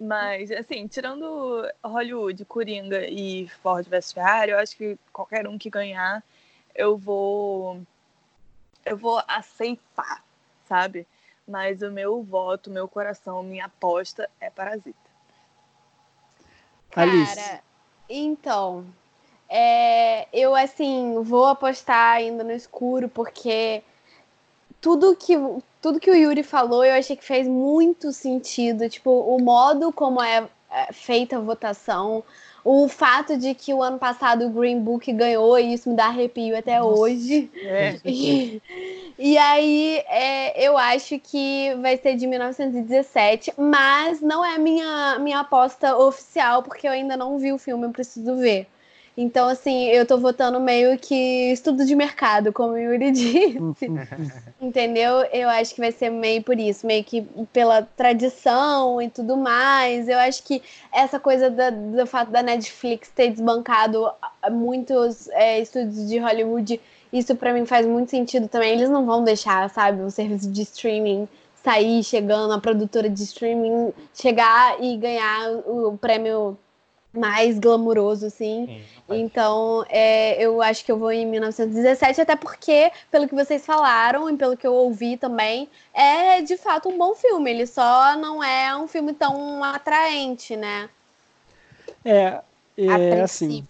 Mas, 0.00 0.50
assim, 0.50 0.88
tirando 0.88 1.64
Hollywood, 1.84 2.44
Coringa 2.44 3.06
e 3.08 3.48
Ford 3.62 3.86
vs 3.86 4.12
Ferrari, 4.12 4.50
eu 4.50 4.58
acho 4.58 4.76
que 4.76 4.98
qualquer 5.12 5.46
um 5.46 5.56
que 5.56 5.70
ganhar, 5.70 6.20
eu 6.74 6.98
vou. 6.98 7.80
Eu 8.84 8.96
vou 8.96 9.22
aceitar, 9.28 10.24
sabe? 10.68 11.06
Mas 11.46 11.82
o 11.82 11.90
meu 11.92 12.20
voto, 12.24 12.68
meu 12.68 12.88
coração, 12.88 13.44
minha 13.44 13.66
aposta 13.66 14.28
é 14.40 14.50
Parasita. 14.50 14.98
Cara, 16.90 17.62
então. 18.08 18.84
É, 19.48 20.26
eu, 20.32 20.54
assim, 20.54 21.22
vou 21.22 21.46
apostar 21.46 22.16
ainda 22.16 22.42
no 22.42 22.52
escuro, 22.52 23.08
porque 23.08 23.82
tudo 24.80 25.16
que, 25.16 25.34
tudo 25.80 26.00
que 26.00 26.10
o 26.10 26.14
Yuri 26.14 26.42
falou 26.42 26.84
eu 26.84 26.94
achei 26.94 27.16
que 27.16 27.24
fez 27.24 27.46
muito 27.46 28.12
sentido. 28.12 28.88
Tipo, 28.88 29.10
o 29.10 29.40
modo 29.40 29.92
como 29.92 30.22
é, 30.22 30.48
é 30.70 30.92
feita 30.92 31.36
a 31.36 31.40
votação, 31.40 32.22
o 32.64 32.88
fato 32.88 33.36
de 33.36 33.54
que 33.54 33.74
o 33.74 33.82
ano 33.82 33.98
passado 33.98 34.46
o 34.46 34.50
Green 34.50 34.80
Book 34.80 35.12
ganhou, 35.12 35.58
e 35.58 35.74
isso 35.74 35.90
me 35.90 35.94
dá 35.94 36.06
arrepio 36.06 36.56
até 36.56 36.80
Nossa, 36.80 37.00
hoje. 37.00 37.50
É. 37.62 38.00
E, 38.04 38.62
e 39.18 39.36
aí 39.36 40.02
é, 40.08 40.66
eu 40.66 40.78
acho 40.78 41.18
que 41.20 41.74
vai 41.82 41.98
ser 41.98 42.16
de 42.16 42.26
1917, 42.26 43.52
mas 43.58 44.22
não 44.22 44.42
é 44.42 44.56
minha, 44.56 45.18
minha 45.18 45.40
aposta 45.40 45.94
oficial, 45.96 46.62
porque 46.62 46.88
eu 46.88 46.92
ainda 46.92 47.16
não 47.16 47.38
vi 47.38 47.52
o 47.52 47.58
filme, 47.58 47.84
eu 47.84 47.90
preciso 47.90 48.34
ver. 48.36 48.66
Então, 49.16 49.48
assim, 49.48 49.86
eu 49.86 50.04
tô 50.04 50.18
votando 50.18 50.58
meio 50.58 50.98
que 50.98 51.52
estudo 51.52 51.86
de 51.86 51.94
mercado, 51.94 52.52
como 52.52 52.72
o 52.72 52.78
Yuri 52.78 53.10
disse. 53.12 53.58
Entendeu? 54.60 55.20
Eu 55.32 55.48
acho 55.48 55.72
que 55.74 55.80
vai 55.80 55.92
ser 55.92 56.10
meio 56.10 56.42
por 56.42 56.58
isso, 56.58 56.84
meio 56.84 57.04
que 57.04 57.22
pela 57.52 57.82
tradição 57.82 59.00
e 59.00 59.08
tudo 59.08 59.36
mais. 59.36 60.08
Eu 60.08 60.18
acho 60.18 60.42
que 60.42 60.60
essa 60.92 61.20
coisa 61.20 61.48
da, 61.48 61.70
do 61.70 62.04
fato 62.06 62.32
da 62.32 62.42
Netflix 62.42 63.08
ter 63.14 63.30
desbancado 63.30 64.10
muitos 64.50 65.28
é, 65.28 65.60
estúdios 65.60 66.08
de 66.08 66.18
Hollywood, 66.18 66.80
isso 67.12 67.36
para 67.36 67.52
mim 67.52 67.64
faz 67.64 67.86
muito 67.86 68.10
sentido 68.10 68.48
também. 68.48 68.72
Eles 68.72 68.90
não 68.90 69.06
vão 69.06 69.22
deixar, 69.22 69.70
sabe, 69.70 70.02
o 70.02 70.10
serviço 70.10 70.50
de 70.50 70.62
streaming 70.62 71.28
sair 71.62 72.02
chegando, 72.04 72.52
a 72.52 72.60
produtora 72.60 73.08
de 73.08 73.22
streaming 73.22 73.92
chegar 74.12 74.76
e 74.82 74.96
ganhar 74.98 75.50
o 75.66 75.96
prêmio 75.96 76.58
mais 77.16 77.58
glamuroso, 77.58 78.26
assim. 78.26 78.66
Sim, 78.66 78.82
então, 79.16 79.84
é, 79.88 80.42
eu 80.42 80.60
acho 80.62 80.84
que 80.84 80.90
eu 80.90 80.98
vou 80.98 81.12
em 81.12 81.26
1917, 81.26 82.20
até 82.20 82.36
porque, 82.36 82.90
pelo 83.10 83.28
que 83.28 83.34
vocês 83.34 83.64
falaram 83.64 84.28
e 84.30 84.36
pelo 84.36 84.56
que 84.56 84.66
eu 84.66 84.74
ouvi 84.74 85.16
também, 85.16 85.68
é 85.92 86.42
de 86.42 86.56
fato 86.56 86.88
um 86.88 86.98
bom 86.98 87.14
filme. 87.14 87.50
Ele 87.50 87.66
só 87.66 88.16
não 88.16 88.42
é 88.42 88.76
um 88.76 88.88
filme 88.88 89.12
tão 89.12 89.62
atraente, 89.62 90.56
né? 90.56 90.88
É, 92.04 92.40
é 92.76 93.20
assim. 93.20 93.66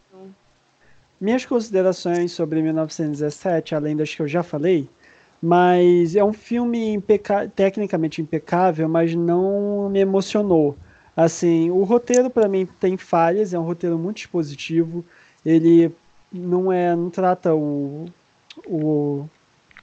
Minhas 1.20 1.46
considerações 1.46 2.32
sobre 2.32 2.60
1917, 2.60 3.74
além 3.74 3.96
das 3.96 4.14
que 4.14 4.20
eu 4.20 4.28
já 4.28 4.42
falei, 4.42 4.88
mas 5.40 6.16
é 6.16 6.24
um 6.24 6.32
filme 6.32 6.92
impeca 6.92 7.50
tecnicamente 7.54 8.20
impecável, 8.20 8.88
mas 8.88 9.14
não 9.14 9.88
me 9.90 10.00
emocionou. 10.00 10.76
Assim, 11.16 11.70
o 11.70 11.84
roteiro 11.84 12.28
para 12.28 12.48
mim 12.48 12.66
tem 12.80 12.96
falhas, 12.96 13.54
é 13.54 13.58
um 13.58 13.62
roteiro 13.62 13.98
muito 13.98 14.18
expositivo. 14.18 15.04
Ele 15.44 15.92
não 16.32 16.72
é, 16.72 16.94
não 16.96 17.10
trata 17.10 17.54
o, 17.54 18.06
o 18.66 19.28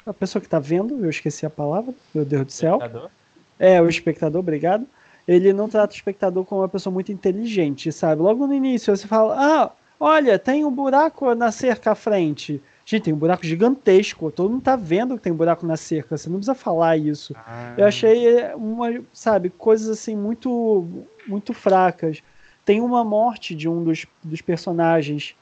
a 0.06 0.14
pessoa 0.14 0.42
que 0.42 0.48
está 0.48 0.60
vendo, 0.60 1.04
eu 1.04 1.10
esqueci 1.10 1.46
a 1.46 1.50
palavra, 1.50 1.94
meu 2.14 2.26
Deus 2.26 2.46
do 2.46 2.52
céu. 2.52 2.76
Espectador? 2.78 3.10
É, 3.58 3.82
o 3.82 3.88
espectador, 3.88 4.40
obrigado. 4.40 4.86
Ele 5.28 5.54
não 5.54 5.70
trata 5.70 5.94
o 5.94 5.96
espectador 5.96 6.44
como 6.44 6.62
uma 6.62 6.70
pessoa 6.70 6.92
muito 6.92 7.12
inteligente, 7.12 7.92
sabe? 7.92 8.22
Logo 8.22 8.48
no 8.48 8.54
início 8.54 8.96
você 8.96 9.08
fala: 9.08 9.36
"Ah, 9.38 9.72
olha, 10.00 10.38
tem 10.40 10.66
um 10.66 10.72
buraco 10.72 11.34
na 11.36 11.52
cerca 11.52 11.92
à 11.92 11.96
frente". 11.96 12.62
Gente, 12.84 13.04
tem 13.04 13.14
um 13.14 13.18
buraco 13.18 13.46
gigantesco. 13.46 14.32
Todo 14.32 14.50
mundo 14.50 14.64
tá 14.64 14.76
vendo 14.76 15.16
que 15.16 15.22
tem 15.22 15.32
um 15.32 15.36
buraco 15.36 15.66
na 15.66 15.78
cerca. 15.78 16.18
Você 16.18 16.28
não 16.28 16.38
precisa 16.38 16.56
falar 16.56 16.98
isso. 16.98 17.34
Ah. 17.38 17.76
Eu 17.78 17.86
achei 17.86 18.54
uma, 18.56 19.02
sabe, 19.14 19.50
coisas 19.50 19.88
assim 19.88 20.16
muito, 20.16 21.06
muito 21.28 21.54
fracas. 21.54 22.22
Tem 22.66 22.82
uma 22.82 23.04
morte 23.04 23.56
de 23.56 23.68
um 23.68 23.84
dos, 23.84 24.06
dos 24.24 24.42
personagens 24.42 25.36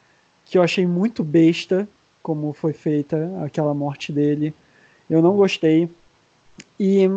que 0.45 0.57
eu 0.57 0.63
achei 0.63 0.85
muito 0.85 1.23
besta, 1.23 1.87
como 2.23 2.53
foi 2.53 2.73
feita 2.73 3.31
aquela 3.43 3.73
morte 3.73 4.11
dele. 4.11 4.53
Eu 5.09 5.21
não 5.21 5.35
gostei. 5.35 5.89
E, 6.79 7.09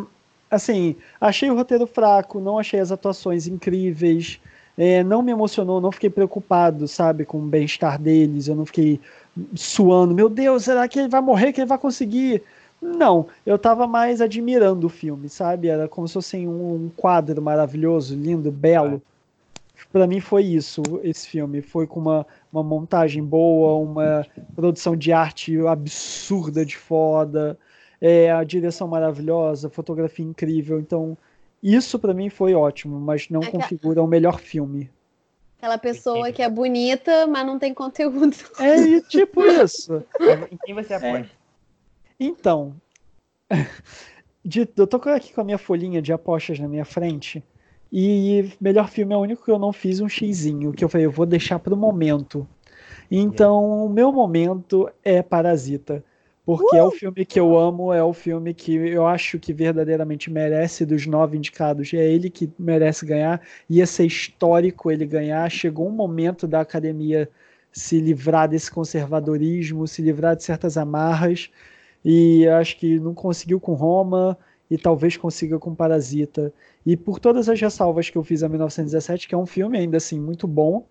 assim, 0.51 0.97
achei 1.21 1.51
o 1.51 1.55
roteiro 1.55 1.87
fraco, 1.87 2.41
não 2.41 2.59
achei 2.59 2.81
as 2.81 2.93
atuações 2.93 3.47
incríveis. 3.47 4.41
É, 4.77 5.03
não 5.05 5.23
me 5.23 5.33
emocionou, 5.33 5.81
não 5.81 5.93
fiquei 5.93 6.11
preocupado, 6.11 6.89
sabe, 6.89 7.25
com 7.25 7.39
o 7.39 7.47
bem-estar 7.47 8.01
deles. 8.01 8.49
Eu 8.49 8.57
não 8.57 8.67
fiquei 8.67 9.01
suando, 9.55 10.15
meu 10.15 10.29
Deus, 10.29 10.65
será 10.65 10.87
que 10.89 10.99
ele 10.99 11.09
vai 11.09 11.21
morrer, 11.21 11.53
que 11.53 11.61
ele 11.61 11.69
vai 11.69 11.79
conseguir? 11.79 12.43
Não, 12.83 13.29
eu 13.47 13.57
tava 13.57 13.87
mais 13.87 14.21
admirando 14.21 14.89
o 14.89 14.91
filme, 14.91 15.29
sabe? 15.29 15.69
Era 15.69 15.87
como 15.87 16.09
se 16.09 16.15
fosse 16.15 16.37
um, 16.49 16.75
um 16.75 16.91
quadro 16.97 17.41
maravilhoso, 17.41 18.17
lindo, 18.17 18.51
belo. 18.51 19.01
É. 19.09 19.13
Para 19.93 20.07
mim 20.07 20.19
foi 20.19 20.43
isso, 20.43 20.83
esse 21.05 21.29
filme. 21.29 21.63
Foi 21.63 21.87
com 21.87 22.01
uma, 22.01 22.27
uma 22.53 22.63
montagem 22.63 23.23
boa, 23.23 23.77
uma 23.77 24.27
produção 24.57 24.97
de 24.97 25.13
arte 25.13 25.57
absurda 25.65 26.65
de 26.67 26.77
foda, 26.77 27.57
é, 28.01 28.33
a 28.33 28.43
direção 28.43 28.89
maravilhosa, 28.89 29.71
fotografia 29.71 30.27
incrível. 30.27 30.81
Então, 30.81 31.17
isso 31.63 32.01
para 32.01 32.13
mim 32.13 32.31
foi 32.31 32.53
ótimo, 32.53 32.99
mas 32.99 33.29
não 33.31 33.43
é 33.43 33.47
configura 33.47 34.01
que... 34.01 34.01
o 34.01 34.09
melhor 34.09 34.41
filme. 34.41 34.91
Aquela 35.59 35.79
pessoa 35.79 36.33
que 36.33 36.43
é 36.43 36.51
bonita, 36.51 37.29
mas 37.29 37.47
não 37.47 37.61
tem 37.61 37.73
conteúdo. 37.73 38.35
É 38.59 39.01
tipo 39.03 39.45
isso. 39.45 40.03
Em 40.51 40.59
quem 40.65 40.75
você 40.75 40.95
aposta? 40.95 41.19
É. 41.19 41.42
Então, 42.25 42.75
de, 44.45 44.69
eu 44.77 44.87
tô 44.87 44.97
aqui 45.09 45.33
com 45.33 45.41
a 45.41 45.45
minha 45.45 45.59
folhinha 45.59 46.01
de 46.01 46.13
apostas 46.13 46.59
na 46.59 46.69
minha 46.69 46.85
frente. 46.85 47.43
E 47.93 48.51
melhor 48.61 48.89
filme 48.89 49.13
é 49.13 49.17
o 49.17 49.21
único 49.21 49.45
que 49.45 49.51
eu 49.51 49.59
não 49.59 49.73
fiz 49.73 50.01
um 50.01 50.09
xizinho, 50.09 50.73
que 50.73 50.83
eu 50.83 50.89
falei, 50.89 51.07
eu 51.07 51.11
vou 51.11 51.27
deixar 51.27 51.59
pro 51.59 51.77
momento. 51.77 52.49
Então, 53.11 53.85
o 53.85 53.89
meu 53.89 54.11
momento 54.11 54.89
é 55.05 55.23
Parasita. 55.23 56.03
Porque 56.45 56.77
uh! 56.77 56.79
é 56.79 56.83
o 56.83 56.91
filme 56.91 57.25
que 57.25 57.39
eu 57.39 57.57
amo, 57.57 57.93
é 57.93 58.03
o 58.03 58.13
filme 58.13 58.55
que 58.55 58.75
eu 58.75 59.07
acho 59.07 59.39
que 59.39 59.53
verdadeiramente 59.53 60.31
merece 60.31 60.87
dos 60.87 61.07
nove 61.07 61.37
indicados. 61.37 61.93
É 61.93 62.05
ele 62.05 62.31
que 62.31 62.51
merece 62.59 63.05
ganhar. 63.05 63.41
Ia 63.69 63.87
ser 63.87 64.07
histórico 64.07 64.91
ele 64.91 65.07
ganhar. 65.07 65.49
Chegou 65.51 65.87
um 65.87 65.93
momento 65.93 66.49
da 66.49 66.61
academia 66.61 67.29
se 67.71 68.01
livrar 68.01 68.49
desse 68.49 68.71
conservadorismo, 68.71 69.87
se 69.87 70.03
livrar 70.03 70.35
de 70.35 70.43
certas 70.43 70.77
amarras. 70.77 71.51
E 72.05 72.47
acho 72.49 72.77
que 72.79 72.99
não 72.99 73.15
conseguiu 73.15 73.61
com 73.61 73.75
Roma 73.75 74.37
e 74.71 74.77
talvez 74.77 75.17
consiga 75.17 75.59
com 75.59 75.75
Parasita. 75.75 76.53
E 76.85 76.97
por 76.97 77.21
todas 77.21 77.49
as 77.49 77.61
ressalvas 77.61 78.11
que 78.11 78.17
eu 78.19 78.25
fiz 78.25 78.43
a 78.43 78.49
1917, 78.49 79.29
que 79.29 79.35
é 79.35 79.39
um 79.39 79.47
filme 79.47 79.79
ainda 79.79 79.97
assim 79.99 80.21
muito 80.21 80.47
bom, 80.47 80.87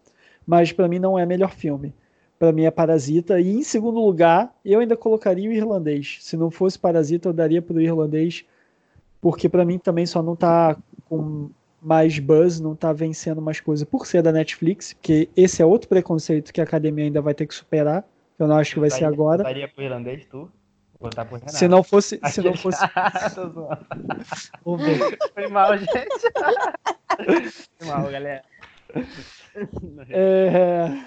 mas 0.45 0.71
para 0.71 0.87
mim 0.87 0.99
não 0.99 1.17
é 1.17 1.25
melhor 1.25 1.51
filme 1.51 1.93
para 2.41 2.51
mim 2.51 2.63
é 2.63 2.71
Parasita. 2.71 3.39
E 3.39 3.51
em 3.51 3.61
segundo 3.61 4.03
lugar, 4.03 4.51
eu 4.65 4.79
ainda 4.79 4.97
colocaria 4.97 5.47
o 5.47 5.53
irlandês. 5.53 6.17
Se 6.21 6.35
não 6.35 6.49
fosse 6.49 6.79
Parasita, 6.79 7.29
eu 7.29 7.33
daria 7.33 7.61
para 7.61 7.75
o 7.75 7.79
irlandês, 7.81 8.43
porque 9.21 9.47
para 9.47 9.63
mim 9.63 9.77
também 9.77 10.07
só 10.07 10.23
não 10.23 10.35
tá 10.35 10.75
com 11.07 11.51
mais 11.79 12.17
buzz, 12.17 12.59
não 12.59 12.75
tá 12.75 12.91
vencendo 12.91 13.39
mais 13.39 13.59
coisa 13.59 13.85
por 13.85 14.07
ser 14.07 14.23
da 14.23 14.31
Netflix, 14.31 14.91
que 14.99 15.29
esse 15.37 15.61
é 15.61 15.65
outro 15.65 15.87
preconceito 15.87 16.51
que 16.51 16.59
a 16.59 16.63
academia 16.63 17.05
ainda 17.05 17.21
vai 17.21 17.35
ter 17.35 17.45
que 17.45 17.53
superar. 17.53 18.03
Eu 18.39 18.47
não 18.47 18.55
acho 18.55 18.73
que 18.73 18.79
vai 18.79 18.89
daria, 18.89 19.07
ser 19.07 19.13
agora. 19.13 19.43
Daria 19.43 19.67
pro 19.67 19.83
irlandês, 19.83 20.25
tu? 20.25 20.49
Votar 21.01 21.25
pro 21.25 21.37
Renato. 21.37 21.57
Se 21.57 21.67
não 21.67 21.81
fosse. 21.83 22.19
Se 22.29 22.41
não 22.41 22.53
fosse... 22.53 22.77
Vamos 24.63 24.85
ver. 24.85 25.17
Foi 25.33 25.47
mal, 25.47 25.75
gente. 25.75 26.07
Foi 27.79 27.87
mal, 27.87 28.03
galera. 28.11 28.43
É, 30.09 31.03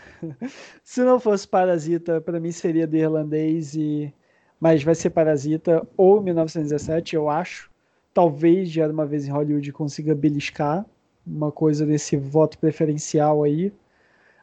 se 0.83 1.03
não 1.03 1.21
fosse 1.21 1.47
Parasita, 1.47 2.21
para 2.21 2.41
mim 2.41 2.51
seria 2.51 2.87
do 2.87 2.97
irlandês, 2.97 3.75
e, 3.75 4.12
mas 4.59 4.83
vai 4.83 4.95
ser 4.97 5.11
Parasita 5.11 5.87
ou 5.97 6.21
1917, 6.21 7.15
eu 7.15 7.31
acho. 7.31 7.71
Talvez 8.12 8.71
já 8.71 8.89
uma 8.89 9.07
vez 9.07 9.27
em 9.27 9.31
Hollywood 9.31 9.73
consiga 9.73 10.15
beliscar 10.15 10.85
uma 11.27 11.53
coisa 11.53 11.87
desse 11.87 12.16
voto 12.16 12.59
preferencial 12.59 13.45
aí. 13.45 13.73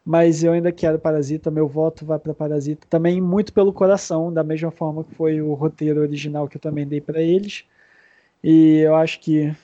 Mas 0.06 0.44
eu 0.44 0.54
ainda 0.54 0.72
quero 0.72 1.00
Parasita, 1.00 1.52
meu 1.52 1.68
voto 1.68 2.06
vai 2.06 2.18
para 2.18 2.34
Parasita, 2.34 2.88
também 2.90 3.22
muito 3.22 3.54
pelo 3.54 3.72
coração, 3.72 4.34
da 4.34 4.44
mesma 4.44 4.72
forma 4.72 5.04
que 5.04 5.14
foi 5.16 5.42
o 5.42 5.54
roteiro 5.54 6.02
original 6.02 6.48
que 6.48 6.58
eu 6.58 6.62
também 6.62 6.88
dei 6.88 7.00
para 7.00 7.22
eles. 7.22 7.66
E 8.44 8.80
eu 8.80 8.96
acho 8.96 9.20
que 9.20 9.56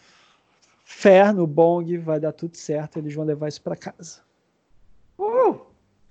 fé 0.83 1.31
no 1.31 1.47
Bong 1.47 1.97
vai 1.97 2.19
dar 2.19 2.31
tudo 2.31 2.55
certo, 2.55 2.99
eles 2.99 3.13
vão 3.13 3.25
levar 3.25 3.47
isso 3.47 3.61
para 3.61 3.75
casa. 3.75 4.21
Uh! 5.17 5.59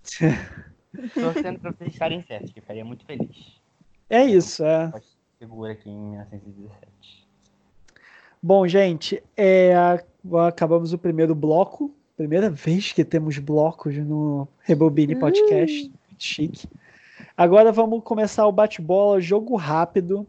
Torcendo 1.15 1.61
para 1.61 1.73
vocês 1.73 1.93
estarem 1.93 2.23
certos, 2.23 2.53
que 2.53 2.61
ficaria 2.61 2.85
muito 2.85 3.05
feliz. 3.05 3.61
É 4.09 4.25
isso, 4.25 4.65
é. 4.65 4.93
Segura 5.39 5.73
aqui 5.73 5.89
em 5.91 6.11
1917. 6.11 7.27
Bom, 8.43 8.67
gente, 8.67 9.23
é, 9.37 9.75
acabamos 10.47 10.93
o 10.93 10.99
primeiro 10.99 11.35
bloco. 11.35 11.96
Primeira 12.17 12.49
vez 12.49 12.93
que 12.93 13.05
temos 13.05 13.39
blocos 13.39 13.95
no 13.95 14.49
Rebobine 14.63 15.15
Podcast. 15.15 15.83
Muito 15.83 15.95
chique. 16.17 16.67
Agora 17.37 17.71
vamos 17.71 18.03
começar 18.03 18.47
o 18.47 18.53
bate-bola, 18.53 19.21
jogo 19.21 19.55
rápido, 19.55 20.27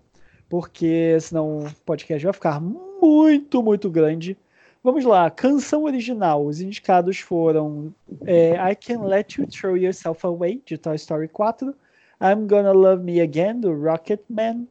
porque 0.49 1.17
senão 1.21 1.59
o 1.59 1.75
podcast 1.85 2.25
vai 2.25 2.33
ficar 2.33 2.59
muito, 2.59 3.63
muito 3.63 3.89
grande. 3.89 4.35
Vamos 4.83 5.05
lá, 5.05 5.31
canção 5.31 5.83
original. 5.83 6.45
Os 6.45 6.59
indicados 6.59 7.19
foram 7.19 7.93
é, 8.25 8.55
I 8.55 8.75
Can 8.75 9.03
Let 9.03 9.37
You 9.37 9.47
Throw 9.47 9.77
Yourself 9.77 10.25
Away, 10.25 10.61
de 10.65 10.77
Toy 10.77 10.95
Story 10.95 11.29
4. 11.29 11.73
I'm 12.21 12.47
Gonna 12.47 12.73
Love 12.73 13.01
Me 13.01 13.21
Again, 13.21 13.61
do 13.61 13.71
Rocket 13.73 14.19
Man. 14.29 14.67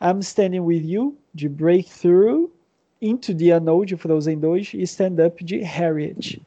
I'm 0.00 0.20
Standing 0.22 0.60
With 0.60 0.86
You, 0.86 1.14
de 1.34 1.46
Breakthrough. 1.46 2.48
Into 3.02 3.34
the 3.34 3.50
Unknown, 3.50 3.84
de 3.84 3.98
Frozen 3.98 4.40
2. 4.40 4.72
E 4.72 4.82
Stand 4.84 5.16
Up, 5.22 5.44
de 5.44 5.58
Harriet. 5.58 6.40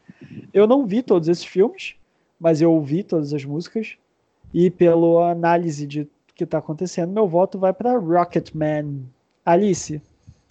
Eu 0.54 0.68
não 0.68 0.86
vi 0.86 1.02
todos 1.02 1.28
esses 1.28 1.46
filmes, 1.46 1.96
mas 2.40 2.62
eu 2.62 2.72
ouvi 2.72 3.04
todas 3.04 3.34
as 3.34 3.44
músicas. 3.44 3.98
E 4.54 4.70
pela 4.70 5.32
análise 5.32 5.86
de 5.86 6.08
que 6.36 6.44
está 6.44 6.60
acontecendo, 6.60 7.12
meu 7.12 7.28
voto 7.28 7.58
vai 7.58 7.74
para 7.74 7.98
Rocketman. 7.98 9.06
Alice, 9.46 10.02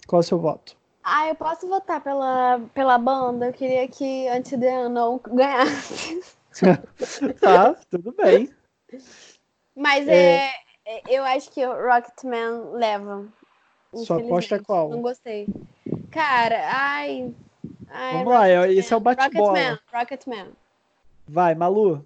qual 0.05 0.19
é 0.19 0.23
o 0.23 0.23
seu 0.23 0.37
voto? 0.37 0.75
Ah, 1.03 1.29
eu 1.29 1.35
posso 1.35 1.67
votar 1.67 2.03
pela, 2.03 2.59
pela 2.73 2.97
banda. 2.97 3.47
Eu 3.47 3.53
queria 3.53 3.87
que 3.87 4.27
antes 4.27 4.57
de 4.57 4.67
Unknown 4.67 5.19
ganhasse. 5.25 6.21
tá, 7.39 7.75
tudo 7.89 8.11
bem. 8.11 8.49
Mas 9.73 10.07
é... 10.07 10.49
é... 10.85 11.01
eu 11.07 11.23
acho 11.23 11.49
que 11.51 11.65
o 11.65 11.71
Rocketman 11.71 12.71
leva. 12.73 13.25
Sua 13.93 14.17
aposta 14.17 14.55
é 14.55 14.59
qual? 14.59 14.89
Não 14.89 15.01
gostei. 15.01 15.47
Cara, 16.11 16.69
ai, 16.73 17.33
Ai, 17.89 18.13
Vamos 18.13 18.33
lá, 18.33 18.47
é, 18.47 18.73
esse 18.73 18.93
é 18.93 18.95
o 18.95 18.99
bate-bola. 18.99 19.79
Rocketman. 19.93 20.47
Vai, 21.27 21.55
Malu. 21.55 22.05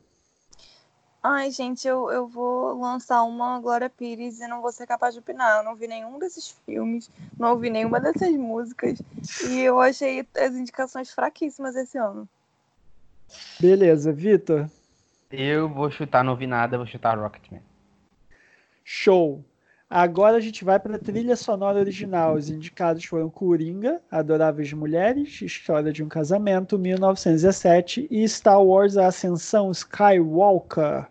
Ai, 1.24 1.52
gente, 1.52 1.88
eu, 1.88 2.10
eu 2.12 2.28
vou 2.28 2.80
lançar 2.80 3.22
uma 3.24 3.60
Glória 3.60 3.90
Pires 3.90 4.40
e 4.40 4.48
não 4.48 4.60
vou 4.60 4.72
ser 4.72 4.88
capaz 4.88 5.14
de 5.14 5.20
opinar. 5.20 5.58
Eu 5.58 5.64
não 5.64 5.76
vi 5.76 5.88
nenhum 5.88 6.18
desses 6.18 6.50
filmes, 6.66 7.12
não 7.38 7.52
ouvi 7.52 7.70
nenhuma 7.70 8.00
dessas 8.00 8.32
músicas. 8.32 9.00
E 9.48 9.60
eu 9.60 9.80
achei 9.80 10.26
as 10.36 10.56
indicações 10.56 11.12
fraquíssimas 11.12 11.76
esse 11.76 11.98
ano. 11.98 12.28
Beleza, 13.60 14.12
Vitor. 14.12 14.68
Eu 15.30 15.70
vou 15.70 15.92
chutar, 15.92 16.24
não 16.24 16.32
ouvi 16.32 16.48
nada, 16.48 16.78
vou 16.78 16.88
chutar 16.88 17.18
Rocketman. 17.18 17.62
Show. 18.84 19.46
Agora 19.94 20.38
a 20.38 20.40
gente 20.40 20.64
vai 20.64 20.80
para 20.80 20.96
a 20.96 20.98
trilha 21.00 21.36
sonora 21.36 21.78
original. 21.78 22.36
Os 22.36 22.50
indicados 22.50 23.04
foram 23.04 23.30
Coringa, 23.30 24.02
Adoráveis 24.10 24.72
Mulheres, 24.72 25.42
História 25.42 25.92
de 25.92 26.02
um 26.02 26.08
Casamento, 26.08 26.80
1917 26.80 28.08
e 28.10 28.26
Star 28.26 28.64
Wars 28.64 28.96
A 28.96 29.08
Ascensão 29.08 29.70
Skywalker. 29.70 31.10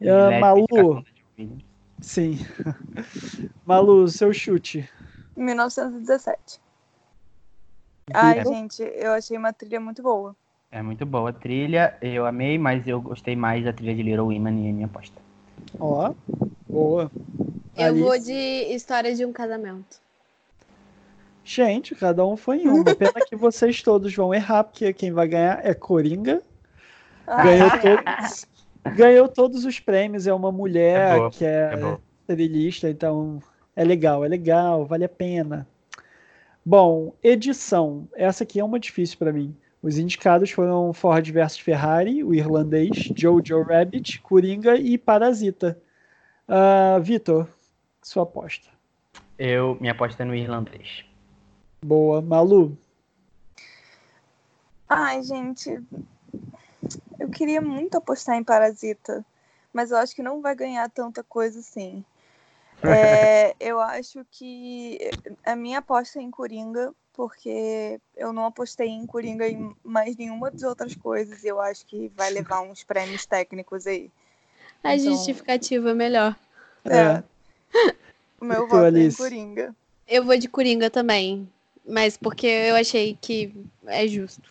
Uh, 0.00 0.40
Malu. 0.40 1.04
Sim. 2.00 2.38
Malu, 3.64 4.08
seu 4.08 4.32
chute. 4.32 4.90
1917. 5.36 6.60
Ai, 8.12 8.44
gente, 8.44 8.82
eu 8.82 9.12
achei 9.12 9.38
uma 9.38 9.52
trilha 9.52 9.78
muito 9.78 10.02
boa. 10.02 10.34
É 10.72 10.82
muito 10.82 11.06
boa 11.06 11.30
a 11.30 11.32
trilha, 11.32 11.96
eu 12.02 12.26
amei, 12.26 12.58
mas 12.58 12.84
eu 12.88 13.00
gostei 13.00 13.36
mais 13.36 13.64
da 13.64 13.72
trilha 13.72 13.94
de 13.94 14.02
Little 14.02 14.26
Women 14.26 14.68
e 14.68 14.72
minha 14.72 14.86
aposta. 14.86 15.20
Ó, 15.78 16.12
boa. 16.68 17.08
Eu 17.76 17.86
Alice. 17.86 18.02
vou 18.02 18.18
de 18.18 18.74
História 18.74 19.14
de 19.14 19.24
um 19.24 19.32
Casamento. 19.32 20.00
Gente, 21.44 21.94
cada 21.94 22.24
um 22.24 22.36
foi 22.36 22.58
em 22.58 22.68
uma. 22.68 22.94
Pena 22.94 23.24
que 23.26 23.34
vocês 23.34 23.82
todos 23.82 24.14
vão 24.14 24.34
errar, 24.34 24.64
porque 24.64 24.92
quem 24.92 25.12
vai 25.12 25.26
ganhar 25.26 25.64
é 25.64 25.74
Coringa. 25.74 26.42
Ah. 27.26 27.42
Ganhou 27.42 27.70
todos, 27.70 28.46
ganhou 28.94 29.28
todos 29.28 29.64
os 29.64 29.80
prêmios. 29.80 30.26
É 30.26 30.32
uma 30.32 30.52
mulher 30.52 31.18
é 31.18 31.30
que 31.30 31.44
é, 31.44 31.74
é 31.74 31.98
trilhista, 32.26 32.88
então 32.88 33.42
é 33.74 33.84
legal, 33.84 34.24
é 34.24 34.28
legal, 34.28 34.84
vale 34.84 35.04
a 35.04 35.08
pena. 35.08 35.66
Bom, 36.64 37.14
edição. 37.22 38.06
Essa 38.14 38.44
aqui 38.44 38.60
é 38.60 38.64
uma 38.64 38.78
difícil 38.78 39.18
para 39.18 39.32
mim. 39.32 39.56
Os 39.82 39.98
indicados 39.98 40.50
foram 40.50 40.92
Ford 40.92 41.26
vs 41.26 41.58
Ferrari, 41.58 42.22
o 42.22 42.34
irlandês, 42.34 43.10
Jojo 43.16 43.62
Rabbit, 43.62 44.20
Coringa 44.20 44.76
e 44.76 44.98
Parasita. 44.98 45.80
Uh, 46.46 47.00
Vitor, 47.00 47.48
sua 48.02 48.22
aposta? 48.22 48.68
Eu, 49.38 49.76
minha 49.80 49.92
aposta 49.92 50.22
é 50.22 50.26
no 50.26 50.34
irlandês. 50.34 51.04
Boa. 51.82 52.20
Malu? 52.20 52.76
Ai, 54.88 55.22
gente. 55.22 55.80
Eu 57.18 57.28
queria 57.30 57.60
muito 57.60 57.96
apostar 57.96 58.36
em 58.36 58.44
Parasita, 58.44 59.24
mas 59.72 59.90
eu 59.90 59.96
acho 59.98 60.14
que 60.14 60.22
não 60.22 60.40
vai 60.40 60.54
ganhar 60.54 60.88
tanta 60.90 61.22
coisa 61.22 61.60
assim. 61.60 62.04
É, 62.82 63.54
eu 63.60 63.80
acho 63.80 64.26
que 64.30 64.98
a 65.44 65.54
minha 65.54 65.78
aposta 65.78 66.18
é 66.18 66.22
em 66.22 66.30
Coringa, 66.30 66.92
porque 67.12 68.00
eu 68.16 68.32
não 68.32 68.46
apostei 68.46 68.88
em 68.88 69.06
Coringa 69.06 69.48
em 69.48 69.74
mais 69.84 70.16
nenhuma 70.16 70.50
das 70.50 70.62
outras 70.62 70.94
coisas 70.94 71.44
e 71.44 71.48
eu 71.48 71.60
acho 71.60 71.86
que 71.86 72.10
vai 72.16 72.30
levar 72.30 72.62
uns 72.62 72.82
prêmios 72.82 73.26
técnicos 73.26 73.86
aí. 73.86 74.10
A 74.82 74.96
então... 74.96 75.12
justificativa 75.12 75.90
é 75.90 75.94
melhor. 75.94 76.36
É. 76.84 76.96
é. 76.96 77.24
O 78.40 78.44
meu 78.44 78.66
voto 78.66 78.84
Alice? 78.84 79.22
é 79.22 79.26
em 79.26 79.28
Coringa. 79.28 79.76
Eu 80.08 80.24
vou 80.24 80.36
de 80.36 80.48
Coringa 80.48 80.88
também, 80.90 81.48
mas 81.86 82.16
porque 82.16 82.46
eu 82.46 82.74
achei 82.74 83.16
que 83.20 83.54
é 83.86 84.08
justo. 84.08 84.50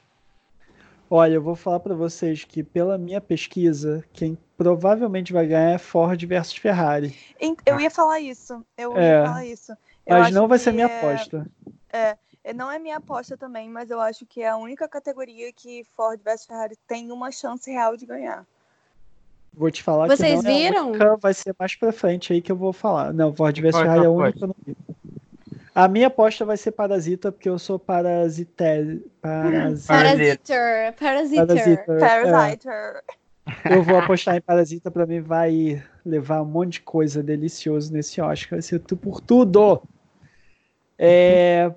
Olha, 1.09 1.33
eu 1.33 1.41
vou 1.41 1.55
falar 1.55 1.79
para 1.79 1.95
vocês 1.95 2.43
que 2.43 2.61
pela 2.63 2.97
minha 2.97 3.19
pesquisa, 3.19 4.05
quem 4.13 4.37
provavelmente 4.55 5.33
vai 5.33 5.47
ganhar 5.47 5.71
é 5.71 5.77
Ford 5.79 6.23
versus 6.23 6.55
Ferrari. 6.55 7.17
Eu 7.65 7.79
ia 7.79 7.89
falar 7.89 8.19
isso. 8.19 8.63
Eu 8.77 8.95
é, 8.95 9.21
ia 9.21 9.25
falar 9.25 9.45
isso. 9.45 9.71
Eu 10.05 10.19
mas 10.19 10.33
não 10.33 10.47
vai 10.47 10.59
ser 10.59 10.71
minha 10.71 10.87
é... 10.87 10.99
aposta. 10.99 11.49
É, 11.91 12.17
não 12.53 12.71
é 12.71 12.77
minha 12.77 12.97
aposta 12.97 13.35
também, 13.35 13.67
mas 13.67 13.89
eu 13.89 13.99
acho 13.99 14.25
que 14.25 14.41
é 14.41 14.49
a 14.49 14.57
única 14.57 14.87
categoria 14.87 15.51
que 15.51 15.83
Ford 15.95 16.19
versus 16.23 16.45
Ferrari 16.45 16.77
tem 16.87 17.11
uma 17.11 17.31
chance 17.31 17.69
real 17.69 17.97
de 17.97 18.05
ganhar. 18.05 18.45
Vou 19.53 19.69
te 19.69 19.83
falar 19.83 20.07
Vocês 20.07 20.39
que 20.39 20.47
não 20.47 20.55
viram? 20.55 20.75
É 20.75 20.79
a 20.79 20.83
única, 20.85 21.17
vai 21.17 21.33
ser 21.33 21.55
mais 21.57 21.75
pra 21.75 21.91
frente 21.91 22.31
aí 22.31 22.41
que 22.41 22.51
eu 22.51 22.55
vou 22.55 22.71
falar. 22.71 23.13
Não, 23.13 23.33
Ford 23.33 23.59
vs 23.59 23.75
Ferrari 23.75 24.03
é 24.03 24.05
a 24.05 24.09
única 24.09 24.37
que 24.37 24.43
eu 24.43 24.47
não 24.47 24.55
vi. 24.65 24.75
A 25.75 25.87
minha 25.87 26.07
aposta 26.07 26.43
vai 26.43 26.57
ser 26.57 26.71
Parasita, 26.71 27.31
porque 27.31 27.47
eu 27.47 27.59
sou 27.59 27.79
parasite... 27.79 28.51
Paras... 29.21 29.85
Parasitor. 29.85 30.93
Parasitor. 30.99 31.99
Parasitor. 31.99 33.01
É. 33.63 33.75
Eu 33.75 33.83
vou 33.83 33.97
apostar 33.97 34.35
em 34.35 34.41
Parasita, 34.41 34.91
pra 34.91 35.05
mim 35.05 35.21
vai 35.21 35.81
levar 36.05 36.41
um 36.41 36.45
monte 36.45 36.73
de 36.73 36.81
coisa 36.81 37.23
delicioso 37.23 37.93
nesse 37.93 38.19
Oscar. 38.21 38.57
Vai 38.57 38.61
ser 38.61 38.79
por 38.79 39.21
tudo. 39.21 39.81
É... 40.97 41.71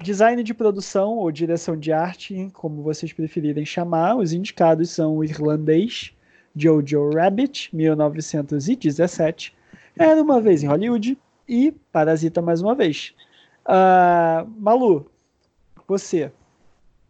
Design 0.00 0.42
de 0.42 0.54
produção 0.54 1.18
ou 1.18 1.30
direção 1.30 1.76
de 1.76 1.92
arte, 1.92 2.50
como 2.54 2.82
vocês 2.82 3.12
preferirem 3.12 3.64
chamar. 3.64 4.16
Os 4.16 4.32
indicados 4.32 4.90
são 4.90 5.18
o 5.18 5.24
irlandês, 5.24 6.12
Jojo 6.54 7.10
Rabbit, 7.10 7.74
1917, 7.74 9.54
Era 9.98 10.22
uma 10.22 10.40
vez 10.40 10.62
em 10.62 10.66
Hollywood 10.66 11.18
e 11.48 11.72
Parasita 11.92 12.40
mais 12.40 12.62
uma 12.62 12.74
vez. 12.74 13.14
Uh, 13.66 14.48
Malu, 14.58 15.10
você. 15.86 16.32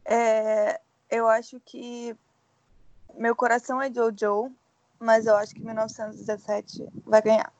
É, 0.04 0.80
eu 1.10 1.28
acho 1.28 1.60
que 1.64 2.14
meu 3.16 3.36
coração 3.36 3.80
é 3.80 3.92
Jojo, 3.92 4.50
mas 4.98 5.26
eu 5.26 5.36
acho 5.36 5.54
que 5.54 5.64
1917 5.64 6.86
vai 7.04 7.22
ganhar. 7.22 7.52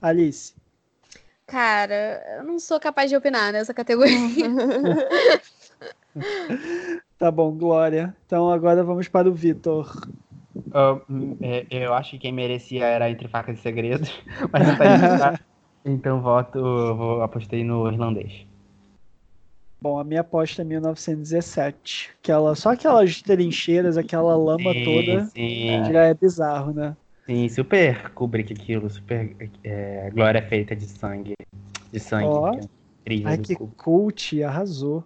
Alice. 0.00 0.54
Cara, 1.46 2.22
eu 2.38 2.44
não 2.44 2.58
sou 2.58 2.80
capaz 2.80 3.10
de 3.10 3.16
opinar 3.16 3.52
nessa 3.52 3.74
categoria. 3.74 4.16
tá 7.18 7.30
bom, 7.30 7.52
Glória. 7.52 8.16
Então 8.26 8.50
agora 8.50 8.82
vamos 8.82 9.08
para 9.08 9.28
o 9.28 9.34
Vitor. 9.34 10.08
Uh, 10.72 11.36
eu 11.70 11.92
acho 11.92 12.12
que 12.12 12.18
quem 12.18 12.32
merecia 12.32 12.86
era 12.86 13.10
Entre 13.10 13.28
Facas 13.28 13.58
e 13.58 13.62
Segredos, 13.62 14.10
mas 14.50 14.66
não 14.66 14.76
tá 14.76 15.38
Então 15.84 16.20
voto, 16.22 16.60
vou, 16.94 17.22
apostei 17.22 17.64
no 17.64 17.86
irlandês. 17.88 18.46
Bom, 19.80 19.98
a 19.98 20.04
minha 20.04 20.20
aposta 20.20 20.62
é 20.62 20.64
1917. 20.64 22.12
Aquela, 22.20 22.54
só 22.54 22.70
aquelas 22.70 23.20
trincheiras, 23.20 23.98
aquela 23.98 24.36
lama 24.36 24.72
Sim, 24.72 24.84
toda, 24.84 25.24
Sim, 25.24 25.92
já 25.92 26.04
é 26.04 26.14
bizarro, 26.14 26.72
né? 26.72 26.96
sim, 27.26 27.48
super 27.48 28.10
Kubrick 28.10 28.52
aquilo, 28.52 28.88
super 28.88 29.36
é, 29.64 30.08
glória 30.10 30.40
feita 30.48 30.76
de 30.76 30.86
sangue. 30.86 31.34
De 31.90 31.98
sangue. 31.98 32.28
Ó. 32.28 32.52
que 32.52 32.60
é 32.60 32.62
incrível 33.00 33.30
Ai, 33.30 33.38
que 33.38 33.54
Kubrick. 33.56 33.82
cult, 33.82 34.42
arrasou. 34.44 35.04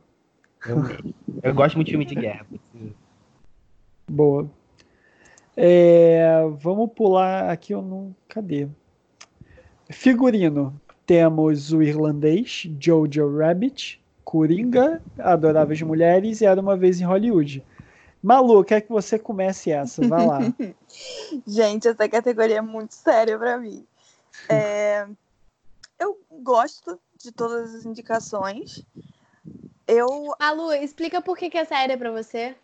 Eu, 0.66 0.76
eu 1.42 1.54
gosto 1.54 1.76
muito 1.76 1.86
de 1.86 1.92
filme 1.92 2.04
de 2.04 2.14
guerra. 2.14 2.46
Boa. 4.10 4.50
É, 5.56 6.42
vamos 6.58 6.90
pular 6.92 7.50
aqui, 7.50 7.72
eu 7.72 7.80
não. 7.80 8.14
Cadê? 8.28 8.68
Figurino. 9.90 10.78
Temos 11.06 11.72
o 11.72 11.82
irlandês, 11.82 12.68
Jojo 12.80 13.38
Rabbit, 13.38 14.02
Coringa, 14.24 15.00
Adoráveis 15.18 15.80
Mulheres 15.80 16.40
e 16.40 16.46
Era 16.46 16.60
Uma 16.60 16.76
Vez 16.76 17.00
em 17.00 17.04
Hollywood. 17.04 17.64
Malu, 18.20 18.64
quer 18.64 18.80
que 18.80 18.88
você 18.88 19.18
comece 19.18 19.70
essa? 19.70 20.06
Vai 20.06 20.26
lá. 20.26 20.40
Gente, 21.46 21.86
essa 21.86 22.08
categoria 22.08 22.58
é 22.58 22.60
muito 22.60 22.92
séria 22.92 23.38
pra 23.38 23.56
mim. 23.56 23.86
É, 24.48 25.06
eu 25.96 26.18
gosto 26.42 26.98
de 27.16 27.30
todas 27.30 27.72
as 27.72 27.86
indicações. 27.86 28.84
Eu. 29.86 30.34
Malu, 30.40 30.72
explica 30.72 31.22
por 31.22 31.38
que, 31.38 31.48
que 31.48 31.58
é 31.58 31.64
séria 31.64 31.96
pra 31.96 32.10
você. 32.10 32.56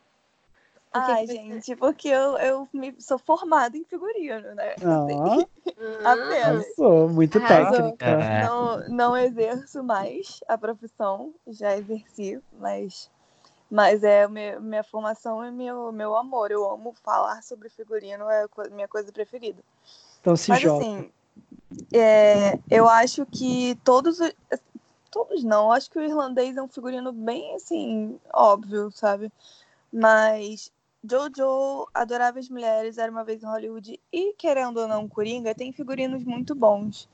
Que 0.92 0.98
Ai, 0.98 1.26
você- 1.26 1.34
gente, 1.34 1.76
porque 1.76 2.08
eu, 2.08 2.36
eu 2.38 2.68
me- 2.72 2.94
sou 3.00 3.18
formada 3.18 3.76
em 3.76 3.84
figurino, 3.84 4.54
né? 4.54 4.74
Ah, 4.84 5.24
Apenas. 6.04 6.66
sou 6.76 7.08
muito 7.08 7.40
Arrasou. 7.40 7.72
técnica. 7.72 8.04
É, 8.06 8.42
Não, 8.44 8.88
não 8.90 9.16
exerço 9.16 9.82
mais 9.82 10.40
a 10.46 10.58
profissão, 10.58 11.32
já 11.46 11.76
exerci, 11.76 12.40
mas, 12.52 13.10
mas 13.70 14.04
é 14.04 14.28
meu, 14.28 14.60
minha 14.60 14.84
formação 14.84 15.42
é 15.42 15.50
meu, 15.50 15.90
meu 15.92 16.14
amor. 16.14 16.50
Eu 16.50 16.70
amo 16.70 16.94
falar 17.02 17.42
sobre 17.42 17.70
figurino, 17.70 18.28
é 18.28 18.46
minha 18.70 18.88
coisa 18.88 19.10
preferida. 19.10 19.62
Então 20.20 20.36
se 20.36 20.48
Mas 20.50 20.60
joga. 20.62 20.82
assim, 20.84 21.10
é, 21.92 22.58
eu 22.70 22.88
acho 22.88 23.24
que 23.26 23.74
todos. 23.84 24.20
os- 24.20 24.34
Todos 25.10 25.44
não, 25.44 25.66
eu 25.66 25.72
acho 25.72 25.90
que 25.90 25.98
o 25.98 26.02
irlandês 26.02 26.56
é 26.56 26.62
um 26.62 26.68
figurino 26.68 27.12
bem 27.12 27.54
assim, 27.54 28.18
óbvio, 28.32 28.90
sabe? 28.92 29.30
Mas 29.92 30.72
Jojo, 31.04 31.88
Adoráveis 31.92 32.48
Mulheres, 32.48 32.98
Era 32.98 33.10
uma 33.10 33.24
vez 33.24 33.42
em 33.42 33.46
Hollywood 33.46 34.00
e, 34.12 34.34
querendo 34.34 34.78
ou 34.78 34.88
não, 34.88 35.08
Coringa, 35.08 35.54
tem 35.54 35.72
figurinos 35.72 36.22
muito 36.24 36.54
bons. 36.54 37.08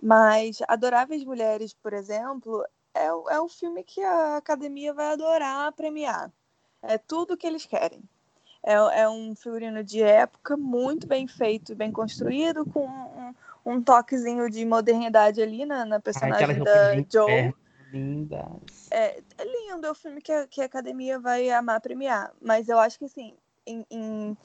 Mas 0.00 0.58
Adoráveis 0.68 1.24
Mulheres, 1.24 1.74
por 1.74 1.92
exemplo, 1.92 2.64
é, 2.94 3.12
o- 3.12 3.28
é 3.30 3.40
o 3.40 3.48
filme 3.48 3.82
que 3.82 4.00
a 4.02 4.36
academia 4.36 4.92
vai 4.94 5.12
adorar 5.12 5.72
premiar. 5.72 6.30
É 6.82 6.98
tudo 6.98 7.36
que 7.36 7.46
eles 7.46 7.66
querem. 7.66 8.02
É, 8.62 8.74
é 8.74 9.08
um 9.08 9.34
figurino 9.34 9.82
de 9.82 10.02
época 10.02 10.56
muito 10.56 11.06
bem 11.06 11.26
feito, 11.26 11.74
bem 11.74 11.90
construído, 11.90 12.64
com 12.66 12.86
um, 12.86 13.34
um 13.64 13.82
toquezinho 13.82 14.48
de 14.48 14.64
modernidade 14.64 15.42
ali 15.42 15.66
na, 15.66 15.84
na 15.84 16.00
personagem 16.00 16.46
roupas 16.58 16.66
da 16.72 16.94
de 16.94 17.06
Joe. 17.12 17.54
Lindas. 17.94 18.88
É, 18.90 19.18
é 19.38 19.44
lindo, 19.44 19.86
é 19.86 19.90
o 19.90 19.94
filme 19.94 20.20
que 20.20 20.32
a, 20.32 20.46
que 20.46 20.60
a 20.60 20.64
academia 20.66 21.18
vai 21.18 21.50
amar 21.50 21.80
premiar. 21.80 22.32
Mas 22.40 22.68
eu 22.68 22.78
acho 22.78 22.98
que, 22.98 23.04
assim, 23.04 23.34
em- 23.66 23.86
em- 23.90 24.36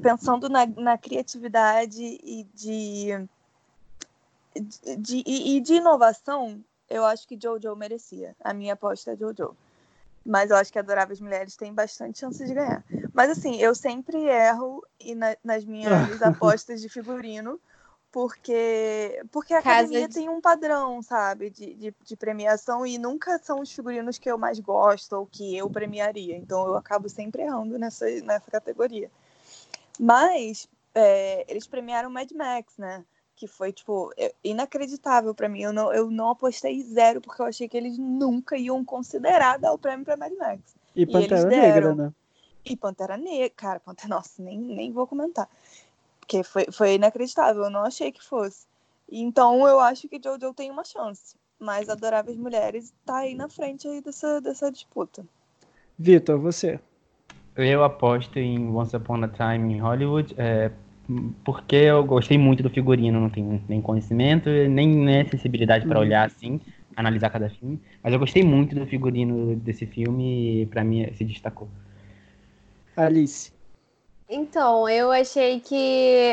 pensando 0.00 0.48
na, 0.48 0.64
na 0.66 0.96
criatividade 0.96 2.02
e 2.02 2.44
de, 2.54 3.28
de, 4.54 4.96
de- 4.96 5.22
e 5.26 5.56
e 5.56 5.60
de 5.60 5.74
inovação, 5.74 6.62
eu 6.88 7.04
acho 7.04 7.26
que 7.26 7.38
Jojo 7.40 7.74
merecia. 7.76 8.34
A 8.42 8.52
minha 8.54 8.74
aposta 8.74 9.12
é 9.12 9.16
Jojo. 9.16 9.56
Mas 10.24 10.50
eu 10.50 10.56
acho 10.56 10.72
que 10.72 10.78
Adoráveis 10.78 11.20
Mulheres 11.20 11.56
tem 11.56 11.72
bastante 11.72 12.18
chance 12.18 12.44
de 12.44 12.52
ganhar. 12.52 12.84
Mas, 13.14 13.30
assim, 13.30 13.56
eu 13.56 13.74
sempre 13.74 14.18
erro 14.24 14.84
e 15.00 15.14
na- 15.14 15.36
nas 15.42 15.64
minhas 15.64 15.88
apostas 16.22 16.80
de 16.80 16.88
figurino. 16.88 17.58
Porque, 18.18 19.22
porque 19.30 19.54
a 19.54 19.62
Casa 19.62 19.82
academia 19.82 20.08
de- 20.08 20.14
tem 20.14 20.28
um 20.28 20.40
padrão, 20.40 21.00
sabe, 21.00 21.50
de, 21.50 21.72
de, 21.74 21.94
de 22.02 22.16
premiação 22.16 22.84
e 22.84 22.98
nunca 22.98 23.38
são 23.38 23.60
os 23.60 23.70
figurinos 23.70 24.18
que 24.18 24.28
eu 24.28 24.36
mais 24.36 24.58
gosto 24.58 25.12
ou 25.12 25.24
que 25.24 25.56
eu 25.56 25.70
premiaria. 25.70 26.36
Então 26.36 26.66
eu 26.66 26.76
acabo 26.76 27.08
sempre 27.08 27.42
errando 27.42 27.78
nessa, 27.78 28.10
nessa 28.22 28.50
categoria. 28.50 29.08
Mas 30.00 30.66
é, 30.96 31.44
eles 31.46 31.68
premiaram 31.68 32.10
Mad 32.10 32.28
Max, 32.32 32.76
né? 32.76 33.04
Que 33.36 33.46
foi, 33.46 33.72
tipo, 33.72 34.12
é- 34.16 34.34
inacreditável 34.42 35.32
pra 35.32 35.48
mim. 35.48 35.62
Eu 35.62 35.72
não, 35.72 35.92
eu 35.94 36.10
não 36.10 36.30
apostei 36.30 36.82
zero, 36.82 37.20
porque 37.20 37.40
eu 37.40 37.46
achei 37.46 37.68
que 37.68 37.76
eles 37.76 37.96
nunca 37.96 38.56
iam 38.56 38.84
considerar 38.84 39.60
dar 39.60 39.72
o 39.72 39.78
prêmio 39.78 40.04
pra 40.04 40.16
Mad 40.16 40.32
Max. 40.36 40.74
E 40.96 41.02
eles 41.02 41.12
Pantera 41.12 41.44
deram. 41.44 41.62
Negra, 41.62 41.94
né? 41.94 42.12
E 42.64 42.76
Pantera 42.76 43.16
Negra, 43.16 43.50
cara, 43.50 43.78
Pantera, 43.78 44.08
nossa, 44.12 44.42
nem, 44.42 44.58
nem 44.58 44.90
vou 44.90 45.06
comentar. 45.06 45.48
Porque 46.28 46.44
foi, 46.44 46.66
foi 46.70 46.94
inacreditável, 46.96 47.64
eu 47.64 47.70
não 47.70 47.80
achei 47.84 48.12
que 48.12 48.22
fosse. 48.22 48.66
Então 49.10 49.66
eu 49.66 49.80
acho 49.80 50.06
que 50.06 50.20
Jojo 50.22 50.52
tem 50.52 50.70
uma 50.70 50.84
chance. 50.84 51.34
Mas 51.58 51.88
Adoráveis 51.88 52.36
Mulheres 52.36 52.92
tá 53.06 53.20
aí 53.20 53.34
na 53.34 53.48
frente 53.48 53.88
aí 53.88 54.02
dessa, 54.02 54.38
dessa 54.38 54.70
disputa. 54.70 55.26
Vitor, 55.98 56.38
você. 56.38 56.78
Eu 57.56 57.82
aposto 57.82 58.38
em 58.38 58.68
Once 58.68 58.94
Upon 58.96 59.24
a 59.24 59.28
Time 59.28 59.74
em 59.74 59.80
Hollywood, 59.80 60.34
é, 60.38 60.70
porque 61.44 61.76
eu 61.76 62.04
gostei 62.04 62.38
muito 62.38 62.62
do 62.62 62.70
figurino, 62.70 63.20
não 63.20 63.30
tenho 63.30 63.62
nem 63.68 63.80
conhecimento, 63.82 64.48
nem, 64.48 64.88
nem 64.88 65.26
sensibilidade 65.28 65.86
para 65.86 65.98
Uhum. 65.98 66.04
olhar 66.04 66.26
assim, 66.26 66.60
analisar 66.96 67.30
cada 67.30 67.50
filme, 67.50 67.80
mas 68.02 68.12
eu 68.12 68.18
gostei 68.18 68.44
muito 68.44 68.74
do 68.76 68.86
figurino 68.86 69.56
desse 69.56 69.86
filme 69.86 70.62
e 70.62 70.66
para 70.66 70.84
mim 70.84 71.12
se 71.14 71.24
destacou. 71.24 71.68
Alice. 72.96 73.50
Então, 74.30 74.86
eu 74.88 75.10
achei 75.10 75.58
que, 75.58 75.74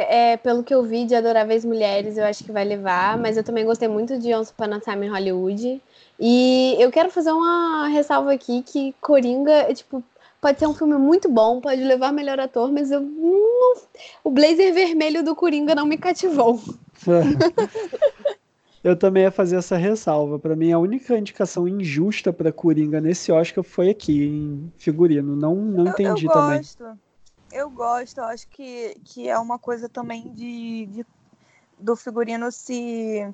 é, 0.10 0.36
pelo 0.38 0.64
que 0.64 0.74
eu 0.74 0.84
vi 0.84 1.06
de 1.06 1.16
Adoráveis 1.16 1.64
Mulheres, 1.64 2.18
eu 2.18 2.26
acho 2.26 2.44
que 2.44 2.52
vai 2.52 2.66
levar, 2.66 3.18
mas 3.18 3.38
eu 3.38 3.44
também 3.44 3.64
gostei 3.66 3.88
muito 3.88 4.20
de 4.20 4.34
Once 4.34 4.52
Upon 4.52 4.74
a 4.74 4.80
Time 4.82 5.06
em 5.06 5.10
Hollywood. 5.10 5.82
E 6.20 6.76
eu 6.78 6.92
quero 6.92 7.10
fazer 7.10 7.32
uma 7.32 7.88
ressalva 7.88 8.34
aqui 8.34 8.62
que 8.64 8.94
Coringa, 9.00 9.52
é, 9.52 9.74
tipo, 9.74 10.04
pode 10.42 10.60
ser 10.60 10.68
um 10.68 10.74
filme 10.74 10.98
muito 10.98 11.30
bom, 11.30 11.62
pode 11.62 11.82
levar 11.82 12.12
melhor 12.12 12.38
ator, 12.38 12.70
mas 12.70 12.92
eu 12.92 13.00
não- 13.00 13.76
o 14.26 14.30
blazer 14.30 14.74
vermelho 14.74 15.24
do 15.24 15.34
Coringa 15.34 15.74
não 15.74 15.86
me 15.86 15.98
cativou. 15.98 16.60
Eu 18.84 18.96
também 18.96 19.24
ia 19.24 19.32
fazer 19.32 19.56
essa 19.56 19.76
ressalva. 19.78 20.38
Pra 20.38 20.56
mim, 20.56 20.72
a 20.72 20.78
única 20.78 21.18
indicação 21.18 21.68
injusta 21.68 22.32
pra 22.32 22.52
Coringa 22.52 23.02
nesse 23.02 23.32
Oscar 23.32 23.64
foi 23.64 23.90
aqui, 23.90 24.26
em 24.28 24.72
figurino. 24.78 25.36
Não, 25.36 25.56
não 25.56 25.86
Eu- 25.86 25.92
entendi 25.92 26.28
eu, 26.28 26.32
também. 26.32 26.60
gosto. 26.60 26.84
Eu 27.52 27.70
gosto, 27.70 28.18
eu 28.20 28.26
acho 28.26 28.48
que, 28.50 28.96
que 29.06 29.30
é 29.30 29.38
uma 29.40 29.58
coisa 29.60 29.88
também 29.90 30.34
de, 30.34 30.86
de- 30.88 31.06
do 31.80 31.96
figurino 31.96 32.52
se. 32.52 33.34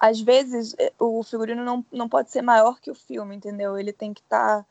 Às 0.00 0.20
vezes 0.20 0.74
eh, 0.78 0.92
o 0.98 1.22
figurino 1.22 1.64
não, 1.64 1.84
não 1.92 2.08
pode 2.08 2.30
ser 2.30 2.42
maior 2.42 2.80
que 2.80 2.90
o 2.90 2.94
filme, 2.94 3.36
entendeu? 3.36 3.78
Ele 3.78 3.92
tem 3.92 4.14
que 4.14 4.22
estar. 4.22 4.66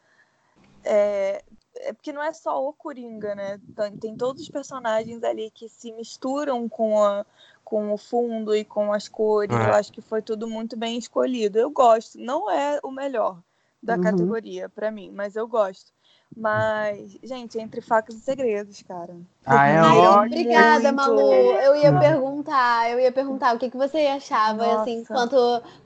é, 0.84 1.44
é 1.78 1.94
porque 1.94 2.14
não 2.14 2.24
é 2.24 2.34
só 2.34 2.64
o 2.68 2.74
Coringa, 2.74 3.36
né? 3.36 3.62
Tem, 3.76 3.98
tem 3.98 4.18
todos 4.18 4.44
os 4.44 4.50
personagens 4.50 5.24
ali 5.24 5.52
que 5.52 5.70
se 5.70 5.92
misturam 5.94 6.70
com, 6.70 7.04
a, 7.04 7.26
com 7.66 7.94
o 7.94 7.98
fundo 7.98 8.56
e 8.56 8.66
com 8.66 8.94
as 8.94 9.08
cores. 9.10 9.62
É. 9.62 9.66
Eu 9.66 9.74
acho 9.74 9.92
que 9.94 10.02
foi 10.02 10.22
tudo 10.24 10.48
muito 10.50 10.78
bem 10.78 10.98
escolhido. 11.00 11.60
Eu 11.60 11.72
gosto. 11.72 12.20
Não 12.20 12.50
é 12.52 12.80
o 12.84 12.92
melhor 12.92 13.42
da 13.84 13.98
Uhum. 13.98 14.02
categoria 14.04 14.70
pra 14.70 14.92
mim, 14.92 15.12
mas 15.12 15.36
eu 15.38 15.48
gosto. 15.48 15.94
Mas, 16.36 17.18
gente, 17.24 17.58
entre 17.60 17.82
facas 17.82 18.16
e 18.16 18.22
segredos, 18.22 18.82
cara. 18.84 19.20
Ah, 19.46 19.68
é 19.68 19.78
Ai, 19.78 19.98
ótimo. 20.00 20.26
obrigada, 20.26 20.92
Muito. 20.92 20.96
Malu. 20.96 21.32
Eu 21.32 21.76
ia 21.76 21.94
perguntar, 21.94 22.92
eu 22.92 23.00
ia 23.00 23.12
perguntar 23.12 23.56
o 23.56 23.60
que, 23.60 23.70
que 23.70 23.78
você 23.78 24.00
achava, 24.08 24.66
Nossa. 24.66 24.82
assim, 24.82 25.00
enquanto 25.02 25.36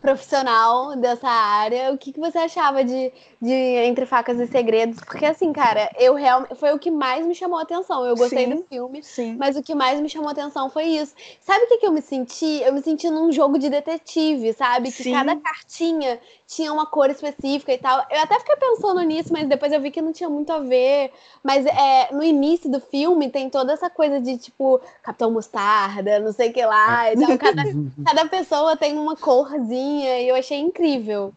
profissional 0.02 0.96
dessa 0.96 1.28
área, 1.28 1.92
o 1.92 1.98
que, 1.98 2.14
que 2.14 2.20
você 2.22 2.38
achava 2.38 2.86
de, 2.86 3.12
de 3.42 3.52
Entre 3.52 4.06
Facas 4.06 4.40
e 4.40 4.48
Segredos? 4.48 5.02
Porque, 5.02 5.26
assim, 5.26 5.52
cara, 5.52 5.92
eu 6.00 6.14
realmente. 6.14 6.56
Foi 6.56 6.72
o 6.72 6.80
que 6.80 6.90
mais 6.90 7.26
me 7.26 7.36
chamou 7.36 7.60
a 7.60 7.64
atenção. 7.64 8.06
Eu 8.06 8.16
gostei 8.16 8.46
Sim. 8.46 8.56
do 8.56 8.64
filme. 8.64 9.04
Sim. 9.04 9.36
Mas 9.38 9.58
o 9.58 9.62
que 9.62 9.76
mais 9.76 10.00
me 10.00 10.08
chamou 10.08 10.30
a 10.30 10.32
atenção 10.32 10.70
foi 10.70 10.86
isso. 10.86 11.14
Sabe 11.42 11.66
o 11.66 11.68
que, 11.68 11.78
que 11.80 11.86
eu 11.86 11.92
me 11.92 12.02
senti? 12.02 12.62
Eu 12.64 12.72
me 12.72 12.82
senti 12.82 13.10
num 13.10 13.30
jogo 13.30 13.60
de 13.60 13.70
detetive, 13.70 14.54
sabe? 14.54 14.90
Que 14.90 15.04
Sim. 15.04 15.12
cada 15.12 15.36
cartinha 15.36 16.18
tinha 16.48 16.72
uma 16.72 16.86
cor 16.86 17.10
específica 17.10 17.74
e 17.74 17.78
tal. 17.78 18.06
Eu 18.10 18.22
até 18.22 18.40
fiquei 18.40 18.56
pensando 18.56 19.02
nisso, 19.02 19.34
mas 19.34 19.48
depois 19.48 19.74
eu 19.74 19.82
vi 19.82 19.92
que 19.92 20.02
não 20.02 20.14
tinha 20.14 20.30
muito 20.30 20.52
a 20.52 20.60
ver. 20.60 21.12
Mas 21.44 21.66
é, 21.66 22.14
no 22.14 22.24
início 22.24 22.72
do 22.72 22.80
filme 22.80 23.30
tem 23.30 23.49
toda 23.50 23.74
essa 23.74 23.90
coisa 23.90 24.20
de, 24.20 24.38
tipo, 24.38 24.82
Capitão 25.02 25.32
Mostarda, 25.32 26.20
não 26.20 26.32
sei 26.32 26.50
o 26.50 26.54
que 26.54 26.66
lá. 26.66 27.12
Então, 27.14 27.38
cada, 27.38 27.64
cada 28.06 28.30
pessoa 28.30 28.78
tem 28.78 28.98
uma 28.98 29.16
corzinha 29.16 30.20
e 30.22 30.30
eu 30.30 30.36
achei 30.36 30.60
incrível. 30.60 31.34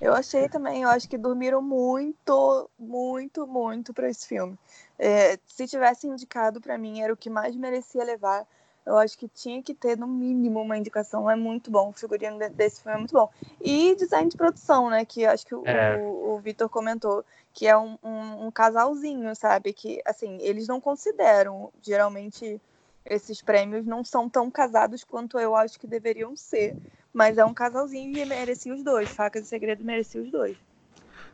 Eu 0.00 0.14
achei 0.14 0.48
também, 0.48 0.82
eu 0.82 0.88
acho 0.88 1.08
que 1.08 1.18
dormiram 1.18 1.60
muito, 1.60 2.70
muito, 2.78 3.46
muito 3.46 3.92
pra 3.92 4.08
esse 4.08 4.28
filme. 4.28 4.56
É, 4.98 5.38
se 5.46 5.66
tivesse 5.66 6.06
indicado 6.06 6.60
pra 6.60 6.78
mim, 6.78 7.00
era 7.00 7.12
o 7.12 7.16
que 7.16 7.28
mais 7.28 7.56
merecia 7.56 8.04
levar. 8.04 8.46
Eu 8.88 8.96
acho 8.96 9.18
que 9.18 9.28
tinha 9.28 9.62
que 9.62 9.74
ter, 9.74 9.98
no 9.98 10.06
mínimo, 10.08 10.62
uma 10.62 10.78
indicação. 10.78 11.30
É 11.30 11.36
muito 11.36 11.70
bom. 11.70 11.90
O 11.90 11.92
figurino 11.92 12.38
desse 12.50 12.80
filme 12.80 12.94
é 12.96 12.98
muito 12.98 13.12
bom. 13.12 13.28
E 13.60 13.94
design 13.96 14.30
de 14.30 14.36
produção, 14.36 14.88
né? 14.88 15.04
Que 15.04 15.26
acho 15.26 15.44
que 15.46 15.54
o, 15.54 15.62
É. 15.66 15.98
o, 15.98 16.30
o 16.34 16.38
Vitor 16.38 16.70
comentou. 16.70 17.22
Que 17.52 17.66
é 17.66 17.76
um, 17.76 17.98
um, 18.02 18.46
um 18.46 18.50
casalzinho, 18.50 19.36
sabe? 19.36 19.74
Que, 19.74 20.00
assim, 20.06 20.38
eles 20.40 20.66
não 20.66 20.80
consideram. 20.80 21.70
Geralmente, 21.82 22.58
esses 23.04 23.42
prêmios 23.42 23.84
não 23.84 24.02
são 24.02 24.26
tão 24.26 24.50
casados 24.50 25.04
quanto 25.04 25.38
eu 25.38 25.54
acho 25.54 25.78
que 25.78 25.86
deveriam 25.86 26.34
ser. 26.34 26.74
Mas 27.12 27.36
é 27.36 27.44
um 27.44 27.52
casalzinho 27.52 28.16
e 28.16 28.24
merecia 28.24 28.72
os 28.72 28.82
dois. 28.82 29.10
Facas 29.10 29.44
e 29.44 29.46
Segredo 29.48 29.84
merecia 29.84 30.22
os 30.22 30.30
dois. 30.30 30.56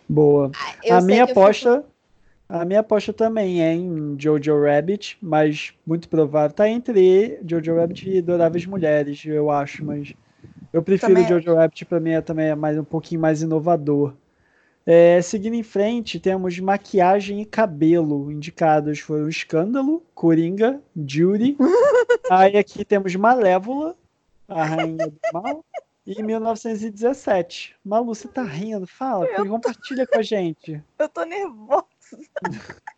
Boa. 0.09 0.51
Eu 0.83 0.97
a 0.97 1.01
minha 1.01 1.23
eu 1.23 1.27
fico- 1.29 1.41
aposta. 1.41 1.85
A 2.55 2.65
minha 2.65 2.79
aposta 2.79 3.13
também 3.13 3.65
é 3.65 3.75
em 3.75 4.15
Jojo 4.17 4.63
Rabbit, 4.63 5.19
mas 5.21 5.75
muito 5.85 6.09
provável. 6.09 6.55
Tá 6.55 6.69
entre 6.69 7.41
Jojo 7.45 7.75
Rabbit 7.75 8.09
e 8.09 8.19
Adoráveis 8.21 8.65
Mulheres, 8.65 9.25
eu 9.27 9.51
acho, 9.51 9.85
mas 9.85 10.15
eu 10.73 10.81
prefiro 10.81 11.15
Também 11.15 11.27
Jojo 11.27 11.53
Rabbit, 11.53 11.85
pra 11.85 11.99
mim 11.99 12.11
é 12.11 12.21
também 12.21 12.47
é 12.47 12.55
mais, 12.55 12.79
um 12.79 12.85
pouquinho 12.85 13.21
mais 13.21 13.43
inovador. 13.43 14.15
É, 14.87 15.21
seguindo 15.21 15.55
em 15.55 15.65
frente, 15.65 16.21
temos 16.21 16.57
maquiagem 16.61 17.41
e 17.41 17.45
cabelo. 17.45 18.31
Indicados 18.31 19.01
foram 19.01 19.29
Escândalo, 19.29 20.01
Coringa, 20.15 20.81
Judy. 20.97 21.57
Aí 22.31 22.57
aqui 22.57 22.85
temos 22.85 23.17
Malévola, 23.17 23.97
a 24.47 24.65
Rainha 24.65 25.09
do 25.09 25.19
Mal, 25.33 25.65
e 26.07 26.23
1917. 26.23 27.75
Malu, 27.85 28.15
você 28.15 28.29
tá 28.29 28.45
rindo? 28.45 28.87
Fala, 28.87 29.27
Eu 29.27 29.45
compartilha 29.49 30.07
com 30.07 30.21
a 30.21 30.23
gente. 30.23 30.81
Eu 30.97 31.09
tô 31.09 31.25
nervosa. 31.25 31.94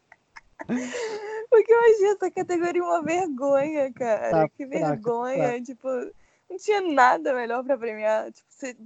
Porque 1.48 1.72
eu 1.72 1.80
achei 1.80 2.08
essa 2.08 2.30
categoria 2.30 2.82
uma 2.82 3.02
vergonha, 3.02 3.92
cara. 3.92 4.30
Tá 4.30 4.48
que 4.48 4.66
fraca, 4.66 4.86
vergonha. 4.86 5.36
fraca. 5.36 5.62
Tipo, 5.62 5.88
não 6.50 6.56
tinha 6.58 6.80
nada 6.80 7.34
melhor 7.34 7.62
pra 7.64 7.78
premiar. 7.78 8.32
Tipo, 8.32 8.46
você 8.48 8.76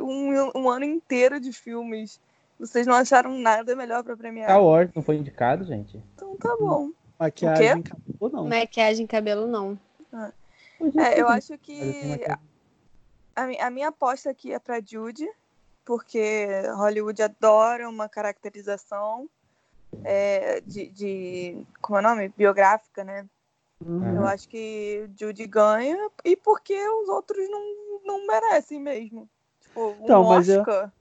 um, 0.00 0.58
um 0.58 0.70
ano 0.70 0.84
inteiro 0.84 1.38
de 1.40 1.52
filmes. 1.52 2.20
Vocês 2.58 2.86
não 2.86 2.94
acharam 2.94 3.36
nada 3.38 3.74
melhor 3.74 4.02
pra 4.04 4.16
premiar. 4.16 4.48
Star 4.48 4.62
Wars 4.62 4.90
não 4.94 5.02
foi 5.02 5.16
indicado, 5.16 5.64
gente? 5.64 6.02
Então 6.14 6.36
tá 6.36 6.56
bom. 6.58 6.90
Maquiagem, 7.18 7.82
cabelo, 7.82 8.32
não. 8.32 8.48
Maquiagem, 8.48 9.06
cabelo, 9.06 9.46
não. 9.46 9.78
É, 10.96 11.20
eu 11.20 11.28
acho 11.28 11.50
Mas 11.50 11.50
eu 11.50 11.58
tenho 11.58 11.92
que 11.92 12.08
maquiagem. 12.08 12.38
a, 13.36 13.66
a 13.66 13.70
minha 13.70 13.88
aposta 13.88 14.30
aqui 14.30 14.52
é 14.52 14.58
pra 14.58 14.80
Judy, 14.80 15.28
porque 15.84 16.46
Hollywood 16.76 17.22
adora 17.22 17.88
uma 17.88 18.08
caracterização 18.08 19.28
é, 20.04 20.60
de, 20.60 20.88
de. 20.88 21.66
Como 21.80 21.98
é 21.98 22.00
o 22.00 22.04
nome? 22.04 22.32
Biográfica, 22.36 23.04
né? 23.04 23.26
Uhum. 23.84 24.16
Eu 24.16 24.26
acho 24.26 24.48
que 24.48 25.08
Judy 25.18 25.46
ganha 25.46 25.96
e 26.24 26.36
porque 26.36 26.74
os 26.74 27.08
outros 27.08 27.38
não, 27.50 27.60
não 28.04 28.26
merecem 28.26 28.80
mesmo. 28.80 29.28
Tipo, 29.60 29.88
um 29.88 30.04
Então, 30.04 30.24
mas 30.24 30.48
eu- 30.48 30.60
Oscar. 30.60 30.92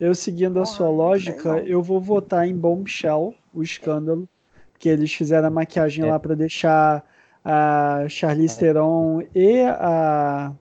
Eu 0.00 0.14
seguindo 0.16 0.58
a 0.58 0.64
Porra, 0.64 0.74
sua 0.76 0.90
lógica, 0.90 1.58
eu 1.60 1.80
vou 1.80 2.00
votar 2.00 2.46
em 2.48 2.56
Bombshell, 2.56 3.34
o 3.54 3.62
escândalo, 3.62 4.28
que 4.76 4.88
eles 4.88 5.14
fizeram 5.14 5.46
a 5.46 5.50
maquiagem 5.50 6.04
É. 6.04 6.10
lá 6.10 6.18
pra 6.18 6.34
deixar 6.34 7.04
a 7.44 8.04
Charlize 8.08 8.58
Theron 8.58 9.22
e 9.32 9.60
a 9.62 10.52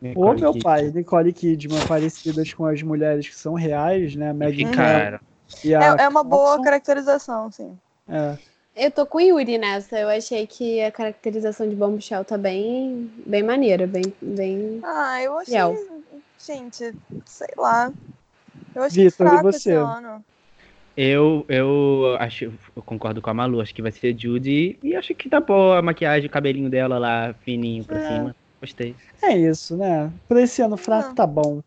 o 0.00 0.04
Nicole 0.06 0.40
meu 0.40 0.58
pai, 0.60 0.92
Nicole 0.92 1.32
Kidman, 1.32 1.84
parecidas 1.88 2.54
com 2.54 2.66
as 2.66 2.80
mulheres 2.80 3.28
que 3.28 3.34
são 3.34 3.54
reais, 3.54 4.14
né? 4.14 4.32
Ficaram. 4.54 5.18
E 5.64 5.74
a 5.74 5.96
É, 5.96 6.04
é 6.04 6.08
uma 6.08 6.22
boa 6.22 6.62
caracterização, 6.62 7.50
sim. 7.50 7.76
É. 8.08 8.36
Eu 8.76 8.90
tô 8.90 9.04
com 9.04 9.18
o 9.18 9.20
Yuri 9.20 9.58
nessa. 9.58 9.98
Eu 9.98 10.08
achei 10.08 10.46
que 10.46 10.80
a 10.82 10.92
caracterização 10.92 11.68
de 11.68 11.74
Bombshell 11.74 12.24
tá 12.24 12.38
bem, 12.38 13.10
bem 13.26 13.42
maneira, 13.42 13.86
bem, 13.86 14.02
bem. 14.22 14.80
Ah, 14.84 15.20
eu 15.22 15.36
achei. 15.38 15.54
Real. 15.54 15.74
Gente, 16.38 16.94
sei 17.26 17.48
lá. 17.56 17.92
Eu 18.74 18.82
achei 18.82 19.04
Vitor, 19.04 19.26
fraco 19.26 19.42
você? 19.42 19.56
esse 19.56 19.72
ano. 19.72 20.24
Eu, 20.96 21.44
eu 21.48 22.16
acho, 22.18 22.52
eu 22.74 22.82
concordo 22.82 23.22
com 23.22 23.30
a 23.30 23.34
Malu, 23.34 23.60
acho 23.60 23.74
que 23.74 23.82
vai 23.82 23.92
ser 23.92 24.16
Judy. 24.18 24.78
E 24.82 24.96
acho 24.96 25.14
que 25.14 25.28
tá 25.28 25.40
boa 25.40 25.78
a 25.78 25.82
maquiagem, 25.82 26.28
o 26.28 26.32
cabelinho 26.32 26.68
dela 26.68 26.98
lá, 26.98 27.34
fininho 27.44 27.84
pra 27.84 27.98
É. 27.98 28.06
cima. 28.06 28.36
Gostei. 28.60 28.96
É 29.22 29.36
isso, 29.36 29.76
né? 29.76 30.12
Pra 30.28 30.42
esse 30.42 30.60
ano 30.62 30.76
fraco 30.76 31.08
Não. 31.08 31.14
tá 31.14 31.26
bom. 31.26 31.60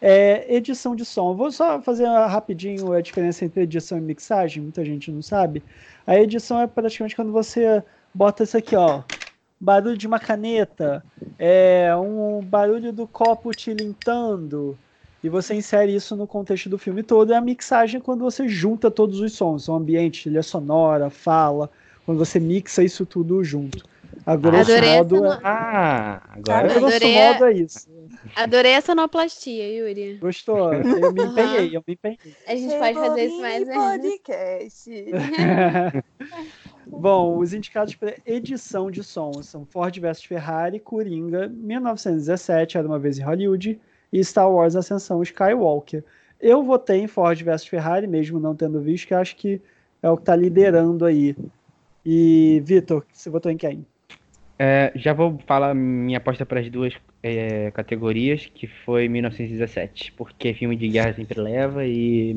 É, 0.00 0.54
edição 0.54 0.94
de 0.94 1.04
som. 1.04 1.34
Vou 1.34 1.50
só 1.50 1.80
fazer 1.80 2.06
rapidinho 2.06 2.92
a 2.92 3.00
diferença 3.00 3.44
entre 3.44 3.62
edição 3.62 3.98
e 3.98 4.00
mixagem, 4.00 4.62
muita 4.62 4.84
gente 4.84 5.10
não 5.10 5.22
sabe. 5.22 5.62
A 6.06 6.18
edição 6.18 6.60
é 6.60 6.66
praticamente 6.66 7.16
quando 7.16 7.32
você 7.32 7.82
bota 8.14 8.44
isso 8.44 8.56
aqui, 8.56 8.76
ó. 8.76 9.02
Barulho 9.60 9.98
de 9.98 10.06
uma 10.06 10.20
caneta, 10.20 11.04
é 11.36 11.90
um 11.96 12.40
barulho 12.40 12.92
do 12.92 13.08
copo 13.08 13.50
tilintando, 13.50 14.78
e 15.22 15.28
você 15.28 15.54
insere 15.54 15.92
isso 15.92 16.14
no 16.14 16.28
contexto 16.28 16.68
do 16.68 16.78
filme 16.78 17.02
todo. 17.02 17.32
A 17.32 17.40
mixagem 17.40 17.98
é 17.98 18.02
quando 18.02 18.20
você 18.20 18.48
junta 18.48 18.88
todos 18.90 19.20
os 19.20 19.32
sons, 19.32 19.68
o 19.68 19.74
ambiente, 19.74 20.22
trilha 20.22 20.44
sonora, 20.44 21.10
fala, 21.10 21.68
quando 22.06 22.18
você 22.18 22.38
mixa 22.38 22.84
isso 22.84 23.04
tudo 23.04 23.42
junto. 23.42 23.84
A 24.26 24.36
grosso 24.36 24.70
Adorei 24.72 24.88
essa 24.90 24.96
modo, 24.98 25.16
é, 25.16 25.20
no- 25.20 25.40
Ah, 25.42 26.22
a 26.28 26.34
agora. 26.34 26.68
grosso 26.68 26.86
Adorei 26.86 27.18
a- 27.18 27.32
modo 27.32 27.44
é 27.46 27.52
isso. 27.52 27.88
Adorei 28.36 28.74
a 28.76 28.80
sonoplastia, 28.80 29.72
Yuri. 29.72 30.18
Gostou? 30.18 30.72
Eu 31.04 31.12
me 31.12 31.22
empenhei, 31.24 31.76
eu 31.76 31.82
me 31.86 31.94
empenhei. 31.94 32.18
A 32.46 32.54
gente 32.56 32.76
pode 32.78 32.94
fazer 32.94 33.24
isso 33.26 33.40
mais. 33.40 33.66
né? 33.66 33.74
Podcast. 33.74 34.90
Bom, 36.86 37.38
os 37.38 37.52
indicados 37.52 37.94
para 37.94 38.14
edição 38.26 38.90
de 38.90 39.02
som 39.04 39.32
são 39.42 39.64
Ford 39.66 39.94
vs 39.98 40.24
Ferrari, 40.24 40.80
Coringa, 40.80 41.48
1917, 41.48 42.78
Era 42.78 42.86
Uma 42.86 42.98
Vez 42.98 43.18
em 43.18 43.22
Hollywood, 43.22 43.78
e 44.12 44.24
Star 44.24 44.50
Wars 44.50 44.74
Ascensão 44.74 45.22
Skywalker. 45.22 46.02
Eu 46.40 46.62
votei 46.62 47.00
em 47.00 47.06
Ford 47.06 47.40
vs 47.42 47.66
Ferrari, 47.66 48.06
mesmo 48.06 48.40
não 48.40 48.54
tendo 48.54 48.80
visto, 48.80 49.06
que 49.08 49.14
acho 49.14 49.36
que 49.36 49.60
é 50.02 50.08
o 50.10 50.16
que 50.16 50.22
está 50.22 50.34
liderando 50.34 51.04
aí. 51.04 51.36
E, 52.04 52.62
Vitor, 52.64 53.04
você 53.12 53.28
votou 53.28 53.52
em 53.52 53.56
quem? 53.56 53.84
É, 54.58 54.90
já 54.96 55.12
vou 55.12 55.38
falar 55.46 55.72
minha 55.74 56.18
aposta 56.18 56.44
para 56.44 56.58
as 56.60 56.68
duas 56.68 56.92
é, 57.22 57.70
categorias, 57.70 58.46
que 58.52 58.66
foi 58.66 59.08
1917. 59.08 60.12
Porque 60.12 60.52
filme 60.52 60.76
de 60.76 60.88
guerra 60.88 61.14
sempre 61.14 61.40
leva 61.40 61.84
e. 61.86 62.30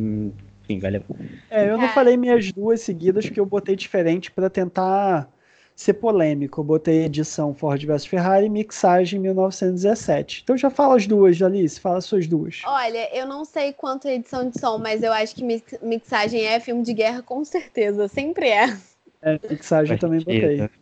Enfim, 0.63 0.79
vai 0.79 0.91
levar. 0.91 1.05
É, 1.49 1.65
eu 1.65 1.71
não 1.71 1.79
Cara. 1.79 1.93
falei 1.93 2.15
minhas 2.17 2.51
duas 2.51 2.81
seguidas, 2.81 3.25
porque 3.25 3.39
eu 3.39 3.45
botei 3.45 3.75
diferente 3.75 4.29
para 4.31 4.49
tentar 4.49 5.27
ser 5.75 5.93
polêmico. 5.95 6.61
Eu 6.61 6.63
botei 6.63 7.05
edição 7.05 7.55
Ford 7.55 7.83
vs 7.83 8.05
Ferrari 8.05 8.45
e 8.45 8.49
mixagem 8.49 9.19
1917. 9.19 10.41
Então 10.43 10.55
já 10.55 10.69
fala 10.69 10.95
as 10.95 11.07
duas, 11.07 11.41
Alice, 11.41 11.79
fala 11.79 11.97
as 11.97 12.05
suas 12.05 12.27
duas. 12.27 12.61
Olha, 12.65 13.09
eu 13.17 13.25
não 13.25 13.43
sei 13.43 13.73
quanto 13.73 14.07
é 14.07 14.13
edição 14.13 14.47
de 14.47 14.59
som, 14.59 14.77
mas 14.77 15.01
eu 15.01 15.11
acho 15.11 15.33
que 15.33 15.43
mix- 15.43 15.79
mixagem 15.81 16.45
é 16.45 16.59
filme 16.59 16.83
de 16.83 16.93
guerra, 16.93 17.23
com 17.23 17.43
certeza. 17.43 18.07
Sempre 18.07 18.47
é. 18.49 18.77
É, 19.23 19.39
mixagem 19.49 19.95
eu 19.95 19.99
Faz 19.99 19.99
também 19.99 20.19
sentido, 20.19 20.41
botei. 20.41 20.80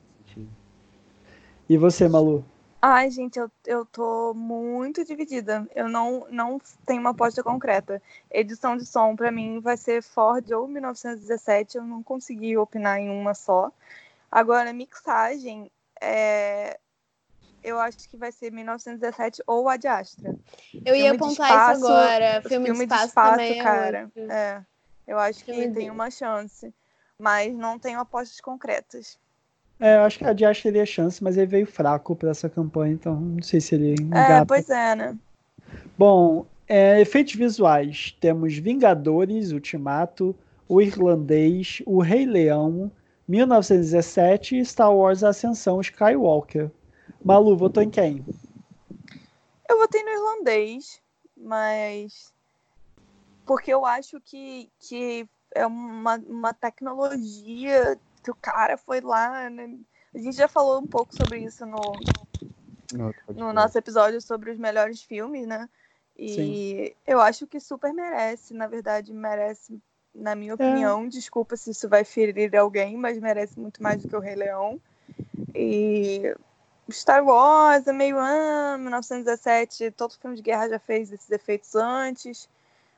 E 1.70 1.78
você, 1.78 2.08
Malu? 2.08 2.44
Ai, 2.82 3.10
gente, 3.12 3.38
eu, 3.38 3.52
eu 3.66 3.86
tô 3.86 4.34
muito 4.34 5.04
dividida. 5.04 5.68
Eu 5.76 5.90
não, 5.90 6.26
não 6.30 6.60
tenho 6.86 7.02
uma 7.02 7.10
aposta 7.12 7.44
concreta. 7.44 8.02
Edição 8.32 8.78
de 8.78 8.86
som, 8.86 9.16
pra 9.16 9.32
mim, 9.32 9.60
vai 9.60 9.76
ser 9.76 10.02
Ford 10.02 10.50
ou 10.52 10.68
1917. 10.68 11.78
Eu 11.78 11.84
não 11.84 12.02
consegui 12.02 12.58
opinar 12.58 12.98
em 13.00 13.10
uma 13.10 13.34
só. 13.34 13.70
Agora, 14.32 14.72
mixagem, 14.72 15.70
é... 16.02 16.80
eu 17.62 17.78
acho 17.80 18.08
que 18.10 18.16
vai 18.16 18.32
ser 18.32 18.50
1917 18.52 19.44
ou 19.46 19.68
Ad 19.68 19.86
Astra. 19.86 20.34
Eu 20.86 20.96
ia 20.96 21.12
Filme 21.12 21.18
de 21.18 21.24
apontar 21.24 21.32
espaço- 21.52 21.82
isso 21.84 21.92
agora. 21.92 22.42
Filme, 22.44 22.66
Filme 22.66 22.80
de 22.80 22.88
de 22.88 22.94
espaço, 22.94 23.08
espaço, 23.08 23.32
também 23.38 23.58
cara. 23.62 24.12
é. 24.16 24.22
É, 24.34 24.66
eu 25.06 25.20
acho 25.20 25.44
que 25.44 25.52
tem 25.52 25.70
de- 25.72 25.90
uma 25.92 26.10
chance. 26.10 26.74
Mas 27.20 27.54
não 27.58 27.78
tenho 27.78 28.00
apostas 28.00 28.40
concretas. 28.40 29.20
É, 29.80 29.96
eu 29.96 30.02
acho 30.02 30.18
que 30.18 30.26
a 30.26 30.34
Dias 30.34 30.62
teria 30.62 30.86
chance, 30.86 31.24
mas 31.24 31.38
ele 31.38 31.48
veio 31.48 31.66
fraco 31.66 32.16
para 32.16 32.32
essa 32.32 32.50
campanha, 32.50 32.94
então 32.94 33.16
não 33.20 33.42
sei 33.42 33.62
se 33.62 33.76
ele 33.76 33.92
É, 33.92 34.02
engata. 34.02 34.46
pois 34.46 34.70
é, 34.70 34.96
né? 34.96 35.18
Bom, 35.98 36.46
é, 36.68 37.00
efeitos 37.00 37.36
visuais. 37.36 38.16
Temos 38.20 38.56
Vingadores, 38.58 39.52
Ultimato, 39.52 40.36
O 40.68 40.82
Irlandês, 40.82 41.82
O 41.86 42.02
Rei 42.02 42.26
Leão, 42.26 42.92
1917 43.28 44.58
e 44.60 44.66
Star 44.66 44.94
Wars 44.94 45.24
Ascensão 45.24 45.80
Skywalker. 45.80 46.70
Malu, 47.24 47.56
votou 47.56 47.82
em 47.82 47.90
quem? 47.90 48.26
Eu 49.70 49.78
votei 49.78 50.04
no 50.04 50.10
irlandês, 50.10 51.02
mas. 51.38 52.34
Porque 53.46 53.72
eu 53.72 53.86
acho 53.86 54.20
que, 54.22 54.70
que 54.80 55.28
é 55.54 55.66
uma, 55.66 56.16
uma 56.28 56.54
tecnologia 56.54 57.98
que 58.34 58.40
o 58.40 58.42
cara 58.42 58.78
foi 58.78 59.02
lá. 59.02 59.50
Né? 59.50 59.78
A 60.14 60.18
gente 60.18 60.36
já 60.36 60.48
falou 60.48 60.80
um 60.80 60.88
pouco 60.88 61.16
sobre 61.16 61.40
isso 61.40 61.66
no, 61.66 61.80
no 63.36 63.54
nosso 63.54 63.78
episódio 63.78 64.22
sobre 64.22 64.52
os 64.52 64.58
melhores 64.58 65.02
filmes, 65.02 65.48
né? 65.48 65.70
E 66.18 66.94
eu 67.08 67.22
acho 67.22 67.48
que 67.48 67.62
super 67.62 67.94
merece, 67.94 68.54
na 68.54 68.68
verdade, 68.68 69.14
merece, 69.14 69.82
na 70.14 70.36
minha 70.36 70.54
opinião. 70.54 71.08
Desculpa 71.08 71.56
se 71.56 71.72
isso 71.72 71.88
vai 71.88 72.04
ferir 72.04 72.56
alguém, 72.58 72.98
mas 72.98 73.18
merece 73.18 73.58
muito 73.58 73.82
mais 73.82 74.02
do 74.02 74.10
que 74.10 74.16
o 74.16 74.20
Rei 74.20 74.36
Leão. 74.36 74.82
E 75.56 76.36
Star 76.92 77.24
Wars 77.24 77.88
é 77.88 77.94
meio 77.94 78.18
ah, 78.20 78.78
1917, 78.78 79.92
todo 79.92 80.18
filme 80.18 80.36
de 80.36 80.42
guerra 80.42 80.68
já 80.68 80.80
fez 80.80 81.12
esses 81.12 81.32
efeitos 81.32 81.74
antes. 81.76 82.50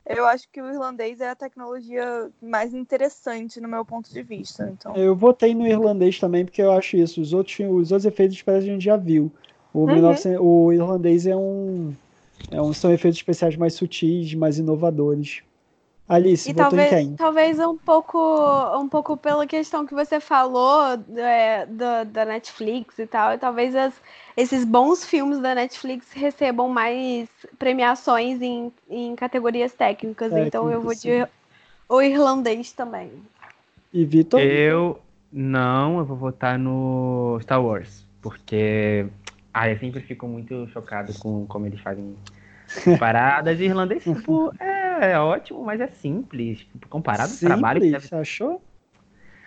Eu 0.04 0.26
acho 0.26 0.48
que 0.50 0.60
o 0.60 0.68
irlandês 0.68 1.20
é 1.20 1.30
a 1.30 1.34
tecnologia 1.34 2.30
mais 2.42 2.74
interessante 2.74 3.60
no 3.60 3.68
meu 3.68 3.84
ponto 3.84 4.12
de 4.12 4.22
vista. 4.22 4.68
Então. 4.72 4.96
Eu 4.96 5.14
votei 5.14 5.54
no 5.54 5.66
irlandês 5.66 6.18
também, 6.18 6.44
porque 6.44 6.60
eu 6.60 6.72
acho 6.72 6.96
isso. 6.96 7.20
Os 7.20 7.32
outros, 7.32 7.58
os 7.60 7.92
outros 7.92 8.04
efeitos 8.04 8.42
que 8.42 8.50
a 8.50 8.60
gente 8.60 8.84
já 8.84 8.96
viu. 8.96 9.30
O, 9.72 9.80
Uhum. 9.80 9.94
1900 9.94 10.40
o 10.40 10.72
irlandês 10.72 11.26
é 11.26 11.36
um, 11.36 11.94
é 12.50 12.60
um. 12.60 12.72
São 12.72 12.92
efeitos 12.92 13.18
especiais 13.18 13.56
mais 13.56 13.74
sutis, 13.74 14.34
mais 14.34 14.58
inovadores. 14.58 15.42
Alice, 16.14 16.48
E 16.48 16.52
talvez, 16.54 16.92
em 16.92 17.06
quem? 17.06 17.16
talvez 17.16 17.58
um 17.60 17.76
pouco, 17.76 18.18
um 18.78 18.88
pouco 18.88 19.16
pela 19.16 19.46
questão 19.46 19.86
que 19.86 19.94
você 19.94 20.18
falou 20.18 20.82
é, 21.16 21.66
da, 21.66 22.04
da 22.04 22.24
Netflix 22.24 22.98
e 22.98 23.06
tal, 23.06 23.32
e 23.32 23.38
talvez 23.38 23.74
as- 23.76 23.94
esses 24.36 24.64
bons 24.64 25.04
filmes 25.04 25.38
da 25.40 25.54
Netflix 25.54 26.12
recebam 26.12 26.68
mais 26.68 27.28
premiações 27.58 28.40
em, 28.42 28.72
em 28.90 29.14
categorias 29.14 29.72
técnicas. 29.72 30.32
então 30.36 30.70
eu 30.70 30.80
vou 30.80 30.94
de 30.94 31.26
o 31.88 32.00
irlandês 32.02 32.72
também. 32.72 33.10
E 33.92 34.04
Vitor? 34.04 34.40
Eu 34.40 35.00
não, 35.32 35.98
eu 35.98 36.04
vou 36.04 36.16
votar 36.16 36.58
no 36.58 37.38
Star 37.42 37.62
Wars, 37.64 38.04
porque 38.20 39.06
ah, 39.52 39.68
eu 39.70 39.78
sempre 39.78 40.00
fico 40.00 40.26
muito 40.26 40.66
chocado 40.68 41.12
com 41.20 41.46
como 41.46 41.66
eles 41.66 41.80
fazem 41.80 42.16
paradas. 42.98 43.60
E 43.60 43.64
irlandês, 43.64 44.02
tipo, 44.04 44.52
é, 44.58 44.81
é 45.06 45.18
ótimo, 45.18 45.64
mas 45.64 45.80
é 45.80 45.88
simples. 45.88 46.60
Tipo, 46.60 46.88
comparado 46.88 47.32
ao 47.32 47.38
trabalho 47.38 47.80
que 47.80 47.88
Simples, 47.88 48.10
deve 48.10 48.22
achou? 48.22 48.62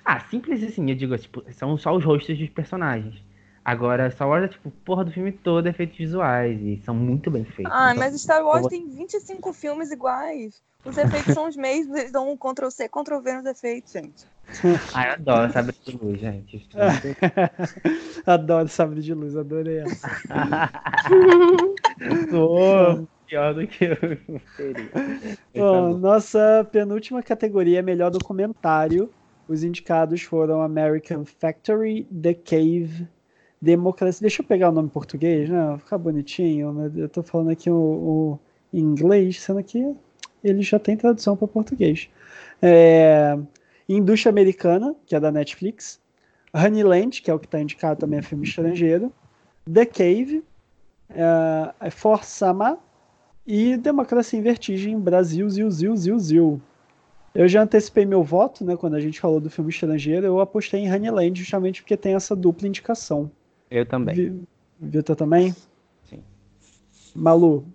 Ah, 0.04 0.20
simples 0.20 0.64
assim, 0.64 0.90
eu 0.90 0.96
digo, 0.96 1.18
tipo, 1.18 1.44
são 1.54 1.78
só 1.78 1.96
os 1.96 2.04
rostos 2.04 2.38
dos 2.38 2.50
personagens. 2.50 3.24
Agora, 3.64 4.10
Star 4.12 4.30
Wars 4.30 4.46
é 4.46 4.48
tipo, 4.50 4.70
porra 4.70 5.04
do 5.04 5.12
filme 5.12 5.32
todo, 5.32 5.66
efeitos 5.66 5.98
visuais, 5.98 6.62
e 6.62 6.80
são 6.86 6.94
muito 6.94 7.32
bem 7.32 7.44
feitos. 7.44 7.74
Ah, 7.74 7.92
Então, 7.92 7.98
mas 7.98 8.22
Star 8.22 8.46
Wars 8.46 8.68
tem 8.68 8.88
25 8.88 9.52
filmes 9.54 9.92
iguais. 9.92 10.62
Os 10.86 10.96
efeitos 10.96 11.34
são 11.34 11.48
os 11.48 11.58
mesmos, 11.58 11.98
eles 11.98 12.12
dão 12.12 12.32
um 12.32 12.38
Ctrl 12.38 12.70
C, 12.70 12.88
Ctrl 12.88 13.20
V 13.22 13.34
nos 13.34 13.46
efeitos, 13.46 13.92
gente. 13.92 14.26
Ah, 14.94 15.08
eu 15.08 15.14
adoro 15.14 15.52
Sabre 15.52 15.76
de 15.84 15.98
Luz, 15.98 16.20
gente. 16.20 16.70
Adoro 18.26 18.68
Sabre 18.68 19.02
de 19.02 19.14
Luz, 19.14 19.36
adorei 19.36 19.80
essa. 19.80 20.08
pior 23.28 23.54
do 23.54 23.68
que 23.68 23.86
eu 23.86 24.42
seria. 24.56 24.90
Mas 24.94 25.38
tá 25.38 25.38
Bom, 25.54 25.98
nossa 25.98 26.68
penúltima 26.72 27.22
categoria 27.22 27.80
é 27.80 27.82
melhor 27.82 28.12
documentário. 28.12 29.10
Os 29.48 29.64
indicados 29.64 30.22
foram 30.22 30.62
American 30.62 31.24
Factory, 31.26 32.04
The 32.06 32.34
Cave, 32.34 33.08
Democracia. 33.62 34.22
Deixa 34.22 34.42
eu 34.42 34.46
pegar 34.46 34.70
o 34.70 34.72
nome 34.72 34.88
em 34.88 34.92
português, 34.92 35.50
né? 35.50 35.78
Ficar 35.80 35.98
bonitinho. 35.98 36.74
né? 36.74 36.92
Eu 36.96 37.10
tô 37.10 37.22
falando 37.22 37.52
aqui 37.52 37.70
o, 37.70 37.76
o 37.76 38.40
em 38.74 38.82
inglês, 38.82 39.42
sendo 39.42 39.64
que 39.64 39.96
ele 40.44 40.62
já 40.62 40.78
tem 40.78 40.98
tradução 40.98 41.38
para 41.38 41.48
português. 41.48 42.10
É, 42.62 43.38
Indústria 43.88 44.30
Americana, 44.30 44.96
que 45.06 45.16
é 45.16 45.20
da 45.20 45.32
Netflix. 45.32 46.02
Honeyland, 46.54 47.22
que 47.22 47.30
é 47.30 47.34
o 47.34 47.40
que 47.40 47.46
está 47.46 47.60
indicado 47.60 48.00
também 48.00 48.20
é 48.20 48.22
filme 48.22 48.46
estrangeiro. 48.46 49.14
The 49.72 49.86
Cave, 49.86 50.44
é, 51.10 51.90
For 51.90 52.24
Sama 52.24 52.80
e 53.46 53.78
Democracia 53.78 54.40
em 54.40 54.42
Vertigem, 54.42 55.00
Brasil, 55.00 55.50
Zil, 55.50 55.70
Zil, 55.72 55.96
Zil, 55.96 56.20
Zil. 56.20 56.62
Eu 57.34 57.48
já 57.48 57.62
antecipei 57.62 58.06
meu 58.06 58.24
voto, 58.24 58.64
né, 58.64 58.78
quando 58.78 58.96
a 58.96 59.00
gente 59.02 59.20
falou 59.20 59.40
do 59.42 59.50
filme 59.50 59.70
estrangeiro, 59.70 60.26
eu 60.26 60.40
apostei 60.40 60.80
em 60.82 60.92
Honeyland 60.94 61.38
justamente 61.38 61.82
porque 61.82 61.98
tem 61.98 62.16
essa 62.16 62.36
dupla 62.36 62.68
indicação. 62.68 63.30
Eu 63.70 63.86
também. 63.86 64.16
Vi- 64.16 64.44
Vitor 64.80 65.16
também? 65.16 65.54
Sim. 66.10 66.24
Malu, 67.14 67.66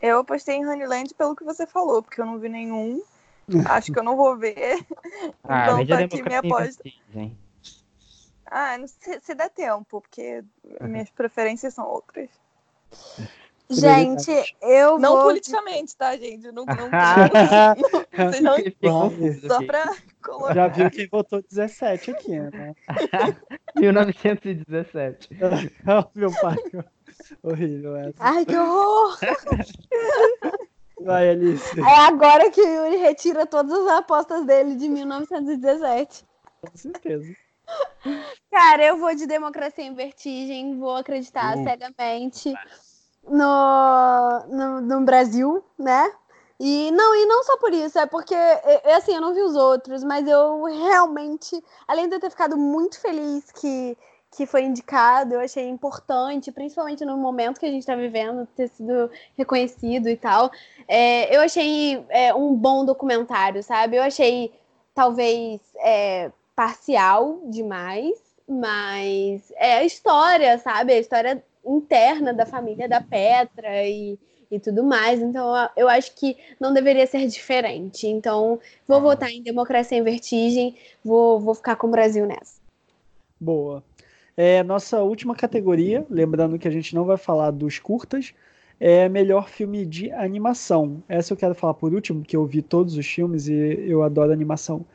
Eu 0.00 0.20
apostei 0.20 0.56
em 0.56 0.66
Honeyland 0.66 1.12
pelo 1.14 1.36
que 1.36 1.44
você 1.44 1.66
falou, 1.66 2.02
porque 2.02 2.20
eu 2.20 2.26
não 2.26 2.38
vi 2.38 2.48
nenhum. 2.48 3.02
Acho 3.66 3.92
que 3.92 3.98
eu 3.98 4.02
não 4.04 4.16
vou 4.16 4.36
ver. 4.36 4.84
Ah, 5.44 5.62
então 5.82 5.86
tá 5.86 5.98
aqui 6.04 6.22
minha 6.22 6.38
aposta. 6.38 6.82
Ah, 8.46 8.78
não 8.78 8.86
sei 8.88 9.20
se 9.20 9.34
der 9.34 9.50
tempo, 9.50 9.84
porque 10.02 10.42
minhas 10.80 11.10
preferências 11.10 11.74
são 11.74 11.86
outras. 11.86 12.28
Gente, 13.70 14.30
eu 14.60 14.98
Não 14.98 15.12
vou. 15.14 15.22
politicamente, 15.26 15.96
tá, 15.96 16.16
gente? 16.16 16.50
Não, 16.50 16.64
não, 16.64 16.90
já 16.90 18.40
não- 18.42 18.56
Fiquei 18.56 18.90
confuso 18.90 19.46
só 19.46 19.64
pra 19.64 19.94
colocar. 20.22 20.68
viu 20.68 20.90
quem 20.90 21.06
votou 21.08 21.40
17 21.42 22.10
aqui, 22.10 22.38
né? 22.40 22.74
1917. 23.76 25.28
Meu 26.14 26.30
pai, 26.40 26.56
horrível 27.42 27.96
essa. 27.96 28.14
Ai, 28.18 28.44
que 28.44 28.56
horror! 28.56 29.16
Vai, 31.02 31.30
Alice, 31.30 31.80
É 31.80 32.00
agora 32.06 32.50
que 32.50 32.60
o 32.60 32.66
Yuri 32.86 32.96
retira 32.96 33.46
todas 33.46 33.72
as 33.72 33.88
apostas 33.98 34.44
dele 34.44 34.74
de 34.74 34.86
1917. 34.88 36.24
com 36.60 36.76
certeza. 36.76 37.32
Cara, 38.50 38.84
eu 38.84 38.98
vou 38.98 39.14
de 39.14 39.26
democracia 39.26 39.84
em 39.84 39.94
vertigem, 39.94 40.76
vou 40.78 40.96
acreditar 40.96 41.56
Uh. 41.56 41.64
cegamente 41.64 42.52
no, 43.30 44.40
no, 44.48 44.80
no 44.80 45.00
Brasil, 45.02 45.64
né? 45.78 46.12
E 46.58 46.90
não, 46.90 47.14
e 47.16 47.24
não 47.24 47.42
só 47.42 47.56
por 47.56 47.72
isso, 47.72 47.98
é 47.98 48.04
porque, 48.04 48.34
é, 48.34 48.90
é 48.90 48.94
assim, 48.96 49.14
eu 49.14 49.20
não 49.20 49.32
vi 49.32 49.40
os 49.40 49.56
outros, 49.56 50.04
mas 50.04 50.28
eu 50.28 50.64
realmente, 50.64 51.62
além 51.88 52.06
de 52.06 52.16
eu 52.16 52.20
ter 52.20 52.28
ficado 52.28 52.54
muito 52.54 53.00
feliz 53.00 53.50
que, 53.50 53.96
que 54.36 54.44
foi 54.44 54.64
indicado, 54.64 55.34
eu 55.34 55.40
achei 55.40 55.66
importante, 55.68 56.52
principalmente 56.52 57.02
no 57.02 57.16
momento 57.16 57.58
que 57.58 57.64
a 57.64 57.70
gente 57.70 57.80
está 57.80 57.96
vivendo, 57.96 58.46
ter 58.54 58.68
sido 58.68 59.10
reconhecido 59.38 60.08
e 60.08 60.16
tal. 60.18 60.50
É, 60.86 61.34
eu 61.34 61.40
achei 61.40 62.04
é, 62.10 62.34
um 62.34 62.54
bom 62.54 62.84
documentário, 62.84 63.62
sabe? 63.62 63.96
Eu 63.96 64.02
achei 64.02 64.52
talvez 64.94 65.62
é, 65.78 66.30
parcial 66.54 67.40
demais, 67.44 68.18
mas 68.46 69.50
é 69.56 69.78
a 69.78 69.84
história, 69.84 70.58
sabe? 70.58 70.92
A 70.92 70.98
história 70.98 71.42
interna 71.64 72.32
da 72.32 72.46
família 72.46 72.88
da 72.88 73.00
Petra 73.00 73.86
e, 73.86 74.18
e 74.50 74.58
tudo 74.58 74.82
mais. 74.82 75.20
Então, 75.20 75.52
eu 75.76 75.88
acho 75.88 76.14
que 76.14 76.36
não 76.58 76.72
deveria 76.72 77.06
ser 77.06 77.26
diferente. 77.26 78.06
Então, 78.06 78.58
vou 78.86 79.00
votar 79.00 79.30
em 79.30 79.42
Democracia 79.42 79.98
em 79.98 80.02
Vertigem, 80.02 80.74
vou, 81.04 81.40
vou 81.40 81.54
ficar 81.54 81.76
com 81.76 81.86
o 81.86 81.90
Brasil 81.90 82.26
nessa. 82.26 82.60
Boa. 83.38 83.82
É, 84.36 84.62
nossa 84.62 85.02
última 85.02 85.34
categoria, 85.34 86.06
lembrando 86.08 86.58
que 86.58 86.68
a 86.68 86.70
gente 86.70 86.94
não 86.94 87.04
vai 87.04 87.16
falar 87.16 87.50
dos 87.50 87.78
curtas, 87.78 88.32
é 88.78 89.08
melhor 89.08 89.48
filme 89.48 89.84
de 89.84 90.10
animação. 90.12 91.02
Essa 91.06 91.34
eu 91.34 91.36
quero 91.36 91.54
falar 91.54 91.74
por 91.74 91.92
último, 91.92 92.20
porque 92.20 92.36
eu 92.36 92.46
vi 92.46 92.62
todos 92.62 92.96
os 92.96 93.06
filmes 93.06 93.48
e 93.48 93.54
eu 93.86 94.02
adoro 94.02 94.32
animação. 94.32 94.86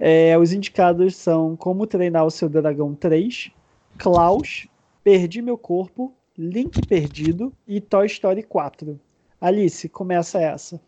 É, 0.00 0.36
os 0.38 0.52
indicados 0.52 1.16
são 1.16 1.54
Como 1.54 1.86
Treinar 1.86 2.24
o 2.24 2.30
Seu 2.30 2.48
Dragão 2.48 2.94
3, 2.94 3.50
Klaus, 3.98 4.66
Perdi 5.04 5.42
Meu 5.42 5.58
Corpo, 5.58 6.14
Link 6.36 6.80
Perdido 6.86 7.52
e 7.68 7.78
Toy 7.78 8.06
Story 8.06 8.42
4. 8.42 8.98
Alice, 9.38 9.86
começa 9.90 10.40
essa. 10.40 10.80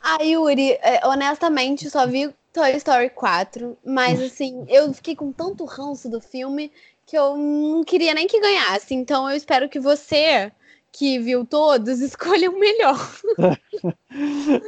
Ah, 0.00 0.22
Yuri, 0.22 0.78
é, 0.80 1.04
honestamente, 1.04 1.90
só 1.90 2.06
vi 2.06 2.32
Toy 2.52 2.76
Story 2.76 3.10
4, 3.10 3.76
mas 3.84 4.22
assim, 4.22 4.64
eu 4.68 4.94
fiquei 4.94 5.16
com 5.16 5.32
tanto 5.32 5.64
ranço 5.64 6.08
do 6.08 6.20
filme 6.20 6.70
que 7.04 7.18
eu 7.18 7.36
não 7.36 7.82
queria 7.82 8.14
nem 8.14 8.28
que 8.28 8.40
ganhasse. 8.40 8.94
Então 8.94 9.28
eu 9.28 9.36
espero 9.36 9.68
que 9.68 9.80
você, 9.80 10.52
que 10.92 11.18
viu 11.18 11.44
todos, 11.44 11.98
escolha 12.00 12.48
o 12.48 12.58
melhor. 12.58 12.96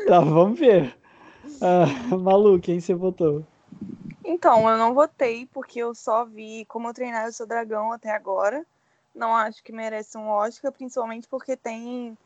Tá, 0.07 0.20
vamos 0.20 0.59
ver. 0.59 0.95
Ah, 1.62 1.87
Malu, 2.16 2.61
quem 2.61 2.81
você 2.81 2.93
votou? 2.93 3.47
Então, 4.25 4.69
eu 4.69 4.77
não 4.77 4.93
votei, 4.93 5.47
porque 5.47 5.79
eu 5.79 5.95
só 5.95 6.25
vi 6.27 6.66
Como 6.66 6.93
Treinar 6.93 7.29
o 7.29 7.33
Seu 7.33 7.47
Dragão 7.47 7.93
até 7.93 8.11
agora. 8.11 8.66
Não 9.14 9.35
acho 9.35 9.62
que 9.62 9.72
merece 9.72 10.16
um 10.16 10.28
Oscar, 10.28 10.72
principalmente 10.72 11.28
porque 11.28 11.56
tem 11.56 12.16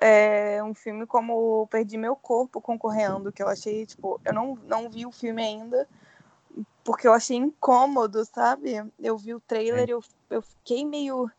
é, 0.00 0.62
um 0.64 0.74
filme 0.74 1.06
como 1.06 1.66
Perdi 1.68 1.96
Meu 1.96 2.16
Corpo 2.16 2.60
concorrendo, 2.60 3.32
que 3.32 3.42
eu 3.42 3.48
achei, 3.48 3.86
tipo, 3.86 4.20
eu 4.24 4.32
não, 4.34 4.56
não 4.56 4.90
vi 4.90 5.06
o 5.06 5.12
filme 5.12 5.42
ainda, 5.42 5.88
porque 6.84 7.06
eu 7.06 7.12
achei 7.12 7.36
incômodo, 7.36 8.24
sabe? 8.24 8.74
Eu 8.98 9.16
vi 9.16 9.34
o 9.34 9.40
trailer, 9.40 9.88
eu, 9.88 10.02
eu 10.30 10.42
fiquei 10.42 10.84
meio 10.84 11.30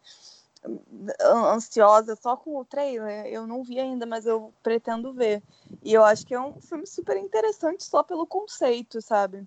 an- 1.19 1.53
ansiosa 1.55 2.15
só 2.15 2.35
com 2.37 2.57
o 2.57 2.65
trailer. 2.65 3.25
Eu 3.27 3.45
não 3.45 3.63
vi 3.63 3.79
ainda, 3.79 4.05
mas 4.05 4.25
eu 4.25 4.53
pretendo 4.63 5.13
ver. 5.13 5.43
E 5.83 5.93
eu 5.93 6.03
acho 6.03 6.25
que 6.25 6.33
é 6.33 6.39
um 6.39 6.53
filme 6.61 6.87
super 6.87 7.17
interessante 7.17 7.83
só 7.83 8.03
pelo 8.03 8.25
conceito, 8.25 9.01
sabe? 9.01 9.45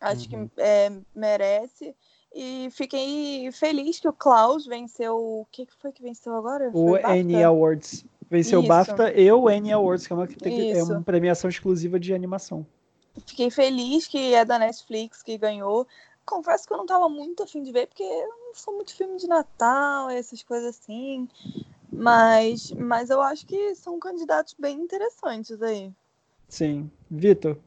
Acho 0.00 0.28
Uhum. 0.34 0.48
que 0.48 0.60
é, 0.62 0.90
merece. 1.14 1.96
E 2.34 2.68
fiquei 2.70 3.50
feliz 3.52 3.98
que 3.98 4.08
o 4.08 4.12
Klaus 4.12 4.66
venceu. 4.66 5.16
O 5.16 5.46
que 5.50 5.66
que 5.66 5.74
foi 5.74 5.92
que 5.92 6.02
venceu 6.02 6.34
agora? 6.34 6.70
O 6.72 6.88
Foi? 6.88 7.02
Annie 7.02 7.42
Awards. 7.42 8.04
Venceu 8.30 8.60
o. 8.60 8.66
BAFTA 8.66 9.12
e 9.18 9.30
o 9.32 9.48
Annie 9.48 9.72
Awards, 9.72 10.06
que 10.06 10.12
é 10.12 10.16
uma, 10.16 10.24
é 10.44 10.48
Isso. 10.48 10.92
uma 10.92 11.02
premiação 11.02 11.50
exclusiva 11.50 11.98
de 11.98 12.14
animação. 12.14 12.64
Fiquei 13.26 13.50
feliz 13.50 14.06
que 14.06 14.34
é 14.34 14.44
da 14.44 14.58
Netflix 14.58 15.22
que 15.22 15.36
ganhou. 15.36 15.86
confesso 16.24 16.66
que 16.66 16.72
eu 16.72 16.78
não 16.78 16.86
tava 16.86 17.08
muito 17.08 17.42
afim 17.42 17.62
de 17.62 17.72
ver, 17.72 17.88
porque 17.88 18.04
eu 18.04 18.28
não 18.28 18.54
sou 18.54 18.74
muito 18.74 18.94
filme 18.94 19.16
de 19.16 19.26
Natal, 19.26 20.08
essas 20.08 20.44
coisas 20.44 20.76
assim. 20.76 21.28
Mas, 21.92 22.70
mas 22.70 23.10
eu 23.10 23.20
acho 23.20 23.44
que 23.44 23.74
são 23.74 23.98
candidatos 23.98 24.54
bem 24.56 24.78
interessantes 24.78 25.60
aí. 25.60 25.92
Sim. 26.48 26.88
Vitor? 27.10 27.58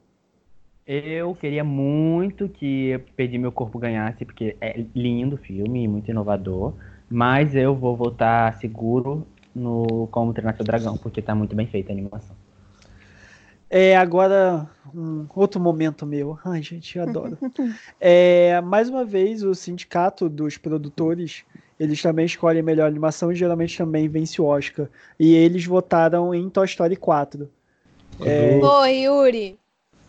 Eu 0.85 1.33
queria 1.33 1.63
muito 1.63 2.49
que 2.49 2.99
Perdi 3.15 3.37
Meu 3.37 3.51
Corpo 3.51 3.79
ganhasse, 3.79 4.25
porque 4.25 4.57
é 4.59 4.83
lindo 4.93 5.35
o 5.35 5.39
filme, 5.39 5.87
muito 5.87 6.11
inovador. 6.11 6.73
Mas 7.09 7.55
eu 7.55 7.75
vou 7.75 7.95
votar 7.95 8.53
seguro 8.55 9.25
no 9.55 10.07
Como 10.11 10.33
Treinar 10.33 10.55
Seu 10.55 10.65
Dragão, 10.65 10.97
porque 10.97 11.21
tá 11.21 11.33
muito 11.33 11.55
bem 11.55 11.67
feita 11.67 11.91
a 11.91 11.93
animação. 11.93 12.35
É, 13.69 13.95
agora, 13.95 14.69
um 14.93 15.25
outro 15.33 15.59
momento 15.59 16.05
meu. 16.05 16.37
Ai, 16.43 16.61
gente, 16.61 16.97
eu 16.97 17.03
adoro. 17.03 17.37
é, 17.99 18.59
mais 18.61 18.89
uma 18.89 19.05
vez, 19.05 19.41
o 19.41 19.55
sindicato 19.55 20.27
dos 20.27 20.57
produtores, 20.57 21.45
eles 21.79 22.01
também 22.01 22.25
escolhem 22.25 22.59
a 22.59 22.63
melhor 22.63 22.87
animação 22.87 23.31
e 23.31 23.35
geralmente 23.35 23.77
também 23.77 24.09
vence 24.09 24.41
o 24.41 24.45
Oscar. 24.45 24.87
E 25.17 25.33
eles 25.33 25.65
votaram 25.65 26.35
em 26.35 26.49
Toy 26.49 26.65
Story 26.65 26.97
4. 26.97 27.49
É, 28.21 28.59
Boa, 28.59 28.89
Yuri! 28.89 29.57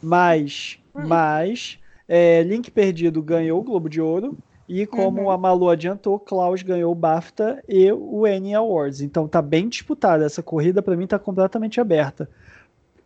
Mas, 0.05 0.79
mas 0.93 1.79
é, 2.09 2.43
Link 2.43 2.71
Perdido 2.71 3.23
ganhou 3.23 3.61
o 3.61 3.65
Globo 3.65 3.89
de 3.89 4.01
Ouro. 4.01 4.37
E 4.67 4.87
como 4.87 5.23
uhum. 5.23 5.31
a 5.31 5.37
Malu 5.37 5.69
adiantou, 5.69 6.19
Klaus 6.19 6.63
ganhou 6.63 6.91
o 6.91 6.95
BAFTA 6.95 7.63
e 7.69 7.93
o 7.93 8.25
Annie 8.25 8.55
Awards. 8.55 9.03
Então 9.03 9.29
tá 9.29 9.43
bem 9.43 9.69
disputada. 9.69 10.25
Essa 10.25 10.43
corrida 10.43 10.81
para 10.83 10.97
mim 10.97 11.07
tá 11.07 11.19
completamente 11.19 11.81
aberta. 11.81 12.29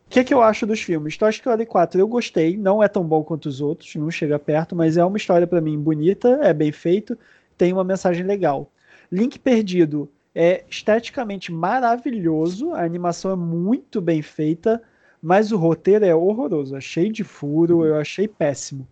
O 0.07 0.11
que, 0.11 0.25
que 0.25 0.33
eu 0.33 0.41
acho 0.41 0.65
dos 0.65 0.81
filmes? 0.81 1.19
Toy 1.19 1.31
Story 1.31 1.67
4 1.67 2.01
eu 2.01 2.09
gostei, 2.09 2.57
não 2.57 2.83
é 2.83 2.89
tão 2.89 3.05
bom 3.05 3.23
quanto 3.23 3.47
os 3.47 3.61
outros, 3.61 3.95
não 3.95 4.11
chega 4.11 4.39
perto, 4.39 4.75
mas 4.75 4.97
é 4.97 5.05
uma 5.05 5.19
história 5.19 5.47
para 5.47 5.61
mim 5.61 5.79
bonita, 5.79 6.39
é 6.43 6.55
bem 6.55 6.73
feito, 6.73 7.19
tem 7.59 7.75
uma 7.75 7.85
mensagem 7.85 8.25
legal. 8.25 8.73
Link 9.13 9.39
Perdido 9.39 10.11
é 10.35 10.65
esteticamente 10.71 11.53
maravilhoso, 11.53 12.73
a 12.73 12.83
animação 12.85 13.31
é 13.33 13.37
muito 13.37 14.01
bem 14.01 14.23
feita, 14.23 14.83
mas 15.23 15.53
o 15.53 15.57
roteiro 15.57 16.05
é 16.05 16.15
horroroso. 16.15 16.77
Achei 16.77 17.11
de 17.11 17.25
furo, 17.25 17.85
eu 17.85 17.97
achei 17.97 18.29
péssimo. 18.29 18.87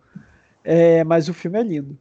É, 0.63 1.03
mas 1.03 1.29
o 1.29 1.33
filme 1.33 1.59
é 1.59 1.63
lindo. 1.63 1.97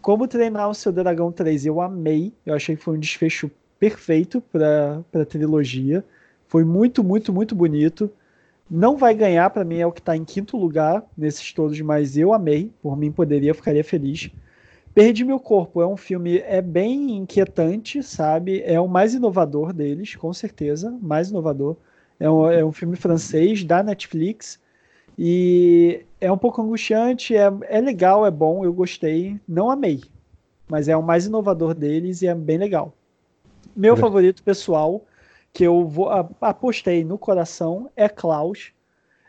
Como 0.00 0.28
Treinar 0.28 0.68
o 0.68 0.74
Seu 0.74 0.92
Dragão 0.92 1.30
3, 1.30 1.66
eu 1.66 1.80
amei. 1.80 2.32
Eu 2.44 2.54
achei 2.54 2.76
que 2.76 2.82
foi 2.82 2.96
um 2.96 3.00
desfecho 3.00 3.50
perfeito 3.78 4.40
para 4.40 5.02
a 5.14 5.24
trilogia. 5.24 6.04
Foi 6.46 6.64
muito, 6.64 7.04
muito, 7.04 7.32
muito 7.32 7.54
bonito. 7.54 8.10
Não 8.70 8.96
vai 8.96 9.14
ganhar, 9.14 9.48
para 9.50 9.64
mim 9.64 9.78
é 9.78 9.86
o 9.86 9.92
que 9.92 10.00
está 10.00 10.16
em 10.16 10.24
quinto 10.24 10.56
lugar 10.56 11.02
nesses 11.16 11.52
todos, 11.52 11.80
mas 11.80 12.16
eu 12.16 12.32
amei. 12.32 12.70
Por 12.82 12.96
mim, 12.96 13.10
poderia, 13.10 13.54
ficaria 13.54 13.84
feliz. 13.84 14.30
Perdi 14.94 15.24
Meu 15.24 15.38
Corpo 15.38 15.80
é 15.80 15.86
um 15.86 15.96
filme 15.96 16.38
é 16.38 16.60
bem 16.60 17.16
inquietante, 17.16 18.02
sabe? 18.02 18.62
É 18.62 18.80
o 18.80 18.88
mais 18.88 19.14
inovador 19.14 19.72
deles, 19.72 20.16
com 20.16 20.32
certeza, 20.32 20.90
mais 21.00 21.30
inovador. 21.30 21.76
É 22.18 22.28
um, 22.28 22.50
é 22.50 22.64
um 22.64 22.72
filme 22.72 22.96
francês 22.96 23.64
da 23.64 23.82
Netflix 23.82 24.60
e 25.18 26.04
é 26.20 26.30
um 26.30 26.38
pouco 26.38 26.62
angustiante, 26.62 27.36
é, 27.36 27.50
é 27.68 27.80
legal, 27.80 28.26
é 28.26 28.30
bom, 28.30 28.64
eu 28.64 28.72
gostei. 28.72 29.38
Não 29.46 29.70
amei, 29.70 30.02
mas 30.68 30.88
é 30.88 30.96
o 30.96 31.02
mais 31.02 31.26
inovador 31.26 31.74
deles 31.74 32.22
e 32.22 32.26
é 32.26 32.34
bem 32.34 32.58
legal. 32.58 32.92
Meu 33.74 33.96
favorito 33.96 34.42
pessoal, 34.42 35.04
que 35.52 35.64
eu 35.64 35.86
vou, 35.86 36.08
apostei 36.40 37.04
no 37.04 37.16
coração, 37.16 37.88
é 37.96 38.08
Klaus. 38.08 38.72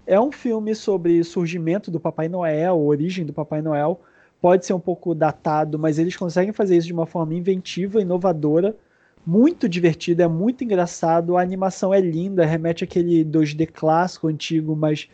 É 0.07 0.19
um 0.19 0.31
filme 0.31 0.73
sobre 0.73 1.23
surgimento 1.23 1.91
do 1.91 1.99
Papai 1.99 2.27
Noel, 2.27 2.79
origem 2.79 3.25
do 3.25 3.33
Papai 3.33 3.61
Noel. 3.61 3.99
Pode 4.41 4.65
ser 4.65 4.73
um 4.73 4.79
pouco 4.79 5.13
datado, 5.13 5.77
mas 5.77 5.99
eles 5.99 6.15
conseguem 6.15 6.53
fazer 6.53 6.77
isso 6.77 6.87
de 6.87 6.93
uma 6.93 7.05
forma 7.05 7.35
inventiva, 7.35 8.01
inovadora 8.01 8.75
muito 9.25 9.69
divertido, 9.69 10.23
é 10.23 10.27
muito 10.27 10.63
engraçado, 10.63 11.37
a 11.37 11.41
animação 11.41 11.93
é 11.93 11.99
linda, 11.99 12.45
remete 12.45 12.83
àquele 12.83 13.23
2D 13.23 13.67
clássico 13.71 14.27
antigo, 14.27 14.75
mas 14.75 15.09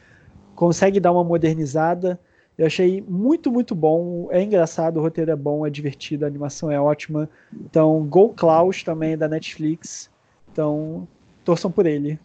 consegue 0.55 0.99
dar 0.99 1.11
uma 1.11 1.23
modernizada. 1.23 2.19
Eu 2.57 2.65
achei 2.65 3.03
muito, 3.07 3.51
muito 3.51 3.75
bom. 3.75 4.29
É 4.31 4.41
engraçado, 4.41 4.97
o 4.97 5.01
roteiro 5.01 5.31
é 5.31 5.35
bom, 5.35 5.67
é 5.67 5.69
divertido, 5.69 6.23
a 6.23 6.27
animação 6.27 6.71
é 6.71 6.79
ótima. 6.79 7.29
Então, 7.53 8.05
Go 8.05 8.29
Klaus 8.29 8.83
também 8.83 9.13
é 9.13 9.17
da 9.17 9.27
Netflix. 9.27 10.09
Então, 10.51 11.05
torçam 11.43 11.69
por 11.69 11.85
ele. 11.85 12.17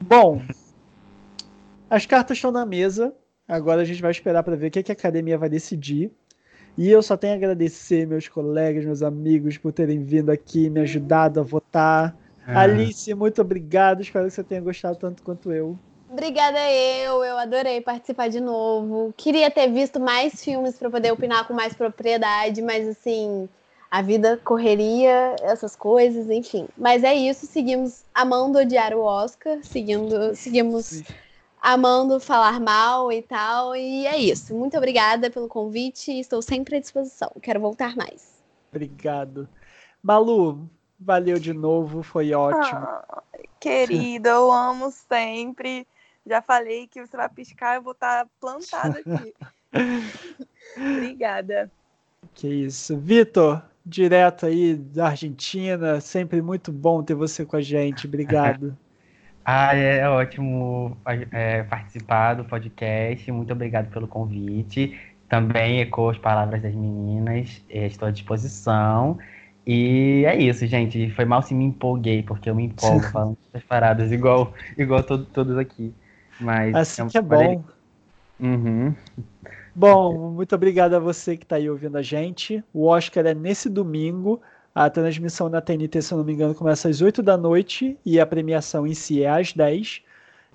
Bom, 0.00 0.40
as 1.90 2.06
cartas 2.06 2.36
estão 2.36 2.52
na 2.52 2.64
mesa. 2.64 3.12
Agora 3.48 3.82
a 3.82 3.84
gente 3.84 4.00
vai 4.00 4.12
esperar 4.12 4.44
para 4.44 4.54
ver 4.54 4.68
o 4.68 4.70
que 4.70 4.78
a 4.78 4.92
academia 4.92 5.36
vai 5.36 5.48
decidir. 5.48 6.12
E 6.76 6.90
eu 6.90 7.02
só 7.02 7.16
tenho 7.16 7.34
a 7.34 7.36
agradecer 7.36 8.06
meus 8.06 8.28
colegas, 8.28 8.84
meus 8.84 9.02
amigos 9.02 9.58
por 9.58 9.72
terem 9.72 10.02
vindo 10.02 10.30
aqui, 10.30 10.70
me 10.70 10.80
ajudado 10.80 11.40
a 11.40 11.42
votar. 11.42 12.16
É. 12.46 12.54
Alice, 12.54 13.12
muito 13.14 13.40
obrigado. 13.40 14.00
Espero 14.00 14.26
que 14.26 14.32
você 14.32 14.42
tenha 14.44 14.60
gostado 14.60 14.96
tanto 14.96 15.22
quanto 15.22 15.52
eu. 15.52 15.78
Obrigada 16.10 16.58
eu, 16.72 17.22
eu 17.22 17.38
adorei 17.38 17.80
participar 17.80 18.28
de 18.28 18.40
novo. 18.40 19.14
Queria 19.16 19.50
ter 19.50 19.68
visto 19.68 20.00
mais 20.00 20.42
filmes 20.42 20.76
para 20.76 20.90
poder 20.90 21.12
opinar 21.12 21.46
com 21.46 21.54
mais 21.54 21.72
propriedade, 21.72 22.60
mas 22.62 22.88
assim, 22.88 23.48
a 23.88 24.02
vida 24.02 24.36
correria, 24.42 25.36
essas 25.42 25.76
coisas, 25.76 26.28
enfim. 26.28 26.66
Mas 26.76 27.04
é 27.04 27.14
isso, 27.14 27.46
seguimos 27.46 28.04
amando 28.12 28.58
odiar 28.58 28.92
o 28.92 29.02
Oscar, 29.02 29.58
seguindo, 29.62 30.34
seguimos 30.34 30.86
Sim 30.86 31.04
amando 31.60 32.18
falar 32.18 32.58
mal 32.60 33.12
e 33.12 33.22
tal. 33.22 33.76
E 33.76 34.06
é 34.06 34.16
isso. 34.16 34.54
Muito 34.54 34.76
obrigada 34.76 35.30
pelo 35.30 35.48
convite. 35.48 36.10
Estou 36.12 36.40
sempre 36.40 36.76
à 36.76 36.80
disposição. 36.80 37.30
Quero 37.42 37.60
voltar 37.60 37.94
mais. 37.96 38.42
Obrigado. 38.70 39.48
Malu, 40.02 40.68
valeu 40.98 41.38
de 41.38 41.52
novo. 41.52 42.02
Foi 42.02 42.32
ótimo. 42.32 42.78
Ah, 42.78 43.22
querida, 43.58 44.30
eu 44.30 44.52
amo 44.52 44.90
sempre. 44.90 45.86
Já 46.26 46.40
falei 46.42 46.86
que 46.86 47.04
você 47.04 47.16
vai 47.16 47.28
piscar, 47.28 47.76
eu 47.76 47.82
vou 47.82 47.92
estar 47.92 48.26
plantada 48.40 49.00
aqui. 49.00 49.34
Obrigada. 50.76 51.70
Que 52.34 52.46
isso. 52.46 52.96
Vitor, 52.96 53.62
direto 53.84 54.46
aí 54.46 54.74
da 54.74 55.08
Argentina, 55.08 56.00
sempre 56.00 56.40
muito 56.42 56.70
bom 56.70 57.02
ter 57.02 57.14
você 57.14 57.44
com 57.44 57.56
a 57.56 57.60
gente. 57.60 58.06
Obrigado. 58.06 58.76
Ah, 59.44 59.74
é, 59.76 59.98
é 59.98 60.08
ótimo 60.08 60.96
é, 61.32 61.62
participar 61.64 62.34
do 62.34 62.44
podcast. 62.44 63.30
Muito 63.32 63.52
obrigado 63.52 63.90
pelo 63.90 64.06
convite. 64.06 64.98
Também 65.28 65.80
ecoou 65.80 66.10
as 66.10 66.18
palavras 66.18 66.60
das 66.62 66.74
meninas. 66.74 67.62
É, 67.68 67.86
estou 67.86 68.08
à 68.08 68.10
disposição. 68.10 69.18
E 69.66 70.24
é 70.26 70.36
isso, 70.36 70.66
gente. 70.66 71.10
Foi 71.10 71.24
mal 71.24 71.42
se 71.42 71.54
me 71.54 71.64
empolguei, 71.64 72.22
porque 72.22 72.50
eu 72.50 72.54
me 72.54 72.64
empolgo 72.64 73.00
falando 73.10 73.36
essas 73.48 73.62
paradas, 73.66 74.12
igual, 74.12 74.52
igual 74.76 75.02
todo, 75.02 75.24
todos 75.26 75.56
aqui. 75.56 75.94
Mas 76.40 76.74
assim 76.74 77.02
é, 77.02 77.08
que 77.08 77.18
é 77.18 77.22
bom. 77.22 77.64
Uhum. 78.38 78.94
Bom, 79.74 80.30
muito 80.32 80.54
obrigado 80.54 80.94
a 80.94 80.98
você 80.98 81.36
que 81.36 81.44
está 81.44 81.56
aí 81.56 81.70
ouvindo 81.70 81.96
a 81.96 82.02
gente. 82.02 82.64
O 82.72 82.86
Oscar 82.86 83.26
é 83.26 83.34
nesse 83.34 83.68
domingo. 83.68 84.40
A 84.80 84.88
transmissão 84.88 85.50
na 85.50 85.60
TNT, 85.60 86.00
se 86.00 86.14
eu 86.14 86.16
não 86.16 86.24
me 86.24 86.32
engano, 86.32 86.54
começa 86.54 86.88
às 86.88 87.02
8 87.02 87.22
da 87.22 87.36
noite 87.36 87.98
e 88.02 88.18
a 88.18 88.24
premiação 88.24 88.86
em 88.86 88.94
si 88.94 89.22
é 89.22 89.28
às 89.28 89.52
10. 89.52 90.00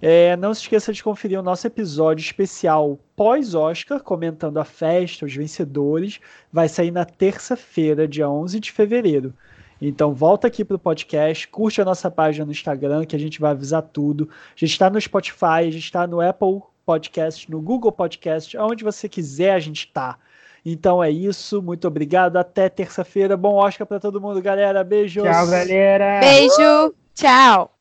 É, 0.02 0.35
não 0.35 0.52
se 0.52 0.61
esqueça 0.61 0.91
de 0.91 1.03
conferir 1.03 1.39
o 1.39 1.43
nosso 1.43 1.68
episódio 1.68 2.23
especial 2.23 2.97
pós-Oscar, 3.15 4.02
comentando 4.02 4.57
a 4.57 4.65
festa, 4.65 5.27
os 5.27 5.35
vencedores. 5.35 6.19
Vai 6.52 6.68
sair 6.68 6.89
na 6.89 7.06
terça-feira, 7.06 8.07
dia 8.07 8.27
11 8.27 8.60
de 8.60 8.72
fevereiro. 8.72 9.31
Então 9.80 10.11
volta 10.11 10.47
aqui 10.47 10.65
para 10.65 10.77
o 10.77 10.80
podcast, 10.80 11.47
curte 11.49 11.80
a 11.80 11.85
nossa 11.85 12.10
página 12.10 12.45
no 12.45 12.52
Instagram, 12.52 13.06
que 13.06 13.15
a 13.15 13.19
gente 13.19 13.39
vai 13.39 13.52
avisar 13.52 13.84
tudo. 13.84 14.27
A 14.56 14.57
gente 14.57 14.72
está 14.72 14.89
no 14.89 14.99
Spotify, 14.99 15.68
a 15.68 15.72
gente 15.72 15.84
está 15.84 16.07
no 16.07 16.19
Apple 16.19 16.61
Podcast, 16.84 17.52
no 17.52 17.61
Google 17.61 17.91
Podcast, 17.91 18.57
aonde 18.57 18.84
você 18.84 19.07
quiser 19.07 19.53
a 19.53 19.60
gente 19.60 19.85
está. 19.85 20.18
Então 20.65 21.03
é 21.03 21.11
isso, 21.11 21.61
muito 21.61 21.87
obrigado. 21.87 22.37
Até 22.37 22.67
terça-feira. 22.67 23.37
Bom 23.37 23.53
Oscar 23.53 23.85
para 23.85 23.99
todo 23.99 24.19
mundo, 24.19 24.41
galera. 24.41 24.83
Beijo. 24.83 25.21
Tchau, 25.21 25.47
galera. 25.47 26.19
Beijo. 26.21 26.95
Tchau. 27.13 27.74